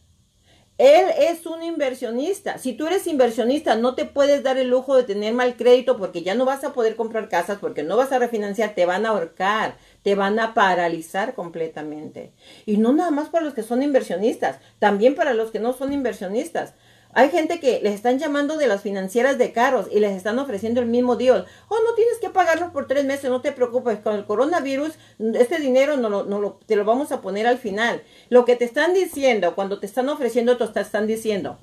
Él 0.78 1.08
es 1.18 1.48
un 1.48 1.64
inversionista. 1.64 2.60
Si 2.60 2.74
tú 2.74 2.86
eres 2.86 3.08
inversionista, 3.08 3.76
no 3.76 3.96
te 3.96 4.06
puedes 4.06 4.44
dar 4.44 4.58
el 4.58 4.70
lujo 4.70 4.96
de 4.96 5.04
tener 5.04 5.34
mal 5.34 5.56
crédito 5.56 5.98
porque 5.98 6.22
ya 6.22 6.36
no 6.36 6.46
vas 6.46 6.64
a 6.64 6.74
poder 6.74 6.96
comprar 6.96 7.30
casas, 7.30 7.58
porque 7.60 7.82
no 7.82 7.98
vas 7.98 8.12
a 8.12 8.20
refinanciar, 8.20 8.76
te 8.76 8.86
van 8.86 9.08
a 9.08 9.10
ahorcar, 9.10 9.76
te 10.04 10.16
van 10.16 10.40
a 10.40 10.54
paralizar 10.54 11.34
completamente. 11.34 12.32
Y 12.66 12.78
no 12.78 12.94
nada 12.94 13.12
más 13.12 13.30
para 13.30 13.46
los 13.46 13.54
que 13.54 13.64
son 13.64 13.84
inversionistas, 13.84 14.60
también 14.80 15.16
para 15.16 15.34
los 15.34 15.52
que 15.52 15.60
no 15.60 15.74
son 15.74 15.94
inversionistas. 15.94 16.74
Hay 17.14 17.30
gente 17.30 17.60
que 17.60 17.80
les 17.82 17.96
están 17.96 18.20
llamando 18.20 18.58
de 18.58 18.68
las 18.68 18.82
financieras 18.82 19.38
de 19.38 19.52
carros 19.52 19.88
y 19.92 20.00
les 20.00 20.16
están 20.16 20.38
ofreciendo 20.40 20.82
el 20.82 20.88
mismo 20.88 21.16
deal. 21.16 21.46
Oh, 21.68 21.78
no 21.84 21.96
tienes 21.96 22.20
que 22.20 22.30
pagarlo 22.30 22.72
por 22.72 22.88
tres 22.88 23.06
meses, 23.06 23.30
no 23.30 23.42
te 23.42 23.52
preocupes. 23.52 24.00
Con 24.00 24.16
el 24.16 24.26
coronavirus, 24.26 24.92
este 25.34 25.58
dinero 25.60 25.98
no, 25.98 26.10
lo, 26.10 26.60
te 26.66 26.76
lo 26.76 26.86
vamos 26.86 27.12
a 27.12 27.22
poner 27.22 27.48
al 27.48 27.58
final. 27.58 28.04
Lo 28.30 28.46
que 28.46 28.56
te 28.56 28.66
están 28.66 28.94
diciendo, 28.94 29.56
cuando 29.56 29.80
te 29.80 29.88
están 29.88 30.10
ofreciendo, 30.10 30.58
te 30.58 30.80
están 30.80 31.08
diciendo, 31.08 31.58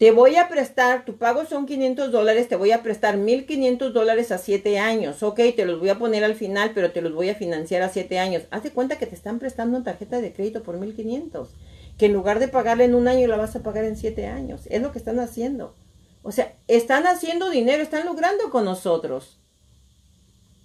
te 0.00 0.12
voy 0.12 0.36
a 0.36 0.48
prestar, 0.48 1.04
tu 1.04 1.18
pago 1.18 1.44
son 1.44 1.66
500 1.66 2.10
dólares, 2.10 2.48
te 2.48 2.56
voy 2.56 2.72
a 2.72 2.82
prestar 2.82 3.18
1500 3.18 3.92
dólares 3.92 4.32
a 4.32 4.38
siete 4.38 4.78
años. 4.78 5.22
Ok, 5.22 5.40
te 5.54 5.66
los 5.66 5.78
voy 5.78 5.90
a 5.90 5.98
poner 5.98 6.24
al 6.24 6.34
final, 6.34 6.72
pero 6.74 6.90
te 6.90 7.02
los 7.02 7.12
voy 7.12 7.28
a 7.28 7.34
financiar 7.34 7.82
a 7.82 7.90
siete 7.90 8.18
años. 8.18 8.44
Haz 8.50 8.62
de 8.62 8.70
cuenta 8.70 8.96
que 8.96 9.04
te 9.04 9.14
están 9.14 9.38
prestando 9.38 9.82
tarjeta 9.82 10.22
de 10.22 10.32
crédito 10.32 10.62
por 10.62 10.78
1500 10.78 11.50
que 11.98 12.06
en 12.06 12.14
lugar 12.14 12.38
de 12.38 12.48
pagarle 12.48 12.84
en 12.84 12.94
un 12.94 13.08
año 13.08 13.28
la 13.28 13.36
vas 13.36 13.54
a 13.56 13.62
pagar 13.62 13.84
en 13.84 13.94
siete 13.94 14.26
años. 14.26 14.62
Es 14.70 14.80
lo 14.80 14.90
que 14.90 14.96
están 14.96 15.20
haciendo. 15.20 15.74
O 16.22 16.32
sea, 16.32 16.54
están 16.66 17.06
haciendo 17.06 17.50
dinero, 17.50 17.82
están 17.82 18.06
logrando 18.06 18.48
con 18.48 18.64
nosotros. 18.64 19.38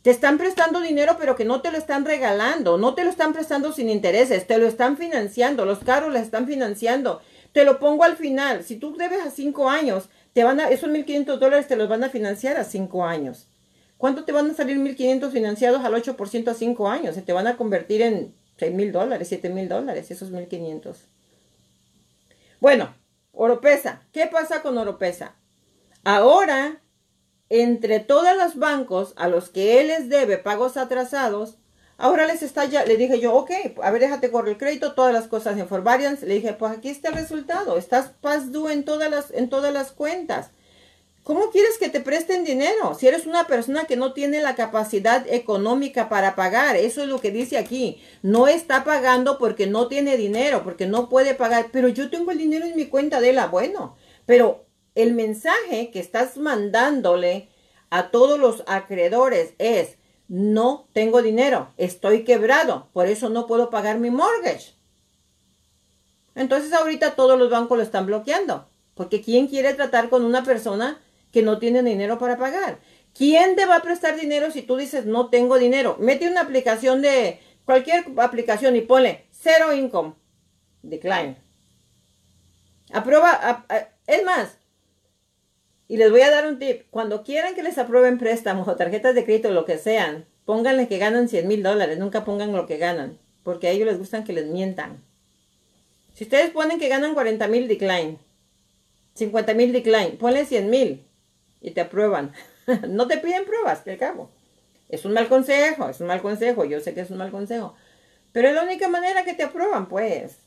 Te 0.01 0.11
están 0.11 0.37
prestando 0.37 0.79
dinero, 0.79 1.17
pero 1.19 1.35
que 1.35 1.43
no 1.43 1.59
te 1.59 1.71
lo 1.71 1.77
están 1.77 2.05
regalando, 2.05 2.77
no 2.77 2.95
te 2.95 3.03
lo 3.03 3.09
están 3.09 3.33
prestando 3.33 3.73
sin 3.73 3.89
intereses, 3.89 4.47
te 4.47 4.57
lo 4.59 4.65
están 4.65 4.95
financiando, 4.95 5.65
los 5.65 5.79
carros 5.79 6.13
les 6.13 6.21
están 6.21 6.47
financiando. 6.47 7.19
Te 7.55 7.63
lo 7.63 7.79
pongo 7.79 8.03
al 8.03 8.17
final. 8.17 8.65
Si 8.65 8.75
tú 8.75 8.97
debes 8.97 9.25
a 9.25 9.31
cinco 9.31 9.69
años, 9.69 10.09
te 10.33 10.43
van 10.43 10.59
a, 10.59 10.67
esos 10.67 10.89
1.500 10.89 11.37
dólares 11.37 11.69
te 11.69 11.77
los 11.77 11.87
van 11.87 12.03
a 12.03 12.09
financiar 12.09 12.57
a 12.57 12.65
cinco 12.65 13.05
años. 13.05 13.47
¿Cuánto 13.97 14.25
te 14.25 14.33
van 14.33 14.51
a 14.51 14.53
salir 14.53 14.77
1.500 14.77 15.31
financiados 15.31 15.85
al 15.85 15.93
8% 15.93 16.49
a 16.49 16.53
cinco 16.53 16.89
años? 16.89 17.15
Se 17.15 17.21
te 17.21 17.31
van 17.31 17.47
a 17.47 17.55
convertir 17.55 18.01
en 18.01 18.35
seis 18.57 18.75
mil 18.75 18.91
dólares, 18.91 19.29
siete 19.29 19.47
mil 19.47 19.69
dólares, 19.69 20.11
esos 20.11 20.33
1.500. 20.33 20.97
Bueno, 22.59 22.93
Oropesa. 23.31 24.01
¿Qué 24.11 24.27
pasa 24.27 24.61
con 24.61 24.77
Oropesa? 24.77 25.35
Ahora, 26.03 26.81
entre 27.47 28.01
todos 28.01 28.35
los 28.35 28.57
bancos 28.57 29.13
a 29.15 29.29
los 29.29 29.47
que 29.47 29.79
él 29.79 29.87
les 29.87 30.09
debe 30.09 30.37
pagos 30.37 30.75
atrasados, 30.75 31.57
ahora 31.97 32.25
les 32.25 32.43
está 32.43 32.65
ya, 32.65 32.85
le 32.85 32.97
dije 32.97 33.19
yo, 33.19 33.33
ok, 33.33 33.51
a 33.81 33.91
ver, 33.91 34.01
déjate 34.01 34.31
correr 34.31 34.53
el 34.53 34.57
crédito, 34.57 34.93
todas 34.93 35.13
las 35.13 35.27
cosas 35.27 35.57
en 35.57 35.67
Forvariance. 35.67 36.25
Le 36.25 36.35
dije, 36.35 36.53
pues 36.53 36.71
aquí 36.71 36.89
está 36.89 37.09
el 37.09 37.15
resultado, 37.15 37.77
estás 37.77 38.11
past 38.21 38.53
en 38.69 38.85
todas 38.85 39.09
las, 39.09 39.31
en 39.31 39.49
todas 39.49 39.73
las 39.73 39.91
cuentas. 39.91 40.51
¿Cómo 41.25 41.49
quieres 41.49 41.79
que 41.79 41.89
te 41.89 42.01
presten 42.01 42.43
dinero? 42.43 42.93
Si 42.93 43.07
eres 43.07 43.25
una 43.25 43.47
persona 43.47 43.85
que 43.85 43.95
no 43.95 44.13
tiene 44.13 44.41
la 44.41 44.53
capacidad 44.53 45.25
económica 45.27 46.07
para 46.07 46.35
pagar, 46.35 46.75
eso 46.75 47.01
es 47.01 47.07
lo 47.07 47.19
que 47.19 47.31
dice 47.31 47.57
aquí. 47.57 47.99
No 48.21 48.47
está 48.47 48.83
pagando 48.83 49.39
porque 49.39 49.65
no 49.65 49.87
tiene 49.87 50.17
dinero, 50.17 50.63
porque 50.63 50.85
no 50.85 51.09
puede 51.09 51.33
pagar, 51.33 51.69
pero 51.71 51.87
yo 51.87 52.11
tengo 52.11 52.29
el 52.29 52.37
dinero 52.37 52.67
en 52.67 52.75
mi 52.75 52.85
cuenta 52.85 53.21
de 53.21 53.33
la, 53.33 53.47
bueno, 53.47 53.97
pero 54.27 54.67
el 54.93 55.15
mensaje 55.15 55.89
que 55.89 55.99
estás 55.99 56.37
mandándole 56.37 57.49
a 57.89 58.11
todos 58.11 58.37
los 58.39 58.63
acreedores 58.67 59.55
es, 59.57 59.97
no 60.27 60.87
tengo 60.93 61.21
dinero, 61.21 61.73
estoy 61.77 62.23
quebrado, 62.23 62.89
por 62.93 63.07
eso 63.07 63.29
no 63.29 63.47
puedo 63.47 63.69
pagar 63.69 63.99
mi 63.99 64.09
mortgage. 64.09 64.73
Entonces 66.35 66.73
ahorita 66.73 67.15
todos 67.15 67.39
los 67.39 67.49
bancos 67.49 67.77
lo 67.77 67.83
están 67.83 68.05
bloqueando, 68.05 68.67
porque 68.93 69.21
¿quién 69.21 69.47
quiere 69.47 69.73
tratar 69.73 70.09
con 70.09 70.25
una 70.25 70.43
persona 70.43 70.99
que 71.35 71.41
no 71.41 71.59
tiene 71.59 71.83
dinero 71.83 72.17
para 72.17 72.37
pagar. 72.37 72.79
¿Quién 73.13 73.57
te 73.57 73.65
va 73.65 73.75
a 73.75 73.81
prestar 73.81 74.17
dinero 74.17 74.51
si 74.51 74.61
tú 74.61 74.77
dices 74.77 75.05
no 75.05 75.29
tengo 75.29 75.59
dinero? 75.59 75.97
Mete 75.99 76.29
una 76.29 76.39
aplicación 76.39 77.01
de 77.01 77.41
cualquier 77.65 78.05
aplicación 78.19 78.77
y 78.77 78.81
ponle 78.81 79.25
cero 79.31 79.73
income, 79.73 80.13
decline. 80.81 81.35
Aprueba, 82.93 83.65
es 84.07 84.23
más, 84.23 84.57
y 85.87 85.97
les 85.97 86.09
voy 86.09 86.21
a 86.21 86.31
dar 86.31 86.47
un 86.47 86.57
tip, 86.57 86.83
cuando 86.89 87.23
quieran 87.23 87.53
que 87.53 87.63
les 87.63 87.77
aprueben 87.77 88.17
préstamos 88.17 88.67
o 88.67 88.75
tarjetas 88.75 89.13
de 89.13 89.23
crédito, 89.23 89.51
lo 89.51 89.65
que 89.65 89.77
sean, 89.77 90.25
pónganle 90.45 90.87
que 90.87 90.97
ganan 90.97 91.29
100 91.29 91.47
mil 91.47 91.61
dólares, 91.61 91.99
nunca 91.99 92.25
pongan 92.25 92.53
lo 92.53 92.65
que 92.65 92.77
ganan, 92.77 93.19
porque 93.43 93.67
a 93.67 93.71
ellos 93.71 93.87
les 93.87 93.97
gustan 93.97 94.23
que 94.23 94.33
les 94.33 94.47
mientan. 94.47 95.03
Si 96.13 96.23
ustedes 96.23 96.49
ponen 96.49 96.79
que 96.79 96.87
ganan 96.87 97.13
40 97.13 97.47
mil 97.47 97.67
decline, 97.67 98.17
50 99.15 99.53
mil 99.53 99.73
decline, 99.73 100.11
ponle 100.11 100.45
100 100.45 100.69
mil 100.69 101.05
y 101.61 101.71
te 101.71 101.81
aprueban. 101.81 102.33
no 102.87 103.07
te 103.07 103.17
piden 103.17 103.45
pruebas, 103.45 103.87
al 103.87 103.97
cabo. 103.97 104.31
Es 104.89 105.05
un 105.05 105.13
mal 105.13 105.27
consejo, 105.27 105.89
es 105.89 105.99
un 105.99 106.07
mal 106.07 106.21
consejo, 106.21 106.65
yo 106.65 106.79
sé 106.79 106.93
que 106.93 107.01
es 107.01 107.11
un 107.11 107.17
mal 107.17 107.31
consejo. 107.31 107.75
Pero 108.31 108.49
es 108.49 108.55
la 108.55 108.63
única 108.63 108.87
manera 108.87 109.23
que 109.23 109.33
te 109.33 109.43
aprueban, 109.43 109.87
pues. 109.87 110.37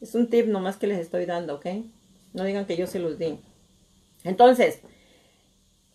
Es 0.00 0.14
un 0.14 0.28
tip 0.28 0.46
nomás 0.46 0.76
que 0.76 0.86
les 0.86 0.98
estoy 0.98 1.26
dando, 1.26 1.56
¿ok? 1.56 1.66
No 2.32 2.44
digan 2.44 2.66
que 2.66 2.76
yo 2.76 2.86
se 2.86 2.98
los 2.98 3.18
di. 3.18 3.38
Entonces, 4.24 4.80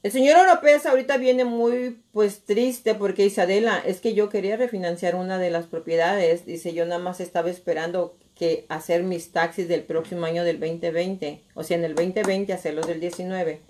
el 0.03 0.11
señor 0.11 0.37
Oropesa 0.37 0.91
ahorita 0.91 1.17
viene 1.17 1.45
muy, 1.45 2.01
pues, 2.11 2.45
triste 2.45 2.95
porque 2.95 3.25
Isadela, 3.25 3.79
es 3.79 4.01
que 4.01 4.13
yo 4.13 4.29
quería 4.29 4.57
refinanciar 4.57 5.15
una 5.15 5.39
de 5.39 5.49
las 5.49 5.65
propiedades. 5.65 6.45
Dice, 6.45 6.73
yo 6.73 6.85
nada 6.85 6.99
más 6.99 7.19
estaba 7.19 7.49
esperando 7.49 8.17
que 8.35 8.65
hacer 8.69 9.03
mis 9.03 9.31
taxis 9.31 9.67
del 9.67 9.83
próximo 9.83 10.25
año 10.25 10.43
del 10.43 10.59
2020. 10.59 11.41
O 11.55 11.63
sea, 11.63 11.77
en 11.77 11.85
el 11.85 11.95
2020 11.95 12.53
hacerlos 12.53 12.87
del 12.87 12.99
19 12.99 13.61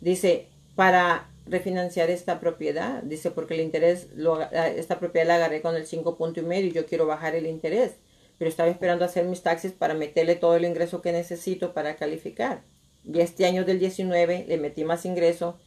Dice, 0.00 0.48
para 0.74 1.28
refinanciar 1.46 2.10
esta 2.10 2.40
propiedad, 2.40 3.02
dice, 3.02 3.30
porque 3.30 3.54
el 3.54 3.60
interés, 3.60 4.08
lo, 4.14 4.40
esta 4.50 4.98
propiedad 4.98 5.26
la 5.26 5.36
agarré 5.36 5.62
con 5.62 5.76
el 5.76 5.86
5 5.86 6.16
punto 6.16 6.40
y 6.40 6.42
medio 6.42 6.68
y 6.68 6.72
yo 6.72 6.86
quiero 6.86 7.06
bajar 7.06 7.34
el 7.34 7.46
interés, 7.46 7.92
pero 8.38 8.48
estaba 8.48 8.68
esperando 8.68 9.04
hacer 9.04 9.24
mis 9.24 9.42
taxes 9.42 9.72
para 9.72 9.94
meterle 9.94 10.36
todo 10.36 10.56
el 10.56 10.64
ingreso 10.64 11.02
que 11.02 11.12
necesito 11.12 11.72
para 11.72 11.96
calificar. 11.96 12.62
Y 13.06 13.20
este 13.20 13.46
año 13.46 13.64
del 13.64 13.78
19 13.78 14.46
le 14.48 14.58
metí 14.58 14.84
más 14.84 15.06
ingreso, 15.06 15.58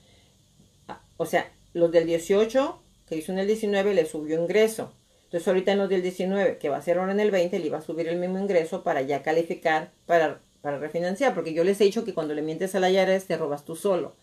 o 1.18 1.26
sea, 1.26 1.52
los 1.74 1.92
del 1.92 2.06
18 2.06 2.82
que 3.08 3.16
hizo 3.16 3.32
en 3.32 3.40
el 3.40 3.48
19 3.48 3.94
le 3.94 4.06
subió 4.06 4.40
ingreso. 4.40 4.94
Entonces 5.26 5.48
ahorita 5.48 5.72
en 5.72 5.78
los 5.78 5.90
del 5.90 6.02
19, 6.02 6.58
que 6.58 6.70
va 6.70 6.78
a 6.78 6.82
ser 6.82 6.98
ahora 6.98 7.12
en 7.12 7.20
el 7.20 7.32
20, 7.32 7.60
le 7.60 7.66
iba 7.66 7.78
a 7.78 7.82
subir 7.82 8.08
el 8.08 8.18
mismo 8.18 8.40
ingreso 8.40 8.84
para 8.84 9.02
ya 9.02 9.22
calificar 9.24 9.92
para 10.06 10.42
para 10.62 10.78
refinanciar, 10.78 11.34
porque 11.34 11.54
yo 11.54 11.64
les 11.64 11.80
he 11.80 11.86
dicho 11.86 12.04
que 12.04 12.14
cuando 12.14 12.34
le 12.34 12.42
mientes 12.42 12.76
a 12.76 12.80
la 12.80 12.90
Yares 12.90 13.26
te 13.26 13.38
robas 13.38 13.64
tú 13.64 13.76
solo. 13.76 14.16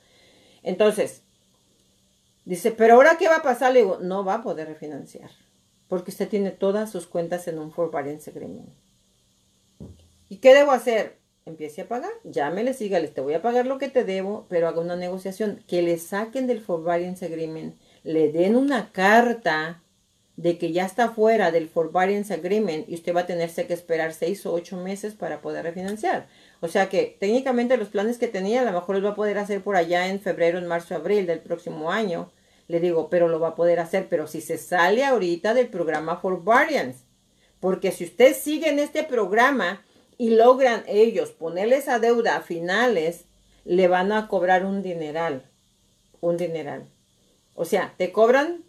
Entonces, 0.62 1.22
dice, 2.44 2.72
pero 2.72 2.94
ahora 2.94 3.16
qué 3.18 3.28
va 3.28 3.36
a 3.36 3.42
pasar? 3.42 3.72
Le 3.72 3.80
digo, 3.80 3.98
no 4.00 4.24
va 4.24 4.34
a 4.34 4.42
poder 4.42 4.68
refinanciar. 4.68 5.30
porque 5.88 6.10
usted 6.10 6.28
tiene 6.28 6.50
todas 6.50 6.90
sus 6.90 7.06
cuentas 7.06 7.46
en 7.46 7.60
un 7.60 7.70
forbearance 7.70 8.28
agreement. 8.28 8.68
¿Y 10.28 10.38
qué 10.38 10.52
debo 10.52 10.72
hacer? 10.72 11.18
Empiece 11.46 11.82
a 11.82 11.86
pagar, 11.86 12.10
llámele, 12.24 12.74
sígales, 12.74 13.14
te 13.14 13.20
voy 13.20 13.34
a 13.34 13.40
pagar 13.40 13.66
lo 13.66 13.78
que 13.78 13.88
te 13.88 14.02
debo, 14.02 14.46
pero 14.48 14.66
haga 14.66 14.80
una 14.80 14.96
negociación, 14.96 15.62
que 15.68 15.80
le 15.80 15.96
saquen 15.96 16.48
del 16.48 16.60
forbearance 16.60 17.24
agreement, 17.24 17.76
le 18.02 18.32
den 18.32 18.56
una 18.56 18.90
carta 18.90 19.80
de 20.34 20.58
que 20.58 20.72
ya 20.72 20.84
está 20.84 21.10
fuera 21.10 21.52
del 21.52 21.68
forbearance 21.68 22.34
agreement 22.34 22.88
y 22.88 22.94
usted 22.94 23.14
va 23.14 23.20
a 23.20 23.26
tenerse 23.26 23.68
que 23.68 23.74
esperar 23.74 24.12
seis 24.12 24.44
o 24.44 24.52
ocho 24.52 24.76
meses 24.76 25.14
para 25.14 25.40
poder 25.40 25.62
refinanciar. 25.62 26.26
O 26.58 26.66
sea 26.66 26.88
que 26.88 27.16
técnicamente 27.20 27.76
los 27.76 27.90
planes 27.90 28.18
que 28.18 28.26
tenía 28.26 28.62
a 28.62 28.64
lo 28.64 28.72
mejor 28.72 28.96
los 28.96 29.04
va 29.04 29.10
a 29.10 29.14
poder 29.14 29.38
hacer 29.38 29.62
por 29.62 29.76
allá 29.76 30.08
en 30.08 30.18
febrero, 30.18 30.58
en 30.58 30.66
marzo, 30.66 30.96
abril 30.96 31.28
del 31.28 31.38
próximo 31.38 31.92
año. 31.92 32.32
Le 32.66 32.80
digo, 32.80 33.08
pero 33.08 33.28
lo 33.28 33.38
va 33.38 33.50
a 33.50 33.54
poder 33.54 33.78
hacer, 33.78 34.08
pero 34.10 34.26
si 34.26 34.40
se 34.40 34.58
sale 34.58 35.04
ahorita 35.04 35.54
del 35.54 35.68
programa 35.68 36.16
forbearance. 36.16 37.04
Porque 37.60 37.92
si 37.92 38.02
usted 38.02 38.34
sigue 38.34 38.68
en 38.68 38.80
este 38.80 39.04
programa 39.04 39.85
y 40.18 40.30
logran 40.30 40.84
ellos 40.86 41.30
ponerle 41.30 41.76
esa 41.76 41.98
deuda 41.98 42.36
a 42.36 42.42
finales, 42.42 43.24
le 43.64 43.88
van 43.88 44.12
a 44.12 44.28
cobrar 44.28 44.64
un 44.64 44.82
dineral. 44.82 45.44
Un 46.20 46.36
dineral. 46.36 46.88
O 47.54 47.64
sea, 47.64 47.94
te 47.96 48.12
cobran 48.12 48.64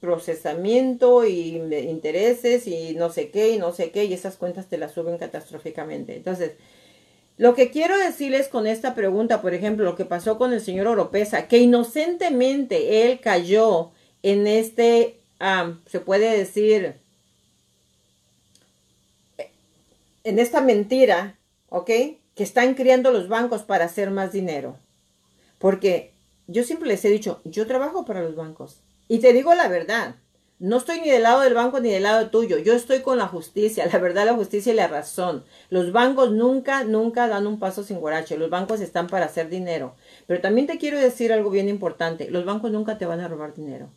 procesamiento 0.00 1.24
y 1.24 1.56
intereses 1.56 2.66
y 2.66 2.94
no 2.94 3.10
sé 3.10 3.30
qué 3.30 3.50
y 3.50 3.58
no 3.58 3.72
sé 3.72 3.90
qué 3.90 4.04
y 4.04 4.12
esas 4.12 4.36
cuentas 4.36 4.68
te 4.68 4.78
las 4.78 4.92
suben 4.92 5.18
catastróficamente. 5.18 6.16
Entonces, 6.16 6.52
lo 7.38 7.54
que 7.54 7.70
quiero 7.70 7.98
decirles 7.98 8.48
con 8.48 8.66
esta 8.66 8.94
pregunta, 8.94 9.42
por 9.42 9.52
ejemplo, 9.52 9.84
lo 9.84 9.96
que 9.96 10.04
pasó 10.04 10.38
con 10.38 10.52
el 10.52 10.60
señor 10.60 10.86
Oropesa, 10.86 11.48
que 11.48 11.58
inocentemente 11.58 13.04
él 13.04 13.20
cayó 13.20 13.90
en 14.22 14.46
este, 14.46 15.20
se 15.86 16.00
puede 16.00 16.36
decir, 16.36 16.96
en 20.26 20.40
esta 20.40 20.60
mentira, 20.60 21.38
¿ok? 21.68 21.86
Que 21.86 22.42
están 22.42 22.74
criando 22.74 23.12
los 23.12 23.28
bancos 23.28 23.62
para 23.62 23.84
hacer 23.84 24.10
más 24.10 24.32
dinero. 24.32 24.76
Porque 25.58 26.14
yo 26.48 26.64
siempre 26.64 26.88
les 26.88 27.04
he 27.04 27.10
dicho, 27.10 27.40
yo 27.44 27.66
trabajo 27.66 28.04
para 28.04 28.22
los 28.22 28.34
bancos. 28.34 28.80
Y 29.06 29.20
te 29.20 29.32
digo 29.32 29.54
la 29.54 29.68
verdad, 29.68 30.16
no 30.58 30.78
estoy 30.78 31.00
ni 31.00 31.10
del 31.10 31.22
lado 31.22 31.42
del 31.42 31.54
banco 31.54 31.78
ni 31.78 31.90
del 31.90 32.02
lado 32.02 32.28
tuyo, 32.28 32.58
yo 32.58 32.72
estoy 32.72 33.02
con 33.02 33.18
la 33.18 33.28
justicia, 33.28 33.86
la 33.86 33.98
verdad, 34.00 34.26
la 34.26 34.34
justicia 34.34 34.72
y 34.72 34.76
la 34.76 34.88
razón. 34.88 35.44
Los 35.70 35.92
bancos 35.92 36.32
nunca, 36.32 36.82
nunca 36.82 37.28
dan 37.28 37.46
un 37.46 37.60
paso 37.60 37.84
sin 37.84 38.00
guarache, 38.00 38.36
los 38.36 38.50
bancos 38.50 38.80
están 38.80 39.06
para 39.06 39.26
hacer 39.26 39.48
dinero. 39.48 39.94
Pero 40.26 40.40
también 40.40 40.66
te 40.66 40.78
quiero 40.78 40.98
decir 40.98 41.32
algo 41.32 41.50
bien 41.50 41.68
importante, 41.68 42.30
los 42.32 42.44
bancos 42.44 42.72
nunca 42.72 42.98
te 42.98 43.06
van 43.06 43.20
a 43.20 43.28
robar 43.28 43.54
dinero. 43.54 43.90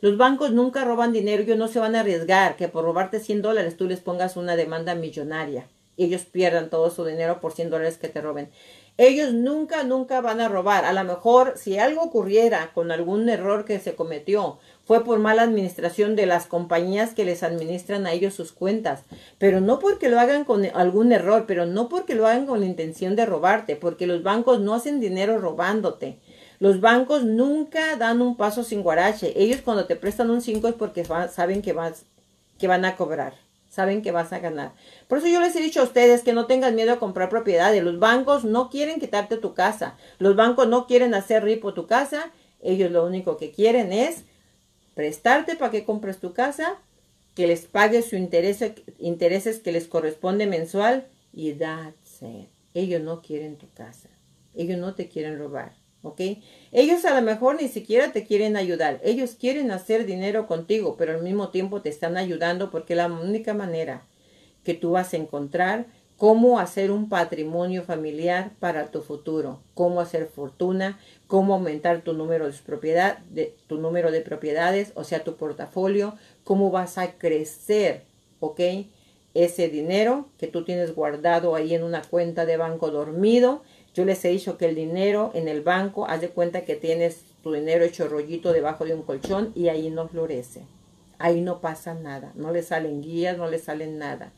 Los 0.00 0.16
bancos 0.16 0.52
nunca 0.52 0.84
roban 0.84 1.12
dinero, 1.12 1.42
ellos 1.42 1.58
no 1.58 1.66
se 1.66 1.80
van 1.80 1.96
a 1.96 2.00
arriesgar 2.00 2.56
que 2.56 2.68
por 2.68 2.84
robarte 2.84 3.18
100 3.18 3.42
dólares 3.42 3.76
tú 3.76 3.86
les 3.86 3.98
pongas 3.98 4.36
una 4.36 4.54
demanda 4.54 4.94
millonaria. 4.94 5.66
Ellos 5.96 6.24
pierdan 6.24 6.70
todo 6.70 6.90
su 6.90 7.04
dinero 7.04 7.40
por 7.40 7.52
100 7.52 7.70
dólares 7.70 7.98
que 7.98 8.08
te 8.08 8.20
roben. 8.20 8.50
Ellos 8.96 9.32
nunca, 9.32 9.82
nunca 9.82 10.20
van 10.20 10.40
a 10.40 10.48
robar. 10.48 10.84
A 10.84 10.92
lo 10.92 11.02
mejor 11.04 11.54
si 11.56 11.78
algo 11.78 12.02
ocurriera 12.02 12.70
con 12.74 12.92
algún 12.92 13.28
error 13.28 13.64
que 13.64 13.80
se 13.80 13.96
cometió, 13.96 14.58
fue 14.84 15.04
por 15.04 15.18
mala 15.18 15.42
administración 15.42 16.16
de 16.16 16.26
las 16.26 16.46
compañías 16.46 17.14
que 17.14 17.24
les 17.24 17.42
administran 17.42 18.06
a 18.06 18.12
ellos 18.12 18.34
sus 18.34 18.52
cuentas. 18.52 19.02
Pero 19.38 19.60
no 19.60 19.80
porque 19.80 20.08
lo 20.08 20.18
hagan 20.18 20.44
con 20.44 20.64
algún 20.74 21.12
error, 21.12 21.44
pero 21.46 21.66
no 21.66 21.88
porque 21.88 22.14
lo 22.14 22.26
hagan 22.26 22.46
con 22.46 22.60
la 22.60 22.66
intención 22.66 23.16
de 23.16 23.26
robarte, 23.26 23.76
porque 23.76 24.06
los 24.06 24.22
bancos 24.22 24.60
no 24.60 24.74
hacen 24.74 25.00
dinero 25.00 25.38
robándote. 25.38 26.18
Los 26.58 26.80
bancos 26.80 27.24
nunca 27.24 27.96
dan 27.96 28.20
un 28.20 28.36
paso 28.36 28.64
sin 28.64 28.82
guarache. 28.82 29.32
Ellos 29.36 29.60
cuando 29.62 29.86
te 29.86 29.96
prestan 29.96 30.30
un 30.30 30.40
5 30.40 30.68
es 30.68 30.74
porque 30.74 31.04
saben 31.04 31.62
que, 31.62 31.72
vas, 31.72 32.04
que 32.58 32.68
van 32.68 32.84
a 32.84 32.96
cobrar 32.96 33.34
saben 33.68 34.02
que 34.02 34.10
vas 34.10 34.32
a 34.32 34.40
ganar. 34.40 34.72
Por 35.06 35.18
eso 35.18 35.28
yo 35.28 35.40
les 35.40 35.54
he 35.54 35.60
dicho 35.60 35.80
a 35.80 35.84
ustedes 35.84 36.22
que 36.22 36.32
no 36.32 36.46
tengan 36.46 36.74
miedo 36.74 36.92
a 36.92 36.98
comprar 36.98 37.28
propiedades. 37.28 37.82
Los 37.82 37.98
bancos 37.98 38.44
no 38.44 38.70
quieren 38.70 38.98
quitarte 38.98 39.36
tu 39.36 39.54
casa. 39.54 39.96
Los 40.18 40.34
bancos 40.34 40.68
no 40.68 40.86
quieren 40.86 41.14
hacer 41.14 41.44
ripo 41.44 41.74
tu 41.74 41.86
casa. 41.86 42.32
Ellos 42.60 42.90
lo 42.90 43.06
único 43.06 43.36
que 43.36 43.52
quieren 43.52 43.92
es 43.92 44.24
prestarte 44.94 45.54
para 45.54 45.70
que 45.70 45.84
compres 45.84 46.18
tu 46.18 46.32
casa, 46.32 46.76
que 47.36 47.46
les 47.46 47.66
pagues 47.66 48.08
su 48.08 48.16
interés, 48.16 48.64
intereses 48.98 49.60
que 49.60 49.70
les 49.70 49.86
corresponde 49.86 50.48
mensual 50.48 51.06
y 51.32 51.52
that's. 51.52 52.20
Ellos 52.74 53.00
no 53.00 53.22
quieren 53.22 53.56
tu 53.58 53.70
casa. 53.74 54.08
Ellos 54.56 54.78
no 54.78 54.94
te 54.94 55.08
quieren 55.08 55.38
robar. 55.38 55.77
¿Ok? 56.02 56.20
Ellos 56.72 57.04
a 57.04 57.14
lo 57.14 57.22
mejor 57.22 57.60
ni 57.60 57.68
siquiera 57.68 58.12
te 58.12 58.24
quieren 58.24 58.56
ayudar, 58.56 59.00
ellos 59.02 59.36
quieren 59.38 59.70
hacer 59.70 60.06
dinero 60.06 60.46
contigo, 60.46 60.96
pero 60.96 61.12
al 61.14 61.22
mismo 61.22 61.48
tiempo 61.50 61.82
te 61.82 61.88
están 61.88 62.16
ayudando 62.16 62.70
porque 62.70 62.92
es 62.94 62.98
la 62.98 63.06
única 63.06 63.54
manera 63.54 64.06
que 64.64 64.74
tú 64.74 64.92
vas 64.92 65.14
a 65.14 65.16
encontrar 65.16 65.86
cómo 66.18 66.58
hacer 66.58 66.90
un 66.90 67.08
patrimonio 67.08 67.84
familiar 67.84 68.50
para 68.58 68.90
tu 68.90 69.02
futuro, 69.02 69.62
cómo 69.74 70.00
hacer 70.00 70.26
fortuna, 70.26 70.98
cómo 71.28 71.54
aumentar 71.54 72.02
tu 72.02 72.12
número 72.12 72.50
de 72.50 72.58
propiedad, 72.58 73.18
tu 73.68 73.78
número 73.78 74.10
de 74.10 74.20
propiedades, 74.20 74.90
o 74.96 75.04
sea, 75.04 75.22
tu 75.22 75.36
portafolio, 75.36 76.16
cómo 76.42 76.72
vas 76.72 76.98
a 76.98 77.12
crecer, 77.12 78.02
¿ok? 78.40 78.60
Ese 79.34 79.68
dinero 79.68 80.28
que 80.38 80.48
tú 80.48 80.64
tienes 80.64 80.92
guardado 80.92 81.54
ahí 81.54 81.72
en 81.74 81.84
una 81.84 82.02
cuenta 82.02 82.46
de 82.46 82.56
banco 82.56 82.90
dormido, 82.90 83.62
yo 83.98 84.04
les 84.04 84.24
he 84.24 84.28
dicho 84.28 84.56
que 84.58 84.66
el 84.66 84.76
dinero 84.76 85.32
en 85.34 85.48
el 85.48 85.60
banco, 85.60 86.06
haz 86.06 86.20
de 86.20 86.28
cuenta 86.28 86.64
que 86.64 86.76
tienes 86.76 87.22
tu 87.42 87.52
dinero 87.52 87.84
hecho 87.84 88.06
rollito 88.06 88.52
debajo 88.52 88.84
de 88.84 88.94
un 88.94 89.02
colchón 89.02 89.50
y 89.56 89.70
ahí 89.70 89.90
no 89.90 90.06
florece. 90.06 90.60
Ahí 91.18 91.40
no 91.40 91.60
pasa 91.60 91.94
nada. 91.94 92.30
No 92.36 92.52
le 92.52 92.62
salen 92.62 93.02
guías, 93.02 93.36
no 93.36 93.50
le 93.50 93.58
salen 93.58 93.98
nada. 93.98 94.30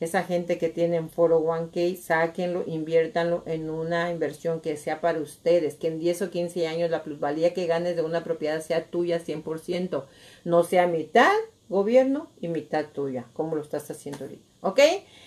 Esa 0.00 0.24
gente 0.24 0.58
que 0.58 0.68
tiene 0.68 0.96
en 0.96 1.10
foro 1.10 1.40
1K, 1.40 1.96
sáquenlo, 1.96 2.64
inviértanlo 2.66 3.44
en 3.46 3.70
una 3.70 4.10
inversión 4.10 4.60
que 4.60 4.76
sea 4.76 5.00
para 5.00 5.20
ustedes, 5.20 5.76
que 5.76 5.86
en 5.86 6.00
10 6.00 6.22
o 6.22 6.30
15 6.30 6.66
años 6.66 6.90
la 6.90 7.04
plusvalía 7.04 7.54
que 7.54 7.66
ganes 7.66 7.94
de 7.94 8.02
una 8.02 8.24
propiedad 8.24 8.60
sea 8.62 8.86
tuya 8.86 9.20
100%, 9.20 10.06
no 10.44 10.64
sea 10.64 10.88
mitad 10.88 11.30
gobierno 11.68 12.32
y 12.40 12.48
mitad 12.48 12.86
tuya, 12.86 13.26
como 13.32 13.54
lo 13.54 13.62
estás 13.62 13.88
haciendo 13.92 14.24
ahorita. 14.24 14.42
¿Ok? 14.62 14.80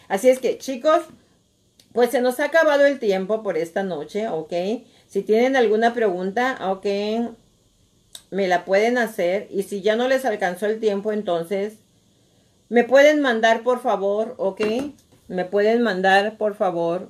Así 0.10 0.28
es 0.28 0.40
que, 0.40 0.58
chicos, 0.58 1.04
pues 1.98 2.12
se 2.12 2.22
nos 2.22 2.40
ha 2.40 2.46
acabado 2.46 2.86
el 2.86 3.00
tiempo 3.00 3.42
por 3.42 3.58
esta 3.58 3.82
noche, 3.82 4.30
¿ok? 4.30 4.54
Si 5.08 5.24
tienen 5.24 5.56
alguna 5.56 5.96
pregunta, 5.96 6.60
ok, 6.70 6.86
me 8.30 8.48
la 8.48 8.66
pueden 8.66 9.00
hacer. 9.00 9.48
Y 9.50 9.64
si 9.64 9.82
ya 9.82 9.96
no 9.96 10.08
les 10.08 10.24
alcanzó 10.24 10.68
el 10.68 10.80
tiempo, 10.80 11.12
entonces, 11.12 11.74
me 12.70 12.84
pueden 12.84 13.20
mandar, 13.20 13.64
por 13.64 13.82
favor, 13.82 14.36
ok, 14.38 14.62
me 15.28 15.46
pueden 15.46 15.82
mandar, 15.82 16.38
por 16.38 16.54
favor, 16.54 17.10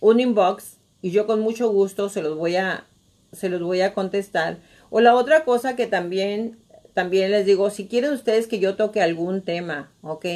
un 0.00 0.18
inbox 0.18 0.78
y 1.00 1.12
yo 1.12 1.28
con 1.28 1.38
mucho 1.38 1.68
gusto 1.68 2.08
se 2.08 2.20
los 2.20 2.36
voy 2.36 2.56
a, 2.56 2.84
se 3.30 3.48
los 3.48 3.62
voy 3.62 3.80
a 3.82 3.94
contestar. 3.94 4.58
O 4.90 5.00
la 5.00 5.14
otra 5.14 5.44
cosa 5.44 5.76
que 5.76 5.86
también, 5.86 6.58
también 6.94 7.30
les 7.30 7.46
digo, 7.46 7.70
si 7.70 7.86
quieren 7.86 8.12
ustedes 8.12 8.48
que 8.48 8.58
yo 8.58 8.74
toque 8.74 9.00
algún 9.00 9.42
tema, 9.42 9.92
ok, 10.02 10.26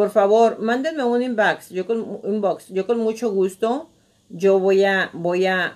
por 0.00 0.08
favor, 0.08 0.58
mándenme 0.60 1.04
un 1.04 1.20
inbox. 1.20 1.68
Yo 1.68 1.86
con, 1.86 2.22
inbox. 2.24 2.68
Yo 2.68 2.86
con 2.86 2.96
mucho 3.00 3.30
gusto, 3.32 3.90
yo 4.30 4.58
voy 4.58 4.82
a, 4.82 5.10
voy 5.12 5.44
a, 5.44 5.66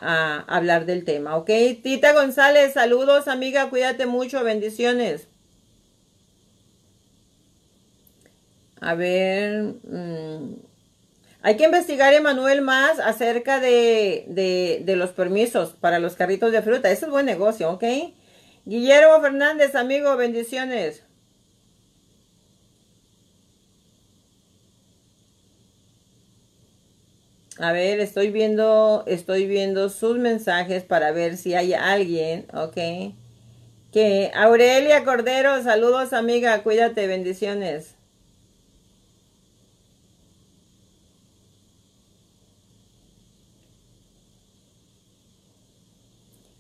hablar 0.48 0.86
del 0.86 1.04
tema, 1.04 1.36
¿ok? 1.36 1.50
Tita 1.82 2.14
González, 2.14 2.72
saludos, 2.72 3.28
amiga, 3.28 3.68
cuídate 3.68 4.06
mucho, 4.06 4.42
bendiciones. 4.42 5.28
A 8.80 8.94
ver, 8.94 9.74
mm, 9.82 10.54
hay 11.42 11.58
que 11.58 11.64
investigar, 11.64 12.14
Emanuel, 12.14 12.62
más 12.62 13.00
acerca 13.00 13.60
de, 13.60 14.24
de, 14.28 14.80
de, 14.86 14.96
los 14.96 15.10
permisos 15.10 15.74
para 15.78 15.98
los 15.98 16.14
carritos 16.14 16.50
de 16.50 16.62
fruta. 16.62 16.90
Ese 16.90 17.04
es 17.04 17.10
buen 17.10 17.26
negocio, 17.26 17.70
¿ok? 17.72 17.84
Guillermo 18.64 19.20
Fernández, 19.20 19.74
amigo, 19.74 20.16
bendiciones. 20.16 21.02
A 27.58 27.72
ver, 27.72 28.00
estoy 28.00 28.30
viendo, 28.30 29.04
estoy 29.06 29.46
viendo 29.46 29.88
sus 29.88 30.18
mensajes 30.18 30.82
para 30.82 31.12
ver 31.12 31.36
si 31.36 31.54
hay 31.54 31.72
alguien, 31.72 32.46
ok. 32.52 33.14
Que 33.92 34.32
Aurelia 34.34 35.04
Cordero, 35.04 35.62
saludos 35.62 36.12
amiga, 36.12 36.62
cuídate, 36.64 37.06
bendiciones. 37.06 37.94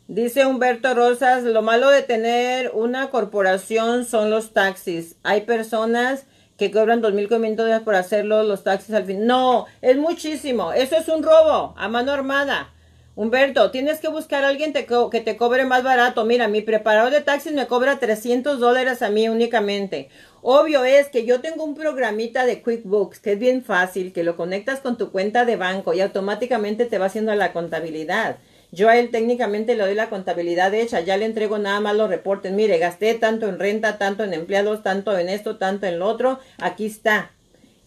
Dice 0.06 0.46
Humberto 0.46 0.94
Rosas, 0.94 1.42
lo 1.42 1.62
malo 1.62 1.90
de 1.90 2.02
tener 2.02 2.70
una 2.72 3.10
corporación 3.10 4.04
son 4.04 4.30
los 4.30 4.52
taxis. 4.52 5.16
Hay 5.24 5.40
personas 5.40 6.26
que 6.56 6.70
cobran 6.70 7.02
2.500 7.02 7.56
dólares 7.56 7.82
por 7.84 7.94
hacerlo 7.94 8.42
los 8.42 8.62
taxis 8.64 8.94
al 8.94 9.04
fin. 9.04 9.26
No, 9.26 9.66
es 9.82 9.96
muchísimo. 9.96 10.72
Eso 10.72 10.96
es 10.96 11.08
un 11.08 11.22
robo 11.22 11.74
a 11.76 11.88
mano 11.88 12.12
armada. 12.12 12.70
Humberto, 13.16 13.70
tienes 13.70 14.00
que 14.00 14.08
buscar 14.08 14.42
a 14.44 14.48
alguien 14.48 14.72
que 14.72 15.20
te 15.20 15.36
cobre 15.36 15.64
más 15.64 15.84
barato. 15.84 16.24
Mira, 16.24 16.48
mi 16.48 16.62
preparador 16.62 17.12
de 17.12 17.20
taxis 17.20 17.52
me 17.52 17.68
cobra 17.68 18.00
300 18.00 18.58
dólares 18.58 19.02
a 19.02 19.10
mí 19.10 19.28
únicamente. 19.28 20.08
Obvio 20.42 20.84
es 20.84 21.08
que 21.08 21.24
yo 21.24 21.40
tengo 21.40 21.62
un 21.62 21.76
programita 21.76 22.44
de 22.44 22.60
QuickBooks 22.60 23.20
que 23.20 23.32
es 23.32 23.38
bien 23.38 23.62
fácil, 23.62 24.12
que 24.12 24.24
lo 24.24 24.36
conectas 24.36 24.80
con 24.80 24.98
tu 24.98 25.12
cuenta 25.12 25.44
de 25.44 25.54
banco 25.54 25.94
y 25.94 26.00
automáticamente 26.00 26.86
te 26.86 26.98
va 26.98 27.06
haciendo 27.06 27.32
la 27.36 27.52
contabilidad. 27.52 28.38
Yo 28.74 28.88
a 28.88 28.96
él 28.96 29.12
técnicamente 29.12 29.76
le 29.76 29.84
doy 29.84 29.94
la 29.94 30.10
contabilidad 30.10 30.74
hecha, 30.74 30.98
ya 30.98 31.16
le 31.16 31.26
entrego 31.26 31.58
nada 31.58 31.78
más 31.78 31.94
los 31.94 32.08
reportes. 32.08 32.50
Mire, 32.50 32.78
gasté 32.78 33.14
tanto 33.14 33.48
en 33.48 33.60
renta, 33.60 33.98
tanto 33.98 34.24
en 34.24 34.34
empleados, 34.34 34.82
tanto 34.82 35.16
en 35.16 35.28
esto, 35.28 35.58
tanto 35.58 35.86
en 35.86 36.00
lo 36.00 36.06
otro. 36.06 36.40
Aquí 36.58 36.86
está. 36.86 37.30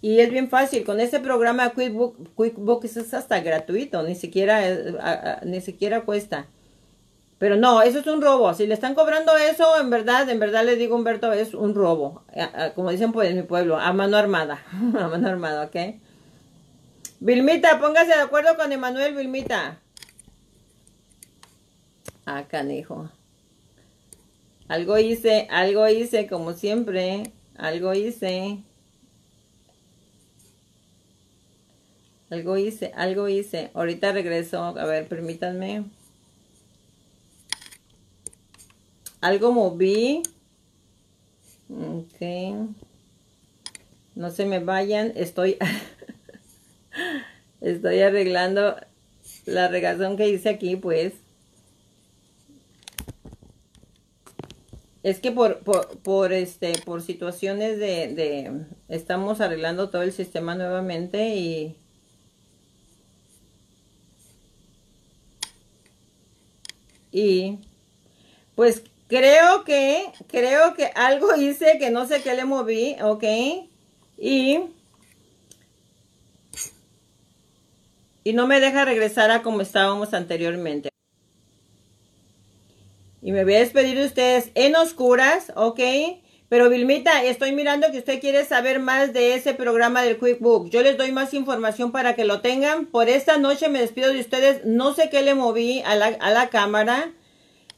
Y 0.02 0.22
es 0.22 0.30
bien 0.30 0.50
fácil, 0.50 0.86
con 0.86 1.02
este 1.02 1.20
programa 1.20 1.72
QuickBooks, 1.72 2.30
QuickBooks 2.36 2.96
es 2.96 3.14
hasta 3.14 3.42
gratuito, 3.42 4.02
ni 4.04 4.16
siquiera, 4.16 4.62
ni 5.44 5.60
siquiera 5.60 6.02
cuesta. 6.06 6.46
Pero 7.38 7.58
no, 7.58 7.82
eso 7.82 8.00
es 8.00 8.08
un 8.08 8.22
robo. 8.22 8.54
Si 8.54 8.66
le 8.66 8.74
están 8.74 8.96
cobrando 8.96 9.36
eso, 9.36 9.78
en 9.82 9.90
verdad, 9.90 10.30
en 10.30 10.40
verdad 10.40 10.64
le 10.64 10.78
digo 10.78 10.96
Humberto, 10.96 11.34
es 11.34 11.54
un 11.54 11.76
robo. 11.76 12.24
Como 12.76 12.92
dicen 12.92 13.12
pues 13.12 13.30
en 13.30 13.36
mi 13.36 13.44
pueblo, 13.44 13.78
a 13.78 13.92
mano 13.92 14.16
armada. 14.16 14.64
a 14.98 15.08
mano 15.10 15.28
armada, 15.28 15.66
¿ok? 15.66 15.76
Vilmita, 17.20 17.78
póngase 17.78 18.16
de 18.16 18.22
acuerdo 18.22 18.56
con 18.56 18.72
Emanuel 18.72 19.16
Vilmita. 19.16 19.82
Ah, 22.30 22.46
canijo. 22.46 23.10
Algo 24.68 24.98
hice, 24.98 25.48
algo 25.50 25.88
hice, 25.88 26.28
como 26.28 26.52
siempre. 26.52 27.32
Algo 27.56 27.94
hice. 27.94 28.58
Algo 32.30 32.58
hice, 32.58 32.92
algo 32.98 33.30
hice. 33.30 33.72
Ahorita 33.74 34.12
regreso. 34.12 34.62
A 34.62 34.86
ver, 34.86 35.08
permítanme. 35.08 35.86
Algo 39.22 39.54
moví. 39.54 40.22
Ok. 41.70 42.68
No 44.16 44.32
se 44.32 44.46
me 44.46 44.60
vayan. 44.60 45.14
Estoy... 45.16 45.58
estoy 47.62 48.02
arreglando 48.02 48.76
la 49.46 49.70
regazón 49.70 50.18
que 50.18 50.28
hice 50.28 50.50
aquí, 50.50 50.76
pues. 50.76 51.14
Es 55.08 55.22
que 55.22 55.32
por, 55.32 55.60
por, 55.60 56.34
este, 56.34 56.74
por 56.80 57.02
situaciones 57.02 57.80
de, 57.80 58.14
de, 58.14 58.66
estamos 58.90 59.40
arreglando 59.40 59.90
todo 59.90 60.02
el 60.02 60.12
sistema 60.12 60.54
nuevamente 60.54 61.30
y 61.30 61.78
y 67.10 67.60
pues 68.56 68.84
creo 69.08 69.64
que, 69.64 70.12
creo 70.28 70.74
que 70.74 70.88
algo 70.94 71.34
hice 71.38 71.78
que 71.80 71.90
no 71.90 72.06
sé 72.06 72.22
qué 72.22 72.36
le 72.36 72.44
moví, 72.44 72.98
ok, 73.02 73.24
y 74.18 74.60
y 78.26 78.34
no 78.34 78.46
me 78.46 78.60
deja 78.60 78.84
regresar 78.84 79.32
a 79.32 79.42
como 79.42 79.62
estábamos 79.62 80.14
anteriormente. 80.14 80.90
Y 83.28 83.34
me 83.34 83.44
voy 83.44 83.56
a 83.56 83.60
despedir 83.60 83.98
de 83.98 84.06
ustedes 84.06 84.52
en 84.56 84.78
oscuras, 84.78 85.52
¿ok? 85.58 85.82
Pero 86.48 86.70
Vilmita, 86.70 87.26
estoy 87.26 87.52
mirando 87.52 87.92
que 87.92 87.98
usted 87.98 88.22
quiere 88.22 88.46
saber 88.46 88.80
más 88.80 89.12
de 89.12 89.34
ese 89.34 89.54
programa 89.54 90.02
del 90.02 90.18
QuickBook. 90.18 90.70
Yo 90.70 90.82
les 90.82 90.98
doy 90.98 91.12
más 91.12 91.34
información 91.34 91.92
para 91.92 92.16
que 92.16 92.24
lo 92.24 92.40
tengan. 92.40 92.86
Por 92.86 93.10
esta 93.10 93.38
noche 93.38 93.68
me 93.68 93.82
despido 93.82 94.14
de 94.14 94.22
ustedes. 94.22 94.64
No 94.64 94.94
sé 94.94 95.10
qué 95.10 95.24
le 95.24 95.36
moví 95.36 95.82
a 95.86 95.96
la, 95.96 96.06
a 96.06 96.32
la 96.32 96.48
cámara. 96.48 97.12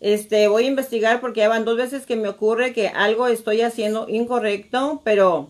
Este, 0.02 0.48
voy 0.50 0.66
a 0.66 0.68
investigar 0.68 1.20
porque 1.20 1.40
ya 1.40 1.50
van 1.50 1.66
dos 1.66 1.78
veces 1.78 2.06
que 2.06 2.16
me 2.16 2.28
ocurre 2.28 2.72
que 2.72 2.90
algo 2.90 3.26
estoy 3.26 3.62
haciendo 3.62 4.08
incorrecto, 4.08 5.02
pero 5.04 5.50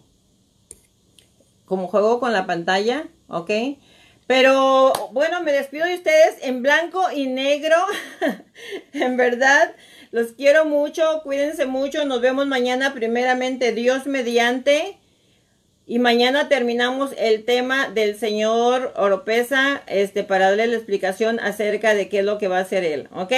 como 1.66 1.90
juego 1.90 2.22
con 2.22 2.32
la 2.32 2.46
pantalla, 2.46 3.10
¿ok? 3.28 3.52
Pero 4.30 4.94
bueno, 5.12 5.42
me 5.42 5.52
despido 5.52 5.88
de 5.88 5.96
ustedes 5.96 6.36
en 6.44 6.62
blanco 6.62 7.04
y 7.12 7.26
negro. 7.26 7.76
en 8.94 9.18
verdad, 9.18 9.74
los 10.12 10.34
quiero 10.34 10.66
mucho, 10.66 11.22
cuídense 11.24 11.66
mucho. 11.66 12.06
Nos 12.06 12.22
vemos 12.22 12.46
mañana, 12.46 12.94
primeramente, 12.94 13.72
Dios 13.72 14.06
mediante. 14.06 15.00
Y 15.88 15.98
mañana 15.98 16.48
terminamos 16.48 17.10
el 17.18 17.44
tema 17.44 17.90
del 17.90 18.20
señor 18.20 18.94
Oropesa, 18.98 19.82
este, 19.88 20.24
para 20.24 20.50
darle 20.50 20.68
la 20.68 20.76
explicación 20.76 21.40
acerca 21.40 21.96
de 21.96 22.08
qué 22.08 22.20
es 22.20 22.26
lo 22.26 22.38
que 22.38 22.48
va 22.48 22.60
a 22.60 22.62
hacer 22.62 22.84
él, 22.84 23.10
¿ok? 23.12 23.34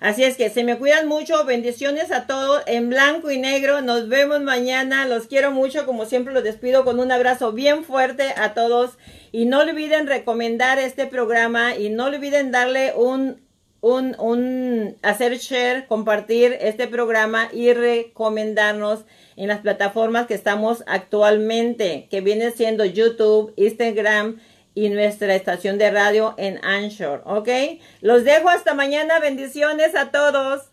Así 0.00 0.24
es 0.24 0.36
que 0.36 0.50
se 0.50 0.64
me 0.64 0.76
cuidan 0.78 1.06
mucho, 1.06 1.44
bendiciones 1.44 2.10
a 2.10 2.26
todos 2.26 2.64
en 2.66 2.90
blanco 2.90 3.30
y 3.30 3.38
negro, 3.38 3.82
nos 3.82 4.08
vemos 4.08 4.40
mañana, 4.40 5.06
los 5.06 5.28
quiero 5.28 5.52
mucho, 5.52 5.86
como 5.86 6.04
siempre 6.04 6.34
los 6.34 6.42
despido 6.42 6.84
con 6.84 6.98
un 6.98 7.12
abrazo 7.12 7.52
bien 7.52 7.84
fuerte 7.84 8.34
a 8.36 8.52
todos 8.52 8.98
y 9.32 9.46
no 9.46 9.60
olviden 9.60 10.06
recomendar 10.06 10.78
este 10.78 11.06
programa 11.06 11.74
y 11.74 11.88
no 11.88 12.04
olviden 12.04 12.52
darle 12.52 12.92
un, 12.94 13.40
un, 13.80 14.14
un, 14.20 14.96
hacer 15.02 15.38
share, 15.38 15.86
compartir 15.86 16.56
este 16.60 16.86
programa 16.86 17.48
y 17.52 17.72
recomendarnos 17.72 19.04
en 19.36 19.48
las 19.48 19.60
plataformas 19.60 20.26
que 20.26 20.34
estamos 20.34 20.84
actualmente, 20.86 22.06
que 22.10 22.20
viene 22.20 22.50
siendo 22.52 22.84
YouTube, 22.84 23.54
Instagram, 23.56 24.38
y 24.74 24.88
nuestra 24.88 25.34
estación 25.34 25.78
de 25.78 25.90
radio 25.90 26.34
en 26.38 26.64
Anchor, 26.64 27.22
¿ok? 27.26 27.48
Los 28.00 28.24
dejo 28.24 28.48
hasta 28.48 28.74
mañana, 28.74 29.18
bendiciones 29.20 29.94
a 29.94 30.10
todos. 30.10 30.70